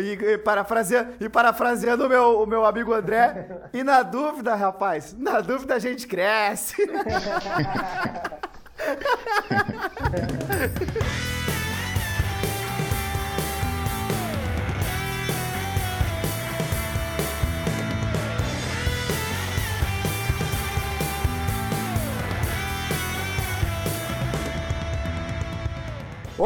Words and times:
E, 0.00 0.38
parafraseando, 0.38 1.14
e 1.20 1.28
parafraseando 1.28 2.06
o 2.06 2.08
meu, 2.08 2.42
o 2.42 2.46
meu 2.46 2.64
amigo 2.64 2.92
André, 2.92 3.48
e 3.72 3.82
na 3.82 4.02
dúvida, 4.02 4.54
rapaz, 4.54 5.14
na 5.18 5.40
dúvida 5.40 5.74
a 5.74 5.78
gente 5.78 6.06
cresce. 6.06 6.76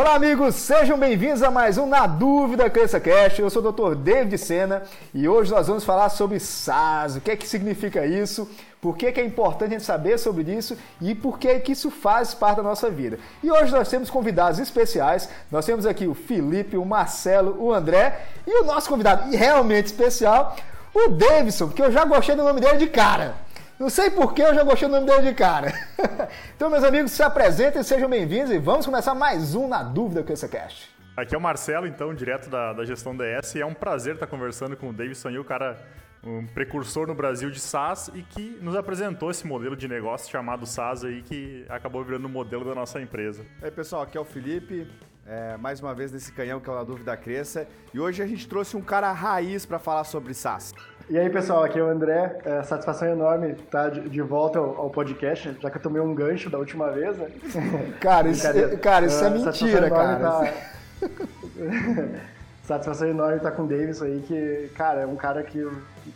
Olá, 0.01 0.15
amigos, 0.15 0.55
sejam 0.55 0.97
bem-vindos 0.97 1.43
a 1.43 1.51
mais 1.51 1.77
um 1.77 1.85
Na 1.85 2.07
Dúvida 2.07 2.71
Cresça 2.71 3.01
Cast. 3.01 3.43
Eu 3.43 3.51
sou 3.51 3.61
o 3.61 3.73
Dr. 3.73 3.97
David 3.97 4.39
Sena 4.39 4.85
e 5.13 5.29
hoje 5.29 5.51
nós 5.51 5.67
vamos 5.67 5.83
falar 5.83 6.09
sobre 6.09 6.39
SaaS, 6.39 7.17
o 7.17 7.21
que 7.21 7.33
é 7.33 7.37
que 7.37 7.49
significa 7.49 8.07
isso, 8.07 8.49
por 8.81 8.97
que 8.97 9.07
é 9.07 9.25
importante 9.25 9.71
a 9.71 9.73
gente 9.73 9.85
saber 9.85 10.17
sobre 10.17 10.45
isso 10.53 10.79
e 11.01 11.17
por 11.17 11.37
que 11.37 11.49
é 11.49 11.59
que 11.59 11.73
isso 11.73 11.91
faz 11.91 12.33
parte 12.33 12.59
da 12.59 12.63
nossa 12.63 12.89
vida. 12.89 13.19
E 13.43 13.51
hoje 13.51 13.73
nós 13.73 13.89
temos 13.89 14.09
convidados 14.09 14.61
especiais, 14.61 15.29
nós 15.51 15.67
temos 15.67 15.85
aqui 15.85 16.07
o 16.07 16.15
Felipe, 16.15 16.77
o 16.77 16.85
Marcelo, 16.85 17.57
o 17.59 17.75
André 17.75 18.21
e 18.47 18.63
o 18.63 18.65
nosso 18.65 18.89
convidado 18.89 19.29
realmente 19.37 19.87
especial, 19.87 20.55
o 20.95 21.09
Davidson, 21.09 21.71
que 21.71 21.83
eu 21.83 21.91
já 21.91 22.05
gostei 22.05 22.37
do 22.37 22.45
nome 22.45 22.61
dele 22.61 22.77
de 22.77 22.87
cara. 22.87 23.35
Não 23.79 23.89
sei 23.89 24.11
porquê, 24.11 24.43
eu 24.43 24.53
já 24.53 24.65
gostei 24.65 24.89
do 24.89 24.95
nome 24.95 25.07
dele 25.07 25.29
de 25.29 25.35
cara. 25.35 25.73
então, 26.57 26.69
meus 26.69 26.83
amigos, 26.83 27.13
se 27.13 27.23
apresentem, 27.23 27.81
sejam 27.85 28.11
bem-vindos 28.11 28.51
e 28.51 28.59
vamos 28.59 28.85
começar 28.85 29.15
mais 29.15 29.55
um 29.55 29.69
Na 29.69 29.85
Dúvida 29.85 30.25
com 30.25 30.33
esse 30.33 30.49
cast. 30.49 30.93
Aqui 31.17 31.33
é 31.33 31.39
o 31.39 31.41
Marcelo, 31.41 31.87
então, 31.87 32.13
direto 32.13 32.51
da, 32.51 32.73
da 32.73 32.85
gestão 32.85 33.17
DS, 33.17 33.55
e 33.55 33.61
é 33.61 33.67
um 33.67 33.73
prazer 33.73 34.15
estar 34.15 34.27
conversando 34.27 34.77
com 34.77 34.91
o 34.91 34.93
Davidson 34.93 35.31
o 35.31 35.45
cara, 35.45 35.79
um 36.25 36.45
precursor 36.45 37.07
no 37.07 37.15
Brasil 37.15 37.53
de 37.53 37.61
SaaS 37.61 38.11
e 38.13 38.23
que 38.23 38.59
nos 38.61 38.75
apresentou 38.75 39.31
esse 39.31 39.47
modelo 39.47 39.77
de 39.77 39.87
negócio 39.87 40.29
chamado 40.29 40.67
SaaS 40.67 41.05
aí, 41.05 41.23
que 41.23 41.65
acabou 41.69 42.03
virando 42.03 42.25
o 42.25 42.29
modelo 42.29 42.65
da 42.65 42.75
nossa 42.75 43.01
empresa. 43.01 43.47
E 43.63 43.65
aí, 43.65 43.71
pessoal, 43.71 44.03
aqui 44.03 44.19
é 44.19 44.21
o 44.21 44.25
Felipe, 44.25 44.89
é, 45.25 45.57
mais 45.57 45.81
uma 45.81 45.95
vez 45.95 46.11
nesse 46.11 46.33
canhão 46.33 46.59
que 46.59 46.69
é 46.69 46.73
o 46.73 46.75
Na 46.75 46.83
Dúvida 46.83 47.17
Cresça, 47.17 47.69
e 47.95 48.01
hoje 48.01 48.25
a 48.25 48.27
gente 48.27 48.49
trouxe 48.49 48.77
um 48.77 48.83
cara 48.83 49.13
raiz 49.13 49.65
para 49.65 49.79
falar 49.79 50.03
sobre 50.03 50.35
SaaS. 50.35 50.75
E 51.11 51.19
aí, 51.19 51.31
pessoal, 51.31 51.65
aqui 51.65 51.79
é 51.79 51.83
o 51.83 51.89
André. 51.89 52.39
É, 52.45 52.63
satisfação 52.63 53.09
enorme 53.09 53.53
estar 53.53 53.91
de, 53.91 54.21
volta 54.21 54.59
ao, 54.59 54.77
ao, 54.77 54.91
podcast, 54.91 55.57
já 55.59 55.71
que 55.71 55.79
eu 55.79 55.83
tomei 55.83 56.03
um 56.03 56.15
gancho 56.15 56.51
da 56.51 56.59
última 56.59 56.91
vez, 56.91 57.17
né? 57.17 57.29
Cara, 57.99 58.29
isso, 58.29 58.47
é, 58.47 58.77
cara, 58.77 59.07
isso 59.07 59.25
é, 59.25 59.27
é 59.27 59.31
mentira, 59.31 59.91
cara. 59.91 60.19
Tá... 60.19 60.53
satisfação 62.63 63.09
enorme 63.09 63.39
estar 63.39 63.53
com 63.53 63.63
o 63.63 63.67
Davis 63.67 64.03
aí, 64.03 64.23
que, 64.29 64.71
cara, 64.77 65.01
é 65.01 65.07
um 65.07 65.17
cara 65.17 65.43
que 65.43 65.67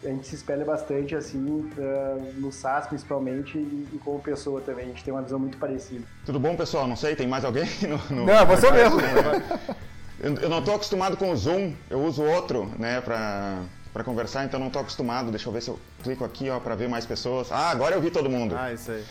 a 0.04 0.08
gente 0.08 0.26
se 0.26 0.34
espelha 0.34 0.66
bastante, 0.66 1.14
assim, 1.14 1.38
no 2.36 2.52
SaaS 2.52 2.86
principalmente 2.86 3.56
e, 3.56 3.88
e, 3.94 3.98
como 4.04 4.20
pessoa 4.20 4.60
também. 4.60 4.84
A 4.84 4.88
gente 4.88 5.02
tem 5.02 5.14
uma 5.14 5.22
visão 5.22 5.38
muito 5.38 5.56
parecida. 5.56 6.04
Tudo 6.26 6.38
bom, 6.38 6.54
pessoal? 6.54 6.86
Não 6.86 6.96
sei, 6.96 7.16
tem 7.16 7.26
mais 7.26 7.46
alguém? 7.46 7.64
No, 7.82 8.16
no... 8.16 8.26
Não, 8.26 8.46
você 8.46 8.70
mesmo. 8.70 9.00
Eu 10.20 10.50
não 10.50 10.58
estou 10.58 10.74
acostumado 10.74 11.16
com 11.16 11.30
o 11.30 11.36
Zoom, 11.36 11.72
eu 11.88 12.00
uso 12.00 12.22
outro, 12.22 12.70
né, 12.78 13.00
para 13.00 13.62
para 13.92 14.02
conversar, 14.02 14.44
então 14.44 14.58
não 14.58 14.68
estou 14.68 14.80
acostumado. 14.80 15.30
Deixa 15.30 15.48
eu 15.48 15.52
ver 15.52 15.62
se 15.62 15.68
eu 15.68 15.78
clico 16.02 16.24
aqui 16.24 16.48
ó 16.48 16.58
para 16.58 16.74
ver 16.74 16.88
mais 16.88 17.04
pessoas. 17.04 17.52
Ah, 17.52 17.70
agora 17.70 17.94
eu 17.94 18.00
vi 18.00 18.10
todo 18.10 18.30
mundo. 18.30 18.56
Ah, 18.56 18.72
isso 18.72 18.90
aí. 18.90 19.04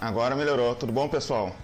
Agora 0.00 0.34
melhorou. 0.34 0.74
Tudo 0.74 0.92
bom, 0.92 1.08
pessoal? 1.08 1.54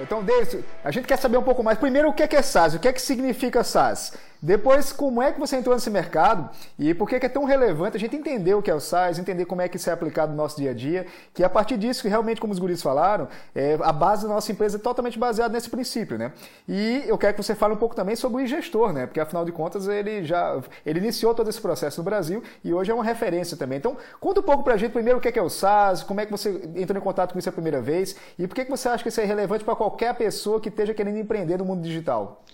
Então, 0.00 0.22
David, 0.22 0.62
a 0.84 0.90
gente 0.90 1.06
quer 1.06 1.16
saber 1.16 1.38
um 1.38 1.42
pouco 1.42 1.62
mais. 1.62 1.78
Primeiro, 1.78 2.10
o 2.10 2.12
que 2.12 2.22
é, 2.22 2.42
SaaS? 2.42 2.74
O 2.74 2.78
que 2.78 2.88
é 2.88 2.92
que 2.92 3.00
significa 3.00 3.64
SaaS? 3.64 4.12
Depois, 4.44 4.92
como 4.92 5.22
é 5.22 5.32
que 5.32 5.40
você 5.40 5.56
entrou 5.56 5.74
nesse 5.74 5.88
mercado 5.88 6.50
e 6.78 6.92
por 6.92 7.08
que 7.08 7.14
é 7.14 7.28
tão 7.30 7.44
relevante 7.44 7.96
a 7.96 8.00
gente 8.00 8.14
entender 8.14 8.52
o 8.52 8.60
que 8.60 8.70
é 8.70 8.74
o 8.74 8.78
SaaS, 8.78 9.18
entender 9.18 9.46
como 9.46 9.62
é 9.62 9.70
que 9.70 9.78
isso 9.78 9.88
é 9.88 9.92
aplicado 9.94 10.32
no 10.32 10.36
nosso 10.36 10.58
dia 10.58 10.72
a 10.72 10.74
dia, 10.74 11.06
que 11.32 11.42
a 11.42 11.48
partir 11.48 11.78
disso, 11.78 12.02
que 12.02 12.08
realmente, 12.08 12.42
como 12.42 12.52
os 12.52 12.58
guris 12.58 12.82
falaram, 12.82 13.26
é, 13.54 13.78
a 13.80 13.90
base 13.90 14.28
da 14.28 14.34
nossa 14.34 14.52
empresa 14.52 14.76
é 14.76 14.78
totalmente 14.78 15.18
baseada 15.18 15.54
nesse 15.54 15.70
princípio, 15.70 16.18
né? 16.18 16.30
E 16.68 17.04
eu 17.06 17.16
quero 17.16 17.32
que 17.32 17.42
você 17.42 17.54
fale 17.54 17.72
um 17.72 17.78
pouco 17.78 17.96
também 17.96 18.16
sobre 18.16 18.42
o 18.42 18.46
gestor, 18.46 18.92
né? 18.92 19.06
Porque 19.06 19.18
afinal 19.18 19.46
de 19.46 19.52
contas 19.52 19.88
ele 19.88 20.22
já 20.24 20.60
ele 20.84 20.98
iniciou 20.98 21.34
todo 21.34 21.48
esse 21.48 21.58
processo 21.58 22.02
no 22.02 22.04
Brasil 22.04 22.42
e 22.62 22.74
hoje 22.74 22.90
é 22.90 22.94
uma 22.94 23.02
referência 23.02 23.56
também. 23.56 23.78
Então, 23.78 23.96
conta 24.20 24.40
um 24.40 24.42
pouco 24.42 24.62
pra 24.62 24.76
gente 24.76 24.92
primeiro 24.92 25.20
o 25.20 25.22
que 25.22 25.28
é, 25.28 25.32
que 25.32 25.38
é 25.38 25.42
o 25.42 25.48
SaaS, 25.48 26.02
como 26.02 26.20
é 26.20 26.26
que 26.26 26.30
você 26.30 26.50
entrou 26.76 27.00
em 27.00 27.02
contato 27.02 27.32
com 27.32 27.38
isso 27.38 27.48
a 27.48 27.52
primeira 27.52 27.80
vez 27.80 28.14
e 28.38 28.46
por 28.46 28.54
que, 28.54 28.66
que 28.66 28.70
você 28.70 28.90
acha 28.90 29.02
que 29.02 29.08
isso 29.08 29.22
é 29.22 29.24
relevante 29.24 29.64
para 29.64 29.74
qualquer 29.74 30.14
pessoa 30.14 30.60
que 30.60 30.68
esteja 30.68 30.92
querendo 30.92 31.16
empreender 31.16 31.56
no 31.56 31.64
mundo 31.64 31.80
digital. 31.80 32.44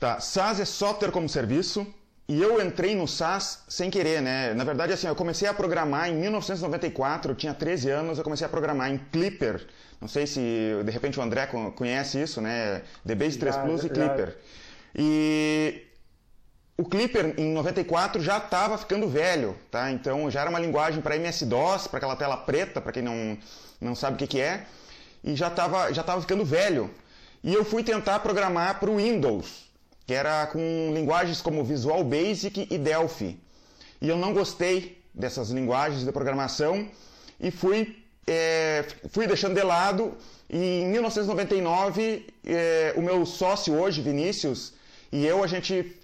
Tá, 0.00 0.18
SaaS 0.18 0.58
é 0.58 0.64
software 0.64 1.10
como 1.10 1.28
serviço. 1.28 1.86
E 2.26 2.40
eu 2.40 2.64
entrei 2.64 2.94
no 2.94 3.06
SaaS 3.06 3.64
sem 3.68 3.90
querer, 3.90 4.22
né? 4.22 4.54
Na 4.54 4.64
verdade, 4.64 4.92
assim, 4.92 5.06
eu 5.06 5.16
comecei 5.16 5.46
a 5.48 5.52
programar 5.52 6.08
em 6.08 6.14
1994, 6.14 7.32
eu 7.32 7.36
tinha 7.36 7.52
13 7.52 7.90
anos, 7.90 8.18
eu 8.18 8.24
comecei 8.24 8.46
a 8.46 8.48
programar 8.48 8.88
em 8.90 8.98
Clipper. 9.12 9.66
Não 10.00 10.08
sei 10.08 10.26
se, 10.26 10.40
de 10.84 10.90
repente, 10.90 11.18
o 11.18 11.22
André 11.22 11.46
conhece 11.74 12.22
isso, 12.22 12.40
né? 12.40 12.82
DBase 13.04 13.36
3 13.36 13.54
já, 13.54 13.62
Plus 13.62 13.80
já, 13.82 13.86
e 13.88 13.90
Clipper. 13.90 14.26
Já. 14.28 14.34
E 14.94 15.86
o 16.78 16.84
Clipper, 16.84 17.34
em 17.36 17.52
94, 17.52 18.22
já 18.22 18.38
estava 18.38 18.78
ficando 18.78 19.08
velho, 19.08 19.56
tá? 19.70 19.90
Então, 19.90 20.30
já 20.30 20.42
era 20.42 20.50
uma 20.50 20.60
linguagem 20.60 21.02
para 21.02 21.16
MS-DOS, 21.16 21.88
para 21.88 21.98
aquela 21.98 22.16
tela 22.16 22.36
preta, 22.36 22.80
para 22.80 22.92
quem 22.92 23.02
não, 23.02 23.36
não 23.80 23.94
sabe 23.94 24.14
o 24.14 24.18
que, 24.18 24.28
que 24.28 24.40
é. 24.40 24.66
E 25.22 25.34
já 25.34 25.48
estava 25.48 25.92
já 25.92 26.02
tava 26.02 26.20
ficando 26.20 26.44
velho. 26.44 26.88
E 27.42 27.52
eu 27.52 27.64
fui 27.64 27.82
tentar 27.82 28.20
programar 28.20 28.78
para 28.78 28.88
o 28.88 28.96
Windows 28.96 29.69
que 30.10 30.14
era 30.14 30.44
com 30.48 30.90
linguagens 30.92 31.40
como 31.40 31.62
Visual 31.62 32.02
Basic 32.02 32.66
e 32.68 32.76
Delphi. 32.76 33.38
E 34.02 34.08
eu 34.08 34.16
não 34.16 34.34
gostei 34.34 35.00
dessas 35.14 35.50
linguagens 35.50 36.04
de 36.04 36.10
programação 36.10 36.88
e 37.38 37.52
fui, 37.52 37.96
é, 38.26 38.84
fui 39.10 39.28
deixando 39.28 39.54
de 39.54 39.62
lado. 39.62 40.16
E 40.48 40.80
em 40.80 40.88
1999, 40.88 42.26
é, 42.44 42.92
o 42.96 43.02
meu 43.02 43.24
sócio 43.24 43.72
hoje, 43.80 44.02
Vinícius, 44.02 44.72
e 45.12 45.24
eu, 45.24 45.44
a 45.44 45.46
gente. 45.46 45.96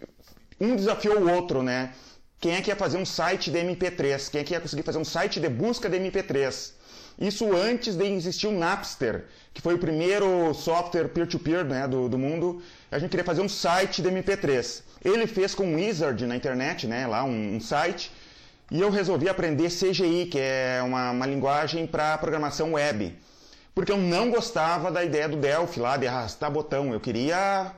Um 0.60 0.76
desafiou 0.76 1.18
o 1.18 1.28
outro, 1.28 1.60
né? 1.60 1.92
Quem 2.40 2.54
é 2.54 2.62
que 2.62 2.70
ia 2.70 2.76
fazer 2.76 2.98
um 2.98 3.04
site 3.04 3.50
de 3.50 3.58
MP3? 3.58 4.30
Quem 4.30 4.40
é 4.40 4.44
que 4.44 4.54
ia 4.54 4.60
conseguir 4.60 4.84
fazer 4.84 4.98
um 4.98 5.04
site 5.04 5.40
de 5.40 5.48
busca 5.48 5.88
de 5.88 5.98
MP3? 5.98 6.74
Isso 7.18 7.52
antes 7.56 7.96
de 7.96 8.04
existir 8.04 8.46
o 8.46 8.52
Napster, 8.52 9.24
que 9.52 9.60
foi 9.60 9.74
o 9.74 9.78
primeiro 9.78 10.54
software 10.54 11.08
peer-to-peer 11.08 11.64
-peer, 11.64 11.68
né, 11.68 11.88
do, 11.88 12.08
do 12.08 12.18
mundo. 12.18 12.62
A 12.90 12.98
gente 12.98 13.10
queria 13.10 13.24
fazer 13.24 13.40
um 13.40 13.48
site 13.48 14.00
de 14.00 14.08
MP3. 14.08 14.82
Ele 15.04 15.26
fez 15.26 15.54
com 15.54 15.72
o 15.72 15.76
Wizard 15.76 16.24
na 16.26 16.36
internet, 16.36 16.86
né, 16.86 17.06
lá 17.06 17.24
um, 17.24 17.56
um 17.56 17.60
site, 17.60 18.12
e 18.70 18.80
eu 18.80 18.90
resolvi 18.90 19.28
aprender 19.28 19.68
CGI, 19.68 20.26
que 20.26 20.38
é 20.38 20.80
uma, 20.84 21.10
uma 21.10 21.26
linguagem 21.26 21.86
para 21.86 22.18
programação 22.18 22.72
web. 22.72 23.16
Porque 23.74 23.92
eu 23.92 23.98
não 23.98 24.30
gostava 24.30 24.90
da 24.90 25.04
ideia 25.04 25.28
do 25.28 25.36
Delphi 25.36 25.80
lá, 25.80 25.96
de 25.96 26.06
arrastar 26.06 26.50
botão. 26.50 26.92
Eu 26.92 26.98
queria 26.98 27.72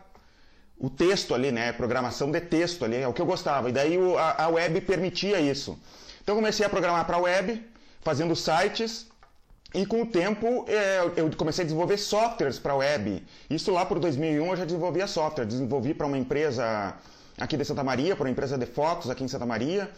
o 0.78 0.88
texto 0.88 1.34
ali, 1.34 1.50
né? 1.50 1.72
Programação 1.72 2.30
de 2.30 2.40
texto 2.40 2.84
ali, 2.84 2.96
é 2.96 3.08
o 3.08 3.12
que 3.12 3.20
eu 3.20 3.26
gostava. 3.26 3.68
E 3.68 3.72
daí 3.72 3.98
a, 4.16 4.44
a 4.44 4.48
web 4.48 4.80
permitia 4.82 5.40
isso. 5.40 5.78
Então 6.22 6.34
eu 6.34 6.40
comecei 6.40 6.64
a 6.64 6.68
programar 6.68 7.04
para 7.04 7.16
a 7.16 7.20
web, 7.20 7.62
fazendo 8.00 8.36
sites 8.36 9.08
e 9.74 9.84
com 9.84 10.00
o 10.00 10.06
tempo 10.06 10.64
é, 10.66 11.00
eu 11.16 11.30
comecei 11.36 11.62
a 11.62 11.66
desenvolver 11.66 11.98
softwares 11.98 12.58
para 12.58 12.74
web. 12.74 13.22
Isso 13.50 13.70
lá 13.70 13.84
por 13.84 13.98
2001 13.98 14.46
eu 14.46 14.56
já 14.56 14.64
desenvolvia 14.64 15.06
software. 15.06 15.44
Desenvolvi 15.44 15.92
para 15.92 16.06
uma 16.06 16.16
empresa 16.16 16.94
aqui 17.38 17.54
de 17.54 17.64
Santa 17.66 17.84
Maria, 17.84 18.16
para 18.16 18.24
uma 18.24 18.30
empresa 18.30 18.56
de 18.56 18.64
fotos 18.64 19.10
aqui 19.10 19.22
em 19.22 19.28
Santa 19.28 19.44
Maria. 19.44 19.90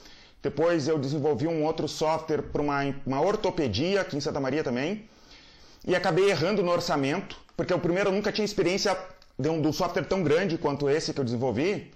Depois 0.43 0.89
eu 0.89 0.99
desenvolvi 0.99 1.47
um 1.47 1.63
outro 1.65 1.87
software 1.87 2.43
para 2.43 2.61
uma, 2.61 2.81
uma 3.07 3.21
ortopedia 3.21 4.01
aqui 4.01 4.17
em 4.17 4.21
Santa 4.21 4.41
Maria 4.41 4.65
também. 4.65 5.09
E 5.87 5.95
acabei 5.95 6.29
errando 6.29 6.65
no 6.65 6.73
orçamento, 6.73 7.37
porque 7.57 7.73
o 7.73 7.79
primeiro 7.79 8.11
eu 8.11 8.13
nunca 8.13 8.33
tinha 8.33 8.45
experiência 8.45 8.97
de 9.39 9.49
um, 9.49 9.63
de 9.63 9.69
um 9.69 9.73
software 9.73 10.03
tão 10.03 10.25
grande 10.25 10.59
quanto 10.59 10.91
esse 10.91 11.15
que 11.15 11.21
eu 11.21 11.25
desenvolvi. 11.25 11.93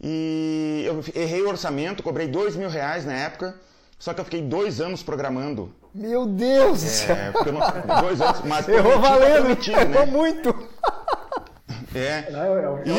E 0.00 0.82
eu 0.84 1.04
errei 1.14 1.42
o 1.42 1.48
orçamento, 1.48 2.02
cobrei 2.02 2.26
dois 2.26 2.56
mil 2.56 2.68
reais 2.68 3.04
na 3.04 3.12
época. 3.12 3.54
Só 4.00 4.14
que 4.14 4.20
eu 4.20 4.24
fiquei 4.24 4.40
dois 4.40 4.80
anos 4.80 5.02
programando. 5.02 5.70
Meu 5.94 6.24
Deus 6.24 6.82
é, 6.82 6.88
céu! 6.88 7.32
Não, 7.86 8.02
dois 8.02 8.18
anos, 8.18 8.40
mas 8.46 8.66
Errou 8.66 8.98
valendo, 8.98 9.48
né? 9.48 9.92
errou 9.92 10.06
muito! 10.06 10.68
É. 11.94 12.28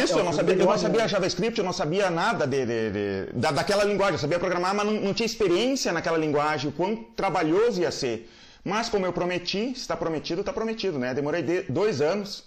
Isso, 0.03 0.19
eu 0.19 0.23
não 0.23 0.31
sabia, 0.31 0.55
eu 0.55 0.65
não 0.65 0.77
sabia 0.77 1.07
JavaScript, 1.07 1.57
eu 1.57 1.65
não 1.65 1.73
sabia 1.73 2.11
nada 2.11 2.45
de, 2.45 2.65
de, 2.65 2.91
de 2.91 3.33
da, 3.33 3.49
daquela 3.49 3.83
linguagem. 3.83 4.13
Eu 4.13 4.19
sabia 4.19 4.37
programar, 4.37 4.75
mas 4.75 4.85
não, 4.85 4.93
não, 4.93 5.13
tinha 5.13 5.25
experiência 5.25 5.91
naquela 5.91 6.19
linguagem, 6.19 6.69
o 6.69 6.73
quão 6.73 6.95
trabalhoso 7.15 7.81
ia 7.81 7.89
ser. 7.89 8.29
Mas 8.63 8.87
como 8.87 9.05
eu 9.05 9.13
prometi, 9.13 9.71
está 9.71 9.97
prometido, 9.97 10.41
está 10.41 10.53
prometido, 10.53 10.99
né? 10.99 11.15
Demorei 11.15 11.41
de, 11.41 11.63
dois 11.63 11.99
anos 11.99 12.43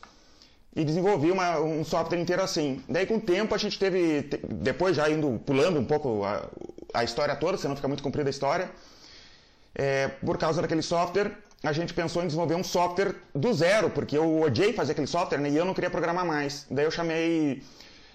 e 0.76 0.84
desenvolvi 0.84 1.30
uma, 1.30 1.60
um 1.60 1.84
software 1.84 2.18
inteiro 2.18 2.42
assim. 2.42 2.82
Daí 2.88 3.06
com 3.06 3.16
o 3.16 3.20
tempo 3.20 3.54
a 3.54 3.58
gente 3.58 3.78
teve, 3.78 4.28
depois 4.48 4.96
já 4.96 5.08
indo 5.08 5.40
pulando 5.46 5.78
um 5.78 5.84
pouco 5.84 6.24
a, 6.24 6.48
a 6.92 7.04
história 7.04 7.36
toda, 7.36 7.56
senão 7.56 7.76
fica 7.76 7.88
muito 7.88 8.02
comprida 8.02 8.28
a 8.28 8.32
história. 8.32 8.70
É, 9.74 10.08
por 10.08 10.36
causa 10.36 10.60
daquele 10.60 10.82
software, 10.82 11.32
a 11.62 11.72
gente 11.72 11.94
pensou 11.94 12.22
em 12.22 12.26
desenvolver 12.26 12.54
um 12.54 12.64
software 12.64 13.14
do 13.34 13.52
zero, 13.52 13.88
porque 13.90 14.16
eu 14.16 14.42
odiei 14.42 14.72
fazer 14.72 14.92
aquele 14.92 15.06
software 15.06 15.38
né, 15.38 15.48
e 15.48 15.56
eu 15.56 15.64
não 15.64 15.74
queria 15.74 15.90
programar 15.90 16.26
mais. 16.26 16.66
Daí 16.70 16.84
eu 16.84 16.90
chamei, 16.90 17.62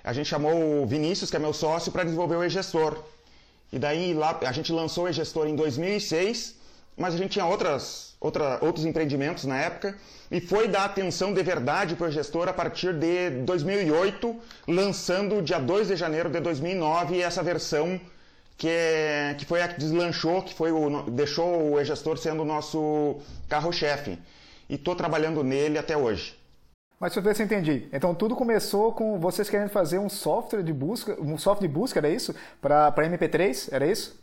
a 0.03 0.13
gente 0.13 0.27
chamou 0.27 0.83
o 0.83 0.85
Vinícius, 0.85 1.29
que 1.29 1.35
é 1.35 1.39
meu 1.39 1.53
sócio, 1.53 1.91
para 1.91 2.03
desenvolver 2.03 2.35
o 2.35 2.44
e-gestor. 2.44 3.03
E 3.71 3.79
daí 3.79 4.13
lá 4.13 4.38
a 4.45 4.51
gente 4.51 4.71
lançou 4.71 5.06
o 5.06 5.09
e-gestor 5.09 5.47
em 5.47 5.56
2006, 5.56 6.56
mas 6.97 7.13
a 7.13 7.17
gente 7.17 7.31
tinha 7.31 7.45
outras, 7.45 8.08
outra, 8.19 8.60
outros 8.62 8.86
empreendimentos 8.86 9.45
na 9.45 9.57
época 9.57 9.95
e 10.30 10.39
foi 10.39 10.68
dar 10.68 10.86
atenção 10.86 11.33
de 11.33 11.42
verdade 11.42 11.95
para 11.95 12.07
o 12.07 12.12
gestor 12.12 12.48
a 12.48 12.54
partir 12.54 12.94
de 12.94 13.31
2008, 13.44 14.36
lançando 14.68 15.42
dia 15.42 15.60
2 15.60 15.88
de 15.88 15.95
janeiro 15.95 16.30
de 16.30 16.39
2009 16.39 17.21
essa 17.21 17.42
versão 17.42 18.00
que, 18.57 18.68
é, 18.68 19.36
que 19.38 19.45
foi 19.45 19.62
a 19.62 19.68
que 19.69 19.80
deslanchou, 19.80 20.42
que 20.42 20.54
foi 20.54 20.71
o, 20.71 21.04
deixou 21.10 21.71
o 21.71 21.80
e-gestor 21.80 22.18
sendo 22.18 22.42
o 22.42 22.45
nosso 22.45 23.21
carro-chefe. 23.48 24.19
E 24.69 24.75
estou 24.75 24.95
trabalhando 24.95 25.44
nele 25.44 25.77
até 25.77 25.98
hoje. 25.98 26.38
Mas 27.00 27.13
se 27.13 27.19
eu 27.19 27.24
ver 27.24 27.33
se 27.33 27.42
eu 27.42 27.45
entendi. 27.45 27.88
Então 27.94 28.13
tudo 28.13 28.36
começou 28.36 28.92
com 28.92 29.18
vocês 29.18 29.50
querendo 29.50 29.69
fazer 29.69 29.98
um 29.98 30.10
software 30.10 30.62
de 30.62 30.74
busca, 30.74 31.18
um 31.21 31.38
software 31.38 31.68
de 31.68 31.74
busca, 31.74 32.00
era 32.00 32.10
isso? 32.10 32.36
Para 32.62 32.92
MP3, 32.92 33.69
era 33.71 33.88
isso? 33.88 34.21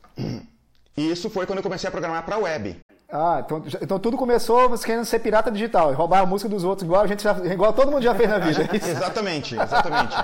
E 0.99 1.11
isso 1.11 1.29
foi 1.29 1.45
quando 1.45 1.59
eu 1.59 1.63
comecei 1.63 1.89
a 1.89 1.91
programar 1.91 2.25
para 2.25 2.39
web. 2.39 2.79
Ah, 3.08 3.43
então, 3.44 3.62
então 3.81 3.99
tudo 4.00 4.17
começou 4.17 4.69
você 4.69 4.85
querendo 4.85 5.05
ser 5.05 5.20
pirata 5.20 5.50
digital, 5.50 5.93
roubar 5.93 6.20
a 6.20 6.26
música 6.26 6.49
dos 6.49 6.64
outros, 6.64 6.85
igual 6.85 7.03
a 7.03 7.06
gente 7.06 7.23
já, 7.23 7.37
igual 7.44 7.73
todo 7.73 7.91
mundo 7.91 8.03
já 8.03 8.14
fez 8.14 8.29
na 8.29 8.38
vida. 8.38 8.69
É 8.73 8.76
exatamente, 8.76 9.55
exatamente. 9.55 10.17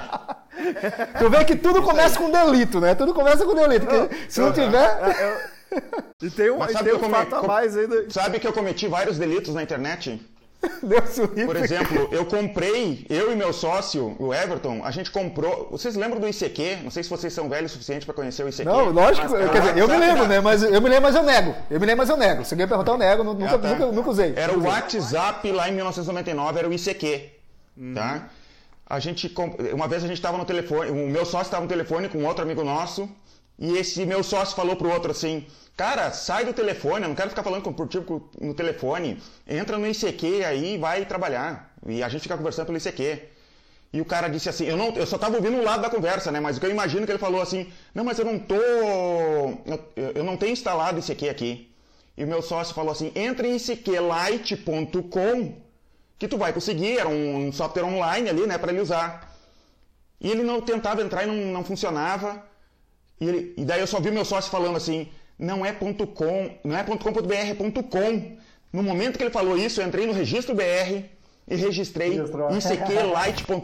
tu 1.19 1.31
vê 1.31 1.45
que 1.45 1.55
tudo 1.55 1.81
começa 1.83 2.19
com 2.19 2.31
delito, 2.31 2.81
né? 2.81 2.95
Tudo 2.95 3.15
começa 3.15 3.45
com 3.45 3.55
delito. 3.55 3.87
Não, 3.87 4.09
se 4.29 4.41
não 4.41 4.53
tiver. 4.53 4.99
É, 5.01 5.11
é, 5.11 5.51
e 6.23 6.31
tem 6.31 6.51
um, 6.51 6.65
e 6.65 6.75
tem 6.75 6.95
um 6.95 7.09
fato 7.09 7.37
a 7.37 7.43
mais 7.43 7.77
ainda. 7.77 8.11
Sabe 8.11 8.41
que 8.41 8.47
eu 8.47 8.53
cometi 8.53 8.89
vários 8.89 9.17
delitos 9.17 9.55
na 9.55 9.63
internet? 9.63 10.21
Deus 10.83 11.31
Por 11.47 11.57
exemplo, 11.57 12.09
eu 12.13 12.25
comprei, 12.25 13.05
eu 13.09 13.33
e 13.33 13.37
meu 13.37 13.53
sócio, 13.53 14.15
o 14.19 14.33
Everton, 14.33 14.81
a 14.85 14.91
gente 14.91 15.11
comprou. 15.11 15.69
Vocês 15.71 15.97
lembram 15.97 16.21
do 16.21 16.29
ICQ? 16.29 16.79
Não 16.85 16.91
sei 16.91 17.03
se 17.03 17.11
vocês 17.11 17.33
são 17.33 17.49
velhos 17.49 17.73
o 17.73 17.75
suficiente 17.75 18.07
para 18.07 18.15
conhecer 18.15 18.45
o 18.45 18.49
ICQ. 18.49 18.65
Não, 18.65 18.91
lógico. 18.91 19.29
Mas, 19.29 19.51
quer 19.51 19.61
dizer, 19.61 19.79
eu 19.79 19.89
me 19.89 19.97
lembro, 19.97 20.27
né? 20.27 20.41
Mas 20.41 20.63
eu 20.63 20.81
me 20.81 20.89
lembro, 20.89 21.03
mas 21.03 21.15
eu 21.17 21.23
nego. 21.23 21.55
Eu 21.71 21.81
me 21.81 21.87
lembro, 21.87 21.99
mas 21.99 22.09
eu 22.09 22.17
nego. 22.17 22.45
Se 22.45 22.55
alguém 22.55 22.69
perguntar, 22.69 22.93
eu 22.93 22.99
nego. 22.99 23.25
Nunca, 23.25 23.55
ah, 23.55 23.59
tá. 23.59 23.69
nunca, 23.69 23.87
nunca, 23.87 24.11
usei. 24.11 24.35
Era 24.37 24.57
o 24.57 24.65
WhatsApp 24.65 25.51
lá 25.51 25.69
em 25.69 25.73
1999, 25.73 26.59
era 26.59 26.69
o 26.69 26.73
ICQ. 26.73 27.31
Hum. 27.77 27.95
Tá? 27.95 28.29
A 28.87 28.99
gente, 29.01 29.33
uma 29.73 29.89
vez 29.89 30.05
a 30.05 30.07
gente 30.07 30.19
estava 30.19 30.37
no 30.37 30.45
telefone, 30.45 30.91
o 30.91 31.09
meu 31.09 31.25
sócio 31.25 31.47
estava 31.47 31.63
no 31.63 31.69
telefone 31.69 32.09
com 32.09 32.23
outro 32.25 32.43
amigo 32.43 32.63
nosso, 32.63 33.09
e 33.63 33.79
esse 33.79 34.05
meu 34.05 34.25
sócio 34.25 34.57
falou 34.57 34.75
pro 34.75 34.91
outro 34.91 35.13
assim: 35.13 35.47
Cara, 35.77 36.11
sai 36.11 36.45
do 36.45 36.53
telefone, 36.53 37.05
eu 37.05 37.09
não 37.11 37.15
quero 37.15 37.31
ficar 37.31 37.45
falando 37.45 37.63
contigo 37.63 38.29
no 38.41 38.55
telefone. 38.55 39.23
Entra 39.47 39.79
no 39.79 39.87
ICQ 39.87 40.45
aí 40.45 40.75
e 40.75 40.79
vai 40.79 41.05
trabalhar. 41.05 41.73
E 41.87 42.03
a 42.03 42.09
gente 42.09 42.23
fica 42.23 42.37
conversando 42.37 42.67
pelo 42.67 42.79
ICQ. 42.79 43.23
E 43.93 44.01
o 44.01 44.05
cara 44.05 44.27
disse 44.27 44.49
assim, 44.49 44.65
eu, 44.65 44.77
não, 44.77 44.89
eu 44.97 45.07
só 45.07 45.15
estava 45.15 45.37
ouvindo 45.37 45.57
um 45.57 45.63
lado 45.63 45.81
da 45.81 45.91
conversa, 45.91 46.33
né? 46.33 46.41
Mas 46.41 46.57
o 46.57 46.61
que 46.61 46.67
eu 46.67 46.71
imagino 46.73 47.07
que 47.07 47.13
ele 47.13 47.21
falou 47.21 47.41
assim, 47.41 47.71
não, 47.95 48.03
mas 48.03 48.19
eu 48.19 48.25
não 48.25 48.37
tô. 48.37 48.57
Eu, 48.57 50.13
eu 50.17 50.25
não 50.25 50.37
tenho 50.37 50.53
instalado 50.53 50.99
ICQ 50.99 51.29
aqui. 51.29 51.73
E 52.17 52.25
o 52.25 52.27
meu 52.27 52.43
sócio 52.43 52.75
falou 52.75 52.91
assim, 52.91 53.13
entra 53.15 53.47
em 53.47 53.55
ICQlite.com 53.57 55.55
que 56.19 56.27
tu 56.27 56.37
vai 56.37 56.53
conseguir, 56.53 56.99
era 56.99 57.09
um, 57.09 57.47
um 57.47 57.53
software 57.53 57.85
online 57.85 58.29
ali, 58.29 58.45
né, 58.45 58.59
para 58.59 58.73
ele 58.73 58.81
usar. 58.81 59.33
E 60.21 60.29
ele 60.31 60.43
não 60.43 60.61
tentava 60.61 61.01
entrar 61.01 61.23
e 61.23 61.27
não, 61.27 61.35
não 61.53 61.65
funcionava. 61.65 62.51
E, 63.23 63.29
ele, 63.29 63.55
e 63.57 63.65
daí 63.65 63.79
eu 63.81 63.87
só 63.87 64.01
vi 64.01 64.11
meu 64.11 64.25
sócio 64.25 64.51
falando 64.51 64.77
assim, 64.77 65.09
não 65.39 65.65
é 65.65 65.71
.com, 65.73 66.51
não 66.65 66.77
é 66.77 66.83
.com.br, 66.83 67.33
é 67.33 67.55
.com. 67.55 68.37
No 68.73 68.83
momento 68.83 69.17
que 69.17 69.23
ele 69.23 69.31
falou 69.31 69.57
isso, 69.57 69.81
eu 69.81 69.87
entrei 69.87 70.07
no 70.07 70.13
registro 70.13 70.57
BR 70.57 71.05
e 71.47 71.55
registrei 71.55 72.21
icqlite.com.br. 72.59 73.63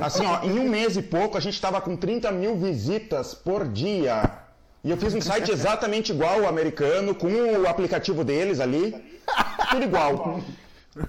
Assim, 0.00 0.26
ó, 0.26 0.42
em 0.42 0.58
um 0.58 0.68
mês 0.68 0.96
e 0.96 1.02
pouco 1.02 1.38
a 1.38 1.40
gente 1.40 1.54
estava 1.54 1.80
com 1.80 1.96
30 1.96 2.32
mil 2.32 2.56
visitas 2.56 3.32
por 3.32 3.68
dia. 3.68 4.28
E 4.82 4.90
eu 4.90 4.96
fiz 4.96 5.14
um 5.14 5.20
site 5.20 5.52
exatamente 5.52 6.10
igual 6.10 6.40
ao 6.40 6.48
americano, 6.48 7.14
com 7.14 7.28
o 7.28 7.68
aplicativo 7.68 8.24
deles 8.24 8.58
ali, 8.58 8.92
tudo 9.70 9.84
igual. 9.84 10.40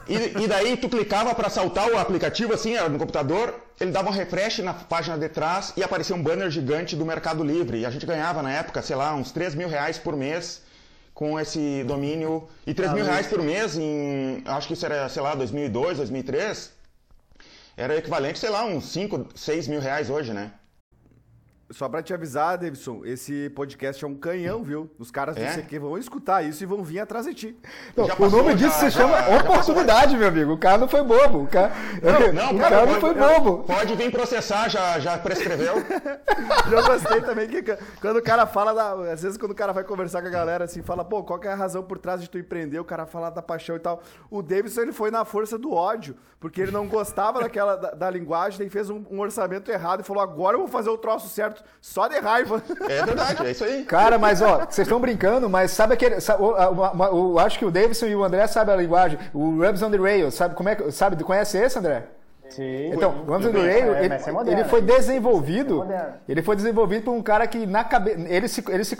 E, 0.07 0.43
e 0.43 0.47
daí 0.47 0.77
tu 0.77 0.87
clicava 0.87 1.35
para 1.35 1.49
saltar 1.49 1.89
o 1.91 1.97
aplicativo 1.97 2.53
assim, 2.53 2.77
no 2.89 2.97
computador, 2.97 3.53
ele 3.79 3.91
dava 3.91 4.09
um 4.09 4.13
refresh 4.13 4.59
na 4.59 4.73
página 4.73 5.17
de 5.17 5.27
trás 5.27 5.73
e 5.75 5.83
aparecia 5.83 6.15
um 6.15 6.23
banner 6.23 6.49
gigante 6.49 6.95
do 6.95 7.05
Mercado 7.05 7.43
Livre. 7.43 7.79
E 7.79 7.85
a 7.85 7.89
gente 7.89 8.05
ganhava 8.05 8.41
na 8.41 8.51
época, 8.51 8.81
sei 8.81 8.95
lá, 8.95 9.13
uns 9.13 9.31
3 9.31 9.55
mil 9.55 9.67
reais 9.67 9.97
por 9.97 10.15
mês 10.15 10.61
com 11.13 11.37
esse 11.39 11.83
domínio. 11.83 12.47
E 12.65 12.73
3 12.73 12.91
ah, 12.91 12.95
mil 12.95 13.05
reais 13.05 13.27
por 13.27 13.41
mês 13.41 13.77
em, 13.77 14.41
acho 14.45 14.67
que 14.67 14.73
isso 14.73 14.85
era, 14.85 15.09
sei 15.09 15.21
lá, 15.21 15.35
2002, 15.35 15.97
2003, 15.97 16.71
era 17.75 17.97
equivalente, 17.97 18.39
sei 18.39 18.49
lá, 18.49 18.63
uns 18.63 18.85
5, 18.85 19.27
6 19.35 19.67
mil 19.67 19.81
reais 19.81 20.09
hoje, 20.09 20.33
né? 20.33 20.51
Só 21.73 21.89
pra 21.89 22.03
te 22.03 22.13
avisar, 22.13 22.55
Davidson, 22.55 23.01
esse 23.03 23.49
podcast 23.49 24.05
é 24.05 24.07
um 24.07 24.13
canhão, 24.13 24.63
viu? 24.63 24.91
Os 24.99 25.09
caras 25.09 25.35
é? 25.35 25.43
do 25.43 25.61
CQ 25.61 25.79
vão 25.79 25.97
escutar 25.97 26.43
isso 26.43 26.61
e 26.61 26.67
vão 26.67 26.83
vir 26.83 26.99
atrás 26.99 27.25
de 27.25 27.33
ti. 27.33 27.57
Não, 27.97 28.05
o 28.05 28.29
nome 28.29 28.53
disso 28.53 28.79
se 28.79 28.91
chama 28.91 29.17
oportunidade, 29.39 30.15
meu 30.15 30.27
amigo. 30.27 30.53
O 30.53 30.57
cara 30.57 30.77
não 30.77 30.87
foi 30.87 31.03
bobo. 31.03 31.41
O 31.41 31.47
cara 31.47 31.71
não, 31.99 32.31
não, 32.31 32.51
o 32.53 32.59
cara, 32.59 32.75
cara 32.75 32.85
não 32.85 32.99
foi 32.99 33.13
bobo. 33.15 33.63
Pode 33.63 33.95
vir 33.95 34.11
processar, 34.11 34.69
já, 34.69 34.99
já 34.99 35.17
prescreveu. 35.17 35.73
Eu 36.71 36.85
gostei 36.85 37.21
também 37.21 37.47
que 37.47 37.63
quando 37.99 38.17
o 38.17 38.21
cara 38.21 38.45
fala, 38.45 38.73
da, 38.73 39.11
às 39.11 39.23
vezes 39.23 39.37
quando 39.37 39.51
o 39.51 39.55
cara 39.55 39.73
vai 39.73 39.83
conversar 39.83 40.21
com 40.21 40.27
a 40.27 40.31
galera 40.31 40.65
assim, 40.65 40.83
fala, 40.83 41.03
pô, 41.03 41.23
qual 41.23 41.39
que 41.39 41.47
é 41.47 41.51
a 41.51 41.55
razão 41.55 41.81
por 41.81 41.97
trás 41.97 42.21
de 42.21 42.29
tu 42.29 42.37
empreender? 42.37 42.79
O 42.79 42.85
cara 42.85 43.07
fala 43.07 43.31
da 43.31 43.41
paixão 43.41 43.75
e 43.75 43.79
tal. 43.79 44.03
O 44.29 44.43
Davidson, 44.43 44.81
ele 44.81 44.91
foi 44.91 45.09
na 45.09 45.25
força 45.25 45.57
do 45.57 45.73
ódio, 45.73 46.15
porque 46.39 46.61
ele 46.61 46.71
não 46.71 46.87
gostava 46.87 47.41
daquela, 47.41 47.75
da, 47.75 47.91
da 47.91 48.09
linguagem, 48.11 48.61
ele 48.61 48.69
fez 48.69 48.91
um, 48.91 49.03
um 49.09 49.19
orçamento 49.19 49.71
errado 49.71 50.01
e 50.01 50.03
falou, 50.03 50.21
agora 50.21 50.55
eu 50.55 50.59
vou 50.59 50.67
fazer 50.67 50.91
o 50.91 50.97
troço 50.97 51.27
certo 51.29 51.62
só 51.81 52.07
de 52.07 52.19
raiva. 52.19 52.61
É 52.89 53.05
verdade, 53.05 53.45
é 53.45 53.51
isso 53.51 53.63
aí. 53.63 53.83
Cara, 53.83 54.17
mas 54.17 54.41
ó, 54.41 54.59
vocês 54.59 54.87
estão 54.87 54.99
brincando, 54.99 55.49
mas 55.49 55.71
sabe 55.71 55.93
aquele. 55.93 56.19
Sabe, 56.21 56.41
o, 56.43 57.39
acho 57.39 57.59
que 57.59 57.65
o 57.65 57.71
Davidson 57.71 58.07
e 58.07 58.15
o 58.15 58.23
André 58.23 58.47
sabem 58.47 58.73
a 58.73 58.77
linguagem. 58.77 59.19
O 59.33 59.61
Rubs 59.61 59.81
on 59.81 59.91
the 59.91 59.97
Rails, 59.97 60.33
sabe 60.35 60.55
como 60.55 60.69
é 60.69 60.91
Sabe, 60.91 61.21
conhece 61.23 61.57
esse, 61.57 61.77
André? 61.77 62.03
Sim. 62.55 62.93
Então, 62.93 63.23
o 63.27 63.31
Rams 63.31 63.47
on 63.47 63.51
the 63.51 63.59
Rail, 63.59 63.95
é, 63.95 64.05
ele, 64.05 64.13
é 64.13 64.51
ele, 64.51 64.63
foi 64.65 64.79
desenvolvido, 64.79 65.83
é 65.91 66.13
ele 66.29 66.41
foi 66.43 66.55
desenvolvido 66.55 67.05
por 67.05 67.11
um 67.11 67.21
cara 67.21 67.47
que 67.47 67.65
na 67.65 67.83
cabeça, 67.83 68.19
ele, 68.27 68.47
se, 68.47 68.63
ele 68.69 68.83
se, 68.83 68.95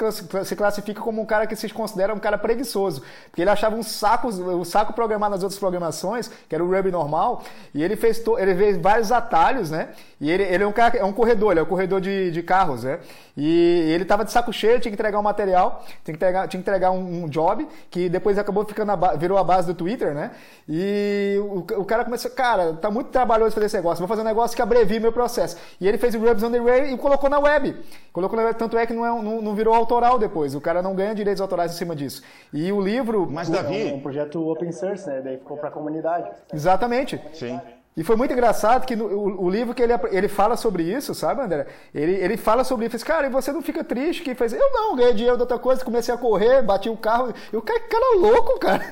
se, 0.46 0.56
classifica 0.56 1.00
como 1.00 1.22
um 1.22 1.26
cara 1.26 1.46
que 1.46 1.56
se 1.56 1.70
considera 1.70 2.14
um 2.16 2.20
cara 2.20 2.36
preguiçoso, 2.36 3.04
porque 3.30 3.42
ele 3.42 3.52
achava 3.52 3.76
um 3.76 3.84
saco, 3.84 4.30
um 4.30 4.64
saco 4.64 4.94
programado 4.94 5.36
nas 5.36 5.44
outras 5.44 5.60
programações, 5.60 6.32
que 6.50 6.56
era 6.56 6.64
o 6.64 6.76
Ruby 6.76 6.90
normal, 6.90 7.44
e 7.76 7.84
ele 7.84 7.96
fez, 7.96 8.20
to, 8.20 8.40
ele 8.40 8.56
fez 8.56 8.78
vários 8.78 9.12
atalhos, 9.12 9.70
né? 9.70 9.90
E 10.20 10.32
ele, 10.32 10.44
ele 10.44 10.64
é 10.64 10.68
um 10.68 10.72
cara, 10.72 10.98
é 10.98 11.06
um 11.06 11.14
corredor, 11.14 11.52
ele 11.52 11.60
é 11.60 11.64
um 11.64 11.68
corredor 11.68 12.02
de, 12.02 12.32
de 12.32 12.42
carros, 12.42 12.84
né? 12.84 13.00
E 13.38 13.92
ele 13.92 14.04
estava 14.04 14.26
de 14.26 14.32
saco 14.32 14.52
cheio, 14.52 14.80
tinha 14.80 14.92
que 14.92 14.96
entregar 14.96 15.20
um 15.20 15.24
material, 15.24 15.84
tinha 16.04 16.18
que 16.18 16.24
entregar, 16.24 16.48
tinha 16.48 16.62
que 16.62 16.70
entregar 16.70 16.92
um, 16.92 17.24
um 17.24 17.30
job, 17.30 17.68
que 17.92 18.10
depois 18.10 18.38
acabou 18.38 18.66
ficando 18.66 18.92
a, 18.92 19.16
virou 19.16 19.38
a 19.38 19.44
base 19.44 19.68
do 19.68 19.74
Twitter, 19.74 20.14
né? 20.14 20.32
E 20.68 21.38
o, 21.40 21.60
o 21.82 21.86
cara 21.86 22.04
começou, 22.04 22.32
cara, 22.32 22.74
tá 22.74 22.90
muito 22.90 23.10
trabalhoso 23.44 23.56
fazer 23.56 23.66
esse 23.66 23.76
negócio, 23.76 24.00
vou 24.00 24.08
fazer 24.08 24.22
um 24.22 24.26
negócio 24.26 24.56
que 24.56 24.62
abrevie 24.62 25.00
meu 25.00 25.12
processo. 25.12 25.58
E 25.80 25.88
ele 25.88 25.98
fez 25.98 26.16
o 26.16 26.20
Rubs 26.20 26.44
on 26.44 26.52
the 26.52 26.60
Rail 26.60 26.94
e 26.94 26.98
colocou 26.98 27.30
na 27.30 27.40
web. 27.40 27.76
Colocou 28.12 28.38
na 28.38 28.46
web, 28.46 28.58
tanto 28.58 28.78
é 28.78 28.86
que 28.86 28.94
não, 28.94 29.06
é, 29.06 29.10
não, 29.10 29.42
não, 29.42 29.56
virou 29.56 29.74
autoral 29.74 30.18
depois, 30.18 30.56
o 30.56 30.62
cara 30.62 30.82
não 30.82 30.96
ganha 30.96 31.14
direitos 31.14 31.42
autorais 31.42 31.74
em 31.74 31.76
cima 31.76 31.96
disso. 31.96 32.24
E 32.54 32.72
o 32.72 32.82
livro... 32.82 33.28
Mas, 33.30 33.50
Davi... 33.50 33.90
É 33.90 33.94
um 33.94 34.00
projeto 34.00 34.48
open 34.48 34.72
source, 34.72 35.08
né? 35.08 35.22
Daí 35.22 35.38
ficou 35.38 35.58
para 35.58 35.70
a 35.70 35.72
comunidade. 35.72 36.30
Exatamente. 36.54 37.20
Sim. 37.34 37.60
E 37.96 38.04
foi 38.04 38.16
muito 38.16 38.34
engraçado 38.34 38.88
que 38.88 38.96
no, 38.96 39.06
o, 39.06 39.46
o, 39.46 39.50
livro 39.50 39.74
que 39.74 39.84
ele, 39.84 39.94
ele 40.10 40.28
fala 40.28 40.58
sobre 40.58 40.84
isso, 40.84 41.14
sabe, 41.14 41.42
André? 41.42 41.68
Ele, 41.94 42.14
ele 42.14 42.38
fala 42.38 42.64
sobre 42.64 42.88
isso. 42.88 43.06
Cara, 43.06 43.28
e 43.28 43.30
você 43.30 43.52
não 43.52 43.62
fica 43.62 43.84
triste? 43.84 44.24
Que 44.24 44.34
fez, 44.34 44.52
eu 44.52 44.72
não, 44.72 44.96
ganhei 44.96 45.14
dinheiro 45.14 45.38
de 45.38 45.44
outra 45.44 45.60
coisa, 45.60 45.86
comecei 45.86 46.12
a 46.12 46.18
correr, 46.18 46.64
bati 46.64 46.90
o 46.90 46.98
carro. 46.98 47.32
E 47.52 47.56
o 47.56 47.62
cara, 47.62 47.80
cara 47.82 48.18
louco, 48.18 48.60
cara. 48.60 48.84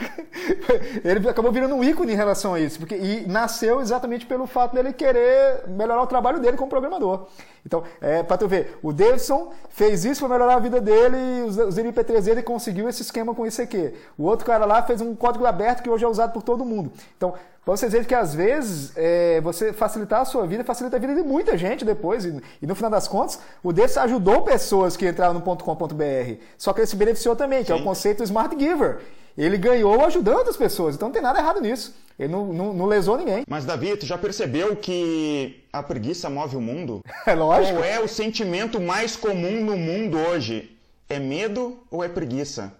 ele 1.03 1.27
acabou 1.27 1.51
virando 1.51 1.73
um 1.73 1.83
ícone 1.83 2.13
em 2.13 2.15
relação 2.15 2.53
a 2.53 2.59
isso. 2.59 2.77
Porque, 2.77 2.95
e 2.95 3.25
nasceu 3.27 3.81
exatamente 3.81 4.27
pelo 4.27 4.45
fato 4.45 4.75
dele 4.75 4.93
querer 4.93 5.67
melhorar 5.67 6.03
o 6.03 6.07
trabalho 6.07 6.39
dele 6.39 6.55
como 6.55 6.69
programador. 6.69 7.25
Então, 7.65 7.83
é, 7.99 8.21
para 8.21 8.37
tu 8.37 8.47
ver, 8.47 8.77
o 8.83 8.93
Davidson 8.93 9.51
fez 9.69 10.05
isso 10.05 10.21
para 10.21 10.35
melhorar 10.35 10.55
a 10.55 10.59
vida 10.59 10.79
dele 10.79 11.17
e 11.17 11.41
os, 11.43 11.57
os 11.57 11.75
MP3 11.77 12.21
dele 12.21 12.43
conseguiu 12.43 12.87
esse 12.87 13.01
esquema 13.01 13.33
com 13.33 13.47
isso 13.47 13.61
aqui. 13.61 13.93
O 14.17 14.25
outro 14.25 14.45
cara 14.45 14.65
lá 14.65 14.83
fez 14.83 15.01
um 15.01 15.15
código 15.15 15.45
aberto 15.45 15.81
que 15.81 15.89
hoje 15.89 16.05
é 16.05 16.07
usado 16.07 16.33
por 16.33 16.43
todo 16.43 16.65
mundo. 16.65 16.91
Então, 17.17 17.33
vocês 17.65 17.91
verem 17.91 18.07
que 18.07 18.15
às 18.15 18.33
vezes 18.33 18.91
é, 18.95 19.39
você 19.41 19.71
facilitar 19.71 20.21
a 20.21 20.25
sua 20.25 20.47
vida, 20.47 20.63
facilita 20.63 20.95
a 20.95 20.99
vida 20.99 21.13
de 21.13 21.21
muita 21.21 21.57
gente 21.57 21.85
depois. 21.85 22.25
E, 22.25 22.41
e 22.61 22.65
no 22.65 22.73
final 22.73 22.89
das 22.89 23.07
contas, 23.07 23.39
o 23.63 23.71
desse 23.71 23.99
ajudou 23.99 24.41
pessoas 24.41 24.97
que 24.97 25.07
entraram 25.07 25.33
no 25.35 25.41
.com.br. 25.41 26.35
Só 26.57 26.73
que 26.73 26.79
ele 26.79 26.87
se 26.87 26.95
beneficiou 26.95 27.35
também, 27.35 27.59
que 27.59 27.67
Sim. 27.67 27.73
é 27.73 27.75
o 27.75 27.83
conceito 27.83 28.17
do 28.17 28.23
Smart 28.23 28.57
Giver. 28.57 29.01
Ele 29.37 29.57
ganhou 29.57 30.03
ajudando 30.05 30.49
as 30.49 30.57
pessoas, 30.57 30.95
então 30.95 31.07
não 31.07 31.13
tem 31.13 31.21
nada 31.21 31.39
errado 31.39 31.61
nisso. 31.61 31.95
Ele 32.19 32.31
não, 32.31 32.47
não, 32.47 32.73
não, 32.73 32.85
lesou 32.85 33.17
ninguém. 33.17 33.43
Mas, 33.47 33.63
Davi, 33.63 33.95
tu 33.95 34.05
já 34.05 34.17
percebeu 34.17 34.75
que 34.75 35.63
a 35.71 35.81
preguiça 35.81 36.29
move 36.29 36.55
o 36.55 36.61
mundo? 36.61 37.01
É 37.25 37.33
lógico. 37.33 37.77
Qual 37.77 37.83
é 37.83 37.99
o 37.99 38.07
sentimento 38.07 38.81
mais 38.81 39.15
comum 39.15 39.63
no 39.63 39.77
mundo 39.77 40.17
hoje? 40.17 40.77
É 41.07 41.19
medo 41.19 41.79
ou 41.89 42.03
é 42.03 42.09
preguiça? 42.09 42.73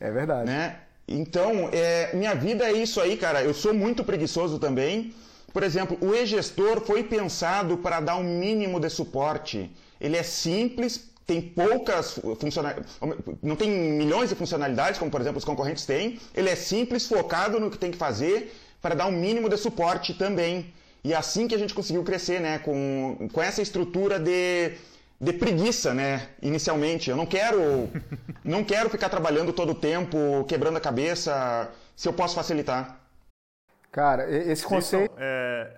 É 0.00 0.10
verdade. 0.10 0.46
Né? 0.46 0.76
Então, 1.08 1.70
é, 1.72 2.14
minha 2.14 2.34
vida 2.34 2.68
é 2.68 2.72
isso 2.72 3.00
aí, 3.00 3.16
cara. 3.16 3.42
Eu 3.42 3.54
sou 3.54 3.72
muito 3.72 4.04
preguiçoso 4.04 4.58
também. 4.58 5.14
Por 5.52 5.62
exemplo, 5.62 5.96
o 6.00 6.14
e-gestor 6.14 6.82
foi 6.82 7.02
pensado 7.02 7.78
para 7.78 8.00
dar 8.00 8.16
um 8.16 8.22
mínimo 8.22 8.78
de 8.78 8.90
suporte. 8.90 9.70
Ele 9.98 10.16
é 10.16 10.22
simples, 10.22 11.08
tem 11.26 11.40
poucas 11.40 12.20
funcionalidades, 12.38 12.98
não 13.42 13.56
tem 13.56 13.70
milhões 13.70 14.28
de 14.28 14.34
funcionalidades, 14.34 14.98
como 14.98 15.10
por 15.10 15.20
exemplo 15.20 15.38
os 15.38 15.44
concorrentes 15.44 15.86
têm. 15.86 16.18
Ele 16.34 16.50
é 16.50 16.54
simples, 16.54 17.06
focado 17.06 17.58
no 17.58 17.70
que 17.70 17.78
tem 17.78 17.90
que 17.90 17.96
fazer 17.96 18.54
para 18.80 18.94
dar 18.94 19.06
um 19.06 19.12
mínimo 19.12 19.48
de 19.48 19.56
suporte 19.56 20.14
também. 20.14 20.72
E 21.02 21.12
é 21.12 21.16
assim 21.16 21.48
que 21.48 21.54
a 21.54 21.58
gente 21.58 21.74
conseguiu 21.74 22.04
crescer, 22.04 22.40
né? 22.40 22.58
Com, 22.58 23.28
com 23.32 23.42
essa 23.42 23.62
estrutura 23.62 24.18
de, 24.18 24.72
de 25.20 25.32
preguiça, 25.32 25.92
né? 25.92 26.28
Inicialmente. 26.40 27.10
Eu 27.10 27.16
não 27.16 27.26
quero, 27.26 27.90
não 28.44 28.62
quero 28.62 28.88
ficar 28.88 29.08
trabalhando 29.08 29.52
todo 29.52 29.72
o 29.72 29.74
tempo, 29.74 30.44
quebrando 30.46 30.76
a 30.76 30.80
cabeça, 30.80 31.70
se 31.96 32.08
eu 32.08 32.12
posso 32.12 32.34
facilitar. 32.34 33.00
Cara, 33.90 34.30
esse 34.30 34.64
conceito. 34.64 35.10
Então, 35.12 35.16
é, 35.18 35.70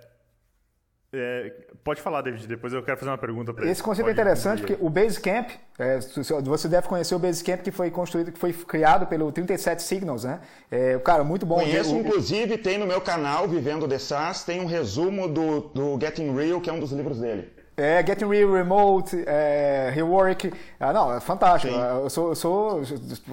é, 1.13 1.53
pode 1.83 2.01
falar, 2.01 2.21
David, 2.21 2.47
depois 2.47 2.71
eu 2.71 2.83
quero 2.83 2.97
fazer 2.97 3.09
uma 3.09 3.17
pergunta 3.17 3.53
para 3.53 3.63
ele. 3.63 3.71
Esse 3.71 3.81
conceito 3.81 4.07
é 4.07 4.11
interessante 4.11 4.59
porque 4.61 4.77
o 4.79 4.89
Basecamp, 4.89 5.49
é, 5.79 5.99
você 6.43 6.67
deve 6.67 6.87
conhecer 6.87 7.15
o 7.15 7.19
Basecamp 7.19 7.61
que 7.61 7.71
foi 7.71 7.89
construído, 7.89 8.31
que 8.31 8.39
foi 8.39 8.53
criado 8.53 9.07
pelo 9.07 9.31
37 9.31 9.81
Signals, 9.81 10.23
né? 10.23 10.39
É, 10.69 10.99
cara, 10.99 11.23
muito 11.23 11.45
bom. 11.45 11.55
Conheço, 11.55 11.95
o, 11.95 11.99
inclusive, 11.99 12.57
tem 12.57 12.77
no 12.77 12.85
meu 12.85 13.01
canal, 13.01 13.47
Vivendo 13.47 13.87
de 13.87 13.97
SaaS, 13.97 14.43
tem 14.43 14.61
um 14.61 14.65
resumo 14.65 15.27
do, 15.27 15.61
do 15.61 15.99
Getting 15.99 16.33
Real, 16.33 16.61
que 16.61 16.69
é 16.69 16.73
um 16.73 16.79
dos 16.79 16.91
livros 16.91 17.19
dele. 17.19 17.60
É, 17.81 18.05
Getting 18.05 18.27
Real, 18.27 18.53
Remote, 18.53 19.23
é, 19.25 19.91
Rework. 19.91 20.53
Ah, 20.79 20.93
não, 20.93 21.15
é 21.15 21.19
fantástico. 21.19 21.73
Eu 21.73 22.09
sou, 22.11 22.29
eu 22.29 22.35
sou, 22.35 22.83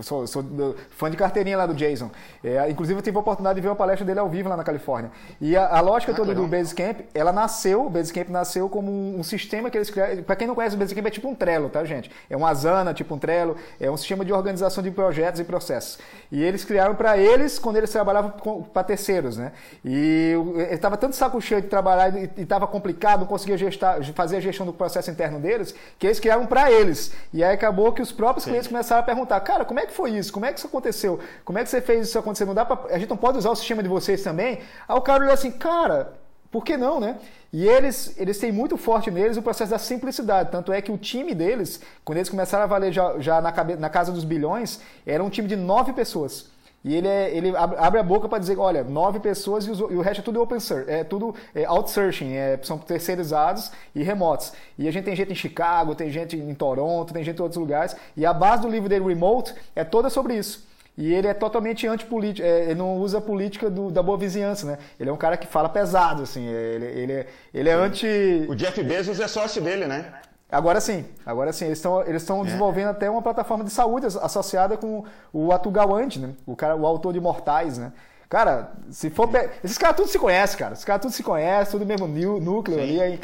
sou, 0.00 0.26
sou, 0.26 0.76
fã 0.88 1.10
de 1.10 1.18
carteirinha 1.18 1.58
lá 1.58 1.66
do 1.66 1.74
Jason. 1.74 2.10
É, 2.42 2.70
inclusive, 2.70 2.98
eu 2.98 3.02
tive 3.02 3.18
a 3.18 3.20
oportunidade 3.20 3.56
de 3.56 3.60
ver 3.60 3.68
uma 3.68 3.76
palestra 3.76 4.06
dele 4.06 4.20
ao 4.20 4.28
vivo 4.28 4.48
lá 4.48 4.56
na 4.56 4.64
Califórnia. 4.64 5.10
E 5.38 5.54
a, 5.54 5.66
a 5.66 5.80
lógica 5.82 6.12
ah, 6.12 6.14
toda 6.14 6.30
legal. 6.30 6.46
do 6.46 6.50
Basecamp, 6.50 7.00
ela 7.12 7.30
nasceu, 7.30 7.84
o 7.84 7.90
Basecamp 7.90 8.30
nasceu 8.30 8.70
como 8.70 8.90
um, 8.90 9.18
um 9.18 9.22
sistema 9.22 9.68
que 9.68 9.76
eles 9.76 9.90
criaram. 9.90 10.22
Para 10.22 10.34
quem 10.34 10.46
não 10.46 10.54
conhece, 10.54 10.76
o 10.76 10.78
Basecamp 10.78 11.06
é 11.06 11.10
tipo 11.10 11.28
um 11.28 11.34
Trello, 11.34 11.68
tá, 11.68 11.84
gente? 11.84 12.10
É 12.30 12.34
uma 12.34 12.48
Asana, 12.48 12.94
tipo 12.94 13.14
um 13.14 13.18
Trello. 13.18 13.54
É 13.78 13.90
um 13.90 13.98
sistema 13.98 14.24
de 14.24 14.32
organização 14.32 14.82
de 14.82 14.90
projetos 14.90 15.40
e 15.40 15.44
processos. 15.44 15.98
E 16.32 16.42
eles 16.42 16.64
criaram 16.64 16.94
para 16.94 17.18
eles 17.18 17.58
quando 17.58 17.76
eles 17.76 17.90
trabalhavam 17.90 18.30
para 18.72 18.82
terceiros, 18.82 19.36
né? 19.36 19.52
E 19.84 20.32
ele 20.56 20.74
estava 20.74 20.96
tanto 20.96 21.14
saco 21.14 21.38
cheio 21.38 21.60
de 21.60 21.68
trabalhar 21.68 22.16
e 22.16 22.30
estava 22.38 22.66
complicado, 22.66 23.20
não 23.20 23.26
conseguia 23.26 23.58
gestar, 23.58 24.02
fazer 24.14 24.37
a 24.38 24.40
gestão 24.40 24.64
do 24.64 24.72
processo 24.72 25.10
interno 25.10 25.38
deles, 25.38 25.74
que 25.98 26.06
eles 26.06 26.18
criaram 26.18 26.46
para 26.46 26.70
eles. 26.70 27.12
E 27.32 27.44
aí 27.44 27.54
acabou 27.54 27.92
que 27.92 28.00
os 28.00 28.12
próprios 28.12 28.44
Sim. 28.44 28.50
clientes 28.50 28.68
começaram 28.68 29.02
a 29.02 29.04
perguntar, 29.04 29.40
cara, 29.40 29.64
como 29.64 29.80
é 29.80 29.86
que 29.86 29.92
foi 29.92 30.12
isso? 30.12 30.32
Como 30.32 30.46
é 30.46 30.52
que 30.52 30.58
isso 30.58 30.66
aconteceu? 30.66 31.18
Como 31.44 31.58
é 31.58 31.64
que 31.64 31.70
você 31.70 31.80
fez 31.80 32.08
isso 32.08 32.18
acontecer? 32.18 32.44
Não 32.44 32.54
dá 32.54 32.64
pra... 32.64 32.94
A 32.94 32.98
gente 32.98 33.10
não 33.10 33.16
pode 33.16 33.38
usar 33.38 33.50
o 33.50 33.56
sistema 33.56 33.82
de 33.82 33.88
vocês 33.88 34.22
também? 34.22 34.60
Aí 34.88 34.96
o 34.96 35.00
cara 35.00 35.22
olhou 35.22 35.34
assim, 35.34 35.50
cara, 35.50 36.12
por 36.50 36.64
que 36.64 36.76
não, 36.76 36.98
né? 36.98 37.18
E 37.52 37.66
eles, 37.66 38.14
eles 38.18 38.38
têm 38.38 38.52
muito 38.52 38.76
forte 38.76 39.10
neles 39.10 39.36
o 39.36 39.42
processo 39.42 39.70
da 39.70 39.78
simplicidade. 39.78 40.50
Tanto 40.50 40.72
é 40.72 40.80
que 40.82 40.92
o 40.92 40.98
time 40.98 41.34
deles, 41.34 41.80
quando 42.04 42.18
eles 42.18 42.28
começaram 42.28 42.64
a 42.64 42.66
valer 42.66 42.92
já, 42.92 43.18
já 43.18 43.40
na, 43.40 43.52
cabe, 43.52 43.76
na 43.76 43.88
casa 43.88 44.12
dos 44.12 44.24
bilhões, 44.24 44.80
era 45.06 45.22
um 45.22 45.30
time 45.30 45.48
de 45.48 45.56
nove 45.56 45.92
pessoas. 45.92 46.50
E 46.84 46.94
ele, 46.94 47.08
é, 47.08 47.36
ele 47.36 47.52
abre 47.56 47.98
a 47.98 48.02
boca 48.02 48.28
para 48.28 48.38
dizer, 48.38 48.56
olha, 48.56 48.84
nove 48.84 49.18
pessoas 49.18 49.66
e, 49.66 49.70
o 49.70 50.00
resto 50.00 50.20
é 50.20 50.24
tudo 50.24 50.40
open 50.40 50.60
source, 50.60 50.88
é 50.88 51.02
tudo 51.02 51.34
é, 51.54 51.64
outsourcing, 51.64 52.32
é, 52.34 52.58
são 52.62 52.78
terceirizados 52.78 53.72
e 53.94 54.02
remotos. 54.02 54.52
E 54.78 54.86
a 54.86 54.90
gente 54.92 55.04
tem 55.04 55.16
gente 55.16 55.32
em 55.32 55.34
Chicago, 55.34 55.94
tem 55.94 56.10
gente 56.10 56.36
em 56.36 56.54
Toronto, 56.54 57.12
tem 57.12 57.24
gente 57.24 57.38
em 57.38 57.42
outros 57.42 57.60
lugares. 57.60 57.96
E 58.16 58.24
a 58.24 58.32
base 58.32 58.62
do 58.62 58.68
livro 58.68 58.88
dele, 58.88 59.04
Remote, 59.04 59.54
é 59.74 59.82
toda 59.82 60.08
sobre 60.08 60.36
isso. 60.36 60.66
E 60.96 61.12
ele 61.12 61.28
é 61.28 61.34
totalmente 61.34 61.86
antipolítico, 61.86 62.46
é, 62.46 62.64
ele 62.64 62.74
não 62.76 62.96
usa 62.96 63.18
a 63.18 63.20
política 63.20 63.70
do, 63.70 63.90
da 63.90 64.02
boa 64.02 64.18
vizinhança, 64.18 64.66
né? 64.66 64.78
Ele 64.98 65.10
é 65.10 65.12
um 65.12 65.16
cara 65.16 65.36
que 65.36 65.46
fala 65.46 65.68
pesado, 65.68 66.22
assim, 66.22 66.44
ele, 66.44 66.86
ele, 66.86 67.12
é, 67.12 67.26
ele 67.54 67.68
é 67.68 67.72
anti... 67.72 68.46
O 68.48 68.54
Jeff 68.54 68.82
Bezos 68.82 69.20
é 69.20 69.28
sócio 69.28 69.62
dele, 69.62 69.86
né? 69.86 70.12
Agora 70.50 70.80
sim, 70.80 71.04
agora 71.26 71.52
sim. 71.52 71.66
Eles 71.66 71.78
estão 71.78 72.02
eles 72.02 72.22
estão 72.22 72.40
é. 72.40 72.44
desenvolvendo 72.44 72.88
até 72.88 73.10
uma 73.10 73.20
plataforma 73.20 73.64
de 73.64 73.70
saúde 73.70 74.06
associada 74.06 74.76
com 74.76 75.04
o 75.32 75.52
Atugawante, 75.52 76.18
né? 76.18 76.34
O, 76.46 76.56
cara, 76.56 76.74
o 76.74 76.86
autor 76.86 77.12
de 77.12 77.20
Mortais, 77.20 77.76
né? 77.76 77.92
Cara, 78.28 78.72
se 78.90 79.08
for. 79.08 79.28
Pe... 79.28 79.48
Esses 79.64 79.78
caras 79.78 79.96
tudo 79.96 80.08
se 80.08 80.18
conhecem, 80.18 80.58
cara. 80.58 80.74
Esses 80.74 80.84
caras 80.84 81.00
tudo 81.02 81.12
se 81.12 81.22
conhecem, 81.22 81.72
tudo 81.72 81.86
mesmo 81.86 82.06
núcleo 82.06 82.78
ali. 82.78 83.00
É, 83.00 83.18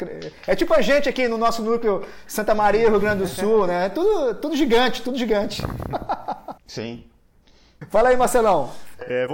é, 0.47 0.55
tipo 0.55 0.73
a 0.73 0.81
gente 0.81 1.07
aqui 1.07 1.27
no 1.27 1.37
nosso 1.37 1.61
núcleo 1.61 2.03
Santa 2.27 2.55
Maria, 2.55 2.89
Rio 2.89 2.99
Grande 2.99 3.21
do 3.21 3.27
Sul, 3.27 3.67
né? 3.67 3.89
Tudo, 3.89 4.35
tudo 4.35 4.55
gigante, 4.55 5.03
tudo 5.03 5.17
gigante. 5.17 5.61
Sim. 6.65 7.03
Fala 7.89 8.09
aí, 8.09 8.17
Marcelão. 8.17 8.71
É, 9.01 9.27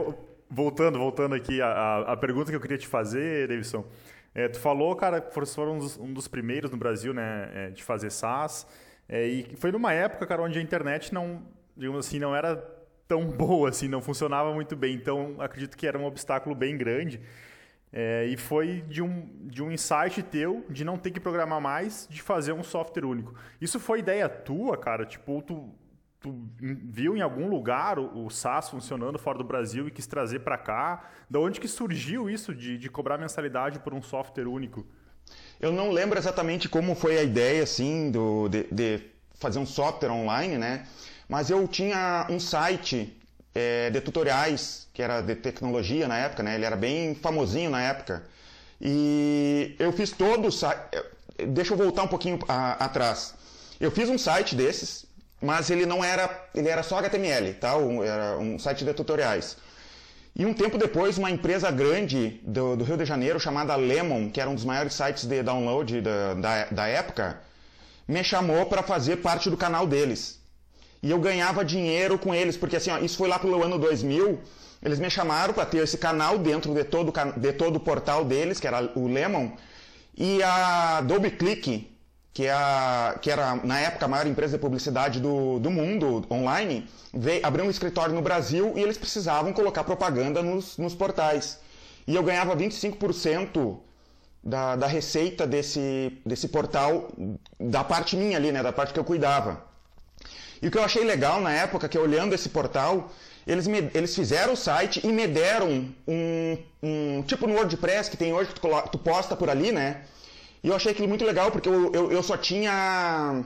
voltando, 0.50 1.00
voltando 1.00 1.36
aqui, 1.36 1.62
a, 1.62 2.00
a 2.08 2.18
pergunta 2.18 2.52
que 2.52 2.56
eu 2.56 2.62
queria 2.62 2.78
te 2.78 2.88
fazer, 2.88 3.48
Davidson. 3.48 3.86
É, 4.34 4.48
tu 4.48 4.60
falou, 4.60 4.96
cara, 4.96 5.20
que 5.20 5.34
foram 5.34 5.76
um 5.76 5.78
dos, 5.78 5.98
um 5.98 6.14
dos 6.14 6.28
primeiros 6.28 6.72
no 6.72 6.78
Brasil, 6.78 7.14
né, 7.14 7.50
é, 7.54 7.70
de 7.70 7.84
fazer 7.84 8.10
SaaS. 8.10 8.66
É, 9.08 9.28
e 9.28 9.56
foi 9.58 9.72
numa 9.72 9.94
época, 9.94 10.26
cara, 10.26 10.42
onde 10.42 10.58
a 10.58 10.62
internet 10.62 11.14
não, 11.14 11.44
digamos 11.76 12.06
assim, 12.06 12.18
não 12.18 12.36
era 12.36 12.56
tão 13.08 13.26
boa, 13.30 13.70
assim, 13.70 13.88
não 13.88 14.02
funcionava 14.02 14.54
muito 14.54 14.76
bem. 14.76 14.96
Então, 14.96 15.36
acredito 15.40 15.76
que 15.76 15.86
era 15.86 15.98
um 16.00 16.06
obstáculo 16.06 16.56
bem 16.56 16.78
grande. 16.78 17.20
É, 17.94 18.26
e 18.28 18.38
foi 18.38 18.82
de 18.88 19.02
um, 19.02 19.28
de 19.48 19.62
um 19.62 19.70
insight 19.70 20.24
teu 20.24 20.66
de 20.70 20.86
não 20.86 20.98
ter 20.98 21.12
que 21.12 21.20
programar 21.20 21.60
mais, 21.60 22.08
de 22.10 22.22
fazer 22.22 22.54
um 22.54 22.64
software 22.64 23.06
único. 23.06 23.36
Isso 23.60 23.82
foi 23.82 24.00
ideia 24.00 24.30
tua, 24.30 24.78
cara? 24.78 25.06
Tipo, 25.06 25.42
tu 25.42 25.76
tu 26.22 26.48
viu 26.60 27.18
em 27.18 27.22
algum 27.22 27.50
lugar 27.50 27.98
o, 27.98 28.26
o 28.26 28.30
SaaS 28.30 28.70
funcionando 28.70 29.18
fora 29.18 29.38
do 29.40 29.44
Brasil 29.44 29.88
e 29.88 29.92
quis 29.92 30.06
trazer 30.06 30.40
para 30.40 30.58
cá? 30.58 31.10
Da 31.30 31.40
onde 31.40 31.60
que 31.60 31.68
surgiu 31.68 32.30
isso 32.30 32.54
de, 32.54 32.78
de 32.78 32.90
cobrar 32.90 33.18
mensalidade 33.18 33.80
por 33.80 33.94
um 33.94 34.02
software 34.02 34.48
único? 34.48 34.86
Eu 35.60 35.72
não 35.72 35.92
lembro 35.92 36.20
exatamente 36.20 36.70
como 36.70 36.96
foi 36.96 37.18
a 37.18 37.24
ideia 37.24 37.64
assim 37.64 38.12
do, 38.12 38.48
de, 38.48 38.68
de 38.72 39.02
fazer 39.34 39.60
um 39.60 39.66
software 39.66 40.12
online, 40.12 40.58
né? 40.58 40.86
Mas 41.28 41.50
eu 41.50 41.68
tinha 41.68 42.28
um 42.30 42.40
site 42.40 43.18
é, 43.56 43.90
de 43.90 44.00
tutoriais 44.02 44.88
que 44.94 45.02
era 45.02 45.22
de 45.22 45.36
tecnologia 45.36 46.08
na 46.08 46.18
época, 46.18 46.44
né? 46.44 46.56
Ele 46.56 46.66
era 46.66 46.76
bem 46.76 47.16
famosinho 47.16 47.72
na 47.72 47.82
época. 47.82 48.24
E 48.80 49.76
eu 49.80 49.92
fiz 49.92 50.12
todo 50.12 50.48
o 50.48 50.52
site. 50.52 50.80
Deixa 51.48 51.74
eu 51.74 51.78
voltar 51.78 52.04
um 52.04 52.08
pouquinho 52.08 52.38
a, 52.48 52.74
atrás. 52.86 53.34
Eu 53.80 53.90
fiz 53.90 54.10
um 54.10 54.18
site 54.18 54.56
desses 54.56 55.06
mas 55.42 55.70
ele 55.70 55.86
não 55.86 56.04
era, 56.04 56.48
ele 56.54 56.70
era 56.70 56.84
só 56.84 57.00
HTML, 57.00 57.54
tá? 57.56 57.76
Um, 57.76 58.04
era 58.04 58.38
um 58.38 58.60
site 58.60 58.86
de 58.86 58.94
tutoriais. 58.94 59.58
E 60.36 60.46
um 60.46 60.54
tempo 60.54 60.78
depois, 60.78 61.18
uma 61.18 61.30
empresa 61.30 61.70
grande 61.72 62.40
do, 62.44 62.76
do, 62.76 62.84
Rio 62.84 62.96
de 62.96 63.06
Janeiro, 63.06 63.40
chamada 63.40 63.76
Lemon, 63.76 64.30
que 64.30 64.40
era 64.40 64.50
um 64.50 64.56
dos 64.56 64.64
maiores 64.64 64.94
sites 64.94 65.26
de 65.26 65.44
download 65.44 66.00
da, 66.00 66.34
da, 66.36 66.66
da 66.66 66.88
época, 66.88 67.42
me 68.08 68.24
chamou 68.24 68.66
para 68.66 68.82
fazer 68.82 69.18
parte 69.18 69.50
do 69.50 69.58
canal 69.58 69.86
deles. 69.86 70.40
E 71.04 71.10
eu 71.10 71.20
ganhava 71.20 71.66
dinheiro 71.66 72.18
com 72.18 72.34
eles, 72.34 72.56
porque 72.56 72.76
assim, 72.76 72.92
ó, 72.92 73.00
isso 73.00 73.18
foi 73.18 73.28
lá 73.28 73.40
pelo 73.40 73.62
ano 73.64 73.78
2000, 73.78 74.40
eles 74.84 75.00
me 75.00 75.10
chamaram 75.10 75.54
para 75.54 75.66
ter 75.66 75.80
esse 75.80 75.98
canal 75.98 76.38
dentro 76.38 76.74
de 76.74 76.84
todo, 76.84 77.12
de 77.36 77.54
todo 77.54 77.76
o 77.76 77.80
portal 77.80 78.24
deles, 78.24 78.60
que 78.60 78.68
era 78.68 78.92
o 78.96 79.08
Lemon, 79.08 79.52
e 80.16 80.42
a 80.44 81.02
DoubleClick, 81.02 81.91
que, 82.34 82.46
é 82.46 82.52
a, 82.52 83.18
que 83.22 83.30
era 83.30 83.56
na 83.56 83.80
época 83.80 84.06
a 84.06 84.08
maior 84.08 84.28
empresa 84.28 84.58
de 84.58 84.62
publicidade 84.62 85.20
do, 85.20 85.60
do 85.60 85.70
mundo 85.70 86.26
online, 86.32 86.90
veio, 87.14 87.46
abriu 87.46 87.66
um 87.66 87.70
escritório 87.70 88.16
no 88.16 88.22
Brasil 88.22 88.74
e 88.76 88.82
eles 88.82 88.98
precisavam 88.98 89.52
colocar 89.54 89.84
propaganda 89.84 90.42
nos, 90.42 90.78
nos 90.78 90.96
portais. 90.96 91.60
E 92.08 92.16
eu 92.16 92.24
ganhava 92.24 92.56
25% 92.56 93.80
da, 94.44 94.76
da 94.76 94.88
receita 94.88 95.46
desse, 95.46 96.18
desse 96.26 96.48
portal, 96.48 97.10
da 97.60 97.84
parte 97.84 98.16
minha 98.16 98.38
ali, 98.38 98.52
né, 98.52 98.64
da 98.64 98.72
parte 98.72 98.94
que 98.94 99.00
eu 99.00 99.04
cuidava. 99.04 99.64
E 100.62 100.68
o 100.68 100.72
que 100.72 100.78
eu 100.78 100.84
achei 100.84 101.04
legal 101.04 101.42
na 101.42 101.52
época, 101.52 101.90
que 101.90 101.98
olhando 101.98 102.34
esse 102.34 102.50
portal, 102.50 103.12
eles, 103.46 103.68
me, 103.68 103.90
eles 103.94 104.16
fizeram 104.16 104.54
o 104.54 104.58
site 104.58 105.02
e 105.04 105.12
me 105.12 105.28
deram 105.28 105.88
um, 106.08 106.58
um 106.82 107.24
tipo 107.24 107.48
no 107.48 107.56
WordPress 107.56 108.10
que 108.10 108.18
tem 108.18 108.32
hoje 108.32 108.54
que 108.54 108.60
tu, 108.60 108.70
tu 108.92 108.98
posta 109.00 109.36
por 109.36 109.50
ali, 109.50 109.72
né? 109.72 110.02
E 110.64 110.68
eu 110.68 110.76
achei 110.76 110.92
aquilo 110.92 111.08
muito 111.08 111.26
legal, 111.26 111.52
porque 111.52 111.68
eu, 111.68 111.92
eu, 111.94 112.12
eu 112.12 112.24
só 112.24 112.38
tinha. 112.38 113.44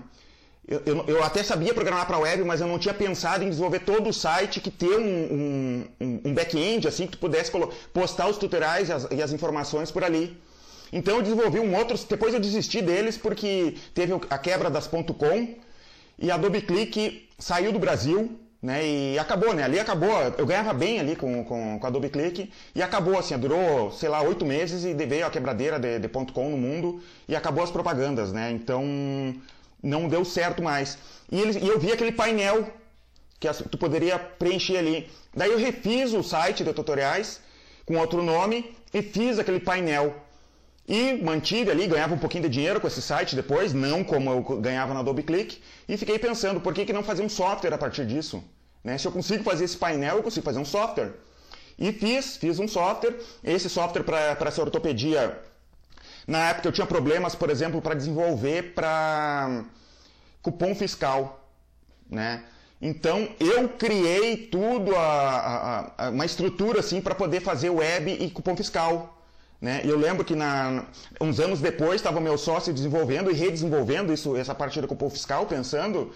Eu, 0.68 0.82
eu, 0.86 1.06
eu, 1.08 1.24
até 1.24 1.44
sabia 1.44 1.74
programar 1.74 2.08
para 2.08 2.18
web, 2.18 2.44
mas 2.44 2.60
eu 2.60 2.68
não 2.68 2.80
tinha 2.80 2.94
pensado 2.94 3.44
em 3.44 3.50
desenvolver 3.50 3.82
todo 3.82 4.10
o 4.10 4.14
site 4.14 4.60
que 4.60 4.72
ter 4.72 4.98
um, 4.98 5.86
um, 6.02 6.22
um 6.26 6.34
back-end, 6.34 6.88
assim, 6.88 7.06
que 7.06 7.14
tu 7.14 7.20
pudesse 7.20 7.52
postar 7.94 8.28
os 8.28 8.38
tutoriais 8.38 8.90
e 8.90 8.92
as, 8.92 9.08
e 9.12 9.22
as, 9.22 9.32
informações 9.32 9.92
por 9.92 10.04
ali. 10.04 10.36
Então 10.92 11.18
eu 11.18 11.22
desenvolvi 11.22 11.60
um 11.60 11.76
outro. 11.76 11.98
Depois 12.10 12.34
eu 12.34 12.40
desisti 12.40 12.82
deles 12.82 13.18
porque 13.18 13.76
teve 13.94 14.14
a 14.30 14.38
quebra 14.38 14.70
das 14.70 14.88
.com 14.88 15.56
e 16.18 16.32
a 16.32 16.36
Adobe 16.36 16.62
Click 16.62 17.30
saiu 17.38 17.72
do 17.72 17.80
Brasil 17.80 18.40
né? 18.66 18.86
E 18.86 19.20
acabou, 19.20 19.54
né? 19.54 19.64
Ali 19.64 19.80
acabou. 19.80 20.10
Eu 20.38 20.46
ganhava 20.46 20.74
bem 20.74 21.00
ali 21.00 21.16
com, 21.16 21.44
com, 21.46 21.78
com 21.80 21.86
a 21.86 21.90
Adobe 21.90 22.10
Click 22.10 22.52
e 22.74 22.82
acabou, 22.82 23.18
assim, 23.18 23.38
durou, 23.38 23.92
sei 23.92 24.10
lá, 24.10 24.22
oito 24.24 24.44
meses 24.44 24.84
e 24.84 24.94
veio 24.94 25.26
a 25.26 25.30
quebradeira 25.30 25.80
de, 25.80 26.00
de 26.00 26.10
.com 26.10 26.50
no 26.50 26.58
mundo 26.58 27.00
e 27.28 27.36
acabou 27.36 27.64
as 27.64 27.70
propagandas, 27.70 28.32
né? 28.34 28.50
Então 28.52 28.84
não 29.84 30.10
deu 30.10 30.26
certo 30.26 30.64
mais. 30.64 30.98
E, 31.32 31.40
eles, 31.40 31.56
e 31.58 31.68
eu 31.68 31.80
vi 31.80 31.92
aquele 31.92 32.12
painel 32.12 32.68
que 33.40 33.48
tu 33.70 33.78
poderia 33.78 34.18
preencher 34.18 34.78
ali. 34.78 35.12
Daí 35.36 35.52
eu 35.52 35.60
refiz 35.60 36.14
o 36.14 36.24
site 36.24 36.64
de 36.64 36.74
tutoriais 36.74 37.40
com 37.86 37.98
outro 37.98 38.24
nome 38.24 38.76
e 38.92 39.02
fiz 39.04 39.38
aquele 39.38 39.60
painel. 39.60 40.16
E 40.88 41.14
mantive 41.14 41.70
ali, 41.70 41.86
ganhava 41.88 42.16
um 42.16 42.18
pouquinho 42.18 42.44
de 42.44 42.50
dinheiro 42.50 42.82
com 42.82 42.88
esse 42.88 43.02
site 43.02 43.36
depois, 43.36 43.74
não 43.74 44.04
como 44.04 44.32
eu 44.32 44.42
ganhava 44.60 44.94
na 44.94 45.02
Adobe 45.02 45.24
Click, 45.24 45.60
e 45.88 45.98
fiquei 45.98 46.18
pensando, 46.18 46.62
por 46.62 46.74
que, 46.74 46.86
que 46.86 46.94
não 46.94 47.04
fazer 47.04 47.24
um 47.24 47.30
software 47.30 47.74
a 47.74 47.78
partir 47.78 48.06
disso? 48.06 48.44
Né? 48.86 49.00
Se 49.00 49.08
eu 49.08 49.12
consigo 49.12 49.44
fazer 49.44 49.66
esse 49.66 49.76
painel, 49.76 50.18
eu 50.18 50.24
consigo 50.24 50.46
fazer 50.46 50.60
um 50.60 50.66
software. 50.66 51.12
E 51.78 51.92
fiz, 51.92 52.38
fiz 52.38 52.60
um 52.60 52.68
software, 52.68 53.16
esse 53.44 53.68
software 53.68 54.04
para 54.04 54.48
essa 54.48 54.62
ortopedia, 54.62 55.42
na 56.28 56.50
época 56.50 56.68
eu 56.68 56.72
tinha 56.72 56.88
problemas, 56.88 57.36
por 57.36 57.50
exemplo, 57.50 57.82
para 57.82 57.96
desenvolver 57.96 58.74
para 58.74 59.66
cupom 60.42 60.74
fiscal, 60.76 61.50
né? 62.10 62.44
Então 62.82 63.28
eu 63.40 63.70
criei 63.70 64.38
tudo, 64.48 64.96
a, 64.96 65.92
a, 65.98 66.08
a 66.08 66.10
uma 66.12 66.26
estrutura 66.26 66.80
assim 66.80 67.02
para 67.02 67.16
poder 67.16 67.42
fazer 67.42 67.70
web 67.70 68.12
e 68.12 68.30
cupom 68.30 68.56
fiscal. 68.56 69.24
Né? 69.60 69.82
Eu 69.84 69.98
lembro 69.98 70.24
que 70.24 70.36
na, 70.36 70.86
uns 71.20 71.40
anos 71.40 71.60
depois 71.60 71.96
estava 71.96 72.20
meu 72.20 72.38
sócio 72.38 72.74
desenvolvendo 72.74 73.32
e 73.32 73.34
redesenvolvendo 73.34 74.14
isso, 74.14 74.36
essa 74.36 74.54
parte 74.54 74.80
do 74.80 74.88
cupom 74.88 75.10
fiscal, 75.10 75.46
pensando, 75.46 76.12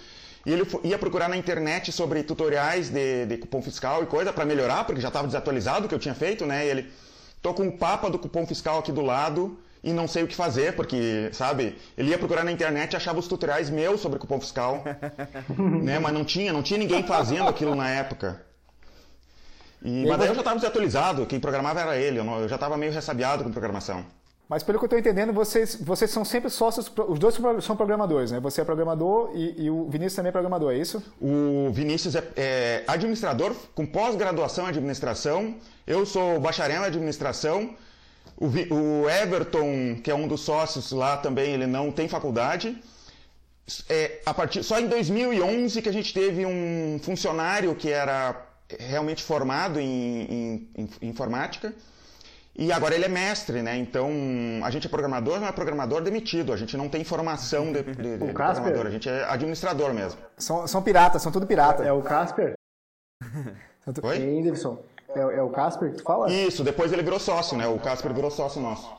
e 0.45 0.51
ele 0.51 0.65
ia 0.83 0.97
procurar 0.97 1.27
na 1.27 1.35
internet 1.35 1.91
sobre 1.91 2.23
tutoriais 2.23 2.89
de, 2.89 3.25
de 3.25 3.37
cupom 3.37 3.61
fiscal 3.61 4.03
e 4.03 4.05
coisa 4.05 4.31
para 4.31 4.45
melhorar, 4.45 4.85
porque 4.85 5.01
já 5.01 5.09
estava 5.09 5.27
desatualizado 5.27 5.85
o 5.85 5.89
que 5.89 5.95
eu 5.95 5.99
tinha 5.99 6.15
feito, 6.15 6.45
né? 6.45 6.65
E 6.65 6.69
ele, 6.69 6.91
tô 7.41 7.53
com 7.53 7.67
o 7.67 7.77
papa 7.77 8.09
do 8.09 8.17
cupom 8.17 8.45
fiscal 8.45 8.79
aqui 8.79 8.91
do 8.91 9.01
lado 9.01 9.59
e 9.83 9.91
não 9.91 10.07
sei 10.07 10.23
o 10.23 10.27
que 10.27 10.35
fazer, 10.35 10.75
porque, 10.75 11.29
sabe, 11.33 11.77
ele 11.97 12.09
ia 12.09 12.17
procurar 12.17 12.43
na 12.43 12.51
internet 12.51 12.93
e 12.93 12.95
achava 12.95 13.19
os 13.19 13.27
tutoriais 13.27 13.69
meus 13.69 13.99
sobre 14.01 14.19
cupom 14.19 14.39
fiscal, 14.39 14.83
né? 15.83 15.99
Mas 15.99 16.13
não 16.13 16.23
tinha, 16.23 16.53
não 16.53 16.63
tinha 16.63 16.79
ninguém 16.79 17.03
fazendo 17.03 17.47
aquilo 17.47 17.75
na 17.75 17.89
época. 17.89 18.41
E, 19.81 20.05
mas 20.05 20.17
daí 20.17 20.27
eu 20.27 20.35
já 20.35 20.41
estava 20.41 20.57
desatualizado, 20.57 21.25
quem 21.25 21.39
programava 21.39 21.79
era 21.79 21.97
ele, 21.97 22.19
eu, 22.19 22.23
não, 22.23 22.39
eu 22.39 22.49
já 22.49 22.55
estava 22.55 22.77
meio 22.77 22.91
ressabiado 22.91 23.43
com 23.43 23.51
programação. 23.51 24.05
Mas 24.49 24.63
pelo 24.63 24.79
que 24.79 24.85
eu 24.85 24.87
estou 24.87 24.97
entendendo, 24.97 25.31
vocês, 25.31 25.77
vocês 25.79 26.09
são 26.09 26.25
sempre 26.25 26.49
sócios, 26.49 26.91
os 27.07 27.19
dois 27.19 27.37
são 27.63 27.77
programadores, 27.77 28.31
né? 28.31 28.39
Você 28.39 28.61
é 28.61 28.65
programador 28.65 29.29
e, 29.35 29.65
e 29.65 29.69
o 29.69 29.87
Vinícius 29.87 30.15
também 30.15 30.29
é 30.29 30.31
programador, 30.31 30.73
é 30.73 30.77
isso? 30.77 31.03
O 31.21 31.69
Vinícius 31.71 32.15
é, 32.15 32.27
é 32.35 32.83
administrador 32.87 33.55
com 33.75 33.85
pós-graduação 33.85 34.65
em 34.65 34.69
administração, 34.69 35.55
eu 35.85 36.03
sou 36.03 36.39
bacharel 36.39 36.81
em 36.81 36.85
administração, 36.87 37.75
o, 38.35 38.47
o, 38.73 39.07
Everton, 39.07 40.01
que 40.03 40.09
é 40.09 40.15
um 40.15 40.27
dos 40.27 40.41
sócios 40.41 40.91
lá 40.91 41.17
também, 41.17 41.53
ele 41.53 41.67
não 41.67 41.91
tem 41.91 42.07
faculdade. 42.07 42.75
É, 43.87 44.19
a 44.25 44.33
partir, 44.33 44.63
só 44.63 44.79
em 44.79 44.87
2011 44.87 45.79
que 45.79 45.89
a 45.89 45.93
gente 45.93 46.11
teve 46.11 46.43
um 46.43 46.99
funcionário 47.03 47.75
que 47.75 47.91
era 47.91 48.47
realmente 48.79 49.21
formado 49.21 49.79
em, 49.79 50.21
em, 50.23 50.69
em, 50.75 50.89
informática. 51.03 51.71
E 52.61 52.73
agora 52.73 52.93
ele 52.93 53.05
é 53.05 53.07
mestre, 53.07 53.61
né? 53.61 53.77
Então 53.77 54.11
a 54.65 54.69
gente 54.69 54.85
é 54.85 54.89
programador, 54.89 55.39
não 55.39 55.47
é 55.47 55.51
programador 55.51 56.01
demitido. 56.01 56.51
A 56.51 56.57
gente 56.57 56.75
não 56.75 56.89
tem 56.89 57.05
formação 57.05 57.71
de, 57.71 57.81
de, 57.81 58.17
de 58.17 58.17
programador, 58.33 58.85
a 58.85 58.89
gente 58.89 59.07
é 59.07 59.23
administrador 59.29 59.93
mesmo. 59.93 60.19
São, 60.37 60.67
são 60.67 60.81
piratas, 60.81 61.21
são 61.21 61.31
tudo 61.31 61.47
pirata. 61.47 61.85
É 61.85 61.93
o 61.93 62.01
Casper? 62.01 62.55
Oi? 64.03 64.17
Hein, 64.17 64.43
Davidson? 64.43 64.77
É, 65.15 65.19
é, 65.21 65.41
o 65.41 65.49
Casper 65.49 65.91
que 65.91 65.97
tu 65.99 66.03
fala? 66.03 66.29
Isso, 66.29 66.61
depois 66.61 66.91
ele 66.91 67.01
virou 67.01 67.17
sócio, 67.17 67.57
né? 67.57 67.65
O 67.65 67.79
Casper 67.79 68.13
virou 68.13 68.29
sócio 68.29 68.61
nosso. 68.61 68.93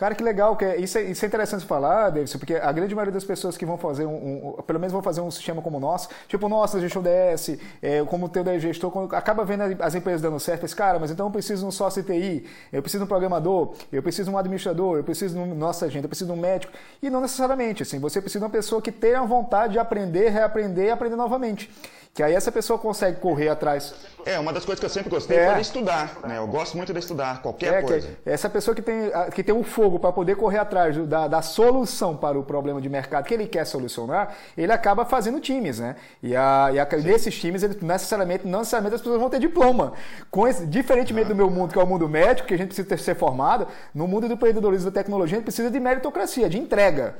Cara, 0.00 0.14
que 0.14 0.24
legal, 0.24 0.56
que 0.56 0.64
é, 0.64 0.80
isso, 0.80 0.96
é, 0.96 1.02
isso 1.02 1.22
é 1.22 1.28
interessante 1.28 1.66
falar, 1.66 2.08
Davidson, 2.08 2.38
porque 2.38 2.54
a 2.54 2.72
grande 2.72 2.94
maioria 2.94 3.12
das 3.12 3.22
pessoas 3.22 3.54
que 3.54 3.66
vão 3.66 3.76
fazer 3.76 4.06
um, 4.06 4.56
um 4.56 4.62
pelo 4.62 4.80
menos 4.80 4.94
vão 4.94 5.02
fazer 5.02 5.20
um 5.20 5.30
sistema 5.30 5.60
como 5.60 5.76
o 5.76 5.80
nosso, 5.80 6.08
tipo 6.26 6.46
o 6.46 6.48
nosso, 6.48 6.80
gestor 6.80 7.02
DS, 7.02 7.58
é, 7.82 8.02
como 8.06 8.24
o 8.24 8.28
teu 8.30 8.42
da 8.42 8.58
gestor, 8.58 9.14
acaba 9.14 9.44
vendo 9.44 9.76
as 9.78 9.94
empresas 9.94 10.22
dando 10.22 10.40
certo, 10.40 10.64
esse 10.64 10.74
cara, 10.74 10.98
mas 10.98 11.10
então 11.10 11.26
eu 11.26 11.30
preciso 11.30 11.60
de 11.60 11.68
um 11.68 11.70
sócio 11.70 12.02
TI, 12.02 12.46
eu 12.72 12.80
preciso 12.80 13.04
de 13.04 13.04
um 13.04 13.08
programador, 13.08 13.74
eu 13.92 14.02
preciso 14.02 14.30
de 14.30 14.34
um 14.34 14.38
administrador, 14.38 14.96
eu 14.96 15.04
preciso 15.04 15.34
de 15.34 15.40
um, 15.42 15.54
nossa 15.54 15.86
gente, 15.90 16.04
eu 16.04 16.08
preciso 16.08 16.32
de 16.32 16.38
um 16.38 16.40
médico, 16.40 16.72
e 17.02 17.10
não 17.10 17.20
necessariamente, 17.20 17.82
assim, 17.82 17.98
você 17.98 18.22
precisa 18.22 18.38
de 18.38 18.44
uma 18.46 18.50
pessoa 18.50 18.80
que 18.80 18.90
tenha 18.90 19.22
vontade 19.24 19.74
de 19.74 19.78
aprender, 19.78 20.30
reaprender 20.30 20.86
e 20.86 20.90
aprender 20.90 21.16
novamente. 21.16 21.70
Que 22.12 22.24
aí 22.24 22.34
essa 22.34 22.50
pessoa 22.50 22.76
consegue 22.76 23.20
correr 23.20 23.48
atrás. 23.48 23.94
É, 24.26 24.36
uma 24.38 24.52
das 24.52 24.64
coisas 24.64 24.80
que 24.80 24.84
eu 24.84 24.90
sempre 24.90 25.08
gostei 25.08 25.38
é. 25.38 25.52
foi 25.52 25.60
estudar. 25.60 26.18
Né? 26.24 26.38
Eu 26.38 26.46
gosto 26.46 26.76
muito 26.76 26.92
de 26.92 26.98
estudar 26.98 27.40
qualquer 27.40 27.74
é, 27.74 27.82
coisa. 27.82 28.08
essa 28.26 28.50
pessoa 28.50 28.74
que 28.74 28.82
tem, 28.82 29.12
que 29.32 29.44
tem 29.44 29.54
um 29.54 29.62
fogo 29.62 29.98
para 29.98 30.12
poder 30.12 30.34
correr 30.34 30.58
atrás 30.58 30.96
da, 31.06 31.28
da, 31.28 31.40
solução 31.40 32.16
para 32.16 32.36
o 32.36 32.42
problema 32.42 32.80
de 32.80 32.88
mercado 32.88 33.24
que 33.24 33.32
ele 33.32 33.46
quer 33.46 33.64
solucionar, 33.64 34.34
ele 34.58 34.72
acaba 34.72 35.04
fazendo 35.04 35.38
times, 35.38 35.78
né? 35.78 35.94
E, 36.20 36.34
a, 36.34 36.70
e 36.72 36.80
a, 36.80 36.88
nesses 36.96 37.38
times, 37.38 37.62
ele, 37.62 37.78
necessariamente, 37.80 38.46
não 38.46 38.58
necessariamente 38.58 38.96
as 38.96 39.00
pessoas 39.00 39.20
vão 39.20 39.30
ter 39.30 39.38
diploma. 39.38 39.92
Com 40.32 40.48
esse, 40.48 40.66
diferentemente 40.66 41.28
do 41.28 41.36
meu 41.36 41.48
mundo, 41.48 41.72
que 41.72 41.78
é 41.78 41.82
o 41.82 41.86
mundo 41.86 42.08
médico, 42.08 42.48
que 42.48 42.54
a 42.54 42.58
gente 42.58 42.68
precisa 42.68 42.88
ter, 42.88 42.98
ser 42.98 43.14
formado, 43.14 43.68
no 43.94 44.08
mundo 44.08 44.26
do 44.26 44.34
empreendedorismo 44.34 44.90
da 44.90 45.00
tecnologia, 45.00 45.36
a 45.36 45.38
gente 45.38 45.44
precisa 45.44 45.70
de 45.70 45.78
meritocracia, 45.78 46.50
de 46.50 46.58
entrega. 46.58 47.14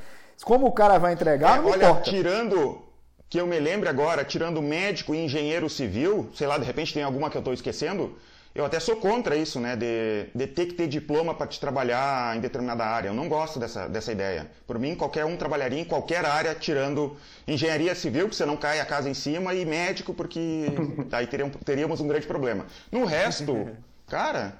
Como 0.44 0.66
o 0.66 0.72
cara 0.72 0.98
vai 0.98 1.12
entregar, 1.12 1.58
é, 1.58 1.62
não 1.62 1.70
olha, 1.70 1.86
importa. 1.86 2.10
tirando 2.10 2.89
que 3.30 3.40
eu 3.40 3.46
me 3.46 3.60
lembre 3.60 3.88
agora, 3.88 4.24
tirando 4.24 4.60
médico 4.60 5.14
e 5.14 5.24
engenheiro 5.24 5.70
civil, 5.70 6.28
sei 6.34 6.48
lá, 6.48 6.58
de 6.58 6.64
repente 6.64 6.92
tem 6.92 7.04
alguma 7.04 7.30
que 7.30 7.36
eu 7.36 7.40
estou 7.40 7.54
esquecendo, 7.54 8.18
eu 8.52 8.64
até 8.64 8.80
sou 8.80 8.96
contra 8.96 9.36
isso, 9.36 9.60
né, 9.60 9.76
de, 9.76 10.26
de 10.34 10.46
ter 10.48 10.66
que 10.66 10.74
ter 10.74 10.88
diploma 10.88 11.32
para 11.32 11.46
te 11.46 11.60
trabalhar 11.60 12.36
em 12.36 12.40
determinada 12.40 12.84
área. 12.84 13.08
Eu 13.08 13.14
não 13.14 13.28
gosto 13.28 13.60
dessa, 13.60 13.88
dessa 13.88 14.10
ideia. 14.10 14.50
Por 14.66 14.76
mim, 14.76 14.96
qualquer 14.96 15.24
um 15.24 15.36
trabalharia 15.36 15.78
em 15.78 15.84
qualquer 15.84 16.24
área, 16.24 16.52
tirando 16.56 17.16
engenharia 17.46 17.94
civil, 17.94 18.28
que 18.28 18.34
você 18.34 18.44
não 18.44 18.56
cai 18.56 18.80
a 18.80 18.84
casa 18.84 19.08
em 19.08 19.14
cima, 19.14 19.54
e 19.54 19.64
médico, 19.64 20.12
porque 20.12 20.66
aí 21.12 21.28
teríamos, 21.28 21.56
teríamos 21.64 22.00
um 22.00 22.08
grande 22.08 22.26
problema. 22.26 22.66
No 22.90 23.04
resto, 23.04 23.70
cara, 24.10 24.54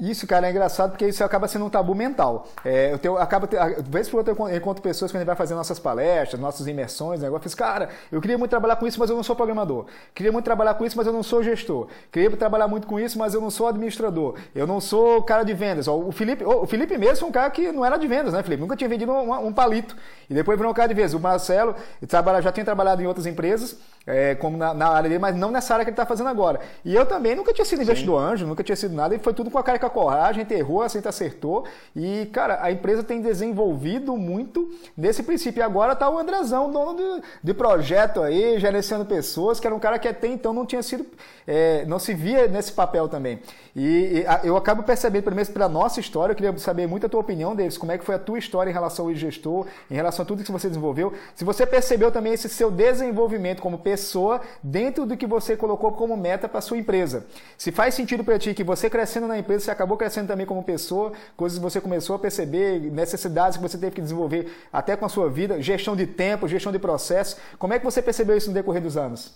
isso, 0.00 0.26
cara, 0.26 0.46
é 0.46 0.50
engraçado 0.50 0.92
porque 0.92 1.06
isso 1.06 1.22
acaba 1.22 1.46
sendo 1.46 1.66
um 1.66 1.70
tabu 1.70 1.94
mental. 1.94 2.48
É, 2.64 2.92
eu 2.92 2.98
tenho, 2.98 3.18
acaba, 3.18 3.46
vez 3.86 4.08
por 4.08 4.18
outra 4.18 4.34
eu 4.34 4.56
encontro 4.56 4.82
pessoas 4.82 5.10
que 5.10 5.16
a 5.16 5.20
gente 5.20 5.26
vai 5.26 5.36
fazer 5.36 5.54
nossas 5.54 5.78
palestras, 5.78 6.40
nossas 6.40 6.66
imersões, 6.66 7.20
né? 7.20 7.28
Eu 7.28 7.38
fiz, 7.38 7.54
cara, 7.54 7.90
eu 8.10 8.18
queria 8.18 8.38
muito 8.38 8.50
trabalhar 8.50 8.76
com 8.76 8.86
isso, 8.86 8.98
mas 8.98 9.10
eu 9.10 9.16
não 9.16 9.22
sou 9.22 9.36
programador. 9.36 9.84
Queria 10.14 10.32
muito 10.32 10.46
trabalhar 10.46 10.74
com 10.74 10.86
isso, 10.86 10.96
mas 10.96 11.06
eu 11.06 11.12
não 11.12 11.22
sou 11.22 11.42
gestor. 11.42 11.88
Queria 12.10 12.30
trabalhar 12.34 12.66
muito 12.66 12.86
com 12.86 12.98
isso, 12.98 13.18
mas 13.18 13.34
eu 13.34 13.42
não 13.42 13.50
sou 13.50 13.68
administrador. 13.68 14.36
Eu 14.54 14.66
não 14.66 14.80
sou 14.80 15.22
cara 15.22 15.42
de 15.42 15.52
vendas. 15.52 15.86
O 15.86 16.10
Felipe, 16.12 16.42
o 16.44 16.66
Felipe 16.66 16.96
mesmo 16.96 17.16
foi 17.16 17.28
um 17.28 17.32
cara 17.32 17.50
que 17.50 17.70
não 17.70 17.84
era 17.84 17.98
de 17.98 18.06
vendas, 18.06 18.32
né, 18.32 18.42
Felipe? 18.42 18.62
Nunca 18.62 18.76
tinha 18.76 18.88
vendido 18.88 19.12
um, 19.12 19.48
um 19.48 19.52
palito. 19.52 19.94
E 20.30 20.34
depois 20.34 20.56
virou 20.56 20.72
um 20.72 20.74
cara 20.74 20.88
de 20.88 20.94
vendas. 20.94 21.12
O 21.12 21.20
Marcelo 21.20 21.74
trabalha, 22.08 22.40
já 22.40 22.50
tinha 22.50 22.64
trabalhado 22.64 23.02
em 23.02 23.06
outras 23.06 23.26
empresas, 23.26 23.76
é, 24.06 24.34
como 24.34 24.56
na, 24.56 24.72
na, 24.72 24.88
área 24.88 25.08
dele, 25.08 25.18
mas 25.18 25.36
não 25.36 25.50
nessa 25.50 25.74
área 25.74 25.84
que 25.84 25.90
ele 25.90 25.94
está 25.94 26.06
fazendo 26.06 26.28
agora. 26.28 26.60
E 26.84 26.94
eu 26.94 27.04
também 27.04 27.34
nunca 27.34 27.52
tinha 27.52 27.64
sido 27.64 27.82
investidor 27.82 28.20
Sim. 28.20 28.32
anjo, 28.32 28.46
nunca 28.46 28.62
tinha 28.62 28.76
sido 28.76 28.94
nada, 28.94 29.14
e 29.14 29.18
foi 29.18 29.34
tudo 29.34 29.50
com 29.50 29.58
a 29.58 29.62
cara 29.62 29.73
com 29.78 29.86
a 29.86 29.90
coragem, 29.90 30.46
errou, 30.50 30.82
a 30.82 30.88
gente 30.88 31.06
acertou. 31.06 31.64
E, 31.94 32.26
cara, 32.26 32.58
a 32.62 32.70
empresa 32.70 33.02
tem 33.02 33.20
desenvolvido 33.20 34.16
muito 34.16 34.70
nesse 34.96 35.22
princípio. 35.22 35.60
E 35.60 35.62
agora 35.62 35.94
tá 35.94 36.08
o 36.08 36.18
Andrezão, 36.18 36.70
dono 36.70 36.94
de, 36.96 37.22
de 37.42 37.54
projeto 37.54 38.22
aí, 38.22 38.58
gerenciando 38.58 39.04
pessoas, 39.04 39.58
que 39.58 39.66
era 39.66 39.74
um 39.74 39.78
cara 39.78 39.98
que 39.98 40.08
até 40.08 40.28
então 40.28 40.52
não 40.52 40.64
tinha 40.64 40.82
sido, 40.82 41.06
é, 41.46 41.84
não 41.86 41.98
se 41.98 42.14
via 42.14 42.46
nesse 42.46 42.72
papel 42.72 43.08
também. 43.08 43.40
E, 43.74 44.20
e 44.20 44.26
a, 44.26 44.40
eu 44.44 44.56
acabo 44.56 44.82
percebendo, 44.82 45.24
pelo 45.24 45.36
menos 45.36 45.48
pela 45.48 45.68
nossa 45.68 46.00
história, 46.00 46.32
eu 46.32 46.36
queria 46.36 46.56
saber 46.58 46.86
muito 46.86 47.06
a 47.06 47.08
tua 47.08 47.20
opinião 47.20 47.54
deles, 47.54 47.76
como 47.76 47.92
é 47.92 47.98
que 47.98 48.04
foi 48.04 48.14
a 48.14 48.18
tua 48.18 48.38
história 48.38 48.70
em 48.70 48.72
relação 48.72 49.06
ao 49.06 49.14
gestor, 49.14 49.66
em 49.90 49.94
relação 49.94 50.22
a 50.22 50.26
tudo 50.26 50.44
que 50.44 50.52
você 50.52 50.68
desenvolveu. 50.68 51.12
Se 51.34 51.44
você 51.44 51.66
percebeu 51.66 52.12
também 52.12 52.32
esse 52.32 52.48
seu 52.48 52.70
desenvolvimento 52.70 53.60
como 53.60 53.78
pessoa 53.78 54.40
dentro 54.62 55.06
do 55.06 55.16
que 55.16 55.26
você 55.26 55.56
colocou 55.56 55.92
como 55.92 56.16
meta 56.16 56.48
para 56.48 56.60
sua 56.60 56.78
empresa. 56.78 57.26
Se 57.58 57.72
faz 57.72 57.94
sentido 57.94 58.24
para 58.24 58.38
ti 58.38 58.54
que 58.54 58.64
você 58.64 58.88
crescendo 58.88 59.26
na 59.26 59.38
empresa, 59.38 59.63
você 59.64 59.70
acabou 59.70 59.96
crescendo 59.96 60.28
também 60.28 60.46
como 60.46 60.62
pessoa, 60.62 61.12
coisas 61.36 61.58
que 61.58 61.62
você 61.62 61.80
começou 61.80 62.16
a 62.16 62.18
perceber, 62.18 62.80
necessidades 62.80 63.56
que 63.56 63.62
você 63.62 63.78
teve 63.78 63.94
que 63.94 64.00
desenvolver 64.00 64.52
até 64.72 64.96
com 64.96 65.04
a 65.04 65.08
sua 65.08 65.28
vida, 65.28 65.60
gestão 65.60 65.96
de 65.96 66.06
tempo, 66.06 66.46
gestão 66.48 66.72
de 66.72 66.78
processo. 66.78 67.36
Como 67.58 67.72
é 67.72 67.78
que 67.78 67.84
você 67.84 68.00
percebeu 68.00 68.36
isso 68.36 68.48
no 68.48 68.54
decorrer 68.54 68.82
dos 68.82 68.96
anos? 68.96 69.34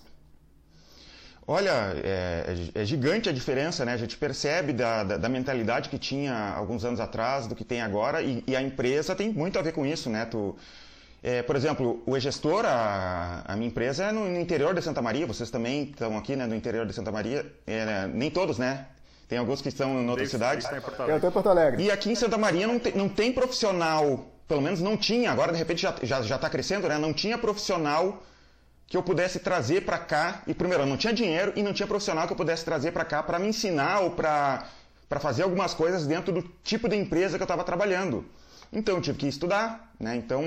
Olha, 1.50 1.94
é, 2.04 2.54
é, 2.74 2.84
gigante 2.84 3.30
a 3.30 3.32
diferença, 3.32 3.82
né? 3.82 3.94
A 3.94 3.96
gente 3.96 4.18
percebe 4.18 4.70
da, 4.74 5.02
da, 5.02 5.16
da, 5.16 5.28
mentalidade 5.30 5.88
que 5.88 5.98
tinha 5.98 6.52
alguns 6.54 6.84
anos 6.84 7.00
atrás 7.00 7.46
do 7.46 7.54
que 7.54 7.64
tem 7.64 7.80
agora 7.80 8.20
e, 8.20 8.44
e 8.46 8.54
a 8.54 8.60
empresa 8.60 9.14
tem 9.14 9.32
muito 9.32 9.58
a 9.58 9.62
ver 9.62 9.72
com 9.72 9.86
isso, 9.86 10.10
né? 10.10 10.26
Tu, 10.26 10.54
é, 11.22 11.42
por 11.42 11.56
exemplo, 11.56 12.02
o 12.04 12.14
e-gestor, 12.16 12.66
a, 12.66 13.42
a, 13.46 13.56
minha 13.56 13.68
empresa 13.68 14.04
é 14.04 14.12
no, 14.12 14.28
no, 14.28 14.38
interior 14.38 14.74
de 14.74 14.82
Santa 14.82 15.00
Maria, 15.00 15.26
vocês 15.26 15.50
também 15.50 15.84
estão 15.84 16.18
aqui 16.18 16.36
né, 16.36 16.46
no 16.46 16.54
interior 16.54 16.84
de 16.84 16.92
Santa 16.92 17.10
Maria, 17.10 17.44
é, 17.66 17.84
né? 17.86 18.10
nem 18.12 18.30
todos, 18.30 18.58
né? 18.58 18.86
Tem 19.28 19.38
alguns 19.38 19.60
que 19.60 19.68
estão 19.68 20.00
em 20.00 20.08
outras 20.08 20.30
cidades. 20.30 20.66
Eu 20.66 21.16
estou 21.16 21.28
em 21.28 21.32
Porto 21.32 21.48
Alegre. 21.50 21.84
E 21.84 21.90
aqui 21.90 22.10
em 22.10 22.14
Santa 22.14 22.38
Maria 22.38 22.66
não 22.66 22.78
tem, 22.78 22.94
não 22.94 23.08
tem 23.10 23.30
profissional, 23.30 24.26
pelo 24.48 24.62
menos 24.62 24.80
não 24.80 24.96
tinha, 24.96 25.30
agora 25.30 25.52
de 25.52 25.58
repente 25.58 25.82
já 25.82 25.90
está 25.90 26.06
já, 26.06 26.22
já 26.22 26.38
tá 26.38 26.48
crescendo, 26.48 26.88
né? 26.88 26.96
Não 26.96 27.12
tinha 27.12 27.36
profissional 27.36 28.22
que 28.86 28.96
eu 28.96 29.02
pudesse 29.02 29.38
trazer 29.38 29.84
para 29.84 29.98
cá. 29.98 30.42
E 30.46 30.54
primeiro, 30.54 30.84
eu 30.84 30.86
não 30.86 30.96
tinha 30.96 31.12
dinheiro 31.12 31.52
e 31.54 31.62
não 31.62 31.74
tinha 31.74 31.86
profissional 31.86 32.26
que 32.26 32.32
eu 32.32 32.36
pudesse 32.36 32.64
trazer 32.64 32.90
para 32.92 33.04
cá 33.04 33.22
para 33.22 33.38
me 33.38 33.48
ensinar 33.48 34.00
ou 34.00 34.12
para 34.12 34.66
fazer 35.20 35.42
algumas 35.42 35.74
coisas 35.74 36.06
dentro 36.06 36.32
do 36.32 36.42
tipo 36.64 36.88
de 36.88 36.96
empresa 36.96 37.36
que 37.36 37.42
eu 37.42 37.46
estava 37.46 37.62
trabalhando. 37.62 38.24
Então 38.72 38.96
eu 38.96 39.02
tive 39.02 39.18
que 39.18 39.28
estudar, 39.28 39.92
né? 40.00 40.16
Então, 40.16 40.42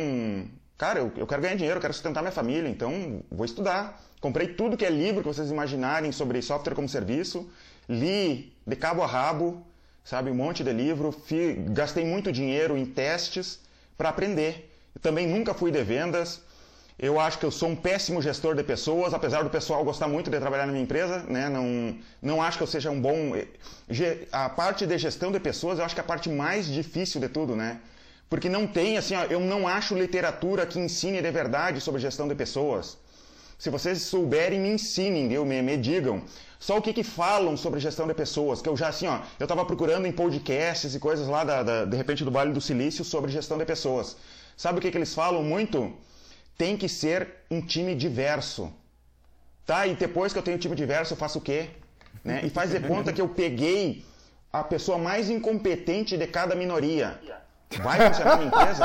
cara, 0.76 1.00
eu, 1.00 1.12
eu 1.16 1.28
quero 1.28 1.42
ganhar 1.44 1.56
dinheiro, 1.56 1.78
eu 1.78 1.82
quero 1.82 1.94
sustentar 1.94 2.22
minha 2.22 2.32
família, 2.32 2.68
então 2.68 3.22
vou 3.32 3.46
estudar. 3.46 4.02
Comprei 4.20 4.48
tudo 4.48 4.76
que 4.76 4.86
é 4.86 4.90
livro 4.90 5.22
que 5.22 5.28
vocês 5.28 5.52
imaginarem 5.52 6.12
sobre 6.12 6.42
software 6.42 6.74
como 6.74 6.90
serviço, 6.90 7.48
li 7.88 8.51
de 8.72 8.78
cabo 8.78 9.04
a 9.04 9.08
rabo, 9.08 9.48
sabe, 10.04 10.32
um 10.32 10.36
monte 10.36 10.64
de 10.64 10.72
livro, 10.72 11.14
gastei 11.70 12.06
muito 12.06 12.32
dinheiro 12.32 12.78
em 12.78 12.86
testes 12.86 13.60
para 13.98 14.10
aprender. 14.10 14.54
também 15.02 15.28
nunca 15.28 15.54
fui 15.54 15.72
de 15.72 15.84
vendas. 15.84 16.42
Eu 16.98 17.20
acho 17.20 17.40
que 17.40 17.46
eu 17.46 17.52
sou 17.52 17.70
um 17.70 17.76
péssimo 17.76 18.22
gestor 18.22 18.56
de 18.56 18.64
pessoas, 18.64 19.14
apesar 19.14 19.44
do 19.44 19.50
pessoal 19.50 19.84
gostar 19.84 20.08
muito 20.08 20.30
de 20.30 20.40
trabalhar 20.40 20.66
na 20.68 20.72
minha 20.72 20.84
empresa, 20.84 21.24
né? 21.28 21.50
Não, 21.50 21.98
não 22.22 22.42
acho 22.42 22.58
que 22.58 22.64
eu 22.64 22.68
seja 22.68 22.92
um 22.92 23.02
bom. 23.02 23.36
Eh, 23.36 24.28
a 24.32 24.48
parte 24.50 24.86
de 24.86 24.98
gestão 24.98 25.32
de 25.32 25.40
pessoas, 25.40 25.80
eu 25.80 25.86
acho 25.86 25.96
que 25.96 26.02
é 26.02 26.04
a 26.04 26.12
parte 26.14 26.30
mais 26.30 26.68
difícil 26.68 27.20
de 27.20 27.28
tudo, 27.28 27.56
né? 27.56 27.80
Porque 28.30 28.48
não 28.48 28.68
tem, 28.68 28.98
assim, 28.98 29.16
ó, 29.16 29.24
eu 29.24 29.40
não 29.40 29.68
acho 29.68 29.96
literatura 29.96 30.66
que 30.66 30.80
ensine 30.80 31.22
de 31.22 31.32
verdade 31.32 31.82
sobre 31.82 32.00
gestão 32.00 32.28
de 32.28 32.36
pessoas. 32.36 32.98
Se 33.62 33.70
vocês 33.70 34.02
souberem, 34.02 34.60
me 34.60 34.70
ensinem, 34.70 35.28
viu? 35.28 35.46
Me, 35.46 35.62
me 35.62 35.78
digam. 35.78 36.24
Só 36.60 36.80
o 36.80 36.82
que, 36.82 36.92
que 36.92 37.04
falam 37.04 37.56
sobre 37.56 37.80
gestão 37.80 38.08
de 38.08 38.14
pessoas, 38.16 38.60
que 38.60 38.68
eu 38.68 38.76
já, 38.76 38.88
assim, 38.88 39.06
ó, 39.06 39.20
eu 39.40 39.44
estava 39.44 39.64
procurando 39.64 40.08
em 40.08 40.12
podcasts 40.12 40.96
e 40.96 41.00
coisas 41.00 41.28
lá, 41.28 41.44
da, 41.44 41.62
da, 41.62 41.86
de 41.86 41.96
repente, 41.96 42.26
do 42.26 42.32
Vale 42.32 42.54
do 42.54 42.60
Silício 42.60 43.06
sobre 43.06 43.30
gestão 43.30 43.60
de 43.60 43.66
pessoas. 43.66 44.18
Sabe 44.58 44.80
o 44.80 44.82
que, 44.82 44.90
que 44.90 44.98
eles 44.98 45.14
falam 45.14 45.44
muito? 45.44 45.94
Tem 46.58 46.76
que 46.76 46.90
ser 46.90 47.28
um 47.52 47.62
time 47.62 47.94
diverso. 47.94 48.74
Tá? 49.64 49.86
E 49.86 49.94
depois 49.94 50.34
que 50.34 50.40
eu 50.40 50.44
tenho 50.44 50.58
um 50.58 50.60
time 50.60 50.76
diverso, 50.76 51.14
eu 51.14 51.18
faço 51.18 51.38
o 51.38 51.42
quê? 51.42 51.70
Né? 52.26 52.42
E 52.44 52.50
faz 52.50 52.72
de 52.72 52.80
conta 52.80 53.14
que 53.14 53.22
eu 53.22 53.30
peguei 53.30 54.04
a 54.52 54.64
pessoa 54.64 54.98
mais 54.98 55.30
incompetente 55.30 56.18
de 56.18 56.26
cada 56.26 56.56
minoria. 56.56 57.20
Vai 57.80 58.08
funcionar 58.08 58.38
na 58.38 58.44
empresa? 58.46 58.84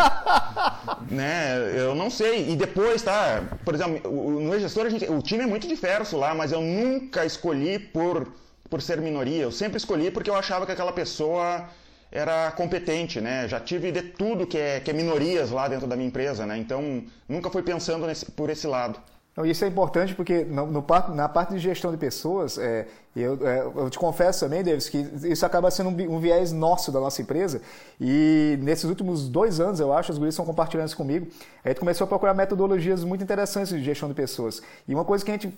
né? 1.10 1.72
Eu 1.74 1.94
não 1.94 2.10
sei. 2.10 2.50
E 2.50 2.56
depois, 2.56 3.02
tá? 3.02 3.42
Por 3.64 3.74
exemplo, 3.74 4.40
no 4.40 4.58
gestor, 4.58 4.86
a 4.86 4.90
gente, 4.90 5.04
o 5.10 5.20
time 5.20 5.44
é 5.44 5.46
muito 5.46 5.66
diverso 5.66 6.16
lá, 6.16 6.34
mas 6.34 6.52
eu 6.52 6.60
nunca 6.60 7.24
escolhi 7.24 7.78
por, 7.78 8.28
por 8.70 8.80
ser 8.80 9.00
minoria. 9.00 9.42
Eu 9.42 9.52
sempre 9.52 9.76
escolhi 9.76 10.10
porque 10.10 10.30
eu 10.30 10.36
achava 10.36 10.66
que 10.66 10.72
aquela 10.72 10.92
pessoa 10.92 11.68
era 12.10 12.50
competente, 12.52 13.20
né? 13.20 13.48
Já 13.48 13.60
tive 13.60 13.90
de 13.90 14.02
tudo 14.02 14.46
que 14.46 14.58
é, 14.58 14.80
que 14.80 14.90
é 14.90 14.94
minorias 14.94 15.50
lá 15.50 15.68
dentro 15.68 15.86
da 15.86 15.96
minha 15.96 16.08
empresa, 16.08 16.46
né? 16.46 16.56
Então, 16.56 17.04
nunca 17.28 17.50
fui 17.50 17.62
pensando 17.62 18.06
nesse, 18.06 18.30
por 18.30 18.48
esse 18.50 18.66
lado. 18.66 19.00
Então, 19.36 19.44
isso 19.44 19.62
é 19.66 19.68
importante 19.68 20.14
porque 20.14 20.44
no, 20.44 20.64
no, 20.64 20.84
na 21.14 21.28
parte 21.28 21.52
de 21.52 21.58
gestão 21.58 21.90
de 21.90 21.98
pessoas, 21.98 22.56
é, 22.56 22.86
eu, 23.14 23.38
é, 23.46 23.60
eu, 23.60 23.90
te 23.90 23.98
confesso 23.98 24.40
também, 24.40 24.64
Davis, 24.64 24.88
que 24.88 24.96
isso 25.24 25.44
acaba 25.44 25.70
sendo 25.70 25.90
um, 25.90 26.16
um, 26.16 26.18
viés 26.18 26.52
nosso 26.52 26.90
da 26.90 26.98
nossa 26.98 27.20
empresa. 27.20 27.60
E 28.00 28.58
nesses 28.62 28.86
últimos 28.86 29.28
dois 29.28 29.60
anos, 29.60 29.78
eu 29.78 29.92
acho, 29.92 30.10
os 30.10 30.16
guris 30.16 30.32
estão 30.32 30.46
compartilhando 30.46 30.86
isso 30.86 30.96
comigo, 30.96 31.26
a 31.62 31.68
gente 31.68 31.80
começou 31.80 32.06
a 32.06 32.08
procurar 32.08 32.32
metodologias 32.32 33.04
muito 33.04 33.22
interessantes 33.22 33.68
de 33.68 33.84
gestão 33.84 34.08
de 34.08 34.14
pessoas. 34.14 34.62
E 34.88 34.94
uma 34.94 35.04
coisa 35.04 35.22
que 35.22 35.30
a 35.30 35.34
gente 35.34 35.52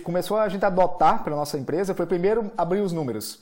começou 0.00 0.36
a 0.36 0.48
gente 0.48 0.64
adotar 0.64 1.22
para 1.22 1.36
nossa 1.36 1.56
empresa 1.56 1.94
foi 1.94 2.06
primeiro 2.06 2.50
abrir 2.58 2.80
os 2.80 2.90
números. 2.90 3.38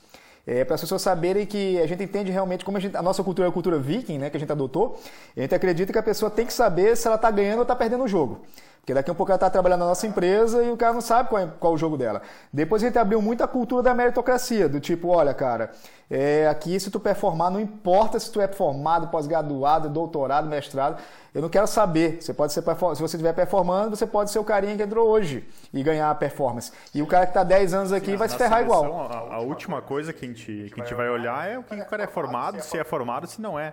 É, 0.47 0.65
para 0.65 0.75
as 0.75 0.81
pessoas 0.81 1.01
saberem 1.03 1.47
que 1.47 1.81
a 1.81 1.87
gente 1.87 2.03
entende 2.03 2.31
realmente 2.31 2.65
como 2.65 2.77
a, 2.77 2.81
gente, 2.81 2.97
a, 2.97 3.03
nossa 3.03 3.23
cultura 3.23 3.47
é 3.47 3.49
a 3.49 3.53
cultura 3.53 3.79
viking, 3.79 4.19
né, 4.19 4.29
que 4.29 4.37
a 4.37 4.41
gente 4.41 4.51
adotou, 4.51 4.99
a 5.37 5.41
gente 5.41 5.55
acredita 5.55 5.93
que 5.93 5.99
a 5.99 6.03
pessoa 6.03 6.31
tem 6.31 6.45
que 6.45 6.53
saber 6.53 6.97
se 6.97 7.07
ela 7.07 7.15
está 7.17 7.31
ganhando 7.31 7.59
ou 7.59 7.63
está 7.63 7.77
perdendo 7.77 8.03
o 8.03 8.09
jogo. 8.09 8.41
Porque 8.81 8.93
daqui 8.93 9.09
a 9.13 9.15
pouco 9.15 9.31
ela 9.31 9.37
está 9.37 9.49
trabalhando 9.49 9.79
na 9.81 9.87
nossa 9.87 10.09
empresa 10.09 10.61
e 10.65 10.69
o 10.73 10.77
cara 10.77 10.93
não 10.93 11.01
sabe 11.01 11.29
qual 11.29 11.41
é, 11.41 11.49
qual 11.61 11.73
é 11.73 11.77
o 11.77 11.79
jogo 11.79 11.97
dela. 11.97 12.21
Depois 12.53 12.83
a 12.83 12.87
gente 12.87 12.99
abriu 12.99 13.23
muito 13.23 13.45
a 13.45 13.47
cultura 13.47 13.81
da 13.81 13.95
meritocracia, 13.95 14.69
do 14.69 14.81
tipo, 14.81 15.07
olha, 15.07 15.33
cara, 15.33 15.71
é, 16.15 16.47
aqui 16.47 16.79
se 16.79 16.91
tu 16.91 17.01
performar, 17.01 17.51
não 17.51 17.59
importa 17.59 18.21
se 18.21 18.31
tu 18.31 18.39
é 18.39 18.47
formado, 18.47 19.09
pós-graduado, 19.09 19.89
doutorado, 19.89 20.47
mestrado, 20.47 21.01
eu 21.35 21.41
não 21.41 21.49
quero 21.49 21.67
saber. 21.67 22.21
Você 22.21 22.35
pode 22.35 22.53
ser 22.53 22.61
se 22.61 23.01
você 23.01 23.17
estiver 23.17 23.33
performando, 23.33 23.97
você 23.97 24.07
pode 24.07 24.31
ser 24.31 24.39
o 24.39 24.45
carinha 24.45 24.77
que 24.77 24.83
entrou 24.83 25.09
hoje 25.09 25.43
e 25.73 25.83
ganhar 25.83 26.11
a 26.11 26.15
performance. 26.15 26.71
E 26.95 27.01
o 27.01 27.07
cara 27.07 27.25
que 27.25 27.31
está 27.31 27.43
10 27.43 27.73
anos 27.73 27.93
aqui 27.93 28.11
Sim, 28.11 28.17
vai 28.17 28.29
se 28.29 28.37
ferrar 28.37 28.59
seleção, 28.59 28.85
igual. 28.85 29.11
A, 29.11 29.37
a, 29.37 29.41
última 29.41 29.81
coisa 29.81 30.13
que 30.13 30.27
a 30.27 30.29
gente, 30.29 30.71
que 30.75 30.83
a 30.83 30.85
gente 30.85 30.95
vai 30.95 31.09
olhar 31.09 31.51
é 31.51 31.59
o 31.59 31.63
que 31.63 31.75
o 31.75 31.87
cara 31.87 32.03
é 32.03 32.07
formado, 32.07 32.61
se 32.61 32.77
é 32.77 32.85
formado, 32.85 33.27
se 33.27 33.41
não 33.41 33.59
é. 33.59 33.73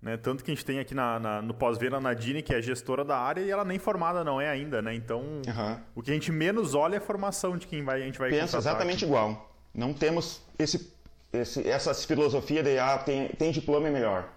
Né? 0.00 0.16
Tanto 0.16 0.42
que 0.42 0.50
a 0.50 0.54
gente 0.54 0.64
tem 0.64 0.78
aqui 0.78 0.94
na, 0.94 1.20
na, 1.20 1.42
no 1.42 1.52
pós-venda 1.52 1.98
a 1.98 2.00
Nadine, 2.00 2.40
que 2.40 2.54
é 2.54 2.62
gestora 2.62 3.04
da 3.04 3.18
área, 3.18 3.42
e 3.42 3.50
ela 3.50 3.62
nem 3.64 3.78
formada 3.78 4.24
não 4.24 4.40
é 4.40 4.48
ainda, 4.48 4.80
né? 4.80 4.94
Então, 4.94 5.20
uhum. 5.20 5.76
o 5.94 6.02
que 6.02 6.10
a 6.10 6.14
gente 6.14 6.32
menos 6.32 6.74
olha 6.74 6.94
é 6.94 6.98
a 6.98 7.00
formação 7.02 7.58
de 7.58 7.66
quem 7.66 7.84
vai, 7.84 8.00
a 8.00 8.06
gente 8.06 8.18
vai 8.18 8.30
Pensa 8.30 8.56
exatamente 8.56 9.04
aqui. 9.04 9.04
igual. 9.04 9.50
Não 9.74 9.92
temos 9.92 10.40
esse, 10.58 10.94
esse, 11.34 11.66
essa 11.68 11.92
filosofia 11.94 12.62
de 12.62 12.78
ah, 12.78 12.98
tem, 12.98 13.28
tem 13.28 13.50
diploma 13.50 13.88
é 13.88 13.90
melhor. 13.90 14.28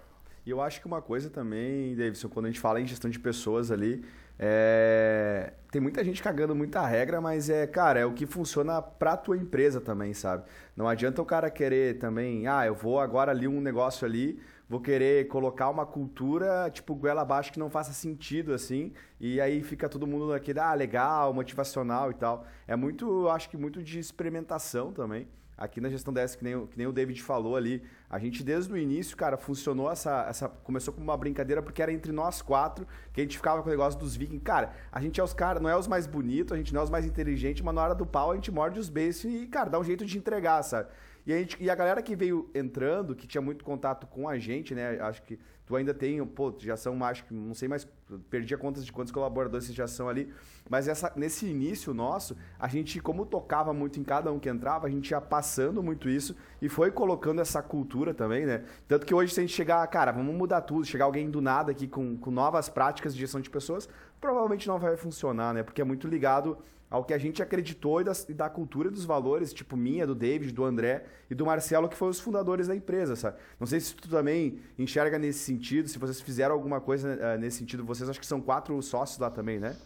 E 0.44 0.50
eu 0.50 0.62
acho 0.62 0.80
que 0.80 0.86
uma 0.86 1.02
coisa 1.02 1.28
também, 1.28 1.94
Davidson, 1.94 2.28
quando 2.28 2.46
a 2.46 2.48
gente 2.48 2.60
fala 2.60 2.80
em 2.80 2.86
gestão 2.86 3.10
de 3.10 3.18
pessoas 3.18 3.70
ali, 3.70 4.02
é... 4.38 5.52
tem 5.70 5.80
muita 5.80 6.02
gente 6.02 6.22
cagando 6.22 6.54
muita 6.54 6.86
regra, 6.86 7.20
mas 7.20 7.50
é, 7.50 7.66
cara, 7.66 8.00
é 8.00 8.06
o 8.06 8.14
que 8.14 8.24
funciona 8.24 8.80
pra 8.80 9.16
tua 9.16 9.36
empresa 9.36 9.80
também, 9.80 10.14
sabe? 10.14 10.44
Não 10.74 10.88
adianta 10.88 11.20
o 11.20 11.24
cara 11.26 11.50
querer 11.50 11.98
também, 11.98 12.46
ah, 12.46 12.64
eu 12.64 12.74
vou 12.74 12.98
agora 12.98 13.30
ali 13.30 13.46
um 13.46 13.60
negócio 13.60 14.06
ali, 14.06 14.40
vou 14.66 14.80
querer 14.80 15.28
colocar 15.28 15.68
uma 15.68 15.84
cultura, 15.84 16.70
tipo, 16.70 16.94
goela 16.94 17.22
abaixo 17.22 17.52
que 17.52 17.58
não 17.58 17.68
faça 17.68 17.92
sentido, 17.92 18.54
assim, 18.54 18.92
e 19.20 19.40
aí 19.40 19.62
fica 19.62 19.88
todo 19.88 20.06
mundo 20.06 20.28
naquele, 20.28 20.60
ah, 20.60 20.72
legal, 20.72 21.34
motivacional 21.34 22.10
e 22.10 22.14
tal. 22.14 22.46
É 22.66 22.74
muito, 22.74 23.28
acho 23.28 23.50
que 23.50 23.56
muito 23.56 23.82
de 23.82 23.98
experimentação 23.98 24.92
também. 24.92 25.28
Aqui 25.58 25.80
na 25.80 25.90
gestão 25.90 26.14
DS, 26.14 26.36
que 26.36 26.44
nem, 26.44 26.66
que 26.68 26.78
nem 26.78 26.86
o 26.86 26.92
David 26.92 27.20
falou 27.20 27.56
ali, 27.56 27.82
a 28.08 28.18
gente 28.18 28.44
desde 28.44 28.72
o 28.72 28.76
início, 28.76 29.16
cara, 29.16 29.36
funcionou 29.36 29.90
essa, 29.90 30.24
essa. 30.28 30.48
Começou 30.48 30.94
como 30.94 31.04
uma 31.04 31.16
brincadeira 31.16 31.60
porque 31.60 31.82
era 31.82 31.92
entre 31.92 32.12
nós 32.12 32.40
quatro 32.40 32.86
que 33.12 33.20
a 33.20 33.24
gente 33.24 33.36
ficava 33.36 33.60
com 33.60 33.68
o 33.68 33.70
negócio 33.70 33.98
dos 33.98 34.14
vikings. 34.14 34.44
Cara, 34.44 34.72
a 34.92 35.00
gente 35.00 35.20
é 35.20 35.24
os 35.24 35.34
caras, 35.34 35.60
não 35.60 35.68
é 35.68 35.76
os 35.76 35.88
mais 35.88 36.06
bonitos, 36.06 36.52
a 36.52 36.56
gente 36.56 36.72
não 36.72 36.80
é 36.80 36.84
os 36.84 36.90
mais 36.90 37.04
inteligentes, 37.04 37.60
mas 37.62 37.74
na 37.74 37.82
hora 37.82 37.94
do 37.94 38.06
pau 38.06 38.30
a 38.30 38.34
gente 38.36 38.52
morde 38.52 38.78
os 38.78 38.88
beijos 38.88 39.24
e, 39.24 39.46
cara, 39.48 39.68
dá 39.68 39.80
um 39.80 39.84
jeito 39.84 40.06
de 40.06 40.16
entregar, 40.16 40.62
sabe? 40.62 40.88
E 41.26 41.32
a, 41.32 41.36
gente, 41.36 41.62
e 41.62 41.68
a 41.68 41.74
galera 41.74 42.00
que 42.00 42.16
veio 42.16 42.48
entrando, 42.54 43.14
que 43.14 43.26
tinha 43.26 43.42
muito 43.42 43.64
contato 43.64 44.06
com 44.06 44.28
a 44.28 44.38
gente, 44.38 44.74
né? 44.74 44.98
Acho 45.00 45.22
que 45.22 45.38
tu 45.68 45.76
ainda 45.76 45.92
tem, 45.92 46.24
pô, 46.24 46.54
já 46.58 46.78
são, 46.78 47.04
acho 47.04 47.26
que, 47.26 47.34
não 47.34 47.52
sei 47.52 47.68
mais, 47.68 47.86
perdi 48.30 48.54
a 48.54 48.58
conta 48.58 48.80
de 48.80 48.90
quantos 48.90 49.12
colaboradores 49.12 49.66
já 49.66 49.86
são 49.86 50.08
ali. 50.08 50.32
Mas 50.66 50.88
essa, 50.88 51.12
nesse 51.14 51.46
início 51.46 51.92
nosso, 51.92 52.34
a 52.58 52.66
gente, 52.68 52.98
como 53.00 53.26
tocava 53.26 53.70
muito 53.74 54.00
em 54.00 54.02
cada 54.02 54.32
um 54.32 54.38
que 54.38 54.48
entrava, 54.48 54.86
a 54.86 54.90
gente 54.90 55.10
ia 55.10 55.20
passando 55.20 55.82
muito 55.82 56.08
isso 56.08 56.34
e 56.62 56.70
foi 56.70 56.90
colocando 56.90 57.42
essa 57.42 57.62
cultura 57.62 58.14
também, 58.14 58.46
né? 58.46 58.64
Tanto 58.88 59.04
que 59.04 59.14
hoje, 59.14 59.34
se 59.34 59.40
a 59.40 59.42
gente 59.42 59.52
chegar, 59.52 59.86
cara, 59.88 60.10
vamos 60.10 60.34
mudar 60.34 60.62
tudo, 60.62 60.86
chegar 60.86 61.04
alguém 61.04 61.30
do 61.30 61.42
nada 61.42 61.70
aqui 61.70 61.86
com, 61.86 62.16
com 62.16 62.30
novas 62.30 62.70
práticas 62.70 63.12
de 63.12 63.20
gestão 63.20 63.38
de 63.38 63.50
pessoas, 63.50 63.86
provavelmente 64.18 64.66
não 64.66 64.78
vai 64.78 64.96
funcionar, 64.96 65.52
né? 65.52 65.62
Porque 65.62 65.82
é 65.82 65.84
muito 65.84 66.08
ligado 66.08 66.56
ao 66.90 67.04
que 67.04 67.12
a 67.12 67.18
gente 67.18 67.42
acreditou 67.42 68.00
e 68.00 68.04
da, 68.04 68.12
e 68.28 68.32
da, 68.32 68.48
cultura 68.48 68.88
e 68.88 68.90
dos 68.90 69.04
valores, 69.04 69.52
tipo 69.52 69.76
minha, 69.76 70.06
do 70.06 70.14
David, 70.14 70.52
do 70.52 70.64
André 70.64 71.04
e 71.30 71.34
do 71.34 71.44
Marcelo, 71.44 71.88
que 71.88 71.96
foram 71.96 72.10
os 72.10 72.20
fundadores 72.20 72.66
da 72.66 72.74
empresa, 72.74 73.14
sabe? 73.14 73.36
Não 73.60 73.66
sei 73.66 73.80
se 73.80 73.94
tu 73.94 74.08
também 74.08 74.58
enxerga 74.78 75.18
nesse 75.18 75.40
sentido, 75.40 75.88
se 75.88 75.98
vocês 75.98 76.20
fizeram 76.20 76.54
alguma 76.54 76.80
coisa 76.80 77.16
uh, 77.16 77.38
nesse 77.38 77.58
sentido. 77.58 77.84
Vocês 77.84 78.08
acho 78.08 78.18
que 78.18 78.26
são 78.26 78.40
quatro 78.40 78.80
sócios 78.82 79.18
lá 79.18 79.30
também, 79.30 79.58
né? 79.58 79.76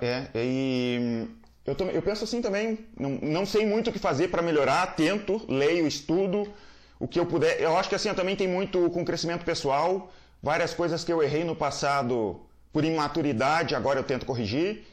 é, 0.00 0.28
e 0.34 1.28
eu, 1.64 1.74
eu 1.88 2.02
penso 2.02 2.24
assim 2.24 2.42
também, 2.42 2.86
não, 2.98 3.10
não 3.22 3.46
sei 3.46 3.64
muito 3.66 3.90
o 3.90 3.92
que 3.92 3.98
fazer 3.98 4.28
para 4.28 4.42
melhorar, 4.42 4.94
tento, 4.96 5.40
leio, 5.48 5.86
estudo, 5.86 6.52
o 6.98 7.06
que 7.06 7.18
eu 7.18 7.26
puder. 7.26 7.60
Eu 7.60 7.76
acho 7.76 7.88
que 7.88 7.94
assim, 7.94 8.08
eu 8.08 8.14
também 8.14 8.34
tem 8.34 8.48
muito 8.48 8.90
com 8.90 9.04
crescimento 9.04 9.44
pessoal, 9.44 10.12
várias 10.42 10.74
coisas 10.74 11.04
que 11.04 11.12
eu 11.12 11.22
errei 11.22 11.44
no 11.44 11.54
passado 11.54 12.40
por 12.72 12.84
imaturidade, 12.84 13.74
agora 13.74 14.00
eu 14.00 14.04
tento 14.04 14.26
corrigir 14.26 14.84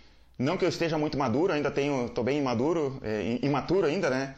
não 0.42 0.58
que 0.58 0.66
eu 0.66 0.70
esteja 0.70 0.98
muito 0.98 1.18
maduro, 1.18 1.54
ainda 1.54 1.72
tenho, 1.72 2.08
estou 2.08 2.24
bem 2.24 2.40
imaduro, 2.40 3.00
é, 3.02 3.40
imaturo 3.42 3.88
ainda, 3.88 4.10
né? 4.10 4.36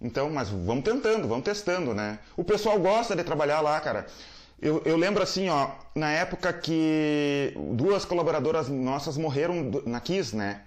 Então, 0.00 0.30
mas 0.30 0.48
vamos 0.48 0.84
tentando, 0.84 1.26
vamos 1.26 1.44
testando, 1.44 1.94
né? 1.94 2.18
O 2.36 2.44
pessoal 2.44 2.78
gosta 2.78 3.16
de 3.16 3.24
trabalhar 3.24 3.60
lá, 3.60 3.80
cara. 3.80 4.06
Eu, 4.60 4.82
eu 4.84 4.96
lembro 4.96 5.22
assim, 5.22 5.48
ó, 5.48 5.70
na 5.94 6.10
época 6.12 6.52
que 6.52 7.54
duas 7.72 8.04
colaboradoras 8.04 8.68
nossas 8.68 9.16
morreram 9.16 9.70
na 9.86 10.00
Kiss, 10.00 10.34
né? 10.34 10.62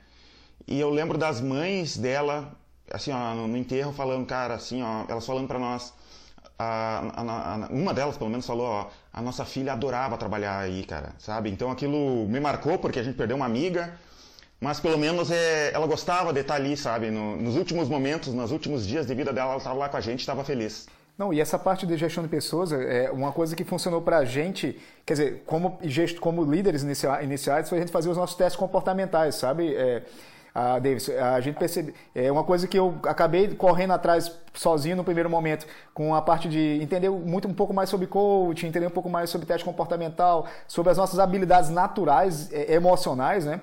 E 0.67 0.79
eu 0.79 0.89
lembro 0.89 1.17
das 1.17 1.41
mães 1.41 1.97
dela, 1.97 2.51
assim, 2.91 3.11
ó, 3.11 3.33
no, 3.33 3.47
no 3.47 3.57
enterro, 3.57 3.91
falando, 3.91 4.25
cara, 4.25 4.55
assim, 4.55 4.83
ó, 4.83 5.05
elas 5.07 5.25
falando 5.25 5.47
para 5.47 5.57
nós, 5.59 5.93
a, 6.57 6.99
a, 7.15 7.65
a, 7.65 7.67
uma 7.69 7.93
delas 7.93 8.17
pelo 8.17 8.29
menos 8.29 8.45
falou, 8.45 8.67
ó, 8.67 8.87
a 9.13 9.21
nossa 9.21 9.45
filha 9.45 9.73
adorava 9.73 10.17
trabalhar 10.17 10.59
aí, 10.59 10.83
cara, 10.85 11.13
sabe? 11.17 11.49
Então 11.49 11.71
aquilo 11.71 12.27
me 12.27 12.39
marcou 12.39 12.77
porque 12.77 12.99
a 12.99 13.03
gente 13.03 13.15
perdeu 13.15 13.37
uma 13.37 13.45
amiga, 13.45 13.97
mas 14.59 14.79
pelo 14.79 14.97
menos 14.97 15.31
é, 15.31 15.71
ela 15.73 15.87
gostava 15.87 16.33
de 16.33 16.41
estar 16.41 16.55
ali, 16.55 16.75
sabe? 16.75 17.09
No, 17.09 17.35
nos 17.37 17.55
últimos 17.55 17.87
momentos, 17.87 18.33
nos 18.33 18.51
últimos 18.51 18.85
dias 18.85 19.05
de 19.05 19.13
vida 19.13 19.31
dela, 19.31 19.51
ela 19.51 19.57
estava 19.57 19.75
lá 19.75 19.89
com 19.89 19.97
a 19.97 20.01
gente, 20.01 20.19
estava 20.19 20.43
feliz. 20.43 20.87
Não, 21.17 21.33
e 21.33 21.41
essa 21.41 21.59
parte 21.59 21.85
de 21.85 21.97
gestão 21.97 22.23
de 22.23 22.29
pessoas 22.29 22.71
é 22.71 23.11
uma 23.11 23.33
coisa 23.33 23.53
que 23.53 23.65
funcionou 23.65 24.01
para 24.01 24.19
a 24.19 24.25
gente, 24.25 24.79
quer 25.05 25.13
dizer, 25.13 25.43
como, 25.45 25.77
como 26.21 26.45
líderes 26.45 26.81
iniciais, 26.81 27.67
foi 27.67 27.77
a 27.77 27.81
gente 27.81 27.91
fazer 27.91 28.09
os 28.09 28.15
nossos 28.15 28.37
testes 28.37 28.55
comportamentais, 28.57 29.35
sabe? 29.35 29.75
É, 29.75 30.03
a 30.55 30.79
Davis, 30.79 31.09
a 31.09 31.39
gente 31.41 31.57
percebe, 31.57 31.93
é 32.15 32.31
uma 32.31 32.43
coisa 32.43 32.67
que 32.67 32.79
eu 32.79 32.95
acabei 33.03 33.53
correndo 33.53 33.91
atrás 33.91 34.31
sozinho 34.53 34.95
no 34.95 35.03
primeiro 35.03 35.29
momento, 35.29 35.67
com 35.93 36.15
a 36.15 36.21
parte 36.21 36.47
de 36.47 36.79
entender 36.81 37.09
muito 37.09 37.47
um 37.47 37.53
pouco 37.53 37.73
mais 37.73 37.89
sobre 37.89 38.07
coaching, 38.07 38.67
entender 38.67 38.87
um 38.87 38.91
pouco 38.91 39.09
mais 39.09 39.29
sobre 39.29 39.45
teste 39.45 39.63
comportamental, 39.63 40.47
sobre 40.67 40.91
as 40.91 40.97
nossas 40.97 41.19
habilidades 41.19 41.69
naturais, 41.69 42.51
é, 42.51 42.73
emocionais, 42.73 43.45
né? 43.45 43.59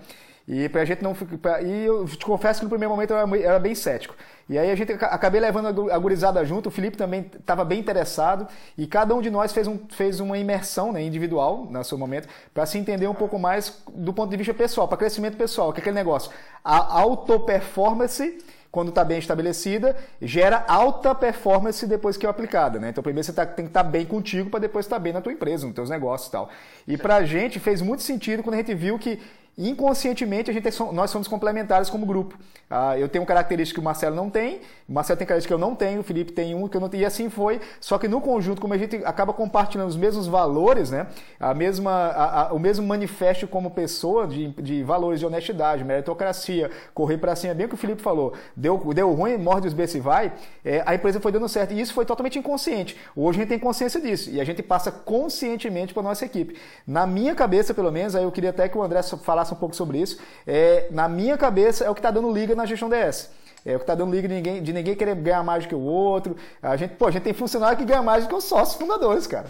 E 0.49 0.69
pra 0.69 0.85
gente 0.85 1.03
não 1.03 1.15
ficar. 1.15 1.61
E 1.65 1.87
eu 1.87 2.05
te 2.05 2.25
confesso 2.25 2.61
que 2.61 2.65
no 2.65 2.71
primeiro 2.71 2.95
momento 2.95 3.11
eu 3.11 3.17
era, 3.17 3.39
era 3.39 3.59
bem 3.59 3.75
cético. 3.75 4.15
E 4.49 4.57
aí 4.57 4.71
a 4.71 4.77
gente 4.77 4.93
acabei 4.93 5.41
levando 5.41 5.91
a 5.91 5.99
gurizada 5.99 6.45
junto, 6.45 6.69
o 6.69 6.71
Felipe 6.71 6.97
também 6.97 7.29
estava 7.37 7.65
bem 7.65 7.81
interessado, 7.81 8.47
e 8.79 8.87
cada 8.87 9.13
um 9.13 9.21
de 9.21 9.29
nós 9.29 9.53
fez, 9.53 9.67
um, 9.67 9.77
fez 9.91 10.21
uma 10.21 10.39
imersão 10.39 10.93
né, 10.93 11.03
individual, 11.03 11.67
no 11.69 11.83
seu 11.83 11.99
momento, 11.99 12.29
para 12.55 12.65
se 12.65 12.79
entender 12.79 13.09
um 13.09 13.15
pouco 13.15 13.41
mais 13.41 13.83
do 13.93 14.13
ponto 14.13 14.31
de 14.31 14.37
vista 14.37 14.55
pessoal, 14.55 14.87
para 14.87 14.99
crescimento 14.99 15.37
pessoal, 15.37 15.73
que 15.73 15.81
é 15.81 15.83
aquele 15.83 15.97
negócio. 15.97 16.31
A 16.63 17.01
auto-performance 17.01 18.39
quando 18.77 18.91
está 18.91 19.03
bem 19.03 19.19
estabelecida, 19.19 19.97
gera 20.21 20.63
alta 20.69 21.15
performance 21.15 21.87
depois 21.87 22.19
que 22.19 22.27
é 22.27 22.29
aplicada. 22.29 22.79
Né? 22.79 22.91
Então, 22.91 23.03
primeiro 23.03 23.25
você 23.25 23.33
tá, 23.33 23.47
tem 23.47 23.65
que 23.65 23.71
estar 23.71 23.83
tá 23.83 23.89
bem 23.89 24.05
contigo 24.05 24.51
para 24.51 24.61
depois 24.61 24.85
estar 24.85 24.97
tá 24.97 25.01
bem 25.01 25.15
na 25.15 25.23
tua 25.23 25.33
empresa, 25.33 25.65
nos 25.65 25.75
teus 25.75 25.89
negócios 25.89 26.29
e 26.29 26.33
tal. 26.33 26.51
E 26.87 26.99
para 26.99 27.17
a 27.17 27.25
gente 27.25 27.59
fez 27.59 27.81
muito 27.81 28.03
sentido 28.03 28.43
quando 28.43 28.53
a 28.53 28.59
gente 28.59 28.75
viu 28.75 28.99
que 28.99 29.19
inconscientemente 29.59 30.51
a 30.51 30.55
gente 30.55 30.69
é, 30.69 30.92
nós 30.92 31.11
somos 31.11 31.27
complementares 31.27 31.88
como 31.88 32.05
grupo. 32.05 32.37
Ah, 32.69 32.99
eu 32.99 33.09
tenho 33.09 33.25
características 33.25 33.75
que 33.75 33.81
o 33.81 33.83
Marcelo 33.83 34.14
não 34.14 34.29
tem, 34.29 34.61
o 34.88 34.92
Marcelo 34.92 35.16
tem 35.16 35.27
características 35.27 35.47
que 35.47 35.53
eu 35.53 35.59
não 35.59 35.75
tenho, 35.75 36.01
o 36.01 36.03
Felipe 36.03 36.33
tem 36.33 36.55
um 36.55 36.69
que 36.69 36.77
eu 36.77 36.81
não 36.81 36.88
tenho, 36.88 37.03
e 37.03 37.05
assim 37.05 37.31
foi. 37.31 37.61
Só 37.81 37.97
que 37.97 38.09
no 38.09 38.21
conjunto, 38.21 38.61
como 38.61 38.75
a 38.75 38.79
gente 38.79 38.97
acaba 39.05 39.33
compartilhando 39.33 39.88
os 39.88 39.97
mesmos 39.97 40.27
valores, 40.27 40.90
né? 40.90 41.07
a 41.38 41.55
mesma, 41.55 41.90
a, 41.90 42.49
a, 42.49 42.53
o 42.53 42.59
mesmo 42.59 42.87
manifesto 42.87 43.47
como 43.47 43.71
pessoa 43.71 44.27
de, 44.27 44.49
de 44.61 44.83
valores 44.83 45.21
de 45.21 45.27
honestidade, 45.27 45.85
meritocracia, 45.85 46.71
correr 46.92 47.19
para 47.19 47.35
cima, 47.37 47.55
bem 47.55 47.66
o 47.66 47.69
que 47.69 47.75
o 47.75 47.79
Felipe 47.79 48.03
falou, 48.03 48.35
deu, 48.55 48.79
deu 48.92 49.12
ruim, 49.12 49.38
morde 49.38 49.69
os 49.69 49.75
beijos 49.75 49.95
e 49.95 50.01
vai, 50.01 50.33
é, 50.64 50.83
a 50.85 50.95
empresa 50.95 51.21
foi 51.21 51.33
dando 51.33 51.49
certo. 51.49 51.73
E 51.73 51.81
isso 51.81 51.95
foi 51.95 52.05
totalmente 52.05 52.38
inconsciente. 52.38 52.97
Hoje 53.14 53.38
a 53.38 53.40
gente 53.42 53.49
tem 53.49 53.59
consciência 53.59 54.01
disso 54.01 54.31
e 54.31 54.40
a 54.40 54.45
gente 54.45 54.62
passa 54.62 54.90
conscientemente 54.90 55.95
para 55.95 56.03
nossa 56.03 56.25
equipe. 56.25 56.57
Na 56.87 57.07
minha 57.07 57.35
cabeça, 57.35 57.73
pelo 57.73 57.92
menos, 57.92 58.14
aí 58.16 58.25
eu 58.25 58.33
queria 58.33 58.51
até 58.51 58.69
que 58.69 58.77
o 58.77 58.83
André 58.83 59.03
falasse 59.03 59.46
falasse 59.47 59.55
um 59.55 59.57
pouco 59.57 59.77
sobre 59.77 59.99
isso. 59.99 60.19
É, 60.47 60.89
na 60.91 61.09
minha 61.09 61.37
cabeça, 61.39 61.85
é 61.85 61.91
o 61.91 61.95
que 61.95 62.01
está 62.01 62.11
dando 62.11 62.31
liga 62.33 62.55
na 62.55 62.67
gestão 62.67 62.89
DS. 62.89 63.31
É 63.65 63.75
o 63.75 63.79
que 63.79 63.85
está 63.85 63.95
dando 63.95 64.13
liga 64.13 64.29
de 64.29 64.35
ninguém, 64.35 64.63
de 64.63 64.73
ninguém 64.73 64.95
querer 64.95 65.15
ganhar 65.17 65.43
mais 65.43 65.65
do 65.65 65.69
que 65.69 65.75
o 65.75 65.81
outro. 65.81 66.37
A 66.63 66.77
gente, 66.77 66.95
pô, 66.95 67.07
a 67.07 67.11
gente 67.11 67.23
tem 67.23 67.33
funcionário 67.33 67.77
que 67.77 67.85
ganha 67.85 68.03
mais 68.03 68.25
do 68.25 68.29
que 68.29 68.35
os 68.35 68.45
sócios 68.45 68.77
fundadores, 68.77 69.27
cara. 69.27 69.47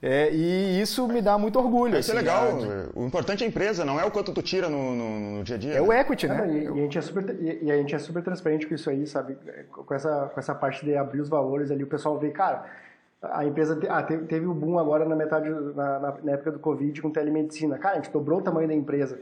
É, 0.00 0.30
e 0.30 0.80
isso 0.80 1.08
me 1.08 1.22
dá 1.22 1.36
muito 1.38 1.58
orgulho. 1.58 1.98
Isso 1.98 2.12
é 2.12 2.18
assim, 2.18 2.28
é 2.28 2.30
legal. 2.30 2.58
De... 2.58 2.68
O 2.94 3.04
importante 3.06 3.42
é 3.42 3.46
a 3.46 3.48
empresa, 3.48 3.84
não 3.84 3.98
é 3.98 4.04
o 4.04 4.10
quanto 4.10 4.32
tu 4.32 4.42
tira 4.42 4.68
no, 4.68 4.94
no, 4.94 5.20
no 5.38 5.44
dia 5.44 5.56
a 5.56 5.58
dia. 5.58 5.74
É 5.74 5.80
o 5.80 5.92
equity, 5.92 6.28
né? 6.28 6.46
e, 6.48 6.64
e, 6.64 6.68
a 6.68 6.74
gente 6.74 6.98
é 6.98 7.00
super, 7.00 7.36
e, 7.40 7.64
e, 7.64 7.72
a 7.72 7.76
gente 7.76 7.94
é 7.94 7.98
super 7.98 8.22
transparente 8.22 8.66
com 8.66 8.74
isso 8.74 8.88
aí, 8.88 9.06
sabe? 9.06 9.36
Com 9.70 9.94
essa, 9.94 10.30
com 10.32 10.38
essa 10.38 10.54
parte 10.54 10.84
de 10.84 10.94
abrir 10.94 11.20
os 11.20 11.28
valores 11.28 11.70
ali, 11.70 11.82
o 11.82 11.88
pessoal 11.88 12.18
vê, 12.18 12.30
cara, 12.30 12.66
a 13.22 13.44
empresa 13.44 13.80
ah, 13.88 14.02
teve, 14.02 14.46
o 14.46 14.54
boom 14.54 14.78
agora 14.78 15.04
na 15.04 15.16
metade, 15.16 15.48
na, 15.48 15.98
na, 15.98 16.14
na 16.22 16.32
época 16.32 16.52
do 16.52 16.58
Covid 16.58 17.00
com 17.00 17.10
telemedicina. 17.10 17.78
Cara, 17.78 17.94
a 17.94 18.00
gente 18.00 18.12
dobrou 18.12 18.38
o 18.38 18.42
tamanho 18.42 18.68
da 18.68 18.74
empresa. 18.74 19.18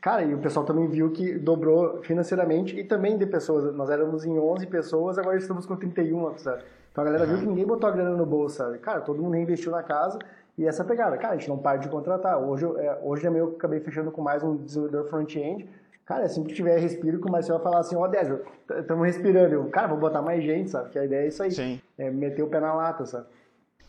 Cara, 0.00 0.22
e 0.22 0.34
o 0.34 0.38
pessoal 0.38 0.64
também 0.64 0.88
viu 0.88 1.10
que 1.10 1.38
dobrou 1.38 2.02
financeiramente 2.02 2.78
e 2.78 2.84
também 2.84 3.16
de 3.16 3.26
pessoas. 3.26 3.74
Nós 3.74 3.90
éramos 3.90 4.24
em 4.24 4.38
11 4.38 4.66
pessoas, 4.66 5.18
agora 5.18 5.36
estamos 5.36 5.66
com 5.66 5.76
31, 5.76 6.38
sabe? 6.38 6.62
Então 6.92 7.02
a 7.02 7.04
galera 7.04 7.24
uhum. 7.24 7.30
viu 7.30 7.38
que 7.40 7.46
ninguém 7.46 7.66
botou 7.66 7.88
a 7.88 7.92
grana 7.92 8.16
no 8.16 8.24
bolso, 8.24 8.56
sabe? 8.56 8.78
Cara, 8.78 9.00
todo 9.00 9.22
mundo 9.22 9.34
reinvestiu 9.34 9.70
na 9.70 9.82
casa 9.82 10.18
e 10.56 10.66
essa 10.66 10.84
pegada. 10.84 11.16
Cara, 11.18 11.34
a 11.34 11.36
gente 11.36 11.48
não 11.48 11.58
para 11.58 11.78
de 11.78 11.88
contratar. 11.88 12.38
Hoje, 12.38 12.64
é, 12.78 12.98
hoje 13.02 13.26
é 13.26 13.30
meio 13.30 13.50
que 13.50 13.56
acabei 13.56 13.80
fechando 13.80 14.10
com 14.10 14.22
mais 14.22 14.42
um 14.42 14.56
desenvolvedor 14.56 15.08
front-end. 15.08 15.68
Cara, 16.04 16.24
assim 16.24 16.44
que 16.44 16.54
tiver 16.54 16.78
respiro, 16.78 17.20
que 17.20 17.28
o 17.28 17.32
Marcelo 17.32 17.58
falar 17.60 17.80
assim, 17.80 17.96
ó, 17.96 18.04
oh, 18.04 18.08
Désio, 18.08 18.40
estamos 18.70 19.04
respirando. 19.04 19.54
Eu, 19.54 19.68
cara, 19.70 19.88
vou 19.88 19.98
botar 19.98 20.22
mais 20.22 20.42
gente, 20.44 20.70
sabe? 20.70 20.90
Que 20.90 20.98
a 20.98 21.04
ideia 21.04 21.24
é 21.24 21.28
isso 21.28 21.42
aí. 21.42 21.50
Sim. 21.50 21.80
É 21.98 22.10
meter 22.10 22.42
o 22.42 22.46
pé 22.46 22.60
na 22.60 22.72
lata, 22.72 23.04
sabe? 23.04 23.26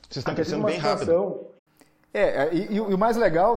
Vocês 0.10 0.17
estão 0.17 0.34
crescendo 0.34 0.65
bem 0.65 0.76
situação... 0.78 1.28
rápido. 1.30 1.48
É, 2.13 2.46
é, 2.46 2.54
e, 2.54 2.76
e, 2.76 2.80
o 2.80 2.98
mais 2.98 3.15
legal 3.17 3.57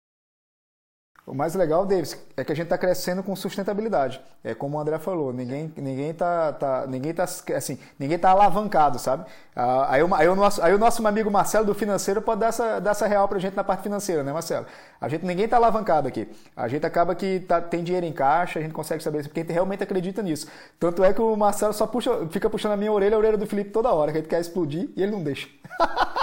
o 1.30 1.34
mais 1.34 1.54
legal, 1.54 1.86
Davis, 1.86 2.18
é 2.36 2.42
que 2.42 2.50
a 2.50 2.56
gente 2.56 2.64
está 2.64 2.76
crescendo 2.76 3.22
com 3.22 3.36
sustentabilidade. 3.36 4.20
É 4.42 4.52
como 4.52 4.76
o 4.76 4.80
André 4.80 4.98
falou, 4.98 5.32
ninguém 5.32 5.72
ninguém 5.76 6.12
tá, 6.12 6.52
tá 6.52 6.86
ninguém 6.88 7.14
tá 7.14 7.22
assim, 7.22 7.78
ninguém 7.96 8.18
tá 8.18 8.30
alavancado, 8.30 8.98
sabe? 8.98 9.26
Ah, 9.54 9.94
aí, 9.94 10.02
aí, 10.16 10.28
o 10.28 10.34
nosso, 10.34 10.60
aí 10.60 10.74
o 10.74 10.78
nosso 10.78 11.06
amigo 11.06 11.30
Marcelo 11.30 11.64
do 11.64 11.72
financeiro 11.72 12.20
pode 12.20 12.40
dar 12.40 12.48
essa, 12.48 12.80
dar 12.80 12.90
essa 12.90 13.06
real 13.06 13.28
para 13.28 13.38
a 13.38 13.40
gente 13.40 13.54
na 13.54 13.62
parte 13.62 13.84
financeira, 13.84 14.24
né, 14.24 14.32
Marcelo? 14.32 14.66
A 15.00 15.08
gente 15.08 15.24
ninguém 15.24 15.44
está 15.44 15.56
alavancado 15.56 16.08
aqui. 16.08 16.28
A 16.56 16.66
gente 16.66 16.84
acaba 16.84 17.14
que 17.14 17.38
tá, 17.40 17.60
tem 17.60 17.84
dinheiro 17.84 18.06
em 18.06 18.12
caixa, 18.12 18.58
a 18.58 18.62
gente 18.62 18.72
consegue 18.72 19.00
saber 19.00 19.20
isso 19.20 19.28
porque 19.28 19.40
a 19.40 19.42
gente 19.44 19.52
realmente 19.52 19.84
acredita 19.84 20.22
nisso. 20.22 20.48
Tanto 20.80 21.04
é 21.04 21.12
que 21.12 21.22
o 21.22 21.36
Marcelo 21.36 21.72
só 21.72 21.86
puxa, 21.86 22.26
fica 22.30 22.50
puxando 22.50 22.72
a 22.72 22.76
minha 22.76 22.90
orelha, 22.90 23.14
a 23.14 23.18
orelha 23.18 23.38
do 23.38 23.46
Felipe 23.46 23.70
toda 23.70 23.92
hora, 23.92 24.10
que 24.10 24.18
gente 24.18 24.28
quer 24.28 24.40
explodir 24.40 24.90
e 24.96 25.02
ele 25.02 25.12
não 25.12 25.22
deixa. 25.22 25.48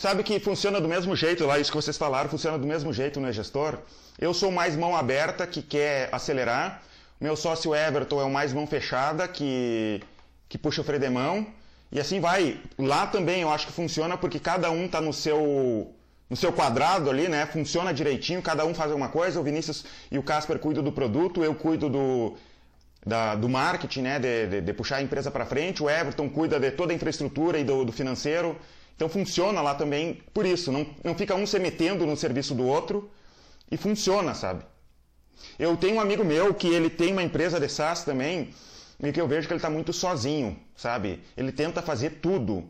Sabe 0.00 0.22
que 0.22 0.40
funciona 0.40 0.80
do 0.80 0.88
mesmo 0.88 1.14
jeito 1.14 1.44
lá, 1.44 1.58
isso 1.58 1.70
que 1.70 1.76
vocês 1.76 1.98
falaram, 1.98 2.30
funciona 2.30 2.56
do 2.56 2.66
mesmo 2.66 2.90
jeito 2.90 3.20
no 3.20 3.28
é 3.28 3.32
gestor. 3.34 3.76
Eu 4.18 4.32
sou 4.32 4.50
mais 4.50 4.74
mão 4.74 4.96
aberta, 4.96 5.46
que 5.46 5.60
quer 5.60 6.08
acelerar. 6.10 6.82
Meu 7.20 7.36
sócio 7.36 7.74
Everton 7.74 8.18
é 8.18 8.24
o 8.24 8.30
mais 8.30 8.50
mão 8.50 8.66
fechada, 8.66 9.28
que, 9.28 10.02
que 10.48 10.56
puxa 10.56 10.80
o 10.80 10.84
freio 10.84 11.02
de 11.02 11.10
mão. 11.10 11.46
E 11.92 12.00
assim 12.00 12.18
vai. 12.18 12.58
Lá 12.78 13.06
também 13.08 13.42
eu 13.42 13.50
acho 13.50 13.66
que 13.66 13.74
funciona 13.74 14.16
porque 14.16 14.38
cada 14.38 14.70
um 14.70 14.86
está 14.86 15.02
no 15.02 15.12
seu 15.12 15.94
no 16.30 16.36
seu 16.36 16.50
quadrado 16.50 17.10
ali, 17.10 17.28
né? 17.28 17.44
Funciona 17.44 17.92
direitinho, 17.92 18.40
cada 18.40 18.64
um 18.64 18.72
faz 18.72 18.90
alguma 18.90 19.10
coisa. 19.10 19.38
O 19.38 19.42
Vinícius 19.42 19.84
e 20.10 20.18
o 20.18 20.22
Casper 20.22 20.58
cuidam 20.58 20.82
do 20.82 20.92
produto, 20.92 21.44
eu 21.44 21.54
cuido 21.54 21.90
do, 21.90 22.36
da, 23.04 23.34
do 23.34 23.50
marketing, 23.50 24.00
né? 24.00 24.18
De, 24.18 24.46
de, 24.46 24.60
de 24.62 24.72
puxar 24.72 24.96
a 24.96 25.02
empresa 25.02 25.30
para 25.30 25.44
frente. 25.44 25.82
O 25.82 25.90
Everton 25.90 26.30
cuida 26.30 26.58
de 26.58 26.70
toda 26.70 26.90
a 26.90 26.96
infraestrutura 26.96 27.58
e 27.58 27.64
do, 27.64 27.84
do 27.84 27.92
financeiro. 27.92 28.56
Então 29.00 29.08
funciona 29.08 29.62
lá 29.62 29.74
também 29.74 30.18
por 30.34 30.44
isso, 30.44 30.70
não, 30.70 30.86
não 31.02 31.14
fica 31.14 31.34
um 31.34 31.46
se 31.46 31.58
metendo 31.58 32.04
no 32.04 32.14
serviço 32.14 32.54
do 32.54 32.66
outro 32.66 33.10
e 33.70 33.76
funciona, 33.78 34.34
sabe? 34.34 34.62
Eu 35.58 35.74
tenho 35.74 35.96
um 35.96 36.00
amigo 36.02 36.22
meu 36.22 36.52
que 36.52 36.68
ele 36.68 36.90
tem 36.90 37.10
uma 37.10 37.22
empresa 37.22 37.58
de 37.58 37.66
SaaS 37.66 38.04
também 38.04 38.50
e 39.02 39.10
que 39.10 39.18
eu 39.18 39.26
vejo 39.26 39.46
que 39.48 39.54
ele 39.54 39.58
está 39.58 39.70
muito 39.70 39.90
sozinho, 39.90 40.54
sabe? 40.76 41.18
Ele 41.34 41.50
tenta 41.50 41.80
fazer 41.80 42.18
tudo. 42.20 42.62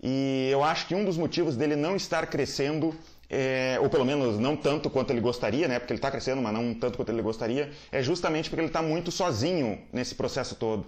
E 0.00 0.48
eu 0.52 0.62
acho 0.62 0.86
que 0.86 0.94
um 0.94 1.04
dos 1.04 1.16
motivos 1.18 1.56
dele 1.56 1.74
não 1.74 1.96
estar 1.96 2.28
crescendo, 2.28 2.94
é, 3.28 3.76
ou 3.82 3.90
pelo 3.90 4.04
menos 4.04 4.38
não 4.38 4.56
tanto 4.56 4.88
quanto 4.88 5.10
ele 5.10 5.20
gostaria, 5.20 5.66
né? 5.66 5.80
Porque 5.80 5.94
ele 5.94 5.98
está 5.98 6.12
crescendo, 6.12 6.40
mas 6.40 6.52
não 6.52 6.72
tanto 6.74 6.96
quanto 6.96 7.08
ele 7.08 7.22
gostaria, 7.22 7.72
é 7.90 8.00
justamente 8.00 8.48
porque 8.48 8.60
ele 8.60 8.68
está 8.68 8.82
muito 8.82 9.10
sozinho 9.10 9.80
nesse 9.92 10.14
processo 10.14 10.54
todo. 10.54 10.86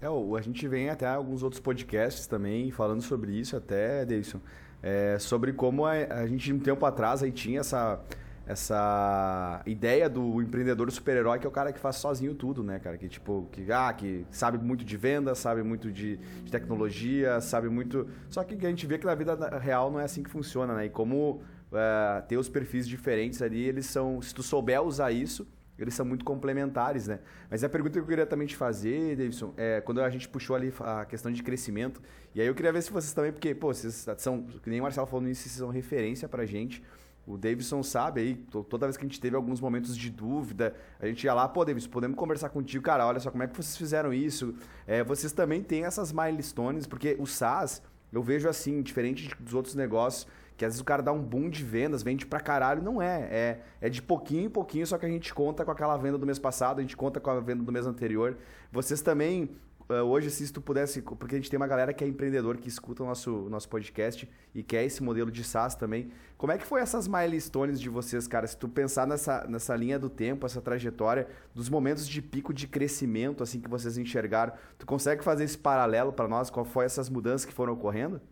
É, 0.00 0.06
a 0.06 0.42
gente 0.42 0.68
vem 0.68 0.90
até 0.90 1.06
alguns 1.06 1.42
outros 1.42 1.60
podcasts 1.60 2.26
também 2.26 2.70
falando 2.70 3.00
sobre 3.00 3.32
isso, 3.32 3.56
até, 3.56 4.04
Davidson. 4.04 4.40
É, 4.82 5.18
sobre 5.18 5.52
como 5.52 5.86
a, 5.86 5.92
a, 5.92 6.26
gente, 6.26 6.52
um 6.52 6.58
tempo 6.58 6.84
atrás, 6.84 7.22
aí 7.22 7.32
tinha 7.32 7.60
essa, 7.60 7.98
essa 8.46 9.62
ideia 9.64 10.08
do 10.08 10.42
empreendedor 10.42 10.90
super-herói, 10.90 11.38
que 11.38 11.46
é 11.46 11.48
o 11.48 11.52
cara 11.52 11.72
que 11.72 11.80
faz 11.80 11.96
sozinho 11.96 12.34
tudo, 12.34 12.62
né, 12.62 12.78
cara? 12.78 12.98
Que, 12.98 13.08
tipo, 13.08 13.48
que, 13.50 13.72
ah, 13.72 13.90
que 13.92 14.26
sabe 14.30 14.58
muito 14.58 14.84
de 14.84 14.96
venda, 14.98 15.34
sabe 15.34 15.62
muito 15.62 15.90
de, 15.90 16.18
de 16.18 16.50
tecnologia, 16.52 17.40
sabe 17.40 17.70
muito... 17.70 18.06
Só 18.28 18.44
que 18.44 18.54
a 18.66 18.68
gente 18.68 18.86
vê 18.86 18.98
que 18.98 19.06
na 19.06 19.14
vida 19.14 19.34
real 19.58 19.90
não 19.90 19.98
é 19.98 20.04
assim 20.04 20.22
que 20.22 20.30
funciona, 20.30 20.74
né? 20.74 20.86
E 20.86 20.90
como 20.90 21.40
uh, 21.72 22.22
ter 22.28 22.36
os 22.36 22.50
perfis 22.50 22.86
diferentes 22.86 23.40
ali, 23.40 23.62
eles 23.62 23.86
são... 23.86 24.20
Se 24.20 24.34
tu 24.34 24.42
souber 24.42 24.82
usar 24.82 25.10
isso 25.10 25.46
eles 25.78 25.94
são 25.94 26.04
muito 26.06 26.24
complementares, 26.24 27.06
né? 27.06 27.20
Mas 27.50 27.62
a 27.62 27.68
pergunta 27.68 27.94
que 27.94 27.98
eu 27.98 28.06
queria 28.06 28.26
também 28.26 28.46
te 28.46 28.56
fazer, 28.56 29.16
Davidson, 29.16 29.52
é 29.56 29.80
quando 29.80 30.00
a 30.00 30.10
gente 30.10 30.28
puxou 30.28 30.56
ali 30.56 30.72
a 30.80 31.04
questão 31.04 31.30
de 31.30 31.42
crescimento, 31.42 32.00
e 32.34 32.40
aí 32.40 32.46
eu 32.46 32.54
queria 32.54 32.72
ver 32.72 32.82
se 32.82 32.90
vocês 32.90 33.12
também, 33.12 33.32
porque, 33.32 33.54
pô, 33.54 33.72
vocês 33.72 34.06
são, 34.18 34.42
que 34.42 34.70
nem 34.70 34.80
o 34.80 34.82
Marcelo 34.82 35.06
falou 35.06 35.24
nisso, 35.24 35.42
vocês 35.42 35.54
são 35.54 35.68
referência 35.68 36.28
pra 36.28 36.44
gente. 36.46 36.82
O 37.26 37.36
Davidson 37.36 37.82
sabe 37.82 38.20
aí, 38.20 38.34
toda 38.68 38.86
vez 38.86 38.96
que 38.96 39.04
a 39.04 39.08
gente 39.08 39.20
teve 39.20 39.34
alguns 39.34 39.60
momentos 39.60 39.96
de 39.96 40.10
dúvida, 40.10 40.74
a 41.00 41.06
gente 41.06 41.24
ia 41.24 41.34
lá, 41.34 41.48
pô, 41.48 41.64
Davidson, 41.64 41.90
podemos 41.90 42.16
conversar 42.16 42.50
contigo, 42.50 42.84
cara, 42.84 43.04
olha 43.04 43.18
só 43.18 43.32
como 43.32 43.42
é 43.42 43.48
que 43.48 43.56
vocês 43.56 43.76
fizeram 43.76 44.14
isso. 44.14 44.54
É, 44.86 45.02
vocês 45.02 45.32
também 45.32 45.60
têm 45.60 45.84
essas 45.84 46.12
milestones, 46.12 46.86
porque 46.86 47.16
o 47.18 47.26
SaaS, 47.26 47.82
eu 48.12 48.22
vejo 48.22 48.48
assim, 48.48 48.80
diferente 48.80 49.34
dos 49.40 49.54
outros 49.54 49.74
negócios, 49.74 50.24
que 50.56 50.64
às 50.64 50.72
vezes 50.72 50.80
o 50.80 50.84
cara 50.84 51.02
dá 51.02 51.12
um 51.12 51.22
boom 51.22 51.50
de 51.50 51.62
vendas, 51.62 52.02
vende 52.02 52.26
pra 52.26 52.40
caralho. 52.40 52.82
Não 52.82 53.00
é. 53.02 53.28
É, 53.30 53.60
é 53.82 53.88
de 53.90 54.00
pouquinho 54.00 54.46
em 54.46 54.50
pouquinho, 54.50 54.86
só 54.86 54.96
que 54.96 55.04
a 55.04 55.08
gente 55.08 55.32
conta 55.34 55.64
com 55.64 55.70
aquela 55.70 55.96
venda 55.96 56.16
do 56.16 56.24
mês 56.24 56.38
passado, 56.38 56.78
a 56.78 56.82
gente 56.82 56.96
conta 56.96 57.20
com 57.20 57.30
a 57.30 57.40
venda 57.40 57.62
do 57.62 57.70
mês 57.70 57.86
anterior. 57.86 58.38
Vocês 58.72 59.02
também, 59.02 59.50
uh, 59.90 59.94
hoje, 59.96 60.30
se 60.30 60.50
tu 60.50 60.62
pudesse. 60.62 61.02
Porque 61.02 61.34
a 61.34 61.38
gente 61.38 61.50
tem 61.50 61.58
uma 61.58 61.66
galera 61.66 61.92
que 61.92 62.02
é 62.02 62.08
empreendedor, 62.08 62.56
que 62.56 62.68
escuta 62.68 63.02
o 63.02 63.06
nosso, 63.06 63.30
nosso 63.50 63.68
podcast 63.68 64.28
e 64.54 64.62
quer 64.62 64.84
esse 64.84 65.02
modelo 65.02 65.30
de 65.30 65.44
SaaS 65.44 65.74
também. 65.74 66.10
Como 66.38 66.50
é 66.52 66.56
que 66.56 66.64
foi 66.64 66.80
essas 66.80 67.06
milestones 67.06 67.78
de 67.78 67.90
vocês, 67.90 68.26
cara? 68.26 68.46
Se 68.46 68.56
tu 68.56 68.66
pensar 68.66 69.06
nessa, 69.06 69.44
nessa 69.46 69.76
linha 69.76 69.98
do 69.98 70.08
tempo, 70.08 70.46
essa 70.46 70.62
trajetória, 70.62 71.28
dos 71.54 71.68
momentos 71.68 72.08
de 72.08 72.22
pico 72.22 72.54
de 72.54 72.66
crescimento, 72.66 73.42
assim, 73.42 73.60
que 73.60 73.68
vocês 73.68 73.98
enxergaram, 73.98 74.54
tu 74.78 74.86
consegue 74.86 75.22
fazer 75.22 75.44
esse 75.44 75.58
paralelo 75.58 76.14
para 76.14 76.26
nós? 76.26 76.48
Qual 76.48 76.64
foi 76.64 76.86
essas 76.86 77.10
mudanças 77.10 77.44
que 77.44 77.52
foram 77.52 77.74
ocorrendo? 77.74 78.22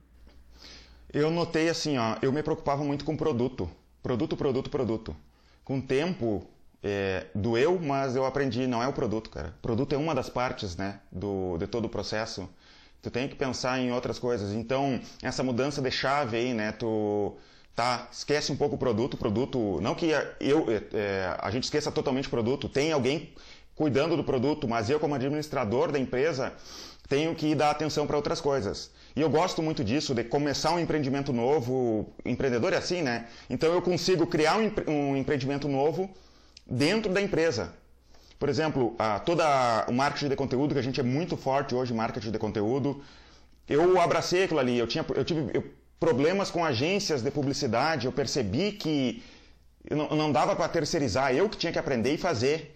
Eu 1.14 1.30
notei 1.30 1.68
assim, 1.68 1.96
ó, 1.96 2.16
eu 2.20 2.32
me 2.32 2.42
preocupava 2.42 2.82
muito 2.82 3.04
com 3.04 3.16
produto. 3.16 3.70
Produto, 4.02 4.36
produto, 4.36 4.68
produto. 4.68 5.16
Com 5.64 5.78
o 5.78 5.82
tempo, 5.82 6.44
é, 6.82 7.26
doeu, 7.32 7.78
mas 7.80 8.16
eu 8.16 8.26
aprendi, 8.26 8.66
não 8.66 8.82
é 8.82 8.88
o 8.88 8.92
produto, 8.92 9.30
cara. 9.30 9.54
O 9.56 9.62
produto 9.62 9.94
é 9.94 9.96
uma 9.96 10.12
das 10.12 10.28
partes, 10.28 10.76
né, 10.76 10.98
do, 11.12 11.56
de 11.56 11.68
todo 11.68 11.84
o 11.84 11.88
processo. 11.88 12.48
Tu 13.00 13.12
tem 13.12 13.28
que 13.28 13.36
pensar 13.36 13.78
em 13.78 13.92
outras 13.92 14.18
coisas. 14.18 14.52
Então, 14.52 15.00
essa 15.22 15.44
mudança 15.44 15.80
de 15.80 15.90
chave 15.92 16.36
aí, 16.36 16.52
né, 16.52 16.72
tu 16.72 17.36
tá, 17.76 18.08
esquece 18.10 18.50
um 18.50 18.56
pouco 18.56 18.74
o 18.74 18.78
produto, 18.78 19.16
produto, 19.16 19.78
não 19.80 19.94
que 19.94 20.10
eu, 20.40 20.66
é, 20.92 21.36
a 21.38 21.48
gente 21.48 21.62
esqueça 21.62 21.92
totalmente 21.92 22.26
o 22.26 22.30
produto, 22.30 22.68
tem 22.68 22.90
alguém 22.90 23.32
cuidando 23.76 24.16
do 24.16 24.24
produto, 24.24 24.66
mas 24.66 24.90
eu 24.90 24.98
como 24.98 25.14
administrador 25.14 25.92
da 25.92 25.98
empresa 25.98 26.52
tenho 27.08 27.36
que 27.36 27.54
dar 27.54 27.70
atenção 27.70 28.04
para 28.04 28.16
outras 28.16 28.40
coisas. 28.40 28.90
E 29.16 29.20
eu 29.20 29.30
gosto 29.30 29.62
muito 29.62 29.84
disso, 29.84 30.12
de 30.14 30.24
começar 30.24 30.72
um 30.72 30.78
empreendimento 30.78 31.32
novo. 31.32 32.12
Empreendedor 32.24 32.72
é 32.72 32.76
assim, 32.76 33.00
né? 33.00 33.28
Então 33.48 33.72
eu 33.72 33.80
consigo 33.80 34.26
criar 34.26 34.56
um, 34.58 35.16
empreendimento 35.16 35.68
novo 35.68 36.10
dentro 36.66 37.12
da 37.12 37.20
empresa. 37.20 37.72
Por 38.38 38.48
exemplo, 38.48 38.94
a, 38.98 39.20
toda 39.20 39.86
o 39.88 39.92
marketing 39.92 40.28
de 40.28 40.36
conteúdo, 40.36 40.74
que 40.74 40.80
a 40.80 40.82
gente 40.82 40.98
é 40.98 41.04
muito 41.04 41.36
forte 41.36 41.74
hoje, 41.74 41.94
marketing 41.94 42.32
de 42.32 42.38
conteúdo, 42.38 43.02
eu 43.68 44.00
abracei 44.00 44.44
aquilo 44.44 44.58
ali. 44.58 44.76
Eu, 44.76 44.86
tinha, 44.88 45.04
eu 45.14 45.24
tive 45.24 45.62
problemas 46.00 46.50
com 46.50 46.64
agências 46.64 47.22
de 47.22 47.30
publicidade, 47.30 48.06
eu 48.06 48.12
percebi 48.12 48.72
que 48.72 49.22
não, 49.88 50.08
não 50.08 50.32
dava 50.32 50.56
para 50.56 50.68
terceirizar, 50.68 51.32
eu 51.32 51.48
que 51.48 51.56
tinha 51.56 51.72
que 51.72 51.78
aprender 51.78 52.12
e 52.12 52.18
fazer. 52.18 52.73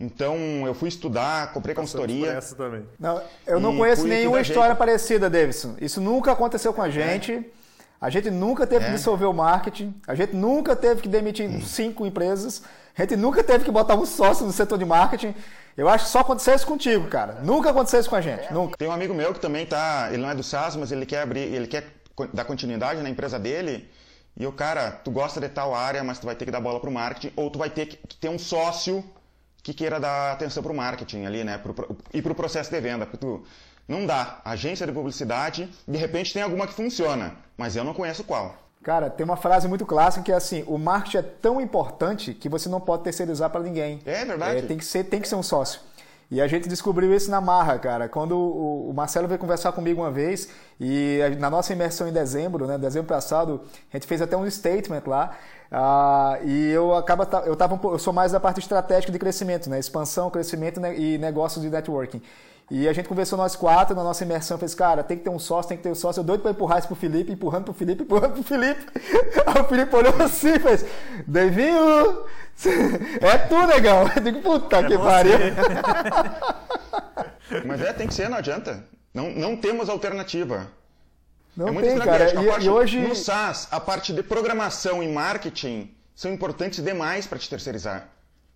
Então 0.00 0.34
eu 0.66 0.72
fui 0.72 0.88
estudar, 0.88 1.52
comprei 1.52 1.74
consultoria. 1.74 2.32
essa 2.32 2.56
também. 2.56 2.84
Não, 2.98 3.20
eu 3.46 3.60
não 3.60 3.76
conheço 3.76 4.06
nenhuma 4.06 4.40
história 4.40 4.68
jeito. 4.68 4.78
parecida, 4.78 5.28
Davidson. 5.28 5.74
Isso 5.78 6.00
nunca 6.00 6.32
aconteceu 6.32 6.72
com 6.72 6.80
a 6.80 6.88
gente. 6.88 7.32
É. 7.34 7.44
A 8.00 8.08
gente 8.08 8.30
nunca 8.30 8.66
teve 8.66 8.86
é. 8.86 8.88
que 8.88 8.94
dissolver 8.94 9.28
o 9.28 9.34
marketing. 9.34 9.94
A 10.08 10.14
gente 10.14 10.34
nunca 10.34 10.74
teve 10.74 11.02
que 11.02 11.08
demitir 11.08 11.46
hum. 11.46 11.60
cinco 11.60 12.06
empresas. 12.06 12.62
A 12.96 13.02
gente 13.02 13.14
nunca 13.14 13.44
teve 13.44 13.62
que 13.62 13.70
botar 13.70 13.94
um 13.94 14.06
sócio 14.06 14.46
no 14.46 14.52
setor 14.52 14.78
de 14.78 14.86
marketing. 14.86 15.34
Eu 15.76 15.86
acho 15.86 16.06
que 16.06 16.10
só 16.10 16.20
aconteceu 16.20 16.54
isso 16.54 16.66
contigo, 16.66 17.06
cara. 17.08 17.40
Nunca 17.42 17.70
aconteceu 17.70 18.00
isso 18.00 18.08
com 18.08 18.16
a 18.16 18.20
gente. 18.22 18.50
Nunca. 18.52 18.78
Tem 18.78 18.88
um 18.88 18.92
amigo 18.92 19.12
meu 19.12 19.34
que 19.34 19.40
também 19.40 19.66
tá. 19.66 20.08
Ele 20.10 20.22
não 20.22 20.30
é 20.30 20.34
do 20.34 20.42
SaaS, 20.42 20.76
mas 20.76 20.90
ele 20.90 21.04
quer 21.04 21.20
abrir, 21.20 21.40
ele 21.40 21.66
quer 21.66 21.84
dar 22.32 22.44
continuidade 22.44 23.02
na 23.02 23.10
empresa 23.10 23.38
dele. 23.38 23.88
E 24.34 24.46
o 24.46 24.52
cara, 24.52 24.90
tu 24.90 25.10
gosta 25.10 25.38
de 25.38 25.48
tal 25.50 25.74
área, 25.74 26.02
mas 26.02 26.18
tu 26.18 26.24
vai 26.24 26.34
ter 26.34 26.46
que 26.46 26.50
dar 26.50 26.60
bola 26.60 26.80
pro 26.80 26.90
marketing, 26.90 27.32
ou 27.36 27.50
tu 27.50 27.58
vai 27.58 27.68
ter 27.68 27.86
que 27.86 28.16
ter 28.16 28.30
um 28.30 28.38
sócio 28.38 29.04
que 29.62 29.74
queira 29.74 30.00
dar 30.00 30.32
atenção 30.32 30.62
pro 30.62 30.74
marketing 30.74 31.24
ali, 31.24 31.44
né? 31.44 31.58
Pro, 31.58 31.96
e 32.12 32.22
pro 32.22 32.34
processo 32.34 32.70
de 32.70 32.80
venda. 32.80 33.06
Porque 33.06 33.18
tu, 33.18 33.42
não 33.86 34.06
dá. 34.06 34.40
Agência 34.44 34.86
de 34.86 34.92
publicidade, 34.92 35.68
de 35.86 35.98
repente 35.98 36.32
tem 36.32 36.42
alguma 36.42 36.66
que 36.66 36.72
funciona, 36.72 37.34
mas 37.56 37.76
eu 37.76 37.84
não 37.84 37.92
conheço 37.92 38.24
qual. 38.24 38.54
Cara, 38.82 39.10
tem 39.10 39.24
uma 39.24 39.36
frase 39.36 39.68
muito 39.68 39.84
clássica 39.84 40.24
que 40.24 40.32
é 40.32 40.34
assim: 40.34 40.64
o 40.66 40.78
marketing 40.78 41.16
é 41.18 41.22
tão 41.22 41.60
importante 41.60 42.32
que 42.32 42.48
você 42.48 42.68
não 42.68 42.80
pode 42.80 43.02
terceirizar 43.02 43.50
para 43.50 43.60
ninguém. 43.60 44.00
É 44.06 44.24
verdade. 44.24 44.58
É, 44.58 44.62
tem, 44.62 44.78
que 44.78 44.84
ser, 44.84 45.04
tem 45.04 45.20
que 45.20 45.28
ser 45.28 45.34
um 45.34 45.42
sócio. 45.42 45.80
E 46.30 46.40
a 46.40 46.46
gente 46.46 46.68
descobriu 46.68 47.12
isso 47.12 47.28
na 47.30 47.40
marra, 47.40 47.76
cara. 47.78 48.08
Quando 48.08 48.38
o 48.38 48.92
Marcelo 48.94 49.26
veio 49.26 49.38
conversar 49.38 49.72
comigo 49.72 50.00
uma 50.00 50.12
vez, 50.12 50.48
e 50.80 51.18
na 51.40 51.50
nossa 51.50 51.72
imersão 51.72 52.06
em 52.06 52.12
dezembro, 52.12 52.66
né, 52.66 52.78
dezembro 52.78 53.08
passado, 53.08 53.62
a 53.92 53.96
gente 53.96 54.06
fez 54.06 54.22
até 54.22 54.36
um 54.36 54.48
statement 54.48 55.02
lá. 55.06 55.36
Uh, 55.72 56.46
e 56.46 56.70
eu 56.70 56.94
acaba 56.94 57.24
eu 57.46 57.54
tava 57.54 57.78
eu 57.84 57.98
sou 57.98 58.12
mais 58.12 58.32
da 58.32 58.40
parte 58.40 58.58
estratégica 58.58 59.12
de 59.12 59.18
crescimento, 59.18 59.70
né, 59.70 59.78
expansão, 59.78 60.28
crescimento 60.28 60.80
né, 60.80 60.96
e 60.96 61.18
negócios 61.18 61.62
de 61.62 61.70
networking. 61.70 62.22
E 62.70 62.88
a 62.88 62.92
gente 62.92 63.08
conversou 63.08 63.36
nós 63.36 63.56
quatro 63.56 63.96
na 63.96 64.04
nossa 64.04 64.22
imersão, 64.22 64.56
fez, 64.56 64.76
cara, 64.76 65.02
tem 65.02 65.16
que 65.16 65.24
ter 65.24 65.30
um 65.30 65.40
sócio, 65.40 65.68
tem 65.68 65.76
que 65.76 65.82
ter 65.82 65.90
um 65.90 65.94
sócio. 65.94 66.20
Eu 66.20 66.24
doido 66.24 66.42
para 66.42 66.52
empurrar 66.52 66.78
isso 66.78 66.86
pro 66.86 66.94
Felipe, 66.96 67.32
empurrando 67.32 67.64
pro 67.64 67.74
Felipe, 67.74 68.04
empurrando 68.04 68.34
pro 68.34 68.44
Felipe. 68.44 68.86
Aí 69.44 69.60
o 69.60 69.64
Felipe 69.64 69.96
olhou 69.96 70.14
assim 70.22 70.54
e 70.54 70.60
fez, 70.60 70.86
Devinho, 71.26 72.24
é 73.20 73.38
tu, 73.38 73.66
negão. 73.66 74.08
Eu 74.14 74.22
digo, 74.22 74.40
puta 74.40 74.76
é 74.76 74.84
que 74.84 74.96
pariu. 74.96 75.32
Mas 77.66 77.80
é, 77.80 77.92
tem 77.92 78.06
que 78.06 78.14
ser, 78.14 78.28
não 78.28 78.38
adianta. 78.38 78.84
Não, 79.12 79.30
não 79.30 79.56
temos 79.56 79.88
alternativa. 79.88 80.68
Não 81.56 81.80
é 81.80 81.82
tem, 81.82 81.98
cara. 81.98 82.32
E, 82.60 82.64
e, 82.64 82.68
hoje... 82.70 83.00
No 83.00 83.16
SaaS, 83.16 83.66
a 83.72 83.80
parte 83.80 84.12
de 84.12 84.22
programação 84.22 85.02
e 85.02 85.08
marketing 85.08 85.92
são 86.14 86.32
importantes 86.32 86.84
demais 86.84 87.26
para 87.26 87.36
te 87.36 87.50
terceirizar. 87.50 88.06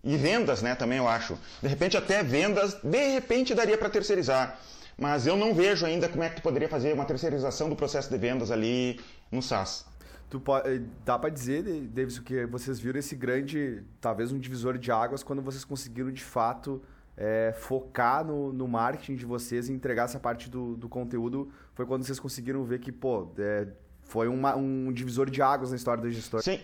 E 0.05 0.17
vendas, 0.17 0.61
né, 0.61 0.75
também 0.75 0.99
eu 0.99 1.09
acho. 1.09 1.39
De 1.63 1.69
repente 1.69 1.97
até 1.97 2.23
vendas, 2.23 2.75
de 2.83 3.09
repente 3.13 3.55
daria 3.55 3.79
para 3.79 3.89
terceirizar. 3.89 4.59
Mas 4.97 5.27
eu 5.27 5.37
não 5.37 5.55
vejo 5.55 5.85
ainda 5.87 6.09
como 6.09 6.23
é 6.23 6.29
que 6.29 6.37
tu 6.37 6.43
poderia 6.43 6.69
fazer 6.69 6.93
uma 6.93 7.05
terceirização 7.05 7.69
do 7.69 7.75
processo 7.75 8.11
de 8.11 8.19
vendas 8.19 8.51
ali 8.51 9.01
no 9.33 9.43
SaaS. 9.43 9.87
Tu 10.31 10.39
pode, 10.39 10.69
eh, 10.69 10.83
dá 11.05 11.19
para 11.19 11.31
dizer, 11.31 11.63
Davis, 11.63 12.19
que 12.19 12.47
vocês 12.47 12.79
viram 12.79 12.99
esse 12.99 13.17
grande, 13.17 13.83
talvez 14.01 14.31
um 14.31 14.39
divisor 14.39 14.79
de 14.79 14.93
águas 14.93 15.23
quando 15.23 15.43
vocês 15.43 15.65
conseguiram 15.65 16.13
de 16.13 16.23
fato 16.23 16.83
é, 17.17 17.55
focar 17.57 18.25
no, 18.25 18.53
no, 18.53 18.67
marketing 18.67 19.17
de 19.17 19.25
vocês 19.25 19.69
e 19.69 19.73
entregar 19.73 20.05
essa 20.05 20.19
parte 20.19 20.51
do, 20.51 20.77
do 20.77 20.89
conteúdo. 20.89 21.51
Foi 21.75 21.87
quando 21.87 22.05
vocês 22.05 22.19
conseguiram 22.19 22.65
ver 22.65 22.81
que, 22.81 22.91
pô, 22.93 23.33
é, 23.39 23.69
foi 24.03 24.29
uma, 24.29 24.57
um 24.57 24.93
divisor 24.93 25.31
de 25.31 25.41
águas 25.41 25.71
na 25.71 25.77
história 25.77 26.03
do 26.03 26.11
gestor. 26.11 26.43
Sim. 26.43 26.61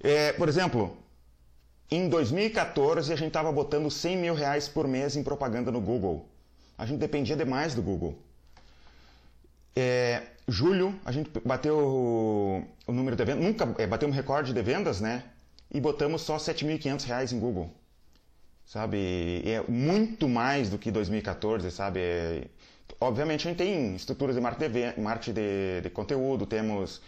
É, 0.00 0.32
por 0.32 0.48
exemplo, 0.48 0.96
em 1.90 2.08
2014, 2.08 3.12
a 3.12 3.16
gente 3.16 3.28
estava 3.28 3.50
botando 3.50 3.90
100 3.90 4.16
mil 4.16 4.34
reais 4.34 4.68
por 4.68 4.86
mês 4.86 5.16
em 5.16 5.22
propaganda 5.22 5.72
no 5.72 5.80
Google. 5.80 6.28
A 6.76 6.84
gente 6.84 6.98
dependia 6.98 7.34
demais 7.34 7.74
do 7.74 7.82
Google. 7.82 8.16
É, 9.74 10.22
julho, 10.46 10.94
a 11.04 11.12
gente 11.12 11.30
bateu 11.44 11.78
o, 11.78 12.64
o 12.86 12.92
número 12.92 13.16
de 13.16 13.24
vendas, 13.24 13.44
nunca 13.44 13.74
é, 13.82 13.86
bateu 13.86 14.08
um 14.08 14.12
recorde 14.12 14.52
de 14.52 14.60
vendas, 14.60 15.00
né? 15.00 15.24
E 15.70 15.80
botamos 15.80 16.22
só 16.22 16.36
7.500 16.36 17.04
reais 17.04 17.32
em 17.32 17.38
Google. 17.38 17.70
Sabe? 18.66 19.42
É 19.46 19.62
muito 19.66 20.28
mais 20.28 20.68
do 20.68 20.78
que 20.78 20.90
2014, 20.90 21.70
sabe? 21.70 22.00
É, 22.00 22.44
obviamente 23.00 23.46
a 23.46 23.50
gente 23.50 23.58
tem 23.58 23.94
estruturas 23.96 24.36
de 24.36 24.42
marketing 24.42 25.32
de, 25.32 25.80
de 25.82 25.90
conteúdo, 25.90 26.44
temos 26.44 27.00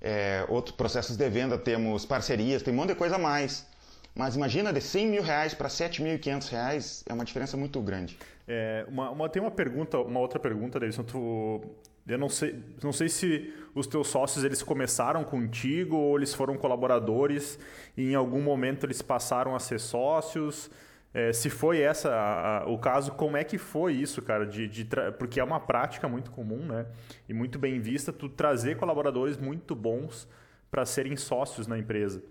é, 0.00 0.44
outros 0.48 0.74
processos 0.74 1.16
de 1.16 1.28
venda, 1.28 1.58
temos 1.58 2.06
parcerias, 2.06 2.62
tem 2.62 2.72
um 2.72 2.76
monte 2.78 2.88
de 2.88 2.94
coisa 2.94 3.16
a 3.16 3.18
mais. 3.18 3.66
Mas 4.14 4.36
imagina 4.36 4.72
de 4.72 4.80
100 4.80 5.06
mil 5.06 5.22
reais 5.22 5.54
para 5.54 5.68
7.500 5.68 6.48
reais 6.50 7.04
é 7.08 7.14
uma 7.14 7.24
diferença 7.24 7.56
muito 7.56 7.80
grande. 7.80 8.18
É, 8.46 8.84
uma, 8.88 9.10
uma, 9.10 9.28
tem 9.28 9.40
uma 9.40 9.50
pergunta, 9.50 9.98
uma 9.98 10.20
outra 10.20 10.38
pergunta, 10.38 10.78
Davidson. 10.78 11.02
Tu, 11.02 11.60
eu 12.06 12.18
não 12.18 12.28
sei, 12.28 12.62
não 12.82 12.92
sei 12.92 13.08
se 13.08 13.54
os 13.74 13.86
teus 13.86 14.08
sócios 14.08 14.44
eles 14.44 14.62
começaram 14.62 15.24
contigo 15.24 15.96
ou 15.96 16.18
eles 16.18 16.34
foram 16.34 16.58
colaboradores 16.58 17.58
e 17.96 18.10
em 18.10 18.14
algum 18.14 18.42
momento 18.42 18.84
eles 18.84 19.00
passaram 19.00 19.56
a 19.56 19.58
ser 19.58 19.80
sócios. 19.80 20.70
É, 21.14 21.32
se 21.32 21.48
foi 21.48 21.80
essa 21.80 22.10
a, 22.10 22.58
a, 22.58 22.66
o 22.66 22.78
caso, 22.78 23.12
como 23.12 23.38
é 23.38 23.44
que 23.44 23.56
foi 23.56 23.94
isso, 23.94 24.20
cara? 24.20 24.46
De, 24.46 24.68
de 24.68 24.86
porque 25.18 25.40
é 25.40 25.44
uma 25.44 25.60
prática 25.60 26.06
muito 26.06 26.30
comum, 26.30 26.66
né? 26.66 26.86
E 27.26 27.32
muito 27.32 27.58
bem 27.58 27.80
vista, 27.80 28.12
tu 28.12 28.28
trazer 28.28 28.76
colaboradores 28.76 29.38
muito 29.38 29.74
bons 29.74 30.28
para 30.70 30.84
serem 30.84 31.16
sócios 31.16 31.66
na 31.66 31.78
empresa 31.78 32.22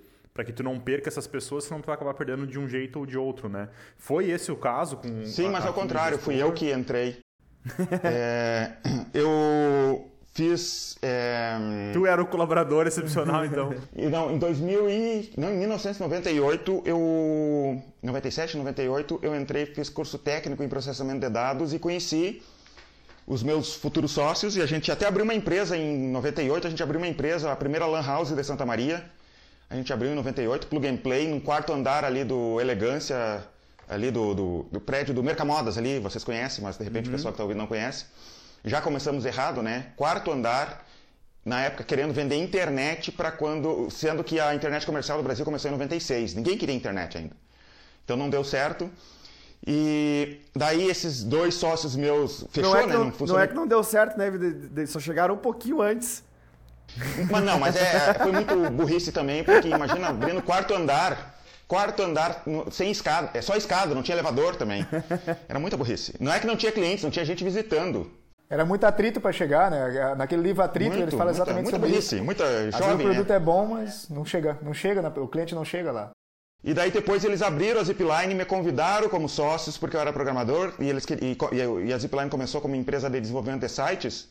para 0.42 0.46
que 0.46 0.52
tu 0.52 0.64
não 0.64 0.80
perca 0.80 1.08
essas 1.08 1.28
pessoas, 1.28 1.66
senão 1.66 1.82
tu 1.82 1.86
vai 1.86 1.94
acabar 1.94 2.16
perdendo 2.16 2.48
de 2.48 2.58
um 2.58 2.68
jeito 2.68 2.98
ou 2.98 3.06
de 3.06 3.16
outro, 3.16 3.48
né? 3.48 3.70
Foi 3.96 4.32
esse 4.32 4.52
o 4.52 4.56
caso 4.56 4.98
com 4.98 5.24
Sim, 5.24 5.48
a, 5.48 5.52
mas 5.52 5.66
ao 5.66 5.74
contrário, 5.74 6.18
fui 6.18 6.42
eu 6.42 6.52
que 6.52 6.74
entrei. 6.74 7.20
é, 8.04 8.72
eu 9.14 10.10
fiz. 10.34 10.98
É... 11.00 11.92
Tu 11.94 12.08
era 12.08 12.20
o 12.20 12.26
colaborador 12.26 12.88
excepcional, 12.88 13.46
então? 13.46 13.72
não, 14.10 14.34
em 14.34 14.40
2000 14.40 14.90
e, 14.90 15.34
não, 15.38 15.52
em 15.52 15.60
1998 15.60 16.84
eu, 16.88 17.84
97, 18.02 18.58
98 18.58 19.20
eu 19.22 19.36
entrei, 19.40 19.68
fiz 19.68 19.90
curso 19.90 20.18
técnico 20.18 20.64
em 20.64 20.68
processamento 20.68 21.20
de 21.20 21.30
dados 21.30 21.72
e 21.72 21.78
conheci 21.78 22.42
os 23.28 23.44
meus 23.44 23.76
futuros 23.76 24.10
sócios 24.10 24.58
e 24.58 24.62
a 24.62 24.66
gente 24.66 24.92
até 24.92 25.06
abriu 25.06 25.24
uma 25.24 25.36
empresa 25.36 25.78
em 25.78 26.10
98, 26.10 26.66
a 26.66 26.70
gente 26.72 26.82
abriu 26.82 27.00
uma 27.00 27.08
empresa, 27.08 27.52
a 27.52 27.56
primeira 27.56 27.86
lan 27.86 28.02
house 28.02 28.32
de 28.32 28.44
Santa 28.44 28.66
Maria 28.66 29.06
a 29.72 29.76
gente 29.76 29.92
abriu 29.94 30.12
em 30.12 30.16
98, 30.16 30.68
Plug 30.68 30.86
and 30.86 30.98
Play, 30.98 31.30
no 31.30 31.40
quarto 31.40 31.72
andar 31.72 32.04
ali 32.04 32.26
do 32.26 32.60
Elegância, 32.60 33.42
ali 33.88 34.12
do, 34.12 34.34
do, 34.34 34.64
do 34.70 34.82
prédio 34.82 35.14
do 35.14 35.24
Mercamodas 35.24 35.78
ali, 35.78 35.98
vocês 35.98 36.26
conhecem, 36.26 36.62
mas 36.62 36.78
de 36.78 36.84
repente 36.84 37.06
uhum. 37.06 37.14
o 37.14 37.16
pessoal 37.16 37.32
que 37.32 37.36
está 37.36 37.44
ouvindo 37.44 37.60
não 37.60 37.68
conhece. 37.68 38.06
Já 38.66 38.82
começamos 38.82 39.26
errado, 39.26 39.64
né? 39.64 39.88
Quarto 39.96 40.30
andar, 40.30 40.86
na 41.46 41.62
época 41.62 41.86
querendo 41.86 42.14
vender 42.14 42.36
internet 42.36 43.14
para 43.14 43.32
quando, 43.32 43.90
sendo 43.90 44.26
que 44.26 44.42
a 44.42 44.54
internet 44.54 44.86
comercial 44.86 45.18
do 45.18 45.24
Brasil 45.24 45.46
começou 45.46 45.70
em 45.70 45.72
96. 45.72 46.36
Ninguém 46.36 46.58
queria 46.58 46.76
internet 46.76 47.18
ainda. 47.18 47.36
Então 48.04 48.18
não 48.18 48.30
deu 48.30 48.44
certo. 48.44 48.92
E 49.66 50.42
daí 50.54 50.90
esses 50.90 51.24
dois 51.24 51.54
sócios 51.54 51.96
meus 51.96 52.46
fechou, 52.52 52.74
não 52.74 52.78
é 52.78 52.88
né? 52.88 52.94
Não, 52.94 53.06
não, 53.06 53.26
não, 53.26 53.40
é 53.40 53.48
que 53.48 53.54
não 53.54 53.66
deu 53.66 53.82
certo, 53.84 54.18
né? 54.18 54.86
Só 54.86 55.00
chegaram 55.00 55.36
um 55.36 55.38
pouquinho 55.38 55.82
antes. 55.82 56.24
Mas 57.30 57.44
não, 57.44 57.60
mas 57.60 57.76
é, 57.76 58.14
foi 58.16 58.32
muito 58.32 58.70
burrice 58.72 59.12
também, 59.12 59.44
porque 59.44 59.68
imagina 59.68 60.10
abrindo 60.10 60.42
quarto 60.42 60.74
andar, 60.74 61.36
quarto 61.68 62.04
andar 62.04 62.44
sem 62.72 62.92
escada, 62.92 63.30
é 63.34 63.42
só 63.42 63.56
escada, 63.56 63.96
não 63.96 64.04
tinha 64.04 64.16
elevador 64.16 64.56
também. 64.56 64.86
Era 65.48 65.60
muita 65.60 65.78
burrice. 65.78 66.14
Não 66.20 66.32
é 66.32 66.40
que 66.40 66.48
não 66.48 66.56
tinha 66.56 66.72
clientes, 66.72 67.04
não 67.04 67.12
tinha 67.12 67.26
gente 67.26 67.44
visitando. 67.44 68.12
Era 68.50 68.66
muito 68.66 68.84
atrito 68.84 69.22
para 69.22 69.32
chegar, 69.32 69.72
né? 69.72 70.14
Naquele 70.16 70.42
livro 70.42 70.62
Atrito, 70.62 70.92
muito, 70.92 71.04
ele 71.04 71.18
fala 71.18 71.32
exatamente 71.32 71.64
muita, 71.64 71.78
sobre 71.78 71.90
burrice, 71.90 72.16
isso. 72.16 72.24
Muita 72.26 72.44
jovem, 72.72 72.88
Às 72.88 72.96
o 72.96 72.98
produto 72.98 73.30
né? 73.30 73.36
é 73.36 73.40
bom, 73.40 73.66
mas 73.66 74.10
não 74.10 74.26
chega, 74.26 74.58
não 74.62 74.74
chega, 74.74 75.08
o 75.22 75.28
cliente 75.28 75.56
não 75.56 75.64
chega 75.64 75.90
lá. 75.90 76.12
E 76.62 76.74
daí 76.74 76.92
depois 76.92 77.24
eles 77.24 77.42
abriram 77.42 77.80
a 77.80 77.84
Zipline, 77.84 78.36
me 78.36 78.44
convidaram 78.44 79.08
como 79.08 79.30
sócios 79.30 79.78
porque 79.78 79.96
eu 79.96 80.02
era 80.02 80.12
programador 80.14 80.74
e, 80.80 80.90
eles, 80.90 81.06
e, 81.10 81.38
e 81.86 81.94
a 81.94 81.98
Zipline 81.98 82.30
começou 82.30 82.60
como 82.60 82.76
empresa 82.76 83.10
de 83.10 83.20
desenvolvimento 83.22 83.62
de 83.62 83.70
sites. 83.70 84.28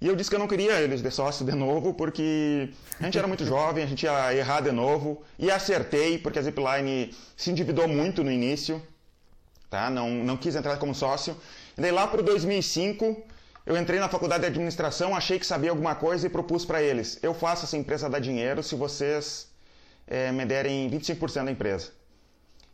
E 0.00 0.08
eu 0.08 0.16
disse 0.16 0.30
que 0.30 0.36
eu 0.36 0.40
não 0.40 0.48
queria 0.48 0.80
eles 0.80 1.02
de 1.02 1.10
sócio 1.10 1.44
de 1.44 1.52
novo 1.52 1.92
porque 1.92 2.70
a 2.98 3.04
gente 3.04 3.18
era 3.18 3.28
muito 3.28 3.44
jovem, 3.46 3.84
a 3.84 3.86
gente 3.86 4.04
ia 4.04 4.34
errar 4.34 4.62
de 4.62 4.72
novo. 4.72 5.22
E 5.38 5.50
acertei 5.50 6.18
porque 6.18 6.38
a 6.38 6.42
Zipline 6.42 7.14
se 7.36 7.50
endividou 7.50 7.86
muito 7.86 8.24
no 8.24 8.32
início, 8.32 8.82
tá? 9.68 9.90
não, 9.90 10.08
não 10.10 10.36
quis 10.36 10.56
entrar 10.56 10.78
como 10.78 10.94
sócio. 10.94 11.36
E 11.76 11.80
daí 11.80 11.90
lá 11.90 12.06
para 12.06 12.22
2005 12.22 13.24
eu 13.66 13.76
entrei 13.76 14.00
na 14.00 14.08
faculdade 14.08 14.40
de 14.40 14.46
administração, 14.48 15.14
achei 15.14 15.38
que 15.38 15.46
sabia 15.46 15.70
alguma 15.70 15.94
coisa 15.94 16.26
e 16.26 16.30
propus 16.30 16.64
para 16.64 16.82
eles: 16.82 17.18
eu 17.22 17.34
faço 17.34 17.64
essa 17.64 17.76
empresa 17.76 18.08
dar 18.08 18.20
dinheiro 18.20 18.62
se 18.62 18.74
vocês 18.74 19.48
é, 20.06 20.32
me 20.32 20.46
derem 20.46 20.90
25% 20.90 21.44
da 21.44 21.50
empresa. 21.50 21.92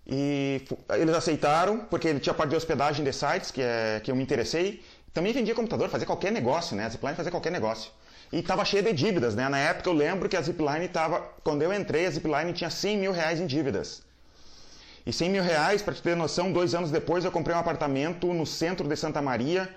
E 0.06 0.62
eles 0.90 1.14
aceitaram, 1.16 1.80
porque 1.80 2.06
ele 2.06 2.20
tinha 2.20 2.32
parte 2.32 2.50
de 2.50 2.56
hospedagem 2.56 3.04
de 3.04 3.12
sites, 3.12 3.50
que, 3.50 3.60
é, 3.60 4.00
que 4.02 4.10
eu 4.10 4.14
me 4.14 4.22
interessei. 4.22 4.80
Também 5.16 5.32
vendia 5.32 5.54
computador, 5.54 5.88
fazia 5.88 6.06
qualquer 6.06 6.30
negócio, 6.30 6.76
né? 6.76 6.84
A 6.84 6.90
Zipline 6.90 7.14
fazia 7.16 7.30
qualquer 7.32 7.50
negócio. 7.50 7.90
E 8.30 8.40
estava 8.40 8.62
cheia 8.66 8.82
de 8.82 8.92
dívidas, 8.92 9.34
né? 9.34 9.48
Na 9.48 9.56
época 9.56 9.88
eu 9.88 9.94
lembro 9.94 10.28
que 10.28 10.36
a 10.36 10.42
Zipline 10.42 10.84
estava... 10.84 11.20
Quando 11.42 11.62
eu 11.62 11.72
entrei, 11.72 12.04
a 12.04 12.10
Zipline 12.10 12.52
tinha 12.52 12.68
100 12.68 12.98
mil 12.98 13.12
reais 13.12 13.40
em 13.40 13.46
dívidas. 13.46 14.02
E 15.06 15.12
100 15.14 15.30
mil 15.30 15.42
reais, 15.42 15.80
para 15.80 15.94
te 15.94 16.02
ter 16.02 16.14
noção, 16.14 16.52
dois 16.52 16.74
anos 16.74 16.90
depois 16.90 17.24
eu 17.24 17.32
comprei 17.32 17.56
um 17.56 17.58
apartamento 17.58 18.26
no 18.34 18.44
centro 18.44 18.86
de 18.86 18.94
Santa 18.94 19.22
Maria, 19.22 19.74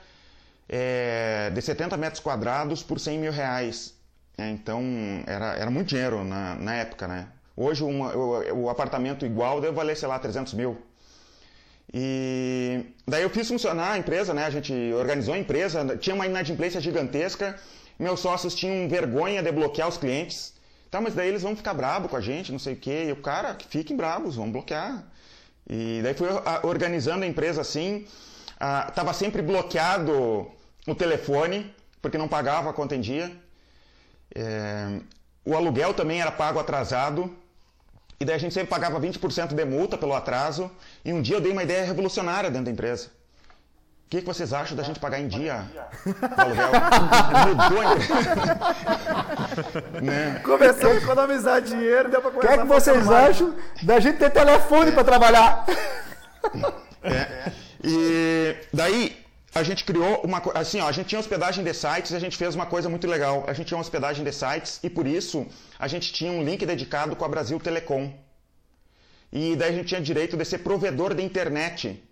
é, 0.68 1.50
de 1.52 1.62
70 1.62 1.96
metros 1.96 2.22
quadrados 2.22 2.84
por 2.84 3.00
100 3.00 3.18
mil 3.20 3.32
reais. 3.32 3.94
É, 4.38 4.50
então, 4.50 4.84
era, 5.26 5.56
era 5.56 5.72
muito 5.72 5.88
dinheiro 5.88 6.22
na, 6.26 6.56
na 6.56 6.74
época, 6.76 7.08
né? 7.08 7.30
Hoje 7.56 7.82
uma, 7.82 8.14
o, 8.14 8.64
o, 8.64 8.70
apartamento 8.70 9.26
igual 9.26 9.62
deve 9.62 9.74
valer, 9.74 9.96
sei 9.96 10.10
lá, 10.10 10.20
300 10.20 10.54
mil. 10.54 10.78
E 11.94 12.86
daí 13.08 13.24
eu 13.24 13.30
fiz 13.30 13.48
funcionar 13.48 13.94
a 13.94 13.98
empresa, 13.98 14.34
né? 14.34 14.46
A 14.46 14.50
gente 14.50 14.74
organizou 14.94 15.34
a 15.34 15.38
empresa, 15.38 15.98
tinha 15.98 16.16
uma 16.16 16.26
inadimplência 16.26 16.80
gigantesca. 16.80 17.58
Meus 17.98 18.20
sócios 18.20 18.54
tinham 18.54 18.88
vergonha 18.88 19.42
de 19.42 19.52
bloquear 19.52 19.88
os 19.88 19.98
clientes. 19.98 20.54
Tá, 20.92 21.00
mas 21.00 21.14
daí 21.14 21.28
eles 21.28 21.44
vão 21.44 21.56
ficar 21.56 21.74
bravos 21.74 22.10
com 22.10 22.18
a 22.18 22.22
gente, 22.22 22.52
não 22.52 22.60
sei 22.60 22.74
o 22.74 22.78
quê. 22.78 23.06
E 23.08 23.12
o 23.12 23.18
cara, 23.18 23.58
fiquem 23.70 23.96
bravos, 23.96 24.36
vão 24.36 24.52
bloquear. 24.52 25.04
E 25.70 26.02
daí 26.02 26.14
fui 26.14 26.28
organizando 26.64 27.24
a 27.24 27.28
empresa 27.28 27.62
assim. 27.62 28.08
Ah, 28.60 28.92
tava 28.94 29.14
sempre 29.14 29.42
bloqueado 29.42 30.48
o 30.88 30.96
telefone, 30.96 31.74
porque 32.02 32.18
não 32.18 32.28
pagava 32.28 32.70
a 32.70 32.74
conta 32.74 32.96
em 32.96 33.02
dia. 33.02 33.32
É, 34.34 35.00
o 35.46 35.56
aluguel 35.56 35.94
também 35.94 36.22
era 36.22 36.32
pago 36.32 36.60
atrasado. 36.60 37.36
E 38.20 38.26
daí 38.26 38.36
a 38.36 38.40
gente 38.40 38.54
sempre 38.54 38.70
pagava 38.70 39.00
20% 39.00 39.54
de 39.54 39.66
multa 39.66 39.98
pelo 39.98 40.14
atraso. 40.14 40.70
E 41.06 41.14
um 41.14 41.22
dia 41.22 41.38
eu 41.38 41.42
dei 41.42 41.52
uma 41.52 41.64
ideia 41.64 41.86
revolucionária 41.86 42.50
dentro 42.50 42.66
da 42.66 42.72
empresa. 42.72 43.08
O 43.08 44.10
que, 44.10 44.22
que 44.22 44.28
vocês 44.28 44.52
acham 44.52 44.76
da 44.76 44.82
gente 44.82 45.00
pagar 45.00 45.20
em 45.20 45.28
dia 45.28 45.66
o 46.06 46.42
aluguel? 46.42 46.72
Mudou 47.48 47.80
a 47.80 47.94
empresa. 47.94 48.36
né? 50.02 50.42
Começou 50.44 50.92
a 50.92 50.96
economizar 50.96 51.62
dinheiro, 51.62 52.10
deu 52.10 52.20
pra 52.20 52.32
começar 52.32 52.54
O 52.54 52.56
que, 52.56 52.60
é 52.60 52.62
que 52.64 52.68
vocês 52.68 53.10
acham 53.10 53.54
da 53.84 54.00
gente 54.00 54.18
ter 54.18 54.32
telefone 54.32 54.90
é. 54.90 54.94
para 54.94 55.04
trabalhar? 55.04 55.66
É. 57.04 57.52
E 57.84 58.56
daí 58.74 59.19
a 59.54 59.64
gente 59.64 59.84
criou 59.84 60.22
uma 60.24 60.42
assim, 60.54 60.80
ó, 60.80 60.88
a 60.88 60.92
gente 60.92 61.08
tinha 61.08 61.20
hospedagem 61.20 61.64
de 61.64 61.74
sites 61.74 62.12
e 62.12 62.16
a 62.16 62.20
gente 62.20 62.38
fez 62.38 62.54
uma 62.54 62.66
coisa 62.66 62.88
muito 62.88 63.08
legal. 63.08 63.44
A 63.48 63.54
gente 63.54 63.68
tinha 63.68 63.80
hospedagem 63.80 64.24
de 64.24 64.32
sites 64.32 64.80
e 64.84 64.90
por 64.90 65.08
isso 65.08 65.48
a 65.78 65.88
gente 65.88 66.14
tinha 66.14 66.32
um 66.32 66.44
link 66.44 66.66
dedicado 66.66 67.16
com 67.16 67.26
a 67.26 67.28
Brasil 67.28 67.60
Telecom. 67.60 68.14
E 69.32 69.56
daí 69.56 69.70
a 69.70 69.74
gente 69.74 69.88
tinha 69.88 70.02
direito 70.02 70.38
de 70.38 70.46
ser 70.46 70.60
provedor 70.60 71.14
de 71.16 71.24
internet 71.24 72.04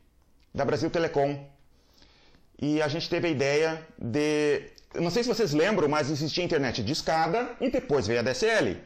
da 0.53 0.65
Brasil 0.65 0.89
Telecom. 0.89 1.47
E 2.59 2.81
a 2.81 2.87
gente 2.87 3.07
teve 3.07 3.27
a 3.27 3.31
ideia 3.31 3.87
de, 3.99 4.63
não 4.95 5.11
sei 5.11 5.21
se 5.23 5.29
vocês 5.29 5.53
lembram, 5.53 5.87
mas 5.87 6.09
existia 6.09 6.43
internet 6.43 6.83
de 6.83 6.91
escada 6.91 7.51
e 7.61 7.69
depois 7.69 8.07
veio 8.07 8.19
a 8.19 8.23
DSL. 8.23 8.77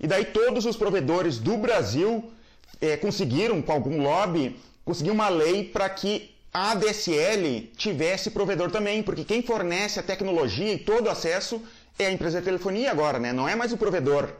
E 0.00 0.06
daí 0.08 0.24
todos 0.24 0.64
os 0.64 0.76
provedores 0.76 1.38
do 1.38 1.56
Brasil 1.56 2.32
é, 2.80 2.96
conseguiram, 2.96 3.62
com 3.62 3.72
algum 3.72 4.02
lobby, 4.02 4.60
conseguir 4.84 5.10
uma 5.10 5.28
lei 5.28 5.64
para 5.64 5.88
que 5.88 6.35
a 6.52 6.72
ADSL 6.72 7.70
tivesse 7.76 8.30
provedor 8.30 8.70
também, 8.70 9.02
porque 9.02 9.24
quem 9.24 9.42
fornece 9.42 10.00
a 10.00 10.02
tecnologia 10.02 10.72
e 10.72 10.78
todo 10.78 11.06
o 11.06 11.10
acesso 11.10 11.62
é 11.98 12.06
a 12.06 12.10
empresa 12.10 12.38
de 12.38 12.44
telefonia 12.44 12.90
agora, 12.90 13.18
né? 13.18 13.32
não 13.32 13.48
é 13.48 13.54
mais 13.54 13.72
o 13.72 13.76
provedor. 13.76 14.30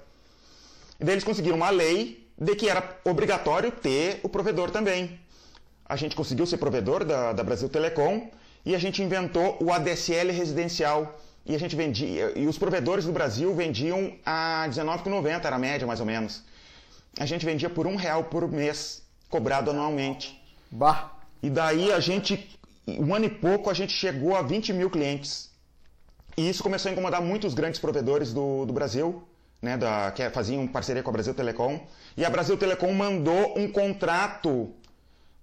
E 0.98 1.04
daí 1.04 1.14
eles 1.14 1.24
conseguiram 1.24 1.56
uma 1.56 1.70
lei 1.70 2.26
de 2.38 2.54
que 2.54 2.68
era 2.68 2.98
obrigatório 3.04 3.70
ter 3.70 4.20
o 4.22 4.28
provedor 4.28 4.70
também. 4.70 5.18
A 5.84 5.96
gente 5.96 6.16
conseguiu 6.16 6.46
ser 6.46 6.56
provedor 6.56 7.04
da, 7.04 7.32
da 7.32 7.42
Brasil 7.42 7.68
Telecom 7.68 8.30
e 8.64 8.74
a 8.74 8.78
gente 8.78 9.02
inventou 9.02 9.56
o 9.60 9.72
ADSL 9.72 10.32
residencial. 10.32 11.20
E 11.44 11.54
a 11.54 11.58
gente 11.58 11.76
vendia, 11.76 12.32
e 12.34 12.48
os 12.48 12.58
provedores 12.58 13.04
do 13.04 13.12
Brasil 13.12 13.54
vendiam 13.54 14.16
a 14.26 14.64
R$19,90, 14.64 15.44
era 15.44 15.54
a 15.54 15.58
média 15.58 15.86
mais 15.86 16.00
ou 16.00 16.06
menos. 16.06 16.42
A 17.18 17.24
gente 17.24 17.46
vendia 17.46 17.70
por 17.70 17.86
um 17.86 17.94
real 17.94 18.24
por 18.24 18.50
mês, 18.50 19.02
cobrado 19.30 19.70
anualmente. 19.70 20.42
Bah! 20.70 21.15
E 21.42 21.50
daí 21.50 21.92
a 21.92 22.00
gente, 22.00 22.58
um 22.86 23.14
ano 23.14 23.26
e 23.26 23.30
pouco, 23.30 23.70
a 23.70 23.74
gente 23.74 23.92
chegou 23.92 24.36
a 24.36 24.42
20 24.42 24.72
mil 24.72 24.90
clientes. 24.90 25.50
E 26.36 26.48
isso 26.48 26.62
começou 26.62 26.90
a 26.90 26.92
incomodar 26.92 27.22
muitos 27.22 27.54
grandes 27.54 27.80
provedores 27.80 28.32
do, 28.32 28.66
do 28.66 28.72
Brasil, 28.72 29.22
né, 29.60 29.76
da, 29.76 30.10
que 30.12 30.28
faziam 30.30 30.66
parceria 30.66 31.02
com 31.02 31.10
a 31.10 31.12
Brasil 31.12 31.34
Telecom. 31.34 31.80
E 32.16 32.24
a 32.24 32.30
Brasil 32.30 32.56
Telecom 32.56 32.92
mandou 32.92 33.58
um 33.58 33.70
contrato 33.70 34.74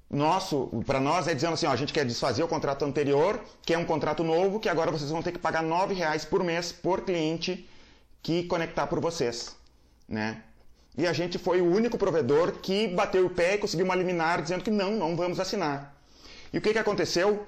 nosso, 0.10 0.68
para 0.86 1.00
nós, 1.00 1.28
é 1.28 1.34
dizendo 1.34 1.54
assim, 1.54 1.66
ó, 1.66 1.72
a 1.72 1.76
gente 1.76 1.92
quer 1.92 2.06
desfazer 2.06 2.44
o 2.44 2.48
contrato 2.48 2.86
anterior, 2.86 3.44
que 3.64 3.74
é 3.74 3.78
um 3.78 3.86
contrato 3.86 4.24
novo, 4.24 4.60
que 4.60 4.70
agora 4.70 4.92
vocês 4.92 5.10
vão 5.10 5.24
ter 5.24 5.32
que 5.32 5.40
pagar 5.40 5.64
R$ 5.64 5.94
reais 5.94 6.24
por 6.24 6.44
mês 6.44 6.72
por 6.72 7.02
cliente 7.02 7.68
que 8.22 8.44
conectar 8.44 8.88
por 8.88 9.00
vocês, 9.02 9.56
né? 10.08 10.42
E 10.98 11.08
a 11.08 11.14
gente 11.14 11.38
foi 11.38 11.62
o 11.62 11.66
único 11.66 11.98
provedor 11.98 12.52
que 12.62 12.88
bateu 12.88 13.26
o 13.26 13.30
pé 13.30 13.56
e 13.56 13.58
conseguiu 13.58 13.86
uma 13.86 13.96
liminar 13.96 14.42
dizendo 14.42 14.64
que 14.64 14.70
não, 14.70 14.92
não 14.92 15.16
vamos 15.16 15.40
assinar. 15.40 15.96
E 16.52 16.58
o 16.58 16.62
que, 16.62 16.72
que 16.72 16.78
aconteceu? 16.78 17.48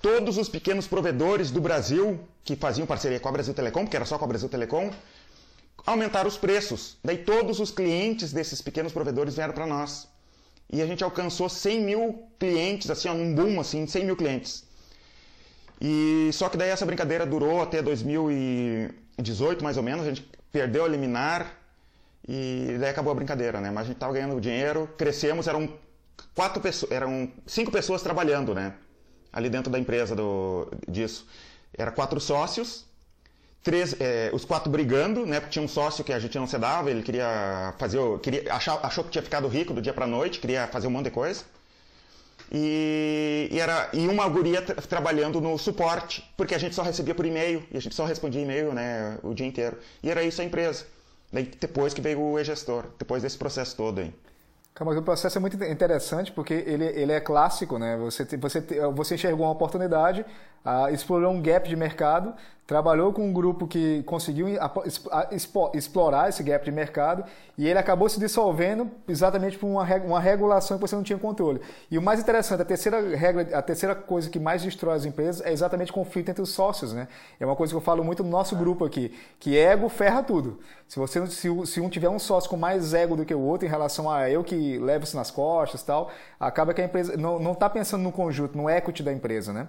Todos 0.00 0.38
os 0.38 0.48
pequenos 0.48 0.86
provedores 0.86 1.50
do 1.50 1.60
Brasil, 1.60 2.18
que 2.42 2.56
faziam 2.56 2.86
parceria 2.86 3.20
com 3.20 3.28
a 3.28 3.32
Brasil 3.32 3.52
Telecom, 3.52 3.86
que 3.86 3.96
era 3.96 4.04
só 4.04 4.18
com 4.18 4.24
a 4.24 4.28
Brasil 4.28 4.48
Telecom, 4.48 4.90
aumentaram 5.86 6.28
os 6.28 6.38
preços. 6.38 6.96
Daí 7.04 7.18
todos 7.18 7.60
os 7.60 7.70
clientes 7.70 8.32
desses 8.32 8.62
pequenos 8.62 8.92
provedores 8.92 9.34
vieram 9.34 9.52
para 9.52 9.66
nós. 9.66 10.08
E 10.70 10.80
a 10.82 10.86
gente 10.86 11.04
alcançou 11.04 11.48
100 11.48 11.80
mil 11.80 12.28
clientes, 12.38 12.90
assim, 12.90 13.08
um 13.08 13.34
boom, 13.34 13.60
assim, 13.60 13.86
100 13.86 14.04
mil 14.04 14.16
clientes. 14.16 14.64
E 15.80 16.30
só 16.32 16.48
que 16.48 16.56
daí 16.56 16.70
essa 16.70 16.86
brincadeira 16.86 17.26
durou 17.26 17.62
até 17.62 17.82
2018, 17.82 19.62
mais 19.62 19.76
ou 19.76 19.82
menos. 19.82 20.04
A 20.04 20.08
gente 20.08 20.28
perdeu 20.50 20.84
a 20.84 20.88
liminar, 20.88 21.52
e 22.28 22.76
daí 22.80 22.90
acabou 22.90 23.12
a 23.12 23.14
brincadeira, 23.14 23.60
né? 23.60 23.70
Mas 23.70 23.84
a 23.84 23.86
gente 23.86 23.96
estava 23.96 24.12
ganhando 24.12 24.40
dinheiro, 24.40 24.88
crescemos, 24.98 25.46
eram 25.46 25.68
quatro 26.34 26.60
pessoas, 26.60 26.90
eram 26.90 27.30
cinco 27.46 27.70
pessoas 27.70 28.02
trabalhando, 28.02 28.54
né? 28.54 28.74
Ali 29.32 29.48
dentro 29.48 29.70
da 29.70 29.78
empresa 29.78 30.16
do, 30.16 30.68
disso. 30.88 31.26
Era 31.76 31.90
quatro 31.90 32.18
sócios, 32.18 32.84
três, 33.62 33.94
é, 34.00 34.30
os 34.32 34.44
quatro 34.44 34.70
brigando, 34.70 35.24
né? 35.24 35.38
Porque 35.38 35.52
tinha 35.52 35.64
um 35.64 35.68
sócio 35.68 36.02
que 36.02 36.12
a 36.12 36.18
gente 36.18 36.36
não 36.38 36.46
se 36.46 36.58
dava, 36.58 36.90
ele 36.90 37.02
queria 37.02 37.74
fazer, 37.78 37.98
queria, 38.20 38.52
achou, 38.52 38.80
achou 38.82 39.04
que 39.04 39.10
tinha 39.10 39.22
ficado 39.22 39.46
rico 39.46 39.72
do 39.72 39.80
dia 39.80 39.92
para 39.92 40.06
noite, 40.06 40.40
queria 40.40 40.66
fazer 40.66 40.88
um 40.88 40.90
monte 40.90 41.04
de 41.04 41.10
coisa. 41.12 41.44
E, 42.50 43.48
e, 43.50 43.60
era, 43.60 43.88
e 43.92 44.06
uma 44.06 44.28
guria 44.28 44.62
tra 44.62 44.76
trabalhando 44.76 45.40
no 45.40 45.58
suporte, 45.58 46.28
porque 46.36 46.54
a 46.54 46.58
gente 46.58 46.74
só 46.74 46.82
recebia 46.82 47.14
por 47.14 47.26
e-mail, 47.26 47.64
e 47.70 47.76
a 47.76 47.80
gente 47.80 47.94
só 47.94 48.04
respondia 48.04 48.40
e-mail 48.40 48.72
né, 48.72 49.18
o 49.22 49.34
dia 49.34 49.46
inteiro. 49.46 49.78
E 50.02 50.10
era 50.10 50.22
isso 50.22 50.40
a 50.40 50.44
empresa. 50.44 50.86
Daí 51.36 51.44
depois 51.60 51.92
que 51.92 52.00
veio 52.00 52.18
o 52.18 52.38
e-gestor, 52.38 52.86
depois 52.98 53.22
desse 53.22 53.36
processo 53.36 53.76
todo 53.76 53.98
aí. 53.98 54.10
Calma, 54.74 54.98
o 54.98 55.02
processo 55.02 55.36
é 55.36 55.40
muito 55.40 55.62
interessante 55.64 56.32
porque 56.32 56.54
ele, 56.54 56.86
ele 56.86 57.12
é 57.12 57.20
clássico, 57.20 57.78
né? 57.78 57.94
Você, 57.98 58.24
você, 58.38 58.62
você 58.94 59.14
enxergou 59.16 59.44
uma 59.44 59.52
oportunidade, 59.52 60.24
ah, 60.66 60.90
explorou 60.90 61.32
um 61.32 61.40
gap 61.40 61.68
de 61.68 61.76
mercado, 61.76 62.34
trabalhou 62.66 63.12
com 63.12 63.22
um 63.22 63.32
grupo 63.32 63.66
que 63.66 64.02
conseguiu 64.02 64.48
explorar 65.72 66.28
esse 66.28 66.42
gap 66.42 66.64
de 66.64 66.72
mercado 66.72 67.24
e 67.56 67.66
ele 67.66 67.78
acabou 67.78 68.08
se 68.08 68.18
dissolvendo 68.18 68.90
exatamente 69.06 69.56
por 69.56 69.68
uma, 69.68 69.84
uma 69.98 70.18
regulação 70.18 70.76
que 70.76 70.80
você 70.80 70.96
não 70.96 71.04
tinha 71.04 71.18
controle. 71.18 71.60
E 71.88 71.96
o 71.96 72.02
mais 72.02 72.18
interessante, 72.18 72.60
a 72.60 72.64
terceira 72.64 73.00
regra, 73.16 73.56
a 73.56 73.62
terceira 73.62 73.94
coisa 73.94 74.28
que 74.28 74.40
mais 74.40 74.62
destrói 74.62 74.96
as 74.96 75.04
empresas 75.04 75.46
é 75.46 75.52
exatamente 75.52 75.92
o 75.92 75.94
conflito 75.94 76.28
entre 76.28 76.42
os 76.42 76.50
sócios, 76.50 76.92
né? 76.92 77.06
É 77.38 77.46
uma 77.46 77.54
coisa 77.54 77.72
que 77.72 77.76
eu 77.76 77.80
falo 77.80 78.02
muito 78.02 78.24
no 78.24 78.30
nosso 78.30 78.56
grupo 78.56 78.84
aqui, 78.84 79.14
que 79.38 79.56
ego 79.56 79.88
ferra 79.88 80.24
tudo. 80.24 80.58
Se 80.88 80.98
você 80.98 81.24
se, 81.28 81.48
se 81.66 81.80
um 81.80 81.88
tiver 81.88 82.08
um 82.08 82.18
sócio 82.18 82.50
com 82.50 82.56
mais 82.56 82.92
ego 82.92 83.14
do 83.14 83.24
que 83.24 83.34
o 83.34 83.40
outro 83.40 83.64
em 83.64 83.70
relação 83.70 84.10
a 84.10 84.28
eu 84.28 84.42
que 84.42 84.76
levo 84.78 85.04
isso 85.04 85.16
nas 85.16 85.30
costas, 85.30 85.84
tal, 85.84 86.10
acaba 86.38 86.74
que 86.74 86.80
a 86.80 86.84
empresa 86.84 87.16
não 87.16 87.52
está 87.52 87.70
pensando 87.70 88.02
no 88.02 88.10
conjunto, 88.10 88.58
no 88.58 88.68
equity 88.68 89.04
da 89.04 89.12
empresa, 89.12 89.52
né? 89.52 89.68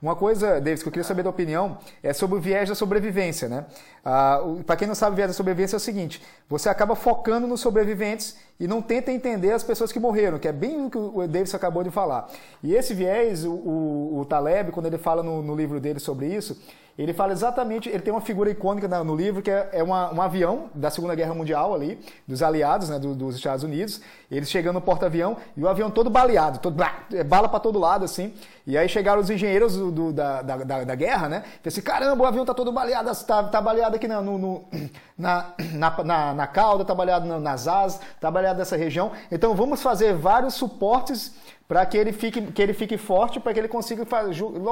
Uma 0.00 0.14
coisa, 0.14 0.60
Davis, 0.60 0.82
que 0.82 0.88
eu 0.88 0.92
queria 0.92 1.04
saber 1.04 1.24
da 1.24 1.30
opinião 1.30 1.78
é 2.02 2.12
sobre 2.12 2.38
o 2.38 2.40
viés 2.40 2.68
da 2.68 2.74
sobrevivência. 2.74 3.48
Né? 3.48 3.66
Ah, 4.04 4.40
Para 4.64 4.76
quem 4.76 4.86
não 4.86 4.94
sabe, 4.94 5.14
o 5.14 5.16
viés 5.16 5.30
da 5.30 5.34
sobrevivência 5.34 5.74
é 5.76 5.78
o 5.78 5.80
seguinte: 5.80 6.22
você 6.48 6.68
acaba 6.68 6.94
focando 6.94 7.46
nos 7.46 7.60
sobreviventes 7.60 8.36
e 8.58 8.66
não 8.66 8.82
tenta 8.82 9.12
entender 9.12 9.52
as 9.52 9.62
pessoas 9.62 9.92
que 9.92 10.00
morreram, 10.00 10.38
que 10.38 10.48
é 10.48 10.52
bem 10.52 10.86
o 10.86 10.90
que 10.90 10.98
o 10.98 11.26
Davis 11.28 11.54
acabou 11.54 11.84
de 11.84 11.90
falar. 11.90 12.28
E 12.62 12.74
esse 12.74 12.92
viés, 12.92 13.44
o, 13.44 13.52
o, 13.52 14.20
o 14.20 14.24
Taleb, 14.24 14.72
quando 14.72 14.86
ele 14.86 14.98
fala 14.98 15.22
no, 15.22 15.42
no 15.42 15.54
livro 15.54 15.78
dele 15.78 16.00
sobre 16.00 16.26
isso, 16.26 16.56
ele 16.98 17.12
fala 17.12 17.32
exatamente, 17.32 17.88
ele 17.88 18.00
tem 18.00 18.12
uma 18.12 18.20
figura 18.20 18.50
icônica 18.50 18.88
no 19.04 19.14
livro 19.14 19.40
que 19.40 19.50
é, 19.52 19.68
é 19.72 19.82
uma, 19.84 20.12
um 20.12 20.20
avião 20.20 20.64
da 20.74 20.90
Segunda 20.90 21.14
Guerra 21.14 21.32
Mundial 21.32 21.72
ali, 21.72 22.00
dos 22.26 22.42
aliados, 22.42 22.88
né, 22.88 22.98
do, 22.98 23.14
dos 23.14 23.36
Estados 23.36 23.62
Unidos, 23.62 24.00
eles 24.28 24.50
chegando 24.50 24.74
no 24.74 24.80
porta-avião 24.80 25.36
e 25.56 25.62
o 25.62 25.68
avião 25.68 25.92
todo 25.92 26.10
baleado, 26.10 26.58
todo, 26.58 26.76
é 27.12 27.22
bala 27.22 27.48
para 27.48 27.60
todo 27.60 27.78
lado 27.78 28.04
assim, 28.04 28.34
e 28.66 28.76
aí 28.76 28.88
chegaram 28.88 29.20
os 29.20 29.30
engenheiros 29.30 29.76
do, 29.76 29.92
do, 29.92 30.12
da, 30.12 30.42
da, 30.42 30.56
da, 30.84 30.94
guerra, 30.96 31.28
né, 31.28 31.44
e 31.64 31.68
assim, 31.68 31.80
caramba, 31.80 32.24
o 32.24 32.26
avião 32.26 32.44
tá 32.44 32.52
todo 32.52 32.72
baleado, 32.72 33.14
tá, 33.24 33.44
tá 33.44 33.62
baleado 33.62 33.94
aqui 33.94 34.08
no, 34.08 34.36
no, 34.36 34.64
na, 35.16 35.52
na, 35.74 36.04
na, 36.04 36.34
na 36.34 36.46
cauda, 36.48 36.84
tá 36.84 36.96
baleado 36.96 37.26
nas 37.38 37.68
asas, 37.68 38.00
tá 38.20 38.28
baleado 38.28 38.47
nessa 38.56 38.76
região, 38.76 39.12
então 39.30 39.54
vamos 39.54 39.82
fazer 39.82 40.14
vários 40.14 40.54
suportes 40.54 41.34
para 41.68 41.84
que 41.84 41.98
ele 41.98 42.12
fique, 42.12 42.40
que 42.40 42.62
ele 42.62 42.72
fique 42.72 42.96
forte, 42.96 43.38
para 43.38 43.52
que 43.52 43.58
ele 43.58 43.68
consiga 43.68 44.06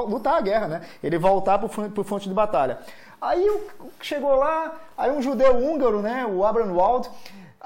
lutar 0.07 0.33
a 0.33 0.41
guerra, 0.41 0.67
né? 0.67 0.81
Ele 1.03 1.17
voltar 1.17 1.59
para 1.59 1.67
o 1.67 2.03
fronte 2.03 2.27
de 2.27 2.33
batalha. 2.33 2.79
Aí 3.21 3.45
chegou 4.01 4.35
lá, 4.35 4.75
aí 4.97 5.11
um 5.11 5.21
judeu 5.21 5.57
húngaro, 5.57 6.01
né, 6.01 6.25
o 6.25 6.45
Abraham 6.45 6.73
Wald, 6.73 7.09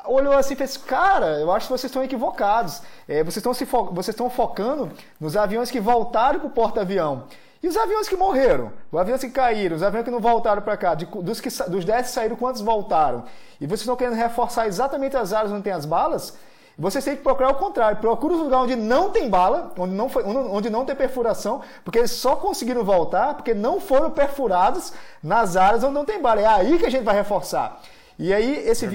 olhou 0.05 0.33
assim 0.33 0.53
e 0.53 0.57
fez: 0.57 0.77
Cara, 0.77 1.39
eu 1.39 1.51
acho 1.51 1.67
que 1.67 1.73
vocês 1.73 1.89
estão 1.89 2.03
equivocados. 2.03 2.81
É, 3.07 3.23
vocês, 3.23 3.37
estão 3.37 3.53
fo 3.53 3.85
vocês 3.93 4.13
estão 4.13 4.29
focando 4.29 4.91
nos 5.19 5.35
aviões 5.37 5.71
que 5.71 5.79
voltaram 5.79 6.39
para 6.39 6.47
o 6.47 6.51
porta-avião. 6.51 7.25
E 7.63 7.67
os 7.67 7.77
aviões 7.77 8.07
que 8.07 8.15
morreram? 8.15 8.71
Os 8.91 8.99
aviões 8.99 9.21
que 9.21 9.29
caíram, 9.29 9.75
os 9.75 9.83
aviões 9.83 10.03
que 10.03 10.11
não 10.11 10.19
voltaram 10.19 10.61
para 10.61 10.75
cá, 10.75 10.95
de, 10.95 11.05
dos, 11.05 11.39
que, 11.39 11.49
dos 11.69 11.85
10 11.85 12.07
que 12.07 12.13
saíram, 12.13 12.35
quantos 12.35 12.61
voltaram? 12.61 13.25
E 13.59 13.67
vocês 13.67 13.81
estão 13.81 13.95
querendo 13.95 14.15
reforçar 14.15 14.67
exatamente 14.67 15.15
as 15.15 15.31
áreas 15.31 15.51
onde 15.51 15.63
tem 15.63 15.73
as 15.73 15.85
balas? 15.85 16.35
Você 16.77 16.99
tem 16.99 17.15
que 17.15 17.21
procurar 17.21 17.49
o 17.49 17.55
contrário. 17.55 17.97
Procura 17.97 18.33
os 18.33 18.39
lugares 18.39 18.65
onde 18.65 18.75
não 18.75 19.11
tem 19.11 19.29
bala, 19.29 19.71
onde 19.77 19.93
não, 19.93 20.09
foi, 20.09 20.23
onde 20.23 20.69
não 20.69 20.83
tem 20.85 20.95
perfuração, 20.95 21.61
porque 21.83 21.99
eles 21.99 22.11
só 22.11 22.35
conseguiram 22.35 22.83
voltar 22.83 23.35
porque 23.35 23.53
não 23.53 23.79
foram 23.79 24.09
perfurados 24.09 24.91
nas 25.21 25.55
áreas 25.55 25.83
onde 25.83 25.93
não 25.93 26.05
tem 26.05 26.19
bala. 26.19 26.41
É 26.41 26.47
aí 26.47 26.79
que 26.79 26.85
a 26.85 26.89
gente 26.89 27.03
vai 27.03 27.13
reforçar. 27.13 27.79
E 28.17 28.33
aí, 28.33 28.67
esse, 28.67 28.87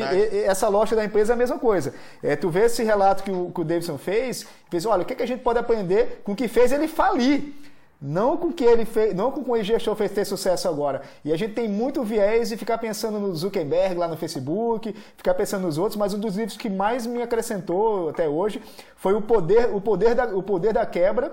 essa 0.45 0.69
loja 0.69 0.95
da 0.95 1.05
empresa 1.05 1.33
é 1.33 1.35
a 1.35 1.37
mesma 1.37 1.59
coisa. 1.59 1.95
É, 2.23 2.35
tu 2.37 2.49
vê 2.49 2.65
esse 2.65 2.83
relato 2.83 3.23
que 3.23 3.31
o, 3.31 3.51
que 3.53 3.61
o 3.61 3.65
Davidson 3.65 3.99
fez, 3.99 4.47
fez, 4.71 4.87
olha, 4.87 5.03
o 5.03 5.05
que, 5.05 5.13
é 5.13 5.17
que 5.17 5.23
a 5.23 5.27
gente 5.27 5.43
pode 5.43 5.59
aprender 5.59 6.23
com 6.25 6.33
o 6.33 6.37
que 6.37 6.49
fez 6.49 6.73
ele 6.73 6.89
falir? 6.89 7.55
Não 8.07 8.37
com 8.37 8.53
que 8.53 8.63
ele 8.63 8.85
fez, 8.85 9.13
não 9.17 9.33
com 9.33 9.51
o 9.51 9.63
gestor 9.65 9.97
fez 9.97 10.13
ter 10.13 10.25
sucesso 10.25 10.69
agora. 10.69 11.03
E 11.25 11.33
a 11.33 11.37
gente 11.37 11.55
tem 11.55 11.69
muito 11.69 12.05
viés 12.05 12.51
de 12.51 12.57
ficar 12.57 12.79
pensando 12.79 13.19
no 13.19 13.35
Zuckerberg 13.35 13.97
lá 13.97 14.07
no 14.07 14.17
Facebook, 14.17 14.95
ficar 15.17 15.35
pensando 15.35 15.63
nos 15.63 15.77
outros, 15.77 15.97
mas 15.97 16.15
um 16.15 16.21
dos 16.21 16.37
livros 16.37 16.57
que 16.57 16.71
mais 16.71 17.05
me 17.05 17.21
acrescentou 17.21 18.11
até 18.11 18.29
hoje 18.29 18.63
foi 18.95 19.15
o 19.15 19.21
poder, 19.21 19.75
o 19.75 19.81
poder 19.81 20.15
da, 20.15 20.27
o 20.27 20.41
poder 20.41 20.73
da 20.73 20.87
quebra 20.87 21.33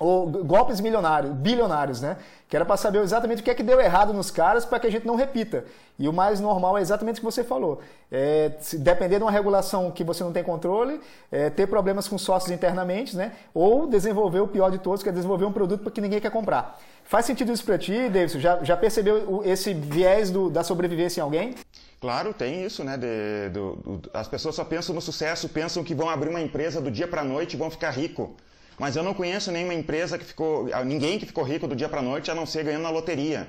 ou 0.00 0.26
golpes 0.26 0.80
milionários, 0.80 1.30
bilionários, 1.34 2.00
né? 2.00 2.16
Que 2.48 2.56
era 2.56 2.64
para 2.64 2.78
saber 2.78 3.02
exatamente 3.02 3.42
o 3.42 3.44
que 3.44 3.50
é 3.50 3.54
que 3.54 3.62
deu 3.62 3.78
errado 3.78 4.14
nos 4.14 4.30
caras 4.30 4.64
para 4.64 4.80
que 4.80 4.86
a 4.86 4.90
gente 4.90 5.06
não 5.06 5.14
repita. 5.14 5.66
E 5.98 6.08
o 6.08 6.12
mais 6.12 6.40
normal 6.40 6.78
é 6.78 6.80
exatamente 6.80 7.16
o 7.16 7.20
que 7.20 7.24
você 7.24 7.44
falou. 7.44 7.82
É, 8.10 8.52
depender 8.78 9.18
de 9.18 9.24
uma 9.24 9.30
regulação 9.30 9.90
que 9.90 10.02
você 10.02 10.24
não 10.24 10.32
tem 10.32 10.42
controle, 10.42 10.98
é, 11.30 11.50
ter 11.50 11.66
problemas 11.66 12.08
com 12.08 12.16
sócios 12.16 12.50
internamente, 12.50 13.14
né? 13.14 13.32
Ou 13.52 13.86
desenvolver 13.86 14.40
o 14.40 14.48
pior 14.48 14.70
de 14.70 14.78
todos, 14.78 15.02
que 15.02 15.10
é 15.10 15.12
desenvolver 15.12 15.44
um 15.44 15.52
produto 15.52 15.90
que 15.90 16.00
ninguém 16.00 16.18
quer 16.18 16.30
comprar. 16.30 16.80
Faz 17.04 17.26
sentido 17.26 17.52
isso 17.52 17.64
para 17.64 17.76
ti, 17.76 18.08
Davidson? 18.08 18.38
Já, 18.38 18.64
já 18.64 18.76
percebeu 18.78 19.42
esse 19.44 19.74
viés 19.74 20.30
do, 20.30 20.48
da 20.48 20.64
sobrevivência 20.64 21.20
em 21.20 21.24
alguém? 21.24 21.54
Claro, 22.00 22.32
tem 22.32 22.64
isso, 22.64 22.82
né? 22.82 22.96
De, 22.96 23.50
do, 23.52 23.76
do, 23.76 24.10
as 24.14 24.26
pessoas 24.26 24.54
só 24.54 24.64
pensam 24.64 24.94
no 24.94 25.02
sucesso, 25.02 25.46
pensam 25.50 25.84
que 25.84 25.94
vão 25.94 26.08
abrir 26.08 26.30
uma 26.30 26.40
empresa 26.40 26.80
do 26.80 26.90
dia 26.90 27.06
para 27.06 27.20
a 27.20 27.24
noite 27.24 27.52
e 27.52 27.58
vão 27.58 27.70
ficar 27.70 27.90
rico. 27.90 28.34
Mas 28.80 28.96
eu 28.96 29.02
não 29.02 29.12
conheço 29.12 29.52
nenhuma 29.52 29.74
empresa 29.74 30.16
que 30.16 30.24
ficou, 30.24 30.70
ninguém 30.86 31.18
que 31.18 31.26
ficou 31.26 31.44
rico 31.44 31.68
do 31.68 31.76
dia 31.76 31.86
para 31.86 32.00
noite 32.00 32.30
a 32.30 32.34
não 32.34 32.46
ser 32.46 32.64
ganhando 32.64 32.84
na 32.84 32.88
loteria. 32.88 33.46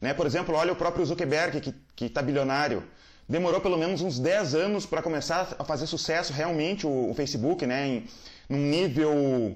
Né? 0.00 0.14
Por 0.14 0.24
exemplo, 0.24 0.54
olha 0.56 0.72
o 0.72 0.74
próprio 0.74 1.04
Zuckerberg, 1.04 1.60
que 1.94 2.04
está 2.06 2.22
bilionário. 2.22 2.82
Demorou 3.28 3.60
pelo 3.60 3.76
menos 3.76 4.00
uns 4.00 4.18
10 4.18 4.54
anos 4.54 4.86
para 4.86 5.02
começar 5.02 5.54
a 5.58 5.64
fazer 5.64 5.86
sucesso 5.86 6.32
realmente 6.32 6.86
o, 6.86 7.10
o 7.10 7.14
Facebook, 7.14 7.66
né? 7.66 7.86
em 7.86 8.04
num 8.48 8.56
nível 8.56 9.54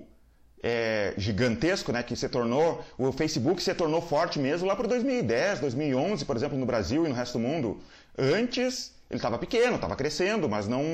é, 0.62 1.14
gigantesco, 1.16 1.91
né? 1.91 2.03
que 2.03 2.14
se 2.14 2.29
tornou, 2.29 2.85
o 2.99 3.11
Facebook 3.11 3.62
se 3.62 3.72
tornou 3.72 4.03
forte 4.03 4.39
mesmo 4.39 4.68
lá 4.68 4.77
para 4.77 4.87
2010, 4.87 5.59
2011, 5.59 6.22
por 6.27 6.37
exemplo, 6.37 6.59
no 6.59 6.66
Brasil 6.66 7.07
e 7.07 7.09
no 7.09 7.14
resto 7.14 7.39
do 7.39 7.49
mundo. 7.49 7.81
Antes, 8.18 8.93
ele 9.09 9.16
estava 9.16 9.39
pequeno, 9.39 9.77
estava 9.77 9.97
crescendo, 9.97 10.51
mas 10.51 10.68
não, 10.68 10.85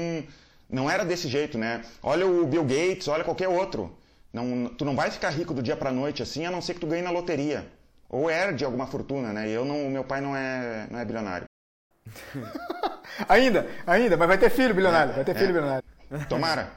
não 0.70 0.88
era 0.88 1.04
desse 1.04 1.26
jeito, 1.26 1.58
né? 1.58 1.82
Olha 2.00 2.28
o 2.28 2.46
Bill 2.46 2.62
Gates, 2.62 3.08
olha 3.08 3.24
qualquer 3.24 3.48
outro. 3.48 3.98
Não, 4.32 4.68
tu 4.68 4.84
não 4.84 4.94
vai 4.94 5.10
ficar 5.10 5.30
rico 5.30 5.52
do 5.52 5.62
dia 5.62 5.76
para 5.76 5.92
noite 5.92 6.22
assim, 6.22 6.46
a 6.46 6.50
não 6.50 6.62
ser 6.62 6.74
que 6.74 6.80
tu 6.80 6.86
ganhe 6.86 7.02
na 7.02 7.10
loteria. 7.10 7.66
Ou 8.08 8.30
herde 8.30 8.64
alguma 8.64 8.86
fortuna, 8.86 9.32
né? 9.32 9.48
E 9.48 9.52
eu 9.52 9.64
não, 9.64 9.88
meu 9.88 10.04
pai 10.04 10.20
não 10.20 10.36
é, 10.36 10.86
não 10.90 10.98
é 10.98 11.04
bilionário. 11.04 11.46
ainda, 13.28 13.68
ainda, 13.86 14.16
mas 14.16 14.28
vai 14.28 14.38
ter 14.38 14.50
filho 14.50 14.74
bilionário, 14.74 15.12
é, 15.12 15.14
vai 15.16 15.24
ter 15.24 15.34
filho 15.34 15.50
é. 15.50 15.52
bilionário. 15.52 15.84
Tomara. 16.28 16.70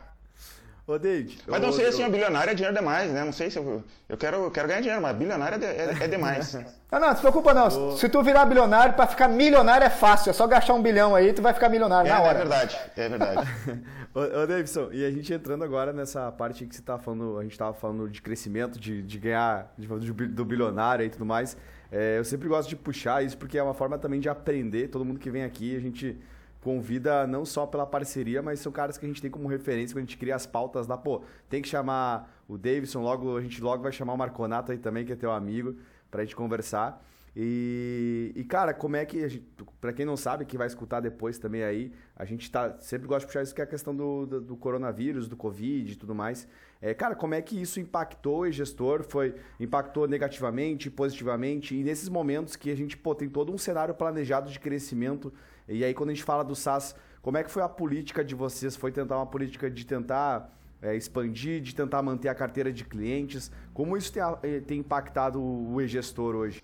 Ô, 0.85 0.99
David. 0.99 1.39
Mas 1.47 1.61
não 1.61 1.71
sei 1.71 1.85
assim, 1.87 2.03
a 2.03 2.09
bilionária 2.09 2.51
é 2.51 2.53
dinheiro 2.53 2.75
demais, 2.75 3.09
né? 3.09 3.23
Não 3.23 3.31
sei 3.31 3.49
se 3.49 3.57
eu. 3.57 3.81
Eu 4.09 4.17
quero, 4.17 4.43
eu 4.43 4.51
quero 4.51 4.67
ganhar 4.67 4.81
dinheiro, 4.81 5.01
mas 5.01 5.15
bilionário 5.15 5.63
é, 5.63 5.67
é, 5.67 5.97
é 6.01 6.07
demais. 6.09 6.53
não, 6.91 6.99
não, 6.99 7.07
não 7.07 7.15
se 7.15 7.21
preocupa 7.21 7.53
não. 7.53 7.67
Ô. 7.67 7.97
Se 7.97 8.09
tu 8.09 8.21
virar 8.21 8.45
bilionário, 8.45 8.93
para 8.93 9.07
ficar 9.07 9.29
milionário 9.29 9.85
é 9.85 9.89
fácil. 9.89 10.29
É 10.31 10.33
só 10.33 10.45
gastar 10.45 10.73
um 10.73 10.81
bilhão 10.81 11.15
aí, 11.15 11.31
tu 11.31 11.41
vai 11.41 11.53
ficar 11.53 11.69
milionário 11.69 12.09
é, 12.09 12.13
na 12.13 12.21
hora. 12.21 12.39
É 12.39 12.41
verdade, 12.41 12.77
é 12.97 13.09
verdade. 13.09 13.49
ô, 14.13 14.19
ô, 14.19 14.45
Davidson, 14.45 14.89
e 14.91 15.05
a 15.05 15.09
gente 15.09 15.33
entrando 15.33 15.63
agora 15.63 15.93
nessa 15.93 16.29
parte 16.33 16.65
que 16.65 16.75
você 16.75 16.81
tá 16.81 16.97
falando, 16.97 17.39
a 17.39 17.43
gente 17.43 17.57
tava 17.57 17.73
falando 17.73 18.09
de 18.09 18.21
crescimento, 18.21 18.77
de, 18.77 19.01
de 19.01 19.17
ganhar, 19.17 19.73
de, 19.77 19.87
do 19.87 20.43
bilionário 20.43 21.05
e 21.05 21.09
tudo 21.09 21.25
mais. 21.25 21.55
É, 21.89 22.17
eu 22.17 22.25
sempre 22.25 22.49
gosto 22.49 22.67
de 22.67 22.75
puxar 22.75 23.23
isso 23.23 23.37
porque 23.37 23.57
é 23.57 23.63
uma 23.63 23.73
forma 23.73 23.97
também 23.97 24.19
de 24.19 24.27
aprender. 24.27 24.89
Todo 24.89 25.05
mundo 25.05 25.17
que 25.17 25.31
vem 25.31 25.45
aqui, 25.45 25.77
a 25.77 25.79
gente 25.79 26.19
convida 26.63 27.27
não 27.27 27.45
só 27.45 27.65
pela 27.65 27.85
parceria, 27.85 28.41
mas 28.41 28.59
são 28.59 28.71
caras 28.71 28.97
que 28.97 29.05
a 29.05 29.07
gente 29.07 29.21
tem 29.21 29.29
como 29.29 29.47
referência 29.47 29.93
quando 29.93 30.03
a 30.03 30.07
gente 30.07 30.17
cria 30.17 30.35
as 30.35 30.45
pautas 30.45 30.87
lá. 30.87 30.97
Pô, 30.97 31.21
tem 31.49 31.61
que 31.61 31.67
chamar 31.67 32.41
o 32.47 32.57
Davidson, 32.57 33.01
logo 33.01 33.37
a 33.37 33.41
gente 33.41 33.61
logo 33.61 33.83
vai 33.83 33.91
chamar 33.91 34.13
o 34.13 34.17
Marconato 34.17 34.71
aí 34.71 34.77
também, 34.77 35.05
que 35.05 35.11
é 35.11 35.15
teu 35.15 35.31
amigo, 35.31 35.75
pra 36.09 36.23
gente 36.23 36.35
conversar. 36.35 37.05
E, 37.35 38.31
e 38.35 38.43
cara, 38.43 38.73
como 38.73 38.95
é 38.95 39.05
que, 39.05 39.41
para 39.81 39.91
quem 39.91 40.05
não 40.05 40.15
sabe, 40.15 40.45
que 40.45 40.57
vai 40.57 40.67
escutar 40.67 40.99
depois 40.99 41.39
também 41.39 41.63
aí, 41.63 41.91
a 42.15 42.25
gente 42.25 42.49
tá, 42.49 42.77
sempre 42.79 43.07
gosta 43.07 43.21
de 43.21 43.25
puxar 43.25 43.41
isso 43.41 43.55
que 43.55 43.61
é 43.61 43.63
a 43.63 43.67
questão 43.67 43.95
do, 43.95 44.25
do, 44.25 44.41
do 44.41 44.55
coronavírus, 44.55 45.27
do 45.27 45.35
Covid 45.35 45.91
e 45.91 45.95
tudo 45.95 46.13
mais. 46.13 46.47
É, 46.79 46.93
cara, 46.93 47.15
como 47.15 47.33
é 47.33 47.41
que 47.41 47.59
isso 47.59 47.79
impactou 47.79 48.41
o 48.41 48.51
gestor? 48.51 49.03
Foi, 49.03 49.33
impactou 49.59 50.07
negativamente, 50.07 50.91
positivamente? 50.91 51.75
E 51.75 51.83
nesses 51.83 52.07
momentos 52.07 52.55
que 52.55 52.69
a 52.69 52.75
gente 52.75 52.95
pô, 52.95 53.15
tem 53.15 53.29
todo 53.29 53.51
um 53.51 53.57
cenário 53.57 53.95
planejado 53.95 54.51
de 54.51 54.59
crescimento 54.59 55.33
e 55.67 55.83
aí, 55.83 55.93
quando 55.93 56.09
a 56.09 56.13
gente 56.13 56.23
fala 56.23 56.43
do 56.43 56.55
SaaS, 56.55 56.95
como 57.21 57.37
é 57.37 57.43
que 57.43 57.49
foi 57.49 57.63
a 57.63 57.69
política 57.69 58.23
de 58.23 58.35
vocês? 58.35 58.75
Foi 58.75 58.91
tentar 58.91 59.17
uma 59.17 59.25
política 59.25 59.69
de 59.69 59.85
tentar 59.85 60.53
é, 60.81 60.95
expandir, 60.95 61.61
de 61.61 61.73
tentar 61.73 62.01
manter 62.01 62.27
a 62.27 62.35
carteira 62.35 62.71
de 62.71 62.83
clientes? 62.83 63.49
Como 63.73 63.95
isso 63.95 64.11
tem, 64.11 64.21
eh, 64.43 64.59
tem 64.59 64.79
impactado 64.79 65.41
o 65.41 65.81
e-gestor 65.81 66.35
hoje? 66.35 66.61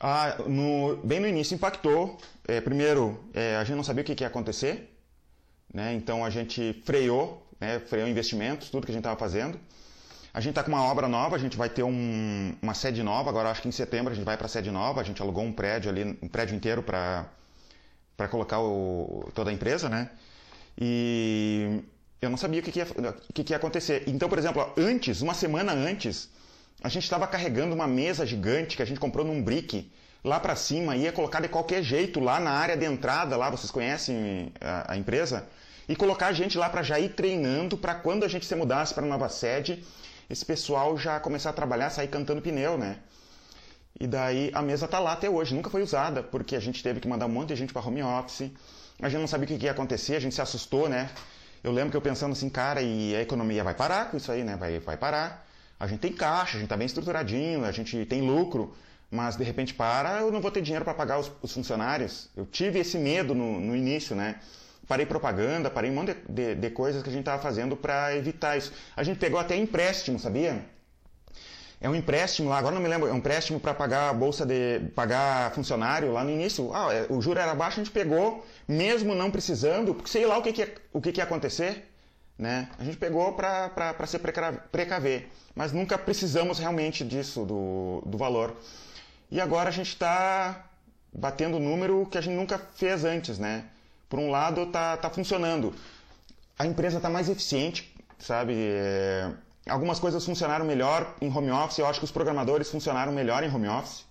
Ah, 0.00 0.36
no, 0.46 0.96
bem 0.98 1.18
no 1.18 1.26
início 1.26 1.54
impactou. 1.54 2.16
É, 2.46 2.60
primeiro, 2.60 3.18
é, 3.34 3.56
a 3.56 3.64
gente 3.64 3.76
não 3.76 3.84
sabia 3.84 4.02
o 4.02 4.04
que, 4.04 4.22
ia 4.22 4.28
acontecer, 4.28 4.96
né? 5.72 5.92
então 5.94 6.24
a 6.24 6.30
gente 6.30 6.80
freou, 6.84 7.44
né? 7.60 7.80
freou 7.80 8.06
investimentos, 8.06 8.70
tudo 8.70 8.84
que 8.84 8.92
a 8.92 8.94
gente 8.94 9.02
estava 9.02 9.18
fazendo. 9.18 9.58
A 10.32 10.40
gente 10.40 10.50
está 10.50 10.62
com 10.62 10.70
uma 10.70 10.82
obra 10.84 11.08
nova, 11.08 11.36
a 11.36 11.38
gente 11.38 11.56
vai 11.56 11.68
ter 11.68 11.84
um, 11.84 12.54
uma 12.60 12.74
sede 12.74 13.02
nova, 13.02 13.30
agora 13.30 13.50
acho 13.50 13.62
que 13.62 13.68
em 13.68 13.72
setembro 13.72 14.12
a 14.12 14.16
gente 14.16 14.24
vai 14.24 14.36
para 14.36 14.46
a 14.46 14.48
sede 14.48 14.70
nova, 14.70 15.00
a 15.00 15.04
gente 15.04 15.22
alugou 15.22 15.44
um 15.44 15.52
prédio 15.52 15.90
ali, 15.90 16.18
um 16.20 16.28
prédio 16.28 16.56
inteiro 16.56 16.82
para 16.82 17.26
para 18.16 18.28
colocar 18.28 18.60
o, 18.60 19.30
toda 19.34 19.50
a 19.50 19.52
empresa, 19.52 19.88
né? 19.88 20.10
E 20.78 21.82
eu 22.20 22.30
não 22.30 22.36
sabia 22.36 22.60
o 22.60 22.62
que, 22.62 22.72
que, 22.72 22.78
ia, 22.78 22.86
que, 23.32 23.44
que 23.44 23.52
ia 23.52 23.56
acontecer. 23.56 24.04
Então, 24.06 24.28
por 24.28 24.38
exemplo, 24.38 24.72
antes, 24.76 25.20
uma 25.20 25.34
semana 25.34 25.72
antes, 25.72 26.30
a 26.82 26.88
gente 26.88 27.04
estava 27.04 27.26
carregando 27.26 27.74
uma 27.74 27.86
mesa 27.86 28.26
gigante 28.26 28.76
que 28.76 28.82
a 28.82 28.86
gente 28.86 29.00
comprou 29.00 29.24
num 29.24 29.42
brick 29.42 29.90
lá 30.24 30.40
para 30.40 30.56
cima, 30.56 30.96
ia 30.96 31.12
colocar 31.12 31.40
de 31.40 31.48
qualquer 31.48 31.82
jeito 31.82 32.18
lá 32.18 32.40
na 32.40 32.50
área 32.50 32.76
de 32.76 32.86
entrada, 32.86 33.36
lá 33.36 33.50
vocês 33.50 33.70
conhecem 33.70 34.52
a, 34.60 34.92
a 34.92 34.96
empresa, 34.96 35.46
e 35.86 35.94
colocar 35.94 36.28
a 36.28 36.32
gente 36.32 36.56
lá 36.56 36.68
para 36.70 36.82
já 36.82 36.98
ir 36.98 37.10
treinando 37.10 37.76
para 37.76 37.94
quando 37.94 38.24
a 38.24 38.28
gente 38.28 38.46
se 38.46 38.54
mudasse 38.54 38.94
para 38.94 39.04
nova 39.04 39.28
sede, 39.28 39.84
esse 40.30 40.44
pessoal 40.44 40.96
já 40.96 41.20
começar 41.20 41.50
a 41.50 41.52
trabalhar, 41.52 41.90
sair 41.90 42.08
cantando 42.08 42.40
pneu, 42.40 42.78
né? 42.78 42.96
E 43.98 44.06
daí 44.06 44.50
a 44.52 44.60
mesa 44.60 44.86
está 44.86 44.98
lá 44.98 45.12
até 45.12 45.30
hoje, 45.30 45.54
nunca 45.54 45.70
foi 45.70 45.82
usada, 45.82 46.22
porque 46.22 46.56
a 46.56 46.60
gente 46.60 46.82
teve 46.82 47.00
que 47.00 47.06
mandar 47.06 47.26
um 47.26 47.28
monte 47.28 47.48
de 47.48 47.56
gente 47.56 47.72
para 47.72 47.86
home 47.86 48.02
office. 48.02 48.50
A 49.00 49.08
gente 49.08 49.20
não 49.20 49.26
sabia 49.26 49.44
o 49.44 49.58
que 49.58 49.64
ia 49.64 49.70
acontecer, 49.70 50.16
a 50.16 50.20
gente 50.20 50.34
se 50.34 50.42
assustou, 50.42 50.88
né? 50.88 51.10
Eu 51.62 51.72
lembro 51.72 51.90
que 51.90 51.96
eu 51.96 52.02
pensando 52.02 52.32
assim, 52.32 52.48
cara, 52.48 52.82
e 52.82 53.14
a 53.14 53.22
economia 53.22 53.62
vai 53.62 53.74
parar 53.74 54.10
com 54.10 54.16
isso 54.16 54.30
aí, 54.30 54.42
né? 54.42 54.56
Vai, 54.56 54.78
vai 54.80 54.96
parar. 54.96 55.46
A 55.78 55.86
gente 55.86 56.00
tem 56.00 56.12
caixa, 56.12 56.56
a 56.56 56.60
gente 56.60 56.64
está 56.64 56.76
bem 56.76 56.86
estruturadinho, 56.86 57.64
a 57.64 57.72
gente 57.72 58.04
tem 58.06 58.20
lucro, 58.20 58.74
mas 59.10 59.36
de 59.36 59.44
repente 59.44 59.74
para, 59.74 60.20
eu 60.20 60.30
não 60.30 60.40
vou 60.40 60.50
ter 60.50 60.60
dinheiro 60.60 60.84
para 60.84 60.94
pagar 60.94 61.18
os, 61.18 61.30
os, 61.40 61.52
funcionários. 61.52 62.28
Eu 62.36 62.46
tive 62.46 62.80
esse 62.80 62.98
medo 62.98 63.34
no, 63.34 63.60
no 63.60 63.76
início, 63.76 64.14
né? 64.14 64.36
parei 64.86 65.06
propaganda, 65.06 65.70
parei 65.70 65.90
um 65.90 65.94
monte 65.94 66.14
de, 66.14 66.20
de, 66.28 66.54
de 66.54 66.70
coisas 66.70 67.02
que 67.02 67.08
a 67.08 67.12
gente 67.12 67.22
estava 67.22 67.42
fazendo 67.42 67.76
para 67.76 68.14
evitar 68.16 68.56
isso. 68.56 68.72
A 68.96 69.02
gente 69.02 69.18
pegou 69.18 69.38
até 69.38 69.56
empréstimo, 69.56 70.18
sabia? 70.18 70.64
É 71.84 71.88
um 71.90 71.94
empréstimo 71.94 72.48
lá, 72.48 72.56
agora 72.56 72.74
não 72.74 72.80
me 72.80 72.88
lembro, 72.88 73.10
é 73.10 73.12
um 73.12 73.18
empréstimo 73.18 73.60
para 73.60 73.74
pagar 73.74 74.14
bolsa 74.14 74.46
de 74.46 74.80
pagar 74.94 75.52
funcionário 75.52 76.14
lá 76.14 76.24
no 76.24 76.30
início. 76.30 76.72
Ah, 76.72 76.90
é, 76.90 77.06
o 77.10 77.20
juro 77.20 77.38
era 77.38 77.54
baixo, 77.54 77.78
a 77.78 77.84
gente 77.84 77.92
pegou, 77.92 78.42
mesmo 78.66 79.14
não 79.14 79.30
precisando, 79.30 79.94
porque 79.94 80.10
sei 80.10 80.24
lá 80.24 80.38
o 80.38 80.42
que, 80.42 80.50
que, 80.50 80.62
ia, 80.62 80.74
o 80.94 80.98
que, 80.98 81.12
que 81.12 81.20
ia 81.20 81.24
acontecer, 81.24 81.92
né? 82.38 82.70
A 82.78 82.84
gente 82.84 82.96
pegou 82.96 83.34
para 83.34 84.06
se 84.06 84.18
precaver, 84.18 85.28
mas 85.54 85.72
nunca 85.72 85.98
precisamos 85.98 86.58
realmente 86.58 87.04
disso, 87.04 87.44
do, 87.44 88.02
do 88.06 88.16
valor. 88.16 88.56
E 89.30 89.38
agora 89.38 89.68
a 89.68 89.72
gente 89.72 89.90
está 89.90 90.64
batendo 91.12 91.58
o 91.58 91.60
número 91.60 92.06
que 92.06 92.16
a 92.16 92.22
gente 92.22 92.34
nunca 92.34 92.58
fez 92.76 93.04
antes, 93.04 93.38
né? 93.38 93.66
Por 94.08 94.18
um 94.18 94.30
lado, 94.30 94.62
está 94.62 94.96
tá 94.96 95.10
funcionando. 95.10 95.74
A 96.58 96.64
empresa 96.64 96.96
está 96.96 97.10
mais 97.10 97.28
eficiente, 97.28 97.94
sabe? 98.18 98.54
É... 98.56 99.30
Algumas 99.68 99.98
coisas 99.98 100.24
funcionaram 100.24 100.64
melhor 100.64 101.14
em 101.20 101.34
home 101.34 101.50
office. 101.50 101.78
Eu 101.78 101.86
acho 101.86 101.98
que 101.98 102.04
os 102.04 102.10
programadores 102.10 102.70
funcionaram 102.70 103.12
melhor 103.12 103.42
em 103.42 103.54
home 103.54 103.68
office. 103.68 104.04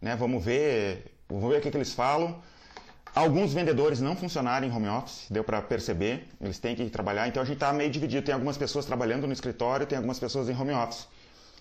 Né? 0.00 0.16
Vamos 0.16 0.44
ver, 0.44 1.14
vamos 1.28 1.48
ver 1.48 1.58
o 1.58 1.60
que, 1.60 1.70
que 1.70 1.76
eles 1.76 1.92
falam. 1.92 2.40
Alguns 3.14 3.52
vendedores 3.52 4.00
não 4.00 4.14
funcionaram 4.14 4.66
em 4.66 4.72
home 4.72 4.88
office, 4.88 5.26
deu 5.30 5.42
para 5.42 5.60
perceber. 5.62 6.28
Eles 6.40 6.58
têm 6.58 6.76
que 6.76 6.88
trabalhar. 6.90 7.26
Então 7.28 7.42
a 7.42 7.46
gente 7.46 7.54
está 7.54 7.72
meio 7.72 7.90
dividido. 7.90 8.24
Tem 8.24 8.32
algumas 8.32 8.56
pessoas 8.56 8.84
trabalhando 8.84 9.26
no 9.26 9.32
escritório, 9.32 9.86
tem 9.86 9.96
algumas 9.96 10.18
pessoas 10.18 10.48
em 10.48 10.54
home 10.54 10.72
office. 10.72 11.06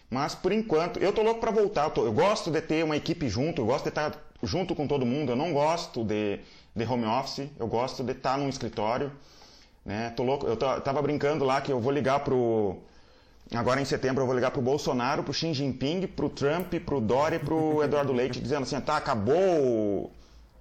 Mas 0.09 0.33
por 0.33 0.51
enquanto, 0.51 0.99
eu 0.99 1.13
tô 1.13 1.21
louco 1.21 1.39
para 1.39 1.51
voltar. 1.51 1.85
Eu, 1.85 1.91
tô, 1.91 2.05
eu, 2.05 2.13
gosto 2.13 2.49
de 2.49 2.61
ter 2.61 2.83
uma 2.83 2.95
equipe 2.95 3.29
junto, 3.29 3.61
eu 3.61 3.65
gosto 3.65 3.83
de 3.83 3.89
estar 3.89 4.13
junto 4.41 4.75
com 4.75 4.87
todo 4.87 5.05
mundo. 5.05 5.31
Eu 5.31 5.35
não 5.35 5.53
gosto 5.53 6.03
de, 6.03 6.39
de 6.75 6.83
home 6.83 7.05
office, 7.05 7.47
eu 7.59 7.67
gosto 7.67 8.03
de 8.03 8.11
estar 8.11 8.37
num 8.37 8.49
escritório. 8.49 9.11
Né? 9.85 10.11
Tô 10.15 10.23
louco, 10.23 10.47
eu 10.47 10.55
tava 10.55 11.01
brincando 11.01 11.45
lá 11.45 11.61
que 11.61 11.71
eu 11.71 11.79
vou 11.79 11.91
ligar 11.91 12.19
pro. 12.19 12.77
Agora 13.55 13.81
em 13.81 13.85
setembro 13.85 14.21
eu 14.21 14.27
vou 14.27 14.35
ligar 14.35 14.51
pro 14.51 14.61
Bolsonaro, 14.61 15.23
pro 15.23 15.33
Xi 15.33 15.53
Jinping, 15.53 16.05
pro 16.07 16.29
Trump, 16.29 16.73
pro 16.85 17.01
Dória 17.01 17.37
e 17.37 17.39
pro 17.39 17.81
Eduardo 17.83 18.13
Leite, 18.13 18.39
dizendo 18.39 18.63
assim: 18.63 18.79
tá, 18.79 18.97
acabou 18.97 20.11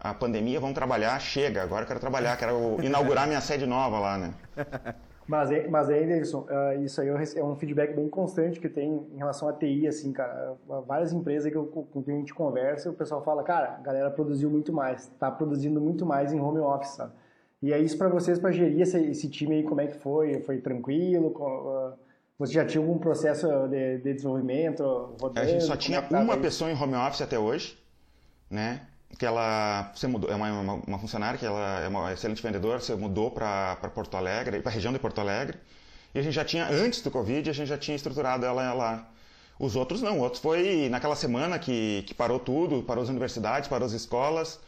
a 0.01 0.15
pandemia, 0.15 0.59
vamos 0.61 0.75
trabalhar, 0.75 1.19
chega, 1.21 1.63
agora 1.63 1.83
eu 1.83 1.87
quero 1.87 2.01
trabalhar, 2.01 2.37
quero 2.37 2.79
inaugurar 2.83 3.27
minha 3.27 3.41
sede 3.41 3.67
nova 3.67 3.99
lá, 3.99 4.19
né? 4.19 4.35
Mas, 5.29 5.51
mas 5.69 5.91
aí, 5.91 6.07
Davidson, 6.07 6.47
uh, 6.49 6.83
isso 6.83 7.03
aí 7.03 7.09
é 7.09 7.45
um 7.45 7.55
feedback 7.55 7.95
bem 7.95 8.09
constante 8.09 8.59
que 8.59 8.67
tem 8.67 9.07
em 9.13 9.19
relação 9.19 9.47
à 9.47 9.53
TI, 9.53 9.87
assim, 9.87 10.11
cara. 10.11 10.55
Várias 10.87 11.13
empresas 11.13 11.53
que 11.53 11.57
eu, 11.59 11.67
com 11.67 12.03
quem 12.03 12.15
a 12.15 12.19
gente 12.19 12.33
conversa, 12.33 12.89
o 12.89 12.95
pessoal 12.95 13.23
fala, 13.23 13.43
cara, 13.43 13.75
a 13.75 13.83
galera 13.83 14.11
produziu 14.11 14.49
muito 14.49 14.73
mais, 14.73 15.07
tá 15.21 15.31
produzindo 15.31 15.83
muito 15.83 16.07
mais 16.07 16.33
em 16.33 16.41
home 16.41 16.61
office, 16.61 16.93
sabe? 16.93 17.13
E 17.61 17.75
é 17.75 17.79
isso 17.79 17.99
para 17.99 18.09
vocês, 18.09 18.39
para 18.39 18.53
gerir 18.53 18.81
esse, 18.81 18.99
esse, 18.99 19.29
time 19.29 19.57
aí, 19.57 19.63
como 19.65 19.83
é 19.83 19.87
que 19.89 19.99
foi? 19.99 20.41
Foi 20.41 20.59
tranquilo? 20.63 21.31
Você 22.39 22.53
já 22.53 22.65
tinha 22.65 22.83
algum 22.83 22.99
processo 22.99 23.49
de, 23.69 23.99
de 23.99 24.15
desenvolvimento 24.15 24.83
rodando? 25.21 25.41
A 25.41 25.45
gente 25.45 25.65
só 25.65 25.77
tinha 25.77 25.99
é 25.99 26.17
uma 26.17 26.37
pessoa 26.37 26.71
em 26.71 26.75
home 26.75 26.95
office 26.95 27.23
até 27.23 27.39
hoje, 27.39 27.77
né? 28.49 28.83
que 29.17 29.25
ela 29.25 29.91
você 29.95 30.07
mudou, 30.07 30.31
é 30.31 30.35
uma, 30.35 30.51
uma, 30.61 30.75
uma, 30.75 30.99
funcionária 30.99 31.39
que 31.39 31.47
ela 31.47 31.81
é 31.81 31.89
uma 31.89 32.13
excelente 32.13 32.43
vendedora, 32.43 32.79
você 32.79 32.95
mudou 32.95 33.31
para 33.31 33.77
Porto 33.95 34.17
Alegre, 34.17 34.61
para 34.61 34.71
a 34.71 34.75
região 34.75 34.93
de 34.93 34.99
Porto 34.99 35.21
Alegre. 35.21 35.59
E 36.15 36.19
a 36.19 36.23
gente 36.23 36.35
já 36.35 36.45
tinha, 36.45 36.69
antes 36.69 37.01
do 37.01 37.11
Covid, 37.11 37.49
a 37.49 37.53
gente 37.53 37.69
já 37.69 37.79
tinha 37.79 37.97
estruturado 37.97 38.45
ela 38.45 38.73
lá. 38.73 39.09
Os 39.59 39.77
outros 39.77 40.03
não, 40.03 40.21
outros 40.21 40.41
foi 40.41 40.89
naquela 40.89 41.17
semana 41.17 41.59
que, 41.59 42.05
que 42.07 42.15
parou 42.15 42.39
tudo, 42.39 42.83
parou 42.83 43.03
as 43.03 43.09
universidades, 43.09 43.69
parou 43.69 43.87
as 43.87 43.93
escolas. 43.93 44.61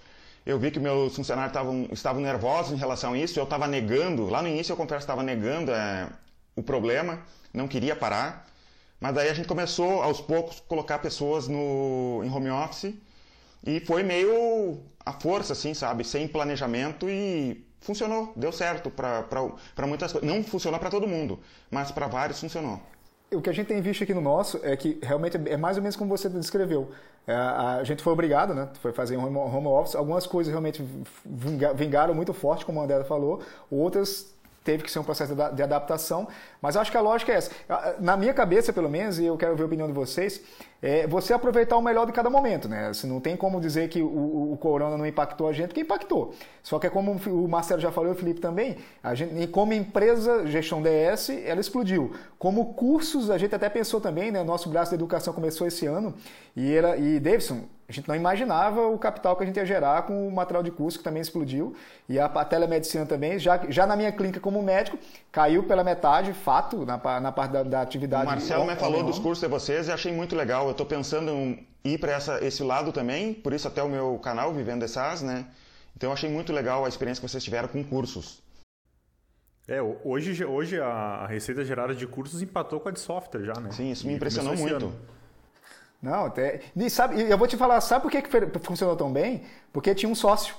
Eu 0.45 0.59
vi 0.59 0.71
que 0.71 0.81
meus 0.81 1.15
funcionários 1.15 1.53
estavam, 1.53 1.89
estavam 1.93 2.23
nervosos 2.23 2.73
em 2.73 2.77
relação 2.77 3.13
a 3.13 3.19
isso, 3.19 3.39
eu 3.39 3.45
estava 3.45 3.69
negando, 3.69 4.29
lá 4.29 4.43
no 4.43 4.49
início 4.49 4.73
eu 4.73 4.77
confesso 4.77 5.01
estava 5.01 5.23
negando 5.23 5.71
é, 5.71 6.09
o 6.57 6.63
problema, 6.63 7.21
não 7.53 7.69
queria 7.69 7.97
parar. 7.97 8.47
Mas 9.01 9.15
daí 9.15 9.31
a 9.31 9.35
gente 9.35 9.49
começou 9.49 10.03
aos 10.03 10.21
poucos 10.21 10.61
colocar 10.61 10.99
pessoas 10.99 11.49
no, 11.49 12.21
em 12.23 12.31
home 12.31 12.51
office 12.51 12.95
e 13.65 13.81
foi 13.81 14.03
meio 14.03 14.81
a 15.05 15.13
força, 15.13 15.55
assim, 15.55 15.73
sabe? 15.73 16.05
Sem 16.05 16.29
planejamento 16.29 17.09
e 17.09 17.67
funcionou, 17.81 18.33
deu 18.37 18.53
certo 18.53 18.91
para 18.91 19.87
muitas 19.87 20.13
coisas. 20.13 20.29
Não 20.29 20.45
funcionou 20.45 20.79
para 20.79 20.91
todo 20.91 21.09
mundo, 21.09 21.41
mas 21.71 21.91
para 21.91 22.07
vários 22.07 22.39
funcionou. 22.39 22.81
O 23.33 23.41
que 23.41 23.49
a 23.49 23.53
gente 23.53 23.69
tem 23.69 23.81
visto 23.81 24.03
aqui 24.03 24.13
no 24.13 24.21
nosso 24.21 24.61
é 24.63 24.77
que 24.77 24.99
realmente 25.03 25.37
é 25.47 25.57
mais 25.57 25.77
ou 25.77 25.83
menos 25.83 25.97
como 25.97 26.11
você 26.11 26.29
descreveu. 26.29 26.91
É, 27.27 27.33
a 27.33 27.85
gente 27.85 28.03
foi 28.03 28.13
obrigado, 28.13 28.53
né? 28.55 28.69
Foi 28.83 28.93
fazer 28.93 29.17
um 29.17 29.39
home 29.39 29.67
office. 29.69 29.95
Algumas 29.95 30.27
coisas 30.27 30.51
realmente 30.53 30.85
vingaram 31.25 32.13
muito 32.13 32.35
forte, 32.35 32.67
como 32.67 32.81
a 32.81 32.85
André 32.85 33.05
falou. 33.05 33.41
Outras 33.71 34.35
teve 34.63 34.83
que 34.83 34.91
ser 34.91 34.99
um 34.99 35.05
processo 35.05 35.35
de 35.35 35.63
adaptação, 35.63 36.29
mas 36.61 36.77
acho 36.77 36.91
que 36.91 36.97
a 36.97 37.01
lógica 37.01 37.33
é 37.33 37.37
essa. 37.37 37.51
Na 37.99 38.17
minha 38.17 38.35
cabeça, 38.35 38.73
pelo 38.73 38.89
menos, 38.89 39.19
e 39.19 39.25
eu 39.25 39.37
quero 39.37 39.57
ver 39.57 39.63
a 39.63 39.67
opinião 39.67 39.87
de 39.89 39.95
vocês, 39.95 40.41
é 40.83 41.07
você 41.07 41.33
aproveitar 41.33 41.77
o 41.77 41.83
melhor 41.83 42.07
de 42.07 42.13
cada 42.13 42.31
momento, 42.31 42.69
né? 42.69 42.89
Assim, 42.89 43.07
não 43.07 43.21
tem 43.21 43.37
como 43.37 43.61
dizer 43.61 43.89
que 43.89 44.01
o, 44.01 44.53
o, 44.53 44.57
corona 44.57 44.97
não 44.97 45.07
impactou 45.07 45.49
a 45.49 45.53
gente, 45.53 45.69
porque 45.69 45.83
impactou. 45.83 46.35
Só 46.63 46.79
que 46.79 46.87
é 46.87 46.91
como 46.91 47.13
o 47.13 47.49
Marcelo 47.49 47.81
já 47.81 47.93
falou 47.93 48.11
e 48.11 48.15
o 48.15 48.17
Felipe 48.17 48.41
também, 48.41 48.79
a 49.03 49.15
gente, 49.15 49.47
como 49.49 49.75
empresa, 49.75 50.47
gestão 50.47 50.83
DS, 50.83 51.31
ela 51.45 51.61
explodiu. 51.61 52.13
Como 52.39 52.73
cursos, 52.75 53.31
a 53.31 53.37
gente 53.37 53.55
até 53.55 53.69
pensou 53.69 54.01
também, 54.01 54.31
né? 54.31 54.43
Nosso 54.43 54.69
braço 54.69 54.91
de 54.91 54.95
educação 54.95 55.35
começou 55.35 55.67
esse 55.67 55.87
ano, 55.87 56.15
e, 56.57 56.75
era, 56.75 56.97
e 56.97 57.21
Davidson, 57.21 57.65
a 57.91 57.93
gente 57.93 58.09
não 58.09 58.15
imaginava 58.15 58.87
o 58.87 58.97
capital 58.97 59.35
que 59.35 59.43
a 59.43 59.47
gente 59.47 59.57
ia 59.57 59.67
gerar 59.67 60.03
com 60.03 60.29
o 60.29 60.31
material 60.31 60.63
de 60.63 60.71
curso 60.71 60.99
que 60.99 61.03
também 61.03 61.21
explodiu. 61.21 61.75
E 62.09 62.21
a, 62.21 62.27
a 62.27 62.45
telemedicina 62.45 63.05
também, 63.05 63.37
já, 63.37 63.61
já 63.69 63.85
na 63.85 63.97
minha 63.97 64.13
clínica 64.13 64.39
como 64.39 64.63
médico, 64.63 64.97
caiu 65.33 65.65
pela 65.65 65.83
metade, 65.83 66.33
fato, 66.33 66.87
na, 66.87 66.99
na 67.19 67.33
parte 67.33 67.51
da, 67.51 67.65
da 67.65 67.81
atividade. 67.81 68.23
O 68.23 68.27
Marcelo 68.27 68.65
me 68.65 68.77
falou 68.77 69.03
dos 69.03 69.19
cursos 69.19 69.43
de 69.43 69.49
vocês 69.49 69.89
e 69.89 69.93
achei 69.93 70.13
muito 70.13 70.37
legal. 70.37 70.70
Eu 70.71 70.73
estou 70.73 70.87
pensando 70.87 71.33
em 71.33 71.67
ir 71.85 71.99
para 71.99 72.17
esse 72.43 72.63
lado 72.63 72.93
também, 72.93 73.35
por 73.35 73.53
isso 73.53 73.67
até 73.67 73.83
o 73.83 73.89
meu 73.89 74.19
canal, 74.19 74.55
Vivendo 74.55 74.87
SaaS, 74.87 75.21
né? 75.21 75.47
Então 75.97 76.11
eu 76.11 76.15
achei 76.15 76.31
muito 76.31 76.53
legal 76.53 76.85
a 76.85 76.89
experiência 76.89 77.21
que 77.21 77.29
vocês 77.29 77.43
tiveram 77.43 77.69
com 77.69 77.83
cursos. 77.83 78.41
É, 79.67 79.83
hoje, 79.83 80.45
hoje 80.45 80.81
a 80.81 81.27
receita 81.27 81.65
gerada 81.65 81.95
de 81.95 82.07
cursos 82.07 82.41
empatou 82.41 82.79
com 82.79 82.89
a 82.89 82.93
de 82.93 83.01
software 83.01 83.45
já, 83.45 83.55
né? 83.55 83.71
Sim, 83.73 83.91
isso 83.91 84.07
me 84.07 84.15
impressionou 84.15 84.57
muito. 84.57 84.93
Não, 86.01 86.27
até. 86.27 86.61
E 86.75 86.89
sabe, 86.89 87.21
eu 87.21 87.37
vou 87.37 87.49
te 87.49 87.57
falar, 87.57 87.81
sabe 87.81 88.03
por 88.03 88.11
que, 88.11 88.23
que 88.23 88.59
funcionou 88.61 88.97
tão 88.97 89.13
bem? 89.13 89.43
Porque 89.73 89.95
tinha 89.95 90.11
um 90.11 90.15
sócio. 90.15 90.55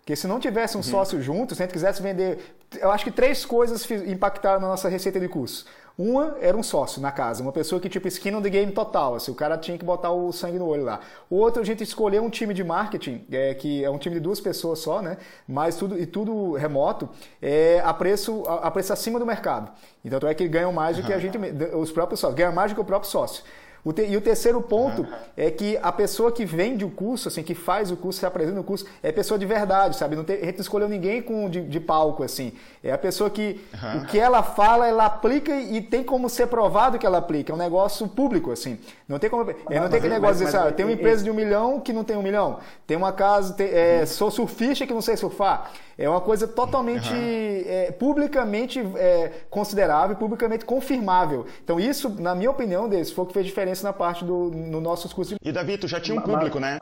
Porque 0.00 0.14
se 0.14 0.26
não 0.26 0.38
tivesse 0.38 0.76
um 0.76 0.80
uhum. 0.80 0.84
sócio 0.84 1.22
junto, 1.22 1.54
se 1.54 1.62
a 1.62 1.64
gente 1.64 1.72
quisesse 1.72 2.02
vender. 2.02 2.38
Eu 2.78 2.90
acho 2.90 3.02
que 3.02 3.10
três 3.10 3.46
coisas 3.46 3.90
impactaram 3.90 4.60
na 4.60 4.68
nossa 4.68 4.90
receita 4.90 5.18
de 5.18 5.28
curso. 5.28 5.64
Uma 5.96 6.36
era 6.40 6.56
um 6.56 6.62
sócio 6.62 7.00
na 7.00 7.12
casa, 7.12 7.40
uma 7.40 7.52
pessoa 7.52 7.80
que 7.80 7.88
tipo 7.88 8.08
skin 8.08 8.34
on 8.34 8.42
the 8.42 8.50
game 8.50 8.72
total, 8.72 9.14
assim, 9.14 9.30
o 9.30 9.34
cara 9.34 9.56
tinha 9.56 9.78
que 9.78 9.84
botar 9.84 10.10
o 10.10 10.32
sangue 10.32 10.58
no 10.58 10.66
olho 10.66 10.82
lá. 10.82 10.98
O 11.30 11.36
outro 11.36 11.62
a 11.62 11.64
gente 11.64 11.84
escolheu 11.84 12.24
um 12.24 12.28
time 12.28 12.52
de 12.52 12.64
marketing, 12.64 13.24
é, 13.30 13.54
que 13.54 13.84
é 13.84 13.88
um 13.88 13.96
time 13.96 14.16
de 14.16 14.20
duas 14.20 14.40
pessoas 14.40 14.80
só, 14.80 15.00
né? 15.00 15.18
Mas 15.46 15.76
tudo 15.76 15.96
e 15.96 16.04
tudo 16.04 16.54
remoto, 16.54 17.08
é, 17.40 17.80
a 17.84 17.94
preço 17.94 18.42
a, 18.44 18.66
a 18.66 18.70
preço 18.72 18.92
acima 18.92 19.20
do 19.20 19.26
mercado. 19.26 19.70
Então 20.04 20.28
é 20.28 20.34
que 20.34 20.48
ganham 20.48 20.72
mais 20.72 20.96
do 20.96 21.04
que 21.04 21.12
a 21.12 21.18
gente, 21.18 21.38
os 21.76 21.92
próprios 21.92 22.18
sócios, 22.18 22.36
ganham 22.36 22.52
mais 22.52 22.72
do 22.72 22.74
que 22.74 22.80
o 22.80 22.84
próprio 22.84 23.08
sócio. 23.08 23.44
O 23.84 23.92
te, 23.92 24.02
e 24.02 24.16
o 24.16 24.20
terceiro 24.20 24.62
ponto 24.62 25.02
uhum. 25.02 25.08
é 25.36 25.50
que 25.50 25.78
a 25.82 25.92
pessoa 25.92 26.32
que 26.32 26.44
vende 26.46 26.86
o 26.86 26.90
curso, 26.90 27.28
assim, 27.28 27.42
que 27.42 27.54
faz 27.54 27.90
o 27.90 27.96
curso, 27.96 28.20
se 28.20 28.24
apresenta 28.24 28.56
no 28.56 28.64
curso, 28.64 28.86
é 29.02 29.12
pessoa 29.12 29.38
de 29.38 29.44
verdade, 29.44 29.96
sabe? 29.96 30.16
Não 30.16 30.24
tem, 30.24 30.36
a 30.36 30.44
gente 30.46 30.54
não 30.54 30.62
escolheu 30.62 30.88
ninguém 30.88 31.20
com, 31.20 31.50
de, 31.50 31.60
de 31.60 31.80
palco, 31.80 32.22
assim. 32.22 32.54
É 32.82 32.92
a 32.92 32.98
pessoa 32.98 33.28
que 33.28 33.60
uhum. 33.74 34.02
o 34.02 34.06
que 34.06 34.18
ela 34.18 34.42
fala, 34.42 34.88
ela 34.88 35.04
aplica 35.04 35.54
e 35.54 35.82
tem 35.82 36.02
como 36.02 36.30
ser 36.30 36.46
provado 36.46 36.98
que 36.98 37.04
ela 37.04 37.18
aplica. 37.18 37.52
É 37.52 37.54
um 37.54 37.58
negócio 37.58 38.08
público, 38.08 38.50
assim. 38.50 38.78
Não 39.06 39.18
tem 39.18 39.28
como. 39.28 39.50
É, 39.50 39.80
não 39.80 39.88
tem 39.90 39.98
aquele 39.98 40.14
negócio 40.14 40.38
de 40.38 40.46
dizer, 40.46 40.56
assim, 40.56 40.68
ah, 40.68 40.72
tem 40.72 40.86
uma 40.86 40.92
empresa 40.92 41.22
de 41.22 41.30
um 41.30 41.34
milhão 41.34 41.78
que 41.78 41.92
não 41.92 42.04
tem 42.04 42.16
um 42.16 42.22
milhão. 42.22 42.60
Tem 42.86 42.96
uma 42.96 43.12
casa, 43.12 43.52
tem, 43.52 43.68
é, 43.68 44.00
uhum. 44.00 44.06
sou 44.06 44.30
surfista 44.30 44.86
que 44.86 44.94
não 44.94 45.02
sei 45.02 45.16
surfar. 45.16 45.70
É 45.96 46.08
uma 46.08 46.20
coisa 46.20 46.48
totalmente 46.48 47.12
é, 47.12 47.92
publicamente 47.92 48.80
é, 48.96 49.30
considerável, 49.48 50.16
publicamente 50.16 50.64
confirmável. 50.64 51.46
Então, 51.62 51.78
isso, 51.78 52.08
na 52.20 52.34
minha 52.34 52.50
opinião, 52.50 52.88
desse 52.88 53.14
foi 53.14 53.24
o 53.24 53.26
que 53.28 53.32
fez 53.32 53.46
diferença 53.46 53.73
na 53.82 53.92
parte 53.92 54.24
do 54.24 54.50
no 54.50 54.80
nossos 54.80 55.12
cursos. 55.12 55.36
E 55.42 55.52
Davi, 55.52 55.78
tu 55.78 55.88
já 55.88 56.00
tinha 56.00 56.18
um 56.18 56.22
público, 56.22 56.60
né? 56.60 56.78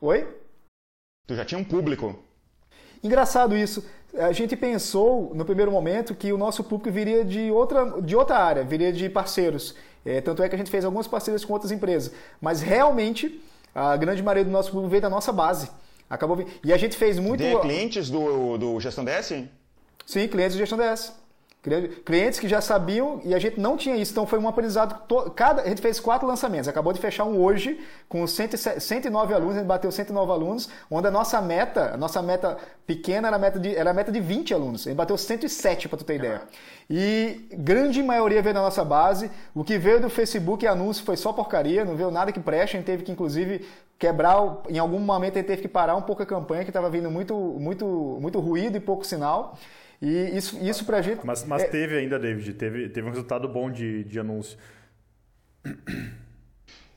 Oi? 0.00 0.26
Tu 1.26 1.34
já 1.34 1.44
tinha 1.44 1.58
um 1.58 1.64
público. 1.64 2.18
Engraçado 3.02 3.56
isso. 3.56 3.84
A 4.14 4.32
gente 4.32 4.56
pensou 4.56 5.32
no 5.34 5.44
primeiro 5.44 5.70
momento 5.70 6.14
que 6.14 6.32
o 6.32 6.38
nosso 6.38 6.64
público 6.64 6.90
viria 6.90 7.24
de 7.24 7.50
outra, 7.50 8.00
de 8.00 8.16
outra 8.16 8.38
área, 8.38 8.64
viria 8.64 8.92
de 8.92 9.08
parceiros. 9.08 9.74
É, 10.04 10.20
tanto 10.20 10.42
é 10.42 10.48
que 10.48 10.54
a 10.54 10.58
gente 10.58 10.70
fez 10.70 10.84
algumas 10.84 11.06
parcerias 11.06 11.44
com 11.44 11.52
outras 11.52 11.72
empresas. 11.72 12.12
Mas 12.40 12.62
realmente, 12.62 13.42
a 13.74 13.96
grande 13.96 14.22
maioria 14.22 14.44
do 14.44 14.50
nosso 14.50 14.70
público 14.70 14.90
veio 14.90 15.02
da 15.02 15.10
nossa 15.10 15.32
base. 15.32 15.68
Acabou 16.08 16.44
E 16.64 16.72
a 16.72 16.76
gente 16.76 16.96
fez 16.96 17.18
muito. 17.18 17.42
De 17.42 17.58
clientes 17.60 18.08
do, 18.08 18.56
do 18.56 18.80
Gestão 18.80 19.04
DS? 19.04 19.44
Sim, 20.06 20.28
clientes 20.28 20.56
do 20.56 20.58
Gestão 20.58 20.78
DS. 20.78 21.12
Clientes 22.04 22.38
que 22.38 22.48
já 22.48 22.60
sabiam 22.60 23.20
e 23.24 23.34
a 23.34 23.38
gente 23.38 23.58
não 23.58 23.76
tinha 23.76 23.96
isso, 23.96 24.12
então 24.12 24.26
foi 24.26 24.38
um 24.38 24.46
aprendizado. 24.46 25.02
Cada, 25.34 25.62
a 25.62 25.68
gente 25.68 25.82
fez 25.82 25.98
quatro 25.98 26.26
lançamentos, 26.26 26.68
acabou 26.68 26.92
de 26.92 27.00
fechar 27.00 27.24
um 27.24 27.42
hoje 27.42 27.80
com 28.08 28.24
109 28.26 29.34
alunos, 29.34 29.56
a 29.56 29.58
gente 29.58 29.66
bateu 29.66 29.90
109 29.90 30.30
alunos, 30.30 30.68
onde 30.90 31.08
a 31.08 31.10
nossa 31.10 31.40
meta, 31.40 31.94
a 31.94 31.96
nossa 31.96 32.22
meta 32.22 32.56
pequena 32.86 33.28
era 33.28 33.36
a 33.36 33.38
meta 33.38 33.58
de, 33.58 33.74
era 33.74 33.90
a 33.90 33.94
meta 33.94 34.12
de 34.12 34.20
20 34.20 34.54
alunos, 34.54 34.82
a 34.82 34.90
gente 34.90 34.96
bateu 34.96 35.18
107 35.18 35.88
para 35.88 35.98
tu 35.98 36.04
ter 36.04 36.16
ideia. 36.16 36.42
E 36.88 37.48
grande 37.52 38.00
maioria 38.02 38.40
veio 38.40 38.54
da 38.54 38.62
nossa 38.62 38.84
base, 38.84 39.28
o 39.52 39.64
que 39.64 39.76
veio 39.76 40.00
do 40.00 40.08
Facebook 40.08 40.64
e 40.64 40.68
anúncio 40.68 41.04
foi 41.04 41.16
só 41.16 41.32
porcaria, 41.32 41.84
não 41.84 41.96
veio 41.96 42.12
nada 42.12 42.30
que 42.30 42.38
preste, 42.38 42.76
a 42.76 42.78
gente 42.78 42.86
teve 42.86 43.02
que 43.02 43.10
inclusive 43.10 43.66
quebrar, 43.98 44.62
em 44.68 44.78
algum 44.78 45.00
momento 45.00 45.34
a 45.34 45.38
gente 45.38 45.46
teve 45.46 45.62
que 45.62 45.68
parar 45.68 45.96
um 45.96 46.02
pouco 46.02 46.22
a 46.22 46.26
campanha, 46.26 46.64
que 46.64 46.70
estava 46.70 46.88
vindo 46.88 47.10
muito, 47.10 47.34
muito, 47.34 47.86
muito 48.20 48.38
ruído 48.38 48.76
e 48.76 48.80
pouco 48.80 49.04
sinal. 49.04 49.56
E 50.00 50.36
isso, 50.36 50.58
isso 50.62 50.84
pra 50.84 51.00
gente. 51.00 51.24
Mas, 51.24 51.44
mas 51.44 51.62
é... 51.62 51.66
teve 51.66 51.96
ainda, 51.96 52.18
David, 52.18 52.54
teve, 52.54 52.88
teve 52.88 53.06
um 53.06 53.10
resultado 53.10 53.48
bom 53.48 53.70
de, 53.70 54.04
de 54.04 54.18
anúncio. 54.18 54.58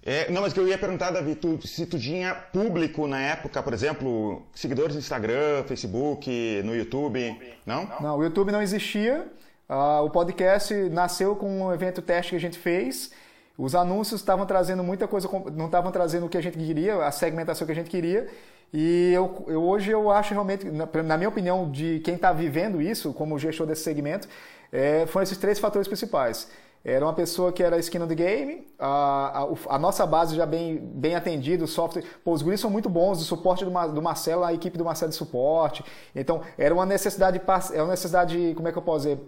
É, 0.03 0.31
não, 0.31 0.41
mas 0.41 0.53
que 0.53 0.59
eu 0.59 0.67
ia 0.67 0.77
perguntar, 0.77 1.11
Davi, 1.11 1.35
tu, 1.35 1.59
se 1.67 1.85
tu 1.85 1.99
tinha 1.99 2.33
público 2.33 3.05
na 3.05 3.19
época, 3.19 3.61
por 3.61 3.73
exemplo, 3.73 4.43
seguidores 4.55 4.95
no 4.95 4.99
Instagram, 4.99 5.63
Facebook, 5.67 6.61
no 6.63 6.75
YouTube, 6.75 7.37
não? 7.65 7.87
Não, 7.99 8.17
o 8.17 8.23
YouTube 8.23 8.51
não 8.51 8.61
existia. 8.61 9.27
Uh, 9.69 10.03
o 10.03 10.09
podcast 10.09 10.73
nasceu 10.89 11.35
com 11.35 11.63
um 11.63 11.73
evento 11.73 12.01
teste 12.01 12.31
que 12.31 12.35
a 12.37 12.39
gente 12.39 12.57
fez. 12.57 13.11
Os 13.57 13.75
anúncios 13.75 14.21
estavam 14.21 14.45
trazendo 14.45 14.83
muita 14.83 15.07
coisa, 15.07 15.29
não 15.53 15.65
estavam 15.65 15.91
trazendo 15.91 16.25
o 16.25 16.29
que 16.29 16.37
a 16.37 16.41
gente 16.41 16.57
queria, 16.57 17.05
a 17.05 17.11
segmentação 17.11 17.67
que 17.67 17.73
a 17.73 17.75
gente 17.75 17.89
queria. 17.89 18.27
E 18.71 19.11
eu, 19.13 19.45
eu, 19.47 19.63
hoje 19.63 19.91
eu 19.91 20.11
acho 20.11 20.33
realmente, 20.33 20.65
na, 20.69 20.87
na 21.03 21.17
minha 21.17 21.29
opinião, 21.29 21.69
de 21.71 21.99
quem 22.01 22.15
está 22.15 22.31
vivendo 22.31 22.81
isso 22.81 23.13
como 23.13 23.39
gestor 23.39 23.65
desse 23.65 23.81
segmento, 23.81 24.27
é, 24.71 25.05
foram 25.07 25.23
esses 25.23 25.37
três 25.37 25.59
fatores 25.59 25.87
principais. 25.87 26.47
Era 26.83 27.05
uma 27.05 27.13
pessoa 27.13 27.51
que 27.51 27.61
era 27.61 27.77
skin 27.79 28.07
the 28.07 28.15
game, 28.15 28.67
a, 28.79 29.43
a, 29.43 29.75
a, 29.75 29.79
nossa 29.79 30.05
base 30.07 30.33
já 30.33 30.45
bem, 30.45 30.77
bem 30.77 31.13
atendida, 31.13 31.63
o 31.63 31.67
software. 31.67 32.03
Pô, 32.23 32.31
os 32.31 32.41
guris 32.41 32.61
são 32.61 32.69
muito 32.69 32.87
bons, 32.87 33.21
o 33.21 33.25
suporte 33.25 33.65
do, 33.65 33.71
do 33.91 34.01
Marcelo, 34.01 34.45
a 34.45 34.53
equipe 34.53 34.77
do 34.77 34.85
Marcelo 34.85 35.09
de 35.09 35.17
suporte. 35.17 35.83
Então, 36.15 36.41
era 36.57 36.73
uma 36.73 36.85
necessidade, 36.85 37.41
é 37.73 37.81
uma 37.81 37.91
necessidade, 37.91 38.53
como 38.55 38.69
é 38.69 38.71
que 38.71 38.77
eu 38.77 38.81
posso 38.81 39.09
dizer? 39.09 39.19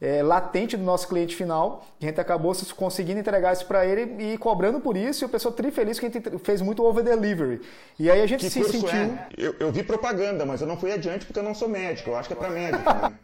É, 0.00 0.22
latente 0.22 0.76
do 0.76 0.82
nosso 0.82 1.08
cliente 1.08 1.34
final, 1.34 1.86
que 1.98 2.04
a 2.04 2.08
gente 2.10 2.20
acabou 2.20 2.54
conseguindo 2.76 3.18
entregar 3.18 3.54
isso 3.54 3.64
para 3.64 3.86
ele 3.86 4.32
e 4.32 4.36
cobrando 4.36 4.78
por 4.78 4.94
isso, 4.96 5.24
e 5.24 5.26
o 5.26 5.28
pessoal 5.28 5.54
tri 5.54 5.70
feliz 5.70 5.98
que 5.98 6.04
a 6.06 6.10
gente 6.10 6.38
fez 6.40 6.60
muito 6.60 6.84
over 6.84 7.02
delivery. 7.02 7.62
E 7.98 8.10
aí 8.10 8.20
a 8.20 8.26
gente 8.26 8.40
que 8.40 8.50
se 8.50 8.62
sentiu. 8.64 8.90
É? 8.90 9.28
Eu, 9.38 9.54
eu, 9.58 9.72
vi 9.72 9.82
propaganda, 9.82 10.44
mas 10.44 10.60
eu 10.60 10.66
não 10.66 10.76
fui 10.76 10.92
adiante 10.92 11.24
porque 11.24 11.38
eu 11.38 11.42
não 11.42 11.54
sou 11.54 11.68
médico, 11.68 12.10
eu 12.10 12.16
acho 12.16 12.28
que 12.28 12.34
é 12.34 12.36
para 12.36 12.50
médico. 12.50 12.84
Né? 12.84 13.14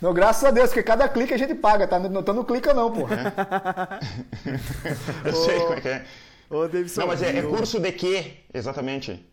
Não, 0.00 0.12
graças 0.12 0.42
a 0.42 0.50
Deus, 0.50 0.70
porque 0.70 0.82
cada 0.82 1.08
clique 1.08 1.32
a 1.32 1.38
gente 1.38 1.54
paga, 1.54 1.86
tá? 1.86 2.00
Não, 2.00 2.20
não 2.20 2.44
clica 2.44 2.74
não, 2.74 2.90
pô. 2.90 3.06
eu 5.24 5.32
sei 5.32 5.60
como 5.60 5.74
é 5.74 5.80
que 5.80 5.88
é. 5.88 6.04
Ô, 6.50 6.66
Davidson, 6.66 7.02
não, 7.02 7.06
mas 7.06 7.22
é, 7.22 7.38
é 7.38 7.42
curso 7.42 7.78
de 7.78 7.92
quê, 7.92 8.38
exatamente? 8.52 9.24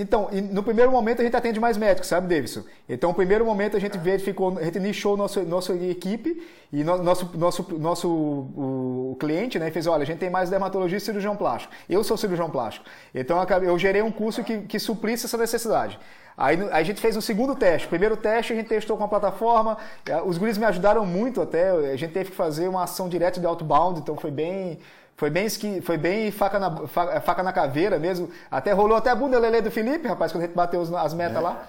Então, 0.00 0.28
no 0.52 0.62
primeiro 0.62 0.92
momento 0.92 1.20
a 1.20 1.24
gente 1.24 1.34
atende 1.34 1.58
mais 1.58 1.76
médicos, 1.76 2.08
sabe, 2.08 2.32
Davidson? 2.32 2.62
Então, 2.88 3.10
no 3.10 3.16
primeiro 3.16 3.44
momento 3.44 3.76
a 3.76 3.80
gente 3.80 3.98
verificou, 3.98 4.56
a 4.56 4.62
gente 4.62 4.78
nichou 4.78 5.16
nosso, 5.16 5.42
nossa 5.42 5.74
equipe 5.74 6.40
e 6.72 6.84
no, 6.84 7.02
nosso, 7.02 7.28
nosso, 7.36 7.66
nosso 7.76 8.08
o, 8.08 9.10
o 9.12 9.16
cliente 9.18 9.58
né, 9.58 9.72
fez, 9.72 9.88
olha, 9.88 10.02
a 10.04 10.06
gente 10.06 10.18
tem 10.18 10.30
mais 10.30 10.50
dermatologista 10.50 11.02
e 11.02 11.06
cirurgião 11.06 11.34
plástico. 11.34 11.74
Eu 11.90 12.04
sou 12.04 12.16
cirurgião 12.16 12.48
plástico. 12.48 12.86
Então, 13.12 13.44
eu 13.64 13.76
gerei 13.76 14.00
um 14.00 14.12
curso 14.12 14.44
que, 14.44 14.58
que 14.60 14.78
suprisse 14.78 15.26
essa 15.26 15.36
necessidade. 15.36 15.98
Aí 16.36 16.56
a 16.70 16.84
gente 16.84 17.00
fez 17.00 17.16
um 17.16 17.20
segundo 17.20 17.56
teste. 17.56 17.88
Primeiro 17.88 18.16
teste 18.16 18.52
a 18.52 18.56
gente 18.56 18.68
testou 18.68 18.96
com 18.96 19.02
a 19.02 19.08
plataforma. 19.08 19.76
É, 20.08 20.22
os 20.22 20.38
guris 20.38 20.56
me 20.56 20.64
ajudaram 20.64 21.04
muito 21.04 21.42
até. 21.42 21.70
A 21.70 21.96
gente 21.96 22.12
teve 22.12 22.30
que 22.30 22.36
fazer 22.36 22.68
uma 22.68 22.84
ação 22.84 23.08
direta 23.08 23.40
de 23.40 23.46
outbound, 23.46 23.98
então 23.98 24.14
foi 24.16 24.30
bem 24.30 24.78
foi 25.18 25.30
bem, 25.30 25.48
foi 25.82 25.98
bem 25.98 26.30
faca, 26.30 26.60
na, 26.60 26.86
faca 26.86 27.42
na 27.42 27.52
caveira 27.52 27.98
mesmo. 27.98 28.30
Até 28.48 28.70
rolou 28.70 28.96
até 28.96 29.10
a 29.10 29.16
bunda 29.16 29.36
lelê 29.36 29.60
do 29.60 29.68
Felipe, 29.68 30.06
rapaz, 30.06 30.30
quando 30.30 30.44
a 30.44 30.46
gente 30.46 30.54
bateu 30.54 30.80
as 30.96 31.12
metas 31.12 31.36
é. 31.36 31.40
lá. 31.40 31.66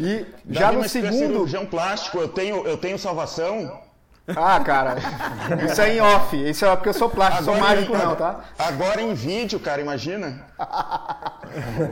E 0.00 0.24
já 0.48 0.72
no 0.72 0.88
segundo. 0.88 1.12
cirurgião 1.12 1.66
plástico, 1.66 2.18
eu 2.18 2.28
tenho, 2.28 2.66
eu 2.66 2.78
tenho 2.78 2.98
salvação. 2.98 3.78
Ah, 4.34 4.58
cara, 4.60 4.96
isso 5.66 5.80
é 5.82 5.96
em 5.96 6.00
off. 6.00 6.48
Isso 6.48 6.64
é 6.64 6.76
porque 6.76 6.88
eu 6.88 6.94
sou 6.94 7.10
plástico, 7.10 7.50
agora 7.50 7.58
sou 7.58 7.68
mágico 7.68 7.96
não, 7.96 8.16
tá? 8.16 8.44
Agora 8.58 9.02
em 9.02 9.12
vídeo, 9.12 9.60
cara, 9.60 9.82
imagina. 9.82 10.46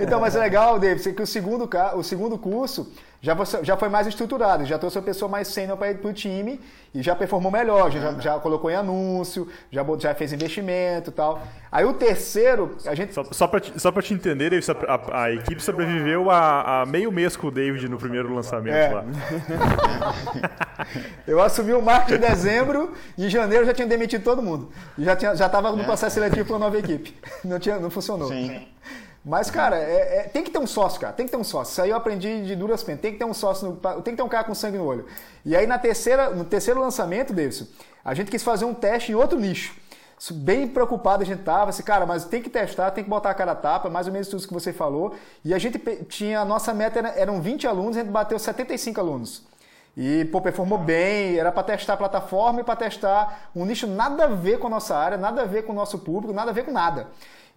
então, 0.01 0.18
mas 0.18 0.34
é 0.34 0.40
legal, 0.40 0.78
David, 0.78 1.12
que 1.12 1.22
o 1.22 1.26
segundo, 1.26 1.68
o 1.94 2.03
segundo 2.03 2.38
curso 2.38 2.90
já, 3.27 3.35
você, 3.35 3.64
já 3.64 3.77
foi 3.77 3.89
mais 3.89 4.07
estruturado, 4.07 4.64
já 4.64 4.79
trouxe 4.79 4.97
a 4.99 5.03
pessoa 5.03 5.29
mais 5.29 5.49
sênior 5.49 5.77
para 5.77 5.91
o 6.05 6.12
time 6.12 6.61
e 6.95 7.03
já 7.03 7.12
performou 7.16 7.51
melhor, 7.51 7.91
já, 7.91 8.12
já 8.20 8.39
colocou 8.39 8.70
em 8.70 8.77
anúncio, 8.77 9.49
já, 9.68 9.85
já 9.99 10.14
fez 10.14 10.33
investimento 10.33 11.11
e 11.11 11.12
tal. 11.12 11.43
Aí 11.72 11.85
o 11.85 11.93
terceiro, 11.93 12.77
a 12.87 12.95
gente. 12.95 13.12
Só, 13.12 13.24
só 13.24 13.49
para 13.49 13.59
te, 13.59 13.81
só 13.81 13.91
te 13.91 14.14
entender, 14.14 14.51
David, 14.51 14.64
a, 14.87 15.22
a, 15.24 15.33
equipe 15.33 15.61
sobreviveu 15.61 16.31
a, 16.31 16.83
a, 16.83 16.87
meio 16.87 17.11
mês 17.11 17.37
com 17.37 17.49
o 17.49 17.51
David 17.51 17.89
no 17.89 17.99
primeiro 17.99 18.33
lançamento 18.33 18.77
é. 18.77 18.95
lá. 18.95 19.05
Eu 21.27 21.43
assumi 21.43 21.72
o 21.72 21.83
marketing 21.83 22.24
em 22.24 22.29
dezembro 22.29 22.93
e 23.18 23.27
em 23.27 23.29
janeiro 23.29 23.66
já 23.66 23.74
tinha 23.74 23.89
demitido 23.89 24.22
todo 24.22 24.41
mundo. 24.41 24.70
Já 24.97 25.14
estava 25.14 25.70
já 25.70 25.74
no 25.74 25.83
é. 25.83 25.85
processo 25.85 26.14
seletivo 26.14 26.45
para 26.45 26.55
uma 26.55 26.66
nova 26.66 26.79
equipe. 26.79 27.12
Não, 27.45 27.59
tinha, 27.59 27.81
não 27.81 27.91
funcionou. 27.91 28.29
Sim. 28.29 28.68
Mas, 29.29 29.51
cara, 29.51 29.77
é, 29.77 30.18
é, 30.18 30.22
tem 30.22 30.45
que 30.45 30.53
ter 30.53 30.59
um 30.61 30.68
sócio, 30.68 31.01
cara. 31.01 31.12
Tem 31.12 31.27
que 31.27 31.33
ter 31.33 31.37
um 31.37 31.43
sócio. 31.43 31.72
Isso 31.72 31.83
aí 31.83 31.91
eu 31.91 31.97
aprendi 31.97 32.45
de 32.45 32.55
duras 32.55 32.85
penas. 32.85 33.01
Tem 33.01 33.11
que 33.11 33.18
ter 33.18 33.24
um 33.24 33.35
sócio, 33.35 33.70
no, 33.70 33.77
tem 34.01 34.14
que 34.14 34.16
ter 34.16 34.22
um 34.22 34.29
cara 34.29 34.45
com 34.45 34.55
sangue 34.55 34.79
no 34.79 34.85
olho. 34.85 35.05
E 35.45 35.57
aí, 35.57 35.66
na 35.66 35.81
terceira, 35.81 36.31
no 36.31 36.45
terceiro 36.45 36.79
lançamento, 36.79 37.33
Davidson, 37.33 37.66
a 38.05 38.14
gente 38.14 38.31
quis 38.31 38.45
fazer 38.45 38.64
um 38.64 38.72
teste 38.72 39.11
em 39.11 39.16
outro 39.16 39.37
nicho. 39.37 39.74
Bem 40.31 40.68
preocupado 40.68 41.24
a 41.24 41.27
gente 41.27 41.43
tava, 41.43 41.70
assim, 41.70 41.83
cara, 41.83 42.07
mas 42.07 42.24
tem 42.24 42.41
que 42.41 42.49
testar, 42.49 42.93
tem 42.93 43.03
que 43.03 43.11
botar 43.11 43.31
a 43.31 43.35
cara 43.35 43.51
a 43.51 43.57
tapa, 43.57 43.91
mais 43.91 44.07
ou 44.07 44.12
menos 44.12 44.29
tudo 44.29 44.47
que 44.47 44.55
você 44.55 44.72
falou. 44.72 45.12
E 45.45 45.53
a 45.53 45.59
gente 45.59 45.77
tinha, 46.05 46.39
a 46.39 46.45
nossa 46.45 46.72
meta 46.72 47.01
era, 47.01 47.09
eram 47.09 47.43
20 47.43 47.66
alunos, 47.66 47.97
a 47.97 48.01
gente 48.01 48.12
bateu 48.12 48.39
75 48.39 49.01
alunos. 49.01 49.43
E, 49.97 50.24
pô, 50.27 50.41
performou 50.41 50.79
bem, 50.79 51.37
era 51.37 51.51
para 51.51 51.64
testar 51.64 51.95
a 51.95 51.97
plataforma 51.97 52.61
e 52.61 52.64
para 52.64 52.77
testar 52.77 53.51
um 53.57 53.64
nicho 53.64 53.89
nada 53.89 54.24
a 54.24 54.29
ver 54.29 54.61
com 54.61 54.68
a 54.68 54.70
nossa 54.70 54.97
área, 54.97 55.18
nada 55.18 55.43
a 55.43 55.47
ver 55.47 55.64
com 55.64 55.72
o 55.72 55.74
nosso 55.74 55.99
público, 55.99 56.33
nada 56.33 56.53
a 56.53 56.55
ver 56.55 56.64
com 56.64 56.70
nada. 56.70 57.09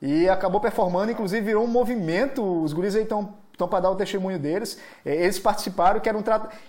E 0.02 0.30
acabou 0.30 0.62
performando, 0.62 1.12
inclusive 1.12 1.42
virou 1.42 1.64
um 1.64 1.68
movimento. 1.68 2.44
Os 2.64 2.74
guris 2.74 2.96
aí 2.96 3.04
estão 3.04 3.34
então, 3.60 3.68
para 3.68 3.82
dar 3.82 3.92
o 3.92 3.96
testemunho 3.96 4.40
deles, 4.40 4.80
é, 5.06 5.14
eles 5.14 5.38
participaram, 5.38 6.00
que 6.00 6.08
era 6.08 6.18
um, 6.18 6.24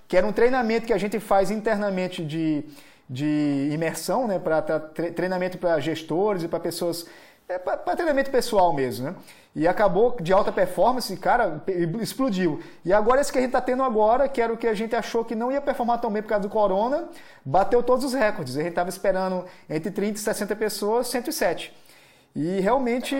que 0.09 0.17
era 0.17 0.27
um 0.27 0.33
treinamento 0.33 0.89
que 0.89 0.93
a 0.93 0.99
gente 0.99 1.21
faz 1.21 1.49
internamente 1.49 2.25
de, 2.25 2.65
de 3.09 3.71
imersão, 3.73 4.27
né, 4.27 4.41
para 4.41 4.61
treinamento 4.61 5.57
para 5.57 5.79
gestores 5.79 6.43
e 6.43 6.49
para 6.49 6.59
pessoas, 6.59 7.07
é, 7.49 7.61
para 7.61 7.77
treinamento 7.95 8.29
pessoal 8.33 8.73
mesmo, 8.73 9.07
né? 9.07 9.15
E 9.55 9.69
acabou 9.69 10.17
de 10.21 10.33
alta 10.33 10.51
performance, 10.51 11.17
cara, 11.17 11.63
explodiu. 12.01 12.61
E 12.85 12.93
agora 12.93 13.21
esse 13.21 13.31
que 13.31 13.39
a 13.39 13.41
gente 13.41 13.51
está 13.51 13.61
tendo 13.61 13.85
agora, 13.85 14.29
que 14.29 14.41
era 14.41 14.53
o 14.53 14.57
que 14.57 14.67
a 14.67 14.75
gente 14.75 14.97
achou 14.97 15.25
que 15.25 15.37
não 15.37 15.53
ia 15.53 15.61
performar 15.61 16.01
tão 16.01 16.11
bem 16.11 16.23
por 16.23 16.29
causa 16.29 16.43
do 16.43 16.49
corona, 16.49 17.09
bateu 17.45 17.85
todos 17.85 18.05
os 18.05 18.15
recordes. 18.15 18.57
A 18.57 18.61
gente 18.63 18.71
estava 18.71 18.89
esperando 18.89 19.45
entre 19.69 19.93
30 19.93 20.19
e 20.19 20.21
60 20.21 20.57
pessoas, 20.57 21.07
107. 21.07 21.73
E 22.35 22.61
realmente, 22.61 23.17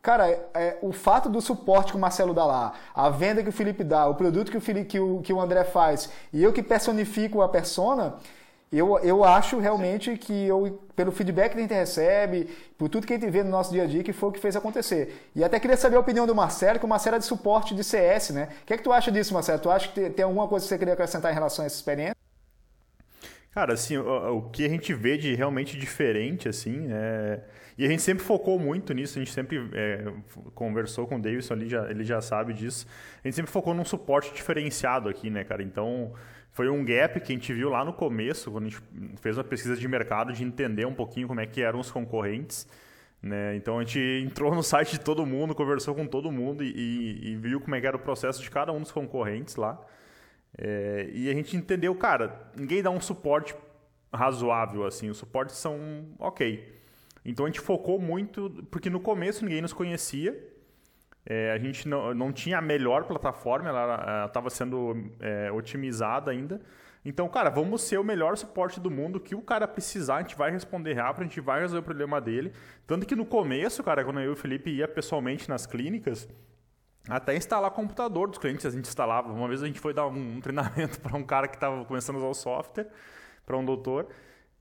cara, 0.00 0.28
é, 0.54 0.78
o 0.82 0.92
fato 0.92 1.28
do 1.28 1.40
suporte 1.40 1.92
que 1.92 1.98
o 1.98 2.00
Marcelo 2.00 2.32
dá 2.32 2.44
lá, 2.44 2.72
a 2.94 3.10
venda 3.10 3.42
que 3.42 3.48
o 3.48 3.52
Felipe 3.52 3.82
dá, 3.84 4.06
o 4.06 4.14
produto 4.14 4.50
que 4.50 4.56
o, 4.56 4.60
Felipe, 4.60 4.86
que 4.86 5.00
o, 5.00 5.20
que 5.20 5.32
o 5.32 5.40
André 5.40 5.64
faz, 5.64 6.10
e 6.32 6.42
eu 6.42 6.52
que 6.52 6.62
personifico 6.62 7.42
a 7.42 7.48
persona, 7.48 8.16
eu, 8.72 8.96
eu 9.00 9.24
acho 9.24 9.58
realmente 9.58 10.16
que 10.16 10.46
eu, 10.46 10.80
pelo 10.94 11.10
feedback 11.10 11.52
que 11.52 11.58
a 11.58 11.60
gente 11.60 11.74
recebe, 11.74 12.48
por 12.78 12.88
tudo 12.88 13.04
que 13.04 13.12
a 13.12 13.18
gente 13.18 13.28
vê 13.28 13.42
no 13.42 13.50
nosso 13.50 13.72
dia 13.72 13.82
a 13.82 13.86
dia, 13.86 14.04
que 14.04 14.12
foi 14.12 14.28
o 14.28 14.32
que 14.32 14.38
fez 14.38 14.54
acontecer. 14.54 15.28
E 15.34 15.42
até 15.42 15.58
queria 15.58 15.76
saber 15.76 15.96
a 15.96 16.00
opinião 16.00 16.24
do 16.24 16.36
Marcelo, 16.36 16.78
que 16.78 16.84
o 16.84 16.88
Marcelo 16.88 17.16
é 17.16 17.18
de 17.18 17.24
suporte 17.24 17.74
de 17.74 17.82
CS, 17.82 18.30
né? 18.30 18.48
O 18.62 18.66
que 18.66 18.74
é 18.74 18.76
que 18.76 18.84
tu 18.84 18.92
acha 18.92 19.10
disso, 19.10 19.34
Marcelo? 19.34 19.58
Tu 19.58 19.68
acha 19.68 19.88
que 19.88 20.10
tem 20.10 20.24
alguma 20.24 20.46
coisa 20.46 20.64
que 20.64 20.68
você 20.68 20.78
queria 20.78 20.94
acrescentar 20.94 21.32
em 21.32 21.34
relação 21.34 21.64
a 21.64 21.66
essa 21.66 21.74
experiência? 21.74 22.14
Cara, 23.50 23.74
assim, 23.74 23.96
o, 23.96 24.36
o 24.36 24.42
que 24.50 24.64
a 24.64 24.68
gente 24.68 24.94
vê 24.94 25.18
de 25.18 25.34
realmente 25.34 25.76
diferente, 25.76 26.48
assim, 26.48 26.86
é 26.92 27.40
e 27.80 27.86
a 27.86 27.88
gente 27.88 28.02
sempre 28.02 28.22
focou 28.22 28.58
muito 28.58 28.92
nisso, 28.92 29.18
a 29.18 29.22
gente 29.22 29.32
sempre 29.32 29.70
é, 29.72 30.12
conversou 30.54 31.06
com 31.06 31.16
o 31.16 31.18
Davidson, 31.18 31.54
ele 31.54 31.66
já, 31.66 31.90
ele 31.90 32.04
já 32.04 32.20
sabe 32.20 32.52
disso. 32.52 32.86
A 33.24 33.26
gente 33.26 33.36
sempre 33.36 33.50
focou 33.50 33.72
num 33.72 33.86
suporte 33.86 34.34
diferenciado 34.34 35.08
aqui, 35.08 35.30
né, 35.30 35.44
cara? 35.44 35.62
Então, 35.62 36.12
foi 36.52 36.68
um 36.68 36.84
gap 36.84 37.18
que 37.20 37.32
a 37.32 37.34
gente 37.34 37.54
viu 37.54 37.70
lá 37.70 37.82
no 37.82 37.94
começo, 37.94 38.50
quando 38.50 38.66
a 38.66 38.68
gente 38.68 38.82
fez 39.22 39.38
uma 39.38 39.44
pesquisa 39.44 39.76
de 39.76 39.88
mercado, 39.88 40.30
de 40.30 40.44
entender 40.44 40.84
um 40.84 40.92
pouquinho 40.92 41.26
como 41.26 41.40
é 41.40 41.46
que 41.46 41.62
eram 41.62 41.80
os 41.80 41.90
concorrentes. 41.90 42.68
Né? 43.22 43.56
Então 43.56 43.78
a 43.78 43.82
gente 43.82 43.98
entrou 44.26 44.54
no 44.54 44.62
site 44.62 44.92
de 44.92 45.00
todo 45.00 45.24
mundo, 45.24 45.54
conversou 45.54 45.94
com 45.94 46.06
todo 46.06 46.30
mundo 46.30 46.62
e, 46.62 47.32
e 47.32 47.36
viu 47.36 47.62
como 47.62 47.74
é 47.76 47.78
era 47.78 47.96
o 47.96 48.00
processo 48.00 48.42
de 48.42 48.50
cada 48.50 48.72
um 48.72 48.80
dos 48.80 48.92
concorrentes 48.92 49.56
lá. 49.56 49.80
É, 50.58 51.08
e 51.14 51.30
a 51.30 51.32
gente 51.32 51.56
entendeu, 51.56 51.94
cara, 51.94 52.50
ninguém 52.54 52.82
dá 52.82 52.90
um 52.90 53.00
suporte 53.00 53.54
razoável 54.12 54.84
assim, 54.84 55.08
os 55.08 55.16
suportes 55.16 55.56
são 55.56 56.08
ok. 56.18 56.79
Então 57.24 57.44
a 57.44 57.48
gente 57.48 57.60
focou 57.60 57.98
muito, 57.98 58.50
porque 58.70 58.88
no 58.88 59.00
começo 59.00 59.44
ninguém 59.44 59.62
nos 59.62 59.72
conhecia. 59.72 60.36
É, 61.24 61.52
a 61.52 61.58
gente 61.58 61.86
não, 61.86 62.14
não 62.14 62.32
tinha 62.32 62.58
a 62.58 62.62
melhor 62.62 63.04
plataforma, 63.04 63.68
ela 63.68 64.26
estava 64.26 64.48
sendo 64.48 65.10
é, 65.20 65.52
otimizada 65.52 66.30
ainda. 66.30 66.60
Então, 67.04 67.28
cara, 67.28 67.48
vamos 67.48 67.82
ser 67.82 67.98
o 67.98 68.04
melhor 68.04 68.36
suporte 68.36 68.78
do 68.78 68.90
mundo. 68.90 69.20
que 69.20 69.34
o 69.34 69.40
cara 69.40 69.66
precisar, 69.66 70.16
a 70.16 70.20
gente 70.22 70.36
vai 70.36 70.50
responder 70.50 70.94
rápido, 70.94 71.22
a 71.22 71.26
gente 71.26 71.40
vai 71.40 71.60
resolver 71.60 71.80
o 71.80 71.84
problema 71.84 72.20
dele. 72.20 72.52
Tanto 72.86 73.06
que 73.06 73.16
no 73.16 73.24
começo, 73.24 73.82
cara, 73.82 74.04
quando 74.04 74.20
eu 74.20 74.30
e 74.30 74.32
o 74.32 74.36
Felipe 74.36 74.70
ia 74.70 74.86
pessoalmente 74.86 75.48
nas 75.48 75.66
clínicas, 75.66 76.28
até 77.08 77.34
instalar 77.34 77.70
computador 77.70 78.28
dos 78.28 78.38
clientes 78.38 78.66
a 78.66 78.70
gente 78.70 78.86
instalava. 78.86 79.32
Uma 79.32 79.48
vez 79.48 79.62
a 79.62 79.66
gente 79.66 79.80
foi 79.80 79.94
dar 79.94 80.06
um, 80.06 80.36
um 80.36 80.40
treinamento 80.40 81.00
para 81.00 81.16
um 81.16 81.24
cara 81.24 81.48
que 81.48 81.56
estava 81.56 81.84
começando 81.84 82.16
a 82.16 82.18
usar 82.18 82.28
o 82.28 82.34
software, 82.34 82.88
para 83.46 83.56
um 83.56 83.64
doutor, 83.64 84.08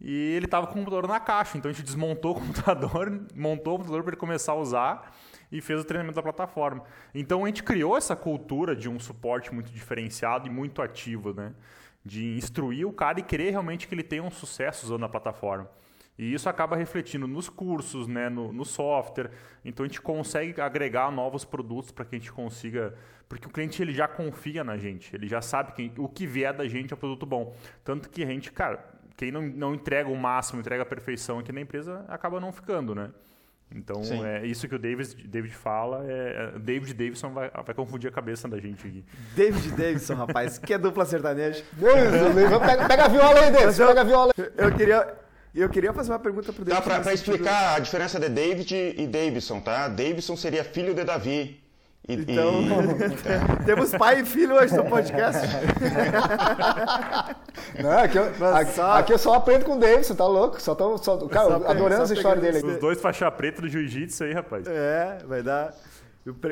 e 0.01 0.33
ele 0.35 0.45
estava 0.45 0.65
com 0.67 0.73
o 0.73 0.75
computador 0.77 1.07
na 1.07 1.19
caixa. 1.19 1.57
Então 1.57 1.69
a 1.69 1.73
gente 1.73 1.85
desmontou 1.85 2.31
o 2.31 2.35
computador, 2.39 3.21
montou 3.35 3.75
o 3.75 3.77
computador 3.77 4.03
para 4.03 4.11
ele 4.11 4.19
começar 4.19 4.53
a 4.53 4.55
usar 4.55 5.15
e 5.51 5.61
fez 5.61 5.81
o 5.81 5.83
treinamento 5.83 6.15
da 6.15 6.23
plataforma. 6.23 6.83
Então 7.13 7.43
a 7.43 7.47
gente 7.47 7.63
criou 7.63 7.97
essa 7.97 8.15
cultura 8.15 8.75
de 8.75 8.87
um 8.87 8.99
suporte 8.99 9.53
muito 9.53 9.71
diferenciado 9.71 10.47
e 10.47 10.49
muito 10.49 10.81
ativo, 10.81 11.33
né? 11.33 11.53
De 12.05 12.37
instruir 12.37 12.87
o 12.87 12.93
cara 12.93 13.19
e 13.19 13.23
querer 13.23 13.51
realmente 13.51 13.87
que 13.87 13.93
ele 13.93 14.03
tenha 14.03 14.23
um 14.23 14.31
sucesso 14.31 14.85
usando 14.85 15.03
a 15.03 15.09
plataforma. 15.09 15.69
E 16.19 16.33
isso 16.33 16.49
acaba 16.49 16.75
refletindo 16.75 17.25
nos 17.25 17.47
cursos, 17.47 18.05
né, 18.05 18.27
no, 18.27 18.51
no 18.51 18.65
software. 18.65 19.31
Então 19.63 19.85
a 19.85 19.87
gente 19.87 20.01
consegue 20.01 20.59
agregar 20.59 21.09
novos 21.09 21.45
produtos 21.45 21.91
para 21.91 22.03
que 22.03 22.17
a 22.17 22.19
gente 22.19 22.29
consiga. 22.29 22.93
Porque 23.29 23.47
o 23.47 23.49
cliente 23.49 23.81
ele 23.81 23.93
já 23.93 24.05
confia 24.05 24.61
na 24.61 24.75
gente, 24.75 25.15
ele 25.15 25.29
já 25.29 25.41
sabe 25.41 25.71
que 25.71 25.93
o 25.97 26.09
que 26.09 26.27
vier 26.27 26.53
da 26.53 26.67
gente 26.67 26.91
é 26.91 26.95
um 26.95 26.99
produto 26.99 27.25
bom. 27.25 27.55
Tanto 27.85 28.09
que 28.09 28.21
a 28.21 28.25
gente, 28.25 28.51
cara, 28.51 28.98
quem 29.19 29.33
não, 29.33 29.41
não 29.41 29.75
entrega 29.75 30.07
o 30.07 30.15
máximo, 30.15 30.61
entrega 30.61 30.83
a 30.83 30.85
perfeição 30.85 31.39
aqui 31.39 31.51
na 31.51 31.59
empresa, 31.59 32.05
acaba 32.07 32.39
não 32.39 32.53
ficando, 32.53 32.95
né? 32.95 33.09
Então, 33.69 34.01
Sim. 34.01 34.25
é 34.25 34.45
isso 34.47 34.65
que 34.65 34.73
o 34.73 34.79
David, 34.79 35.27
David 35.27 35.53
fala. 35.53 36.05
É, 36.07 36.53
é 36.55 36.59
David 36.59 36.93
Davidson 36.93 37.33
vai, 37.33 37.51
vai 37.51 37.75
confundir 37.75 38.09
a 38.09 38.13
cabeça 38.13 38.47
da 38.47 38.57
gente 38.57 38.87
aqui. 38.87 39.03
David 39.35 39.71
Davidson, 39.71 40.15
rapaz, 40.15 40.57
que 40.57 40.73
é 40.73 40.77
dupla 40.77 41.03
sertaneja. 41.03 41.65
pega, 42.65 42.87
pega 42.87 43.03
a 43.03 43.07
viola 43.09 43.41
aí, 43.41 43.51
David. 43.51 43.77
Pega 43.77 44.01
a 44.01 44.03
viola. 44.05 44.33
Eu 44.57 44.71
queria, 44.73 45.17
eu 45.53 45.69
queria 45.69 45.91
fazer 45.91 46.13
uma 46.13 46.19
pergunta 46.19 46.53
pro 46.53 46.63
David. 46.63 46.81
Tá, 46.81 46.99
para 47.01 47.13
explicar 47.13 47.75
a 47.75 47.79
diferença 47.79 48.17
de 48.21 48.29
David 48.29 48.73
e 48.73 49.05
Davidson, 49.05 49.59
tá? 49.59 49.89
Davidson 49.89 50.37
seria 50.37 50.63
filho 50.63 50.95
de 50.95 51.03
Davi. 51.03 51.61
E, 52.09 52.15
então, 52.15 52.61
e... 52.63 52.65
temos 53.65 53.91
pai 53.91 54.21
e 54.21 54.25
filho 54.25 54.55
hoje 54.55 54.75
no 54.75 54.83
podcast. 54.85 55.47
Não, 57.79 57.99
aqui 57.99 58.17
eu, 58.17 58.23
aqui, 58.55 58.71
só... 58.71 58.91
aqui 58.93 59.13
eu 59.13 59.17
só 59.19 59.35
aprendo 59.35 59.63
com 59.63 59.77
o 59.77 59.79
Davidson, 59.79 60.15
tá 60.15 60.25
louco? 60.25 60.59
Só 60.59 60.73
tô, 60.73 60.97
só, 60.97 61.17
cara, 61.27 61.59
só 61.59 61.67
adorando 61.67 62.01
essa 62.03 62.15
história 62.15 62.41
dele 62.41 62.57
aqui. 62.57 62.67
Os 62.67 62.79
dois 62.79 62.99
faixa 62.99 63.29
preta 63.29 63.61
do 63.61 63.69
jiu-jitsu 63.69 64.23
aí, 64.23 64.33
rapaz. 64.33 64.65
É, 64.67 65.19
vai 65.23 65.43
dar. 65.43 65.71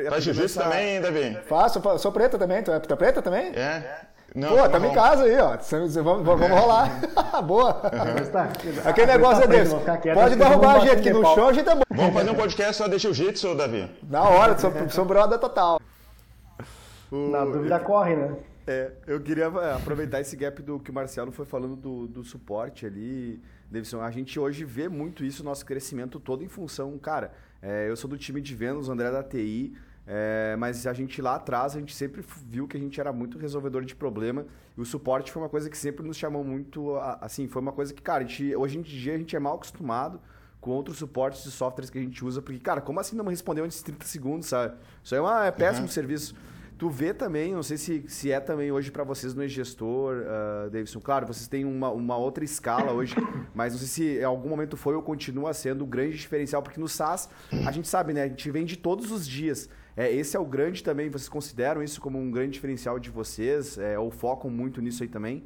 Faz 0.08 0.22
jiu-jitsu 0.22 0.60
também, 0.60 1.00
Davi? 1.00 1.36
Faço, 1.46 1.82
sou 1.98 2.12
preta 2.12 2.38
também. 2.38 2.62
Tu 2.62 2.70
é, 2.70 2.76
é 2.76 2.96
preta 2.96 3.20
também? 3.20 3.52
É. 3.56 4.02
Não, 4.34 4.56
Pô, 4.56 4.68
tamo 4.68 4.86
em 4.86 4.94
casa 4.94 5.24
aí, 5.24 5.36
ó. 5.38 5.56
Vamos, 6.02 6.24
vamos 6.24 6.48
rolar. 6.48 7.00
Boa. 7.42 7.80
Uhum. 7.82 8.80
Aquele 8.84 9.06
negócio 9.06 9.44
é 9.44 9.46
desse. 9.46 9.74
Pode 10.14 10.36
derrubar 10.36 10.76
a 10.76 10.80
gente 10.80 10.92
aqui 10.92 11.10
no 11.10 11.22
chão, 11.34 11.48
a 11.48 11.52
gente 11.52 11.68
é 11.68 11.74
bom. 11.74 11.82
Vamos 11.90 12.14
fazer 12.14 12.30
um 12.30 12.34
podcast 12.34 12.76
só 12.76 12.86
de 12.86 12.98
jiu-jitsu, 12.98 13.54
Davi? 13.54 13.90
Na 14.08 14.28
hora, 14.28 14.58
sou, 14.58 14.72
sou 14.90 15.04
brother 15.04 15.38
total. 15.38 15.80
Na 17.10 17.44
dúvida 17.44 17.80
corre, 17.80 18.16
né? 18.16 18.36
É, 18.66 18.92
eu 19.06 19.18
queria 19.18 19.44
é, 19.44 19.72
aproveitar 19.72 20.20
esse 20.20 20.36
gap 20.36 20.60
do 20.60 20.78
que 20.78 20.90
o 20.90 20.94
Marcelo 20.94 21.32
foi 21.32 21.46
falando 21.46 21.74
do, 21.74 22.06
do 22.06 22.22
suporte 22.22 22.84
ali, 22.84 23.42
Davidson. 23.70 24.02
A 24.02 24.10
gente 24.10 24.38
hoje 24.38 24.62
vê 24.62 24.90
muito 24.90 25.24
isso, 25.24 25.42
nosso 25.42 25.64
crescimento 25.64 26.20
todo 26.20 26.44
em 26.44 26.48
função, 26.48 26.98
cara, 26.98 27.32
é, 27.62 27.88
eu 27.88 27.96
sou 27.96 28.10
do 28.10 28.18
time 28.18 28.42
de 28.42 28.54
vendas, 28.54 28.88
o 28.88 28.92
André 28.92 29.10
da 29.10 29.22
TI, 29.22 29.74
é, 30.10 30.56
mas 30.56 30.86
a 30.86 30.94
gente 30.94 31.20
lá 31.20 31.34
atrás, 31.34 31.76
a 31.76 31.78
gente 31.78 31.94
sempre 31.94 32.24
viu 32.46 32.66
que 32.66 32.78
a 32.78 32.80
gente 32.80 32.98
era 32.98 33.12
muito 33.12 33.36
resolvedor 33.36 33.84
de 33.84 33.94
problema. 33.94 34.46
E 34.74 34.80
o 34.80 34.84
suporte 34.86 35.30
foi 35.30 35.42
uma 35.42 35.50
coisa 35.50 35.68
que 35.68 35.76
sempre 35.76 36.06
nos 36.06 36.16
chamou 36.16 36.42
muito. 36.42 36.96
Assim, 37.20 37.46
foi 37.46 37.60
uma 37.60 37.72
coisa 37.72 37.92
que, 37.92 38.00
cara, 38.00 38.24
gente, 38.24 38.56
hoje 38.56 38.78
em 38.78 38.82
dia 38.82 39.14
a 39.14 39.18
gente 39.18 39.36
é 39.36 39.38
mal 39.38 39.56
acostumado 39.56 40.18
com 40.62 40.70
outros 40.70 40.96
suportes 40.96 41.44
de 41.44 41.50
softwares 41.50 41.90
que 41.90 41.98
a 41.98 42.00
gente 42.00 42.24
usa. 42.24 42.40
Porque, 42.40 42.58
cara, 42.58 42.80
como 42.80 42.98
assim 42.98 43.16
não 43.16 43.26
respondeu 43.26 43.66
antes 43.66 43.76
de 43.78 43.84
30 43.84 44.06
segundos, 44.06 44.48
sabe? 44.48 44.76
Isso 45.04 45.14
é, 45.14 45.20
uma, 45.20 45.44
é 45.44 45.50
péssimo 45.50 45.86
uhum. 45.86 45.92
serviço. 45.92 46.34
Tu 46.78 46.88
vê 46.88 47.12
também, 47.12 47.52
não 47.52 47.62
sei 47.62 47.76
se, 47.76 48.04
se 48.08 48.32
é 48.32 48.40
também 48.40 48.72
hoje 48.72 48.90
para 48.90 49.04
vocês 49.04 49.34
no 49.34 49.44
e-gestor, 49.44 50.22
uh, 50.22 50.70
Davidson. 50.70 51.00
Claro, 51.00 51.26
vocês 51.26 51.48
têm 51.48 51.66
uma, 51.66 51.90
uma 51.90 52.16
outra 52.16 52.44
escala 52.44 52.92
hoje, 52.92 53.14
mas 53.52 53.74
não 53.74 53.80
sei 53.80 53.88
se 53.88 54.20
em 54.20 54.24
algum 54.24 54.48
momento 54.48 54.74
foi 54.74 54.94
ou 54.94 55.02
continua 55.02 55.52
sendo 55.52 55.82
o 55.82 55.84
um 55.84 55.90
grande 55.90 56.16
diferencial, 56.16 56.62
porque 56.62 56.80
no 56.80 56.88
SaaS 56.88 57.28
a 57.66 57.72
gente 57.72 57.88
sabe, 57.88 58.14
né? 58.14 58.22
A 58.22 58.28
gente 58.28 58.50
vende 58.50 58.76
todos 58.76 59.10
os 59.10 59.28
dias. 59.28 59.68
É, 59.98 60.12
esse 60.12 60.36
é 60.36 60.38
o 60.38 60.44
grande 60.44 60.80
também, 60.80 61.10
vocês 61.10 61.28
consideram 61.28 61.82
isso 61.82 62.00
como 62.00 62.20
um 62.20 62.30
grande 62.30 62.52
diferencial 62.52 63.00
de 63.00 63.10
vocês? 63.10 63.76
É, 63.78 63.98
ou 63.98 64.12
focam 64.12 64.48
muito 64.48 64.80
nisso 64.80 65.02
aí 65.02 65.08
também? 65.08 65.42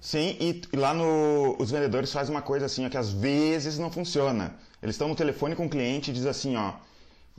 Sim, 0.00 0.38
e, 0.40 0.62
e 0.72 0.76
lá 0.76 0.94
no, 0.94 1.54
os 1.60 1.70
vendedores 1.70 2.10
fazem 2.10 2.34
uma 2.34 2.40
coisa 2.40 2.64
assim, 2.64 2.86
ó, 2.86 2.88
que 2.88 2.96
às 2.96 3.12
vezes 3.12 3.78
não 3.78 3.92
funciona. 3.92 4.54
Eles 4.82 4.94
estão 4.94 5.06
no 5.06 5.14
telefone 5.14 5.54
com 5.54 5.66
o 5.66 5.68
cliente 5.68 6.10
e 6.10 6.14
dizem 6.14 6.30
assim, 6.30 6.56
ó, 6.56 6.72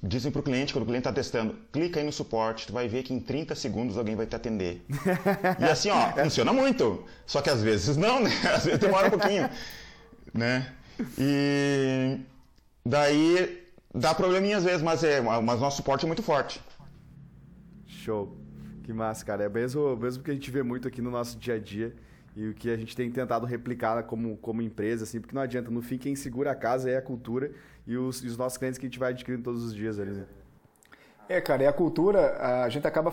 dizem 0.03 0.31
para 0.31 0.39
o 0.39 0.43
cliente, 0.43 0.71
quando 0.71 0.83
o 0.83 0.85
cliente 0.85 1.07
está 1.07 1.11
testando, 1.11 1.55
clica 1.73 1.99
aí 1.99 2.05
no 2.05 2.13
suporte, 2.13 2.67
tu 2.67 2.73
vai 2.73 2.87
ver 2.87 3.01
que 3.01 3.11
em 3.11 3.19
30 3.19 3.55
segundos 3.55 3.97
alguém 3.97 4.15
vai 4.15 4.27
te 4.27 4.35
atender. 4.35 4.85
e 5.59 5.63
assim, 5.63 5.89
ó, 5.89 6.11
funciona 6.11 6.53
muito. 6.53 7.03
Só 7.25 7.41
que 7.41 7.49
às 7.49 7.63
vezes 7.63 7.97
não, 7.97 8.19
né? 8.19 8.29
Às 8.53 8.65
vezes 8.65 8.79
demora 8.79 9.07
um 9.07 9.17
pouquinho. 9.17 9.49
né? 10.31 10.71
E 11.17 12.19
daí 12.85 13.64
Dá 13.95 14.13
probleminha 14.13 14.57
às 14.57 14.63
vezes, 14.63 14.81
mas, 14.81 15.03
é, 15.03 15.21
mas 15.21 15.59
nosso 15.59 15.77
suporte 15.77 16.03
é 16.03 16.07
muito 16.07 16.21
forte. 16.21 16.61
Show. 17.87 18.37
Que 18.83 18.91
massa, 18.91 19.25
cara. 19.25 19.45
É 19.45 19.49
mesmo, 19.49 19.95
mesmo 19.95 20.23
que 20.23 20.29
a 20.29 20.33
gente 20.33 20.51
vê 20.51 20.61
muito 20.61 20.87
aqui 20.87 21.01
no 21.01 21.09
nosso 21.09 21.37
dia 21.39 21.55
a 21.55 21.59
dia 21.59 21.95
e 22.35 22.49
o 22.49 22.53
que 22.53 22.69
a 22.69 22.75
gente 22.75 22.95
tem 22.95 23.09
tentado 23.09 23.45
replicar 23.45 24.03
como, 24.03 24.35
como 24.37 24.61
empresa, 24.61 25.05
assim, 25.05 25.21
porque 25.21 25.33
não 25.33 25.41
adianta. 25.41 25.71
No 25.71 25.81
fim, 25.81 25.97
quem 25.97 26.15
segura 26.15 26.51
a 26.51 26.55
casa 26.55 26.89
é 26.89 26.97
a 26.97 27.01
cultura 27.01 27.51
e 27.87 27.95
os, 27.97 28.21
e 28.21 28.27
os 28.27 28.37
nossos 28.37 28.57
clientes 28.57 28.77
que 28.77 28.85
a 28.85 28.89
gente 28.89 28.99
vai 28.99 29.11
adquirindo 29.11 29.43
todos 29.43 29.63
os 29.63 29.73
dias 29.73 29.97
ali, 29.97 30.11
né? 30.11 30.25
É, 31.27 31.41
cara, 31.41 31.63
e 31.63 31.67
a 31.67 31.73
cultura, 31.73 32.37
a 32.39 32.69
gente 32.69 32.85
acaba. 32.85 33.11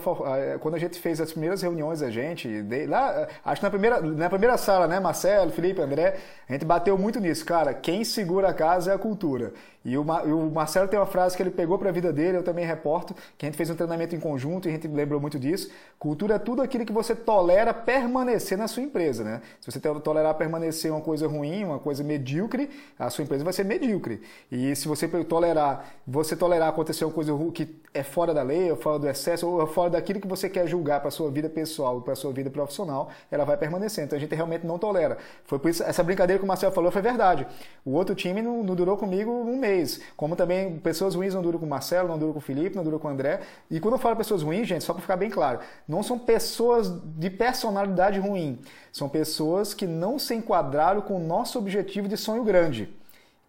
Quando 0.60 0.74
a 0.74 0.78
gente 0.78 0.98
fez 0.98 1.18
as 1.18 1.32
primeiras 1.32 1.62
reuniões, 1.62 2.02
a 2.02 2.10
gente, 2.10 2.46
lá, 2.86 3.26
acho 3.42 3.60
que 3.60 3.64
na 3.64 3.70
primeira, 3.70 4.00
na 4.02 4.28
primeira 4.28 4.58
sala, 4.58 4.86
né, 4.86 5.00
Marcelo, 5.00 5.50
Felipe, 5.50 5.80
André, 5.80 6.18
a 6.46 6.52
gente 6.52 6.64
bateu 6.64 6.98
muito 6.98 7.18
nisso. 7.18 7.42
Cara, 7.44 7.72
quem 7.72 8.04
segura 8.04 8.50
a 8.50 8.54
casa 8.54 8.92
é 8.92 8.94
a 8.94 8.98
cultura. 8.98 9.54
E 9.84 9.96
o, 9.96 10.04
Marcelo 10.04 10.86
tem 10.88 10.98
uma 10.98 11.06
frase 11.06 11.36
que 11.36 11.42
ele 11.42 11.50
pegou 11.50 11.78
para 11.78 11.88
a 11.88 11.92
vida 11.92 12.12
dele, 12.12 12.36
eu 12.36 12.42
também 12.42 12.64
reporto, 12.64 13.14
que 13.36 13.44
a 13.44 13.48
gente 13.48 13.56
fez 13.56 13.68
um 13.68 13.74
treinamento 13.74 14.14
em 14.14 14.20
conjunto 14.20 14.68
e 14.68 14.70
a 14.70 14.72
gente 14.72 14.86
lembrou 14.86 15.20
muito 15.20 15.38
disso. 15.38 15.70
Cultura 15.98 16.34
é 16.34 16.38
tudo 16.38 16.62
aquilo 16.62 16.84
que 16.84 16.92
você 16.92 17.16
tolera 17.16 17.74
permanecer 17.74 18.56
na 18.56 18.68
sua 18.68 18.82
empresa, 18.82 19.24
né? 19.24 19.40
Se 19.60 19.70
você 19.70 19.80
tolerar 19.80 20.34
permanecer 20.34 20.92
uma 20.92 21.00
coisa 21.00 21.26
ruim, 21.26 21.64
uma 21.64 21.78
coisa 21.78 22.04
medíocre, 22.04 22.70
a 22.98 23.10
sua 23.10 23.24
empresa 23.24 23.42
vai 23.42 23.52
ser 23.52 23.64
medíocre. 23.64 24.20
E 24.52 24.76
se 24.76 24.86
você 24.86 25.08
tolerar, 25.24 25.84
você 26.06 26.36
tolerar 26.36 26.68
acontecer 26.68 27.04
uma 27.04 27.12
coisa 27.12 27.32
que 27.52 27.81
é 27.94 28.02
fora 28.02 28.32
da 28.32 28.42
lei, 28.42 28.70
ou 28.70 28.76
fora 28.76 28.98
do 28.98 29.08
excesso, 29.08 29.46
ou 29.46 29.66
fora 29.66 29.90
daquilo 29.90 30.20
que 30.20 30.26
você 30.26 30.48
quer 30.48 30.66
julgar 30.66 31.00
para 31.00 31.10
sua 31.10 31.30
vida 31.30 31.48
pessoal, 31.48 32.00
para 32.00 32.14
sua 32.14 32.32
vida 32.32 32.48
profissional, 32.48 33.10
ela 33.30 33.44
vai 33.44 33.56
permanecer. 33.56 34.04
Então 34.04 34.16
a 34.16 34.20
gente 34.20 34.34
realmente 34.34 34.66
não 34.66 34.78
tolera. 34.78 35.18
Foi 35.44 35.58
por 35.58 35.70
isso 35.70 35.82
essa 35.82 36.02
brincadeira 36.02 36.38
que 36.38 36.44
o 36.44 36.48
Marcelo 36.48 36.72
falou 36.72 36.90
foi 36.90 37.02
verdade. 37.02 37.46
O 37.84 37.92
outro 37.92 38.14
time 38.14 38.40
não, 38.40 38.62
não 38.62 38.74
durou 38.74 38.96
comigo 38.96 39.30
um 39.30 39.56
mês. 39.56 40.00
Como 40.16 40.34
também 40.34 40.78
pessoas 40.78 41.14
ruins 41.14 41.34
não 41.34 41.42
duram 41.42 41.58
com 41.58 41.66
o 41.66 41.68
Marcelo, 41.68 42.08
não 42.08 42.18
duram 42.18 42.32
com 42.32 42.38
o 42.38 42.42
Felipe, 42.42 42.76
não 42.76 42.84
duram 42.84 42.98
com 42.98 43.08
o 43.08 43.10
André. 43.10 43.40
E 43.70 43.78
quando 43.78 43.94
eu 43.94 43.98
falo 43.98 44.16
pessoas 44.16 44.42
ruins, 44.42 44.66
gente, 44.66 44.84
só 44.84 44.94
para 44.94 45.02
ficar 45.02 45.16
bem 45.16 45.28
claro, 45.28 45.60
não 45.86 46.02
são 46.02 46.18
pessoas 46.18 46.90
de 46.90 47.28
personalidade 47.28 48.18
ruim. 48.18 48.58
São 48.90 49.08
pessoas 49.08 49.74
que 49.74 49.86
não 49.86 50.18
se 50.18 50.34
enquadraram 50.34 51.02
com 51.02 51.16
o 51.16 51.20
nosso 51.20 51.58
objetivo 51.58 52.08
de 52.08 52.16
sonho 52.16 52.42
grande 52.42 53.01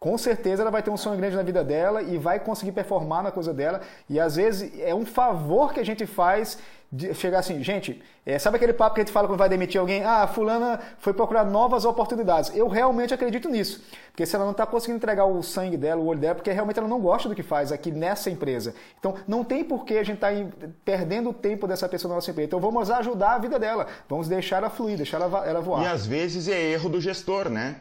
com 0.03 0.17
certeza 0.17 0.63
ela 0.63 0.69
vai 0.69 0.83
ter 0.83 0.89
um 0.89 0.97
sonho 0.97 1.15
grande 1.15 1.37
na 1.37 1.43
vida 1.43 1.63
dela 1.63 2.01
e 2.01 2.17
vai 2.17 2.37
conseguir 2.37 2.73
performar 2.73 3.23
na 3.23 3.31
coisa 3.31 3.53
dela. 3.53 3.79
E 4.09 4.19
às 4.19 4.35
vezes 4.35 4.77
é 4.81 4.93
um 4.93 5.05
favor 5.05 5.71
que 5.73 5.79
a 5.79 5.85
gente 5.85 6.05
faz 6.05 6.57
de 6.91 7.13
chegar 7.13 7.39
assim, 7.39 7.63
gente, 7.63 8.03
é, 8.25 8.37
sabe 8.37 8.57
aquele 8.57 8.73
papo 8.73 8.95
que 8.95 9.01
a 9.01 9.03
gente 9.05 9.13
fala 9.13 9.29
quando 9.29 9.39
vai 9.39 9.47
demitir 9.47 9.79
alguém? 9.79 10.03
Ah, 10.03 10.23
a 10.23 10.27
fulana 10.27 10.77
foi 10.99 11.13
procurar 11.13 11.45
novas 11.45 11.85
oportunidades. 11.85 12.51
Eu 12.53 12.67
realmente 12.67 13.13
acredito 13.13 13.47
nisso. 13.47 13.81
Porque 14.11 14.25
se 14.25 14.35
ela 14.35 14.43
não 14.43 14.51
está 14.51 14.65
conseguindo 14.65 14.97
entregar 14.97 15.23
o 15.23 15.41
sangue 15.41 15.77
dela, 15.77 16.01
o 16.01 16.05
olho 16.05 16.19
dela, 16.19 16.35
porque 16.35 16.51
realmente 16.51 16.79
ela 16.79 16.87
não 16.87 16.99
gosta 16.99 17.29
do 17.29 17.33
que 17.33 17.41
faz 17.41 17.71
aqui 17.71 17.89
nessa 17.89 18.29
empresa. 18.29 18.75
Então 18.99 19.15
não 19.25 19.41
tem 19.45 19.63
por 19.63 19.85
que 19.85 19.97
a 19.97 20.03
gente 20.03 20.15
estar 20.15 20.33
tá 20.33 20.67
perdendo 20.83 21.29
o 21.29 21.33
tempo 21.33 21.65
dessa 21.65 21.87
pessoa 21.87 22.09
na 22.09 22.15
nossa 22.15 22.29
empresa. 22.29 22.47
Então 22.47 22.59
vamos 22.59 22.91
ajudar 22.91 23.35
a 23.35 23.37
vida 23.37 23.57
dela. 23.57 23.87
Vamos 24.09 24.27
deixar 24.27 24.57
ela 24.57 24.69
fluir, 24.69 24.97
deixar 24.97 25.21
ela, 25.21 25.47
ela 25.47 25.61
voar. 25.61 25.81
E 25.81 25.87
às 25.87 26.05
vezes 26.05 26.49
é 26.49 26.61
erro 26.61 26.89
do 26.89 26.99
gestor, 26.99 27.49
né? 27.49 27.77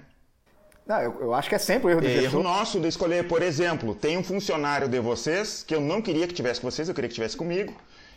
Não, 0.86 1.00
eu, 1.00 1.16
eu, 1.20 1.34
acho 1.34 1.48
que 1.48 1.54
é 1.54 1.58
sempre 1.58 1.86
o 1.86 1.90
erro 1.90 2.00
do 2.00 2.06
é 2.06 2.10
gestor. 2.10 2.40
erro 2.40 2.42
nosso 2.42 2.80
de 2.80 2.88
escolher, 2.88 3.28
por 3.28 3.40
exemplo, 3.40 3.94
tem 3.94 4.18
um 4.18 4.24
funcionário 4.24 4.88
de 4.88 4.98
vocês 4.98 5.62
que 5.62 5.74
eu 5.74 5.80
não 5.80 6.02
queria 6.02 6.26
que 6.26 6.34
tivesse 6.34 6.60
com 6.60 6.70
vocês, 6.70 6.88
eu 6.88 6.94
queria 6.94 7.08
que 7.08 7.14
tivesse 7.14 7.36
comigo. 7.36 7.74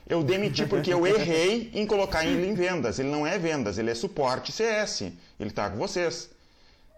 Eu 0.07 0.23
demiti 0.23 0.65
porque 0.67 0.91
eu 0.91 1.05
errei 1.05 1.71
em 1.73 1.85
colocar 1.85 2.25
ele 2.25 2.47
em 2.47 2.53
vendas. 2.53 2.97
Ele 2.99 3.09
não 3.09 3.25
é 3.25 3.37
vendas, 3.37 3.77
ele 3.77 3.91
é 3.91 3.95
suporte 3.95 4.51
CS. 4.51 5.01
Ele 5.01 5.49
está 5.49 5.69
com 5.69 5.77
vocês. 5.77 6.29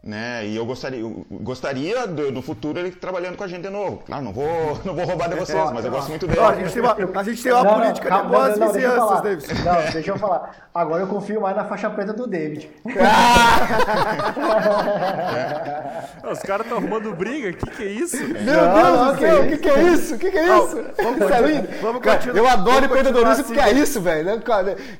Né? 0.07 0.45
E 0.45 0.55
eu 0.55 0.65
gostaria, 0.65 0.99
eu 1.01 1.25
gostaria 1.29 2.07
de, 2.07 2.31
no 2.31 2.41
futuro 2.41 2.79
ele 2.79 2.91
trabalhando 2.91 3.35
com 3.35 3.43
a 3.43 3.47
gente 3.47 3.61
de 3.63 3.69
novo. 3.69 4.01
Claro, 4.05 4.23
não 4.23 4.31
vou, 4.33 4.79
não 4.85 4.95
vou 4.95 5.05
roubar 5.05 5.29
de 5.29 5.35
vocês, 5.35 5.71
mas 5.71 5.83
eu 5.85 5.91
gosto 5.91 6.09
muito 6.09 6.25
dele. 6.25 6.39
Ó, 6.39 6.49
a 6.49 6.55
gente 6.55 6.71
tem 6.73 6.81
uma, 6.81 6.95
a 7.19 7.23
gente 7.23 7.43
tem 7.43 7.51
uma 7.51 7.63
Não, 7.63 7.71
não, 7.71 7.79
política 7.81 8.07
calma, 8.07 8.23
de 8.25 8.31
boas 8.31 8.57
não, 8.57 8.67
não, 8.67 8.73
vizinhanças. 8.73 9.21
Davis. 9.21 9.63
Não, 9.65 9.91
deixa 9.91 10.11
eu 10.11 10.17
falar. 10.17 10.69
Agora 10.73 11.03
eu 11.03 11.07
confio 11.07 11.41
mais 11.41 11.55
na 11.55 11.65
faixa 11.65 11.89
preta 11.89 12.13
do 12.13 12.25
David. 12.27 12.69
Os 16.31 16.39
caras 16.39 16.65
estão 16.65 16.77
arrumando 16.77 17.13
briga, 17.15 17.49
o 17.49 17.53
que, 17.53 17.69
que 17.77 17.83
é 17.83 17.87
isso? 17.87 18.17
Meu 18.17 18.33
Deus 18.35 19.13
do 19.13 19.19
céu, 19.19 19.43
o 19.43 19.47
que, 19.47 19.57
que 19.57 19.69
é 19.69 19.81
isso? 19.83 20.15
O 20.15 20.17
que, 20.17 20.31
que 20.31 20.37
é 20.37 20.43
isso? 20.57 20.75
vamos 20.75 20.97
Isso 20.97 21.03
é 21.03 21.11
continuar- 21.11 21.41
lindo. 21.41 21.67
vamos 21.81 22.01
Cara, 22.01 22.17
continuar- 22.17 22.37
eu 22.37 22.47
adoro 22.47 22.65
vamos 22.65 22.83
empreendedorismo 22.85 23.43
continuar 23.43 23.45
porque 23.45 23.59
é 23.59 23.73
assim. 23.73 23.83
isso, 23.91 24.01
velho. 24.01 24.25
né? 24.25 24.41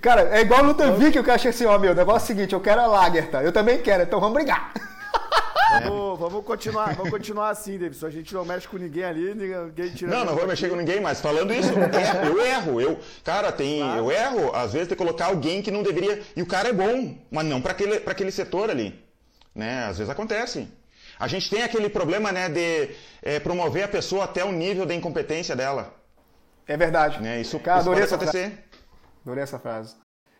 Cara, 0.01 0.29
é 0.31 0.41
igual 0.41 0.63
luta 0.63 0.91
Viking, 0.91 1.23
que 1.23 1.29
eu 1.29 1.33
achei 1.33 1.49
assim, 1.51 1.65
ó, 1.65 1.77
meu, 1.77 1.91
o 1.91 1.95
negócio 1.95 2.21
é 2.21 2.23
o 2.23 2.27
seguinte, 2.27 2.53
eu 2.53 2.59
quero 2.61 2.81
a 2.81 2.87
Lagerta, 2.87 3.41
eu 3.41 3.51
também 3.51 3.77
quero, 3.79 4.03
então 4.03 4.19
vamos 4.19 4.35
brigar. 4.35 4.71
Vamos, 5.69 6.19
vamos 6.19 6.45
continuar, 6.45 6.95
vamos 6.95 7.11
continuar 7.11 7.49
assim, 7.49 7.77
Davis. 7.77 8.03
A 8.03 8.09
gente 8.09 8.33
não 8.33 8.45
mexe 8.45 8.67
com 8.67 8.77
ninguém 8.77 9.03
ali, 9.03 9.33
ninguém 9.33 9.93
tira. 9.93 10.11
Não, 10.11 10.25
não 10.25 10.35
vou 10.35 10.47
mexer 10.47 10.69
com 10.69 10.75
ninguém, 10.75 11.01
mas 11.01 11.19
falando 11.19 11.53
isso, 11.53 11.71
eu 12.25 12.45
erro. 12.45 12.81
Eu, 12.81 12.99
cara, 13.23 13.51
tem, 13.51 13.81
eu 13.97 14.11
erro, 14.11 14.55
às 14.55 14.73
vezes, 14.73 14.87
de 14.87 14.95
colocar 14.95 15.25
alguém 15.25 15.61
que 15.61 15.71
não 15.71 15.83
deveria. 15.83 16.21
E 16.35 16.41
o 16.41 16.45
cara 16.45 16.69
é 16.69 16.73
bom, 16.73 17.17
mas 17.29 17.45
não 17.45 17.61
para 17.61 17.71
aquele, 17.73 17.99
pra 17.99 18.13
aquele 18.13 18.31
setor 18.31 18.69
ali. 18.69 18.97
Né? 19.53 19.85
Às 19.85 19.97
vezes 19.97 20.09
acontece. 20.09 20.67
A 21.19 21.27
gente 21.27 21.49
tem 21.49 21.63
aquele 21.63 21.89
problema 21.89 22.31
né, 22.31 22.47
de 22.47 22.95
é, 23.21 23.39
promover 23.39 23.83
a 23.83 23.87
pessoa 23.87 24.23
até 24.23 24.45
o 24.45 24.51
nível 24.51 24.85
da 24.85 24.93
incompetência 24.93 25.55
dela. 25.55 25.93
É 26.67 26.77
verdade. 26.77 27.21
Né? 27.21 27.41
Isso, 27.41 27.59
Cara, 27.59 27.79
isso 27.79 27.89
pode 27.89 28.01
acontecer. 28.01 28.65
Adorei 29.23 29.43
essa 29.43 29.57
frase. 29.57 29.95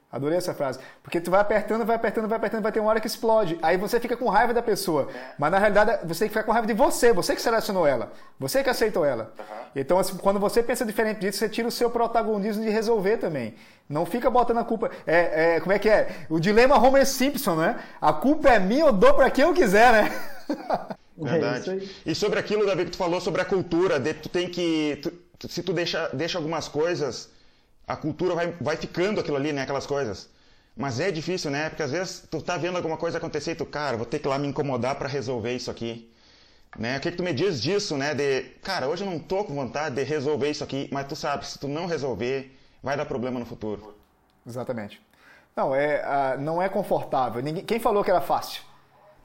Adorei 0.10 0.38
essa 0.38 0.54
frase. 0.54 0.80
Porque 1.04 1.20
tu 1.20 1.30
vai 1.30 1.42
apertando, 1.42 1.86
vai 1.86 1.96
apertando, 1.98 2.28
vai 2.30 2.38
apertando, 2.38 2.64
vai 2.64 2.72
ter 2.72 2.80
uma 2.80 2.90
hora 2.90 3.00
que 3.02 3.08
explode. 3.08 3.60
Aí 3.62 3.76
você 3.76 4.00
fica 4.00 4.16
com 4.16 4.30
raiva 4.30 4.54
da 4.54 4.62
pessoa. 4.62 5.10
Mas 5.38 5.52
na 5.52 5.60
realidade 5.60 6.00
você 6.08 6.20
tem 6.22 6.28
que 6.30 6.34
ficar 6.34 6.44
com 6.44 6.52
raiva 6.54 6.66
de 6.66 6.74
você. 6.74 7.12
Você 7.12 7.36
que 7.36 7.42
selecionou 7.42 7.86
ela. 7.86 8.12
Você 8.40 8.64
que 8.64 8.70
aceitou 8.70 9.04
ela. 9.04 9.34
Então, 9.76 10.00
assim, 10.00 10.16
quando 10.18 10.40
você 10.40 10.64
pensa 10.64 10.86
diferente 10.86 11.20
disso, 11.20 11.40
você 11.40 11.50
tira 11.50 11.68
o 11.68 11.72
seu 11.72 11.90
protagonismo 11.90 12.64
de 12.64 12.70
resolver 12.70 13.18
também. 13.18 13.56
Não 13.90 14.06
fica 14.06 14.30
botando 14.30 14.60
a 14.60 14.64
culpa. 14.64 14.90
É, 15.06 15.56
é, 15.56 15.60
como 15.60 15.74
é 15.74 15.80
que 15.80 15.90
é? 15.90 16.08
O 16.30 16.40
dilema 16.40 16.78
Homer 16.78 17.06
Simpson, 17.06 17.56
né? 17.56 17.78
A 18.00 18.14
culpa 18.14 18.50
é 18.50 18.60
minha, 18.60 18.86
eu 18.86 18.94
dou 18.94 19.14
pra 19.14 19.30
quem 19.30 19.44
eu 19.44 19.54
quiser, 19.54 19.92
né? 19.92 20.12
É 21.20 21.30
Verdade. 21.32 21.70
aí. 21.72 21.92
e 22.06 22.14
sobre 22.14 22.38
aquilo, 22.38 22.64
Davi, 22.64 22.86
que 22.86 22.92
tu 22.92 22.98
falou 22.98 23.20
sobre 23.20 23.42
a 23.42 23.46
cultura, 23.46 24.00
de, 24.00 24.14
tu 24.14 24.30
tem 24.30 24.48
que. 24.48 25.02
tu- 25.40 25.48
se 25.50 25.64
tu 25.64 25.74
deixa, 25.74 26.10
deixa 26.14 26.38
algumas 26.38 26.68
coisas, 26.68 27.32
a 27.88 27.96
cultura 27.96 28.36
vai, 28.36 28.54
vai 28.60 28.76
ficando 28.76 29.22
aquilo 29.22 29.38
ali, 29.38 29.54
né? 29.54 29.62
Aquelas 29.62 29.86
coisas. 29.86 30.30
Mas 30.76 31.00
é 31.00 31.10
difícil, 31.10 31.50
né? 31.50 31.70
Porque 31.70 31.82
às 31.82 31.92
vezes 31.92 32.28
tu 32.30 32.42
tá 32.42 32.58
vendo 32.58 32.76
alguma 32.76 32.98
coisa 32.98 33.18
acontecer 33.18 33.52
e 33.52 33.56
tu, 33.56 33.66
cara, 33.66 33.98
vou 33.98 34.06
ter 34.06 34.20
que 34.20 34.28
ir 34.28 34.30
lá 34.30 34.38
me 34.38 34.48
incomodar 34.48 34.96
para 34.96 35.08
resolver 35.08 35.56
isso 35.56 35.72
aqui. 35.72 36.12
Né? 36.78 36.98
O 36.98 37.00
que, 37.00 37.10
que 37.10 37.18
tu 37.18 37.24
me 37.24 37.34
diz 37.34 37.62
disso, 37.62 37.98
né? 37.98 38.14
De, 38.14 38.44
cara, 38.62 38.88
hoje 38.88 39.04
eu 39.04 39.10
não 39.10 39.18
tô 39.18 39.44
com 39.44 39.56
vontade 39.56 39.96
de 39.96 40.04
resolver 40.04 40.52
isso 40.52 40.64
aqui, 40.64 40.90
mas 40.92 41.08
tu 41.08 41.16
sabe, 41.16 41.48
se 41.48 41.58
tu 41.58 41.68
não 41.68 41.88
resolver, 41.88 42.56
vai 42.84 42.96
dar 42.98 43.06
problema 43.06 43.40
no 43.40 43.46
futuro. 43.46 43.96
Exatamente. 44.46 45.02
Não, 45.56 45.74
é, 45.74 46.04
ah, 46.04 46.36
não 46.38 46.62
é 46.62 46.70
confortável. 46.70 47.42
Ninguém, 47.42 47.66
quem 47.66 47.80
falou 47.80 48.04
que 48.04 48.12
era 48.12 48.22
fácil? 48.22 48.62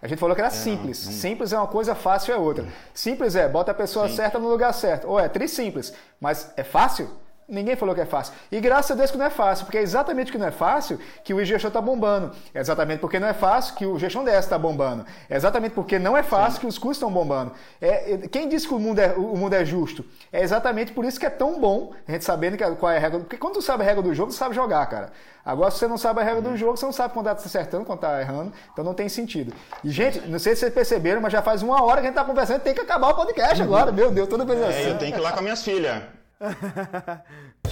A 0.01 0.09
gente 0.09 0.19
falou 0.19 0.35
que 0.35 0.41
era 0.41 0.51
simples. 0.51 0.97
Simples 0.97 1.53
é 1.53 1.59
uma 1.59 1.69
coisa, 1.69 1.95
fácil 1.95 2.35
é 2.35 2.37
outra. 2.37 2.67
Simples 2.95 3.37
é, 3.37 3.49
bota 3.49 3.71
a 3.71 3.75
pessoa 3.75 4.09
Sim. 4.09 4.17
certa 4.17 4.39
no 4.39 4.49
lugar 4.49 4.73
certo. 4.73 5.07
Ou 5.07 5.21
é 5.21 5.29
tri 5.29 5.47
simples. 5.47 5.93
Mas 6.19 6.53
é 6.57 6.65
fácil? 6.65 7.09
Ninguém 7.49 7.77
falou 7.77 7.95
que 7.95 8.01
é 8.01 8.07
fácil. 8.07 8.33
E 8.51 8.61
graças 8.61 8.91
a 8.93 8.95
Deus 8.95 9.11
que 9.11 9.19
não 9.19 9.27
é 9.27 9.31
fácil, 9.31 9.67
porque 9.67 9.77
é 9.77 9.83
exatamente 9.83 10.27
porque 10.29 10.39
não 10.39 10.47
é 10.47 10.51
fácil 10.53 10.99
que 11.23 11.35
o 11.35 11.41
e-gestor 11.41 11.69
está 11.69 11.81
bombando. 11.81 12.33
É 12.55 12.61
exatamente 12.61 13.01
porque 13.01 13.19
não 13.21 13.29
é 13.29 13.35
fácil 13.35 13.75
que 13.75 13.85
o 13.85 13.99
gestão 13.99 14.25
DS 14.25 14.37
está 14.45 14.57
bombando. 14.57 15.05
É 15.29 15.37
exatamente 15.37 15.73
porque 15.75 15.99
não 15.99 16.17
é 16.17 16.23
fácil 16.23 16.61
que 16.61 16.67
os 16.67 16.79
custos 16.79 16.97
estão 16.99 17.11
bombando. 17.11 17.53
É, 17.81 18.15
é- 18.15 18.19
quem 18.29 18.49
disse 18.49 18.67
que 18.67 18.73
o 18.73 18.79
mundo, 18.79 19.01
é, 19.01 19.13
o 19.13 19.37
mundo 19.37 19.53
é 19.55 19.65
justo? 19.65 20.05
É 20.33 20.41
exatamente 20.41 20.93
por 20.93 21.05
isso 21.05 21.21
que 21.21 21.27
é 21.27 21.31
tão 21.31 21.61
bom 21.61 21.93
a 22.09 22.13
gente 22.13 22.25
sabendo 22.25 22.57
que, 22.57 22.65
qual 22.77 22.91
é 22.93 22.97
a 22.97 23.01
regra. 23.01 23.19
Porque 23.21 23.37
quando 23.37 23.55
tu 23.55 23.63
sabe 23.63 23.83
a 23.83 23.87
regra 23.87 24.03
do 24.03 24.15
jogo, 24.15 24.31
tu 24.31 24.37
sabe 24.37 24.55
jogar, 24.55 24.87
cara. 24.87 25.13
Agora, 25.45 25.71
se 25.73 25.79
você 25.79 25.89
não 25.89 25.99
sabe 25.99 26.21
a 26.21 26.25
regra 26.25 26.41
do 26.41 26.57
jogo, 26.57 26.77
você 26.77 26.87
não 26.87 26.93
sabe 26.93 27.13
quando 27.13 27.27
tá 27.27 27.33
acertando, 27.33 27.85
quando 27.85 27.99
tá 27.99 28.21
errando. 28.21 28.53
Então 28.73 28.85
não 28.85 28.95
tem 28.95 29.09
sentido. 29.09 29.53
E, 29.83 29.91
gente, 29.91 30.21
não 30.29 30.39
sei 30.39 30.55
se 30.55 30.61
vocês 30.61 30.73
perceberam, 30.73 31.21
mas 31.21 31.33
já 31.33 31.43
faz 31.43 31.63
uma 31.63 31.83
hora 31.83 32.01
que 32.01 32.07
a 32.07 32.11
gente 32.11 32.15
tá 32.15 32.25
conversando, 32.25 32.61
tem 32.61 32.73
que 32.73 32.81
acabar 32.81 33.09
o 33.11 33.15
podcast 33.15 33.61
agora. 33.61 33.91
Meu 33.93 34.11
Deus, 34.11 34.29
toda 34.29 34.45
vez 34.45 34.61
É, 34.61 34.69
assim. 34.69 34.89
eu 34.91 34.99
tenho 34.99 35.13
que 35.13 35.19
ir 35.19 35.23
lá 35.23 35.31
com 35.33 35.37
as 35.39 35.43
minhas 35.43 35.63
filhas. 35.63 36.03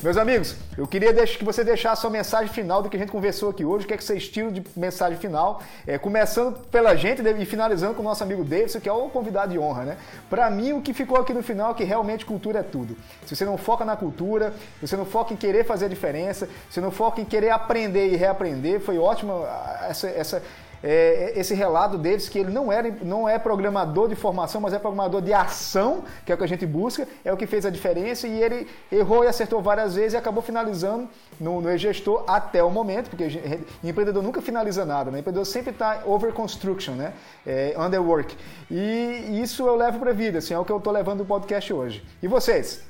Meus 0.00 0.16
amigos, 0.16 0.54
eu 0.76 0.86
queria 0.86 1.12
que 1.12 1.44
você 1.44 1.64
deixasse 1.64 1.98
a 1.98 2.02
sua 2.02 2.10
mensagem 2.10 2.52
final 2.52 2.82
do 2.82 2.88
que 2.88 2.96
a 2.96 3.00
gente 3.00 3.10
conversou 3.10 3.50
aqui 3.50 3.64
hoje. 3.64 3.84
O 3.84 3.88
que 3.88 3.94
é 3.94 3.96
que 3.96 4.04
você 4.04 4.16
estilo 4.16 4.52
de 4.52 4.62
mensagem 4.76 5.18
final? 5.18 5.60
É, 5.86 5.98
começando 5.98 6.56
pela 6.68 6.94
gente 6.94 7.20
e 7.20 7.44
finalizando 7.44 7.94
com 7.94 8.00
o 8.00 8.04
nosso 8.04 8.22
amigo 8.22 8.44
Davidson, 8.44 8.78
que 8.80 8.88
é 8.88 8.92
o 8.92 9.08
convidado 9.08 9.52
de 9.52 9.58
honra, 9.58 9.84
né? 9.84 9.96
Para 10.30 10.48
mim, 10.50 10.72
o 10.72 10.80
que 10.80 10.94
ficou 10.94 11.18
aqui 11.18 11.34
no 11.34 11.42
final 11.42 11.72
é 11.72 11.74
que 11.74 11.82
realmente 11.82 12.24
cultura 12.24 12.60
é 12.60 12.62
tudo. 12.62 12.96
Se 13.26 13.34
você 13.34 13.44
não 13.44 13.58
foca 13.58 13.84
na 13.84 13.96
cultura, 13.96 14.54
se 14.78 14.86
você 14.86 14.96
não 14.96 15.04
foca 15.04 15.34
em 15.34 15.36
querer 15.36 15.64
fazer 15.64 15.86
a 15.86 15.88
diferença, 15.88 16.46
se 16.46 16.74
você 16.74 16.80
não 16.80 16.92
foca 16.92 17.20
em 17.20 17.24
querer 17.24 17.50
aprender 17.50 18.06
e 18.06 18.16
reaprender, 18.16 18.80
foi 18.80 18.98
ótimo 18.98 19.42
ah, 19.44 19.88
essa, 19.90 20.08
essa, 20.08 20.42
é, 20.82 21.32
esse 21.36 21.54
relato 21.54 21.98
deles 21.98 22.28
que 22.28 22.38
ele 22.38 22.50
não, 22.50 22.72
era, 22.72 22.90
não 23.02 23.28
é 23.28 23.38
programador 23.38 24.08
de 24.08 24.14
formação, 24.14 24.60
mas 24.60 24.72
é 24.72 24.78
programador 24.78 25.20
de 25.20 25.32
ação, 25.32 26.04
que 26.24 26.32
é 26.32 26.34
o 26.34 26.38
que 26.38 26.44
a 26.44 26.48
gente 26.48 26.66
busca, 26.66 27.06
é 27.24 27.32
o 27.32 27.36
que 27.36 27.46
fez 27.46 27.66
a 27.66 27.70
diferença 27.70 28.26
e 28.26 28.42
ele 28.42 28.66
errou 28.90 29.24
e 29.24 29.26
acertou 29.26 29.60
várias 29.60 29.94
vezes 29.94 30.14
e 30.14 30.16
acabou 30.16 30.42
finalizando 30.42 31.08
no, 31.40 31.60
no 31.60 31.70
e-gestor 31.72 32.24
até 32.26 32.62
o 32.62 32.70
momento, 32.70 33.10
porque 33.10 33.28
gente- 33.28 33.64
empreendedor 33.82 34.22
nunca 34.22 34.40
finaliza 34.40 34.84
nada, 34.84 35.10
né? 35.10 35.20
empreendedor 35.20 35.46
sempre 35.46 35.70
está 35.70 36.02
over 36.06 36.32
construction, 36.32 36.92
né? 36.92 37.12
É, 37.46 37.74
underwork. 37.78 38.36
E 38.70 39.40
isso 39.42 39.66
eu 39.66 39.76
levo 39.76 39.98
para 39.98 40.10
a 40.10 40.14
vida, 40.14 40.38
assim, 40.38 40.54
é 40.54 40.58
o 40.58 40.64
que 40.64 40.72
eu 40.72 40.78
estou 40.78 40.92
levando 40.92 41.18
do 41.18 41.24
podcast 41.24 41.72
hoje. 41.72 42.04
E 42.22 42.28
vocês? 42.28 42.82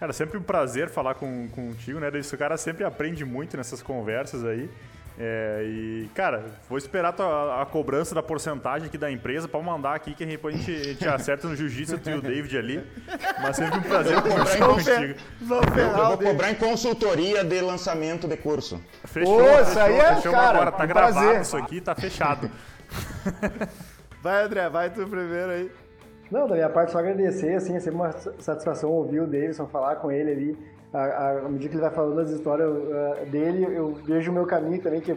Cara, 0.00 0.14
sempre 0.14 0.38
um 0.38 0.42
prazer 0.42 0.88
falar 0.88 1.14
com, 1.14 1.46
contigo, 1.48 2.00
né? 2.00 2.10
Esse 2.14 2.34
cara 2.36 2.56
sempre 2.56 2.84
aprende 2.84 3.22
muito 3.22 3.56
nessas 3.56 3.82
conversas 3.82 4.44
aí. 4.44 4.70
É, 5.18 5.62
e, 5.66 6.08
cara, 6.14 6.44
vou 6.68 6.78
esperar 6.78 7.12
tua- 7.12 7.60
a, 7.60 7.66
cobrança 7.66 8.14
da 8.14 8.22
porcentagem 8.22 8.86
aqui 8.88 8.96
da 8.96 9.10
empresa 9.10 9.46
pra 9.46 9.60
mandar 9.60 9.94
aqui, 9.94 10.14
que 10.14 10.24
depois 10.24 10.54
a 10.54 10.58
gente, 10.58 10.70
a 10.72 10.84
gente 10.84 11.08
acerta 11.08 11.46
no 11.46 11.54
jiu-jitsu, 11.54 11.98
tu 11.98 12.08
e 12.10 12.14
o 12.14 12.22
David 12.22 12.56
ali. 12.56 12.82
Mas 13.42 13.56
sempre 13.56 13.78
um 13.78 13.82
prazer 13.82 14.22
conversar 14.22 14.66
contigo. 14.66 15.20
Eu 15.40 15.62
ferrar 15.74 15.94
vou 15.94 16.06
o 16.06 16.16
Davis. 16.16 16.28
cobrar 16.30 16.50
em 16.50 16.54
consultoria 16.54 17.44
de 17.44 17.60
lançamento 17.60 18.26
de 18.26 18.36
curso. 18.38 18.80
Fechou, 19.04 19.36
Ô, 19.40 19.44
fechou, 19.44 19.62
isso 19.62 19.78
aí 19.80 19.96
é, 19.98 20.14
fechou 20.16 20.32
cara, 20.32 20.48
agora. 20.50 20.72
Tá 20.72 20.84
um 20.84 20.86
gravado 20.86 21.14
prazer. 21.14 21.40
isso 21.42 21.56
aqui, 21.56 21.80
tá 21.82 21.94
fechado. 21.94 22.50
Vai, 24.22 24.44
André, 24.44 24.68
vai 24.68 24.90
tu 24.90 25.06
primeiro 25.06 25.50
aí. 25.50 25.70
Não, 26.30 26.46
da 26.46 26.54
minha 26.54 26.68
parte, 26.68 26.92
só 26.92 26.98
agradecer, 26.98 27.54
assim, 27.54 27.74
é 27.74 27.80
sempre 27.80 27.96
uma 27.96 28.12
satisfação 28.12 28.90
ouvir 28.90 29.20
o 29.20 29.26
Davidson 29.26 29.66
falar 29.66 29.96
com 29.96 30.10
ele 30.12 30.30
ali. 30.30 30.58
À, 30.92 31.30
à- 31.30 31.48
medida 31.48 31.68
que 31.68 31.74
ele 31.76 31.82
vai 31.82 31.90
falando 31.90 32.18
as 32.18 32.30
histórias 32.30 32.68
ah, 32.68 33.24
dele, 33.26 33.64
eu 33.64 33.94
vejo 34.04 34.30
o 34.30 34.34
meu 34.34 34.46
caminho 34.46 34.82
também, 34.82 35.00
que 35.00 35.12
é 35.12 35.16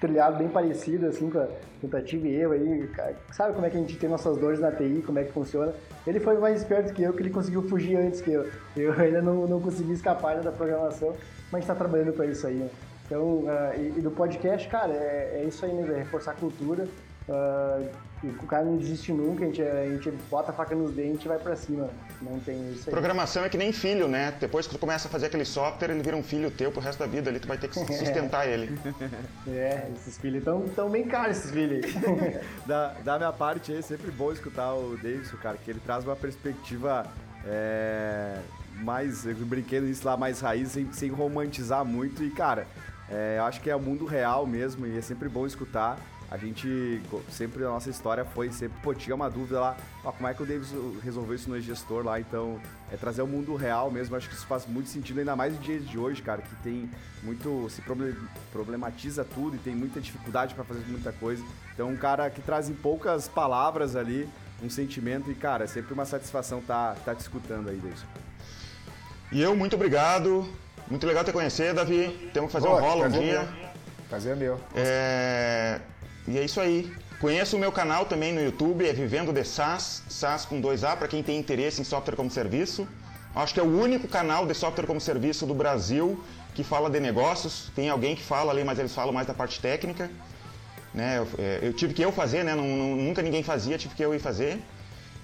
trilhado 0.00 0.38
bem 0.38 0.48
parecido, 0.48 1.06
assim, 1.06 1.30
com 1.30 1.38
a 1.38 1.48
tentativa 1.80 2.26
e 2.26 2.34
erro 2.34 2.52
aí. 2.52 2.90
Sabe 3.32 3.54
como 3.54 3.66
é 3.66 3.70
que 3.70 3.76
a 3.76 3.80
gente 3.80 3.96
tem 3.96 4.08
nossas 4.08 4.36
dores 4.36 4.60
na 4.60 4.70
TI, 4.70 5.02
como 5.04 5.18
é 5.18 5.24
que 5.24 5.32
funciona? 5.32 5.72
Ele 6.06 6.20
foi 6.20 6.38
mais 6.38 6.60
esperto 6.60 6.92
que 6.92 7.02
eu, 7.02 7.12
que 7.12 7.22
ele 7.22 7.30
conseguiu 7.30 7.62
fugir 7.62 7.96
antes 7.96 8.20
que 8.20 8.32
eu. 8.32 8.48
Eu 8.76 8.92
ainda 9.00 9.20
não, 9.22 9.46
não 9.46 9.60
consegui 9.60 9.92
escapar 9.92 10.32
ainda 10.32 10.44
da 10.44 10.52
programação, 10.52 11.08
mas 11.50 11.54
a 11.54 11.56
gente 11.56 11.62
está 11.62 11.74
trabalhando 11.74 12.12
para 12.12 12.26
isso 12.26 12.46
aí, 12.46 12.54
né? 12.54 12.68
Então, 13.06 13.44
ah, 13.48 13.72
e, 13.76 13.94
e 13.96 14.00
do 14.00 14.10
podcast, 14.10 14.68
cara, 14.68 14.92
é, 14.92 15.40
é 15.40 15.44
isso 15.44 15.64
aí 15.64 15.72
mesmo, 15.72 15.94
é 15.94 15.98
reforçar 15.98 16.32
a 16.32 16.34
cultura. 16.34 16.86
E 18.22 18.26
o 18.26 18.46
cara 18.46 18.64
não 18.64 18.76
desiste 18.76 19.12
nunca, 19.12 19.44
a 19.44 19.46
gente, 19.46 19.62
a 19.62 19.86
gente 19.86 20.10
bota 20.30 20.50
a 20.50 20.54
faca 20.54 20.74
nos 20.74 20.92
dentes 20.92 21.24
e 21.24 21.28
vai 21.28 21.38
pra 21.38 21.54
cima. 21.54 21.88
Não 22.20 22.40
tem 22.40 22.72
isso 22.72 22.88
aí. 22.88 22.90
Programação 22.90 23.44
é 23.44 23.48
que 23.48 23.56
nem 23.56 23.72
filho, 23.72 24.08
né? 24.08 24.34
Depois 24.40 24.66
que 24.66 24.74
tu 24.74 24.78
começa 24.78 25.06
a 25.06 25.10
fazer 25.10 25.26
aquele 25.26 25.44
software, 25.44 25.90
ele 25.90 26.02
vira 26.02 26.16
um 26.16 26.22
filho 26.22 26.50
teu 26.50 26.72
pro 26.72 26.80
resto 26.80 26.98
da 26.98 27.06
vida 27.06 27.30
ali, 27.30 27.38
tu 27.38 27.46
vai 27.46 27.58
ter 27.58 27.68
que 27.68 27.74
sustentar 27.94 28.48
ele. 28.48 28.76
É, 29.46 29.88
esses 29.94 30.18
filhos 30.18 30.42
tão, 30.42 30.68
tão 30.68 30.90
bem 30.90 31.04
caros, 31.06 31.38
esses 31.38 31.50
filhos. 31.50 31.86
Da, 32.66 32.94
da 33.04 33.18
minha 33.18 33.32
parte, 33.32 33.74
é 33.74 33.80
sempre 33.80 34.10
bom 34.10 34.32
escutar 34.32 34.74
o 34.74 34.96
Davidson, 34.96 35.36
cara, 35.36 35.56
que 35.56 35.70
ele 35.70 35.80
traz 35.80 36.04
uma 36.04 36.16
perspectiva 36.16 37.06
é, 37.46 38.38
mais, 38.74 39.24
eu 39.26 39.34
brinquei 39.36 39.80
nisso 39.80 40.06
lá, 40.06 40.16
mais 40.16 40.40
raiz, 40.40 40.72
sem, 40.72 40.92
sem 40.92 41.10
romantizar 41.10 41.84
muito. 41.84 42.22
E, 42.22 42.30
cara, 42.30 42.66
é, 43.08 43.36
eu 43.38 43.44
acho 43.44 43.60
que 43.60 43.70
é 43.70 43.76
o 43.76 43.80
mundo 43.80 44.04
real 44.04 44.46
mesmo 44.46 44.86
e 44.86 44.98
é 44.98 45.00
sempre 45.00 45.28
bom 45.28 45.46
escutar. 45.46 45.98
A 46.30 46.36
gente, 46.36 47.00
sempre 47.30 47.64
a 47.64 47.68
nossa 47.68 47.88
história 47.88 48.24
foi 48.24 48.52
sempre, 48.52 48.78
pô, 48.82 48.92
tinha 48.94 49.16
uma 49.16 49.30
dúvida 49.30 49.60
lá, 49.60 49.76
ó, 50.04 50.12
como 50.12 50.28
é 50.28 50.34
que 50.34 50.42
o 50.42 50.46
Davidson 50.46 50.96
resolveu 51.02 51.34
isso 51.34 51.48
no 51.48 51.58
gestor 51.58 52.04
lá, 52.04 52.20
então 52.20 52.60
é 52.92 52.96
trazer 52.98 53.22
o 53.22 53.26
mundo 53.26 53.56
real 53.56 53.90
mesmo, 53.90 54.14
acho 54.14 54.28
que 54.28 54.34
isso 54.34 54.46
faz 54.46 54.66
muito 54.66 54.90
sentido, 54.90 55.20
ainda 55.20 55.34
mais 55.34 55.54
em 55.54 55.58
dias 55.58 55.88
de 55.88 55.98
hoje, 55.98 56.20
cara, 56.20 56.42
que 56.42 56.54
tem 56.56 56.90
muito, 57.22 57.68
se 57.70 57.80
proble- 57.80 58.14
problematiza 58.52 59.24
tudo 59.24 59.56
e 59.56 59.58
tem 59.58 59.74
muita 59.74 60.00
dificuldade 60.00 60.54
para 60.54 60.64
fazer 60.64 60.84
muita 60.86 61.12
coisa. 61.12 61.42
Então, 61.72 61.88
um 61.88 61.96
cara 61.96 62.28
que 62.28 62.42
traz 62.42 62.68
em 62.68 62.74
poucas 62.74 63.26
palavras 63.26 63.96
ali 63.96 64.28
um 64.62 64.68
sentimento 64.68 65.30
e, 65.30 65.34
cara, 65.34 65.64
é 65.64 65.66
sempre 65.66 65.94
uma 65.94 66.04
satisfação 66.04 66.60
tá, 66.60 66.94
tá 67.04 67.14
te 67.14 67.20
escutando 67.20 67.70
aí, 67.70 67.76
Davidson. 67.76 68.06
E 69.32 69.40
eu, 69.40 69.56
muito 69.56 69.76
obrigado. 69.76 70.46
Muito 70.90 71.06
legal 71.06 71.22
te 71.22 71.32
conhecer, 71.32 71.72
Davi. 71.74 72.30
Temos 72.32 72.48
que 72.48 72.52
fazer 72.52 72.66
Pô, 72.66 72.76
um 72.76 72.80
rolo 72.80 73.04
um 73.04 73.08
dia. 73.10 73.42
meu. 73.42 73.68
Prazer 74.08 74.34
meu. 74.36 74.58
É, 74.74 75.80
E 76.28 76.38
é 76.38 76.44
isso 76.44 76.60
aí. 76.60 76.92
Conheça 77.20 77.56
o 77.56 77.58
meu 77.58 77.72
canal 77.72 78.04
também 78.04 78.32
no 78.32 78.40
YouTube, 78.40 78.86
é 78.86 78.92
Vivendo 78.92 79.32
de 79.32 79.42
SaaS, 79.42 80.02
SaaS 80.08 80.44
com 80.44 80.60
2A, 80.60 80.96
para 80.96 81.08
quem 81.08 81.22
tem 81.22 81.38
interesse 81.38 81.80
em 81.80 81.84
software 81.84 82.14
como 82.14 82.30
serviço. 82.30 82.86
Acho 83.34 83.54
que 83.54 83.60
é 83.60 83.62
o 83.62 83.80
único 83.80 84.06
canal 84.06 84.46
de 84.46 84.54
software 84.54 84.86
como 84.86 85.00
serviço 85.00 85.46
do 85.46 85.54
Brasil 85.54 86.22
que 86.54 86.62
fala 86.62 86.88
de 86.90 87.00
negócios. 87.00 87.70
Tem 87.74 87.88
alguém 87.88 88.14
que 88.14 88.22
fala 88.22 88.52
ali, 88.52 88.62
mas 88.62 88.78
eles 88.78 88.94
falam 88.94 89.12
mais 89.12 89.26
da 89.26 89.34
parte 89.34 89.58
técnica. 89.60 90.10
Né? 90.94 91.18
Eu, 91.18 91.28
é, 91.38 91.58
eu 91.62 91.72
tive 91.72 91.94
que 91.94 92.02
eu 92.02 92.12
fazer, 92.12 92.44
né? 92.44 92.54
Não- 92.54 92.66
não- 92.66 92.96
nunca 92.96 93.22
ninguém 93.22 93.42
fazia, 93.42 93.78
tive 93.78 93.94
que 93.94 94.04
eu 94.04 94.14
ir 94.14 94.18
fazer. 94.18 94.60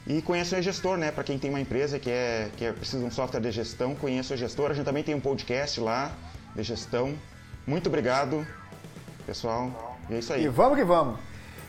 E 0.06 0.20
conheço 0.22 0.56
o 0.56 0.62
gestor, 0.62 0.96
né? 0.96 1.10
Para 1.10 1.24
quem 1.24 1.38
tem 1.38 1.50
uma 1.50 1.60
empresa 1.60 1.98
que 1.98 2.10
é 2.10 2.50
que 2.56 2.64
é, 2.64 2.72
precisa 2.72 2.98
de 2.98 3.04
um 3.04 3.10
software 3.10 3.40
de 3.40 3.50
gestão, 3.50 3.94
conheço 3.94 4.34
o 4.34 4.36
gestor. 4.36 4.70
A 4.70 4.74
gente 4.74 4.84
também 4.84 5.02
tem 5.02 5.14
um 5.14 5.20
podcast 5.20 5.80
lá 5.80 6.12
de 6.54 6.62
gestão. 6.62 7.14
Muito 7.66 7.88
obrigado, 7.88 8.46
pessoal. 9.26 9.93
E 10.08 10.14
é 10.14 10.18
isso 10.18 10.32
aí. 10.32 10.44
E 10.44 10.48
vamos 10.48 10.78
que 10.78 10.84
vamos. 10.84 11.16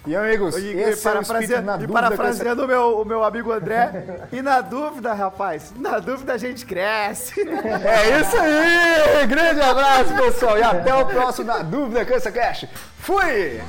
E 0.07 0.15
amigos, 0.15 0.55
E, 0.55 0.59
e, 0.59 0.81
esse 0.81 1.07
é 1.07 1.09
o 1.09 1.13
parafraseando, 1.13 1.65
na 1.65 1.75
e 1.75 1.79
dúvida. 1.79 1.93
parafraseando 1.93 2.63
o 2.63 2.67
meu, 2.67 3.01
o 3.01 3.05
meu 3.05 3.23
amigo 3.23 3.51
André, 3.51 4.27
e 4.31 4.39
na 4.39 4.61
dúvida, 4.61 5.13
rapaz, 5.15 5.73
na 5.75 5.97
dúvida 5.97 6.33
a 6.33 6.37
gente 6.37 6.63
cresce. 6.63 7.33
É 7.41 8.19
isso 8.21 8.37
aí! 8.37 9.25
Grande 9.25 9.61
abraço, 9.61 10.13
pessoal. 10.13 10.59
E 10.59 10.61
até 10.63 10.93
o 10.93 11.05
próximo 11.07 11.47
Na 11.47 11.59
Dúvida 11.63 12.05
Cansa 12.05 12.31
Cash. 12.31 12.67
Fui! 12.99 13.59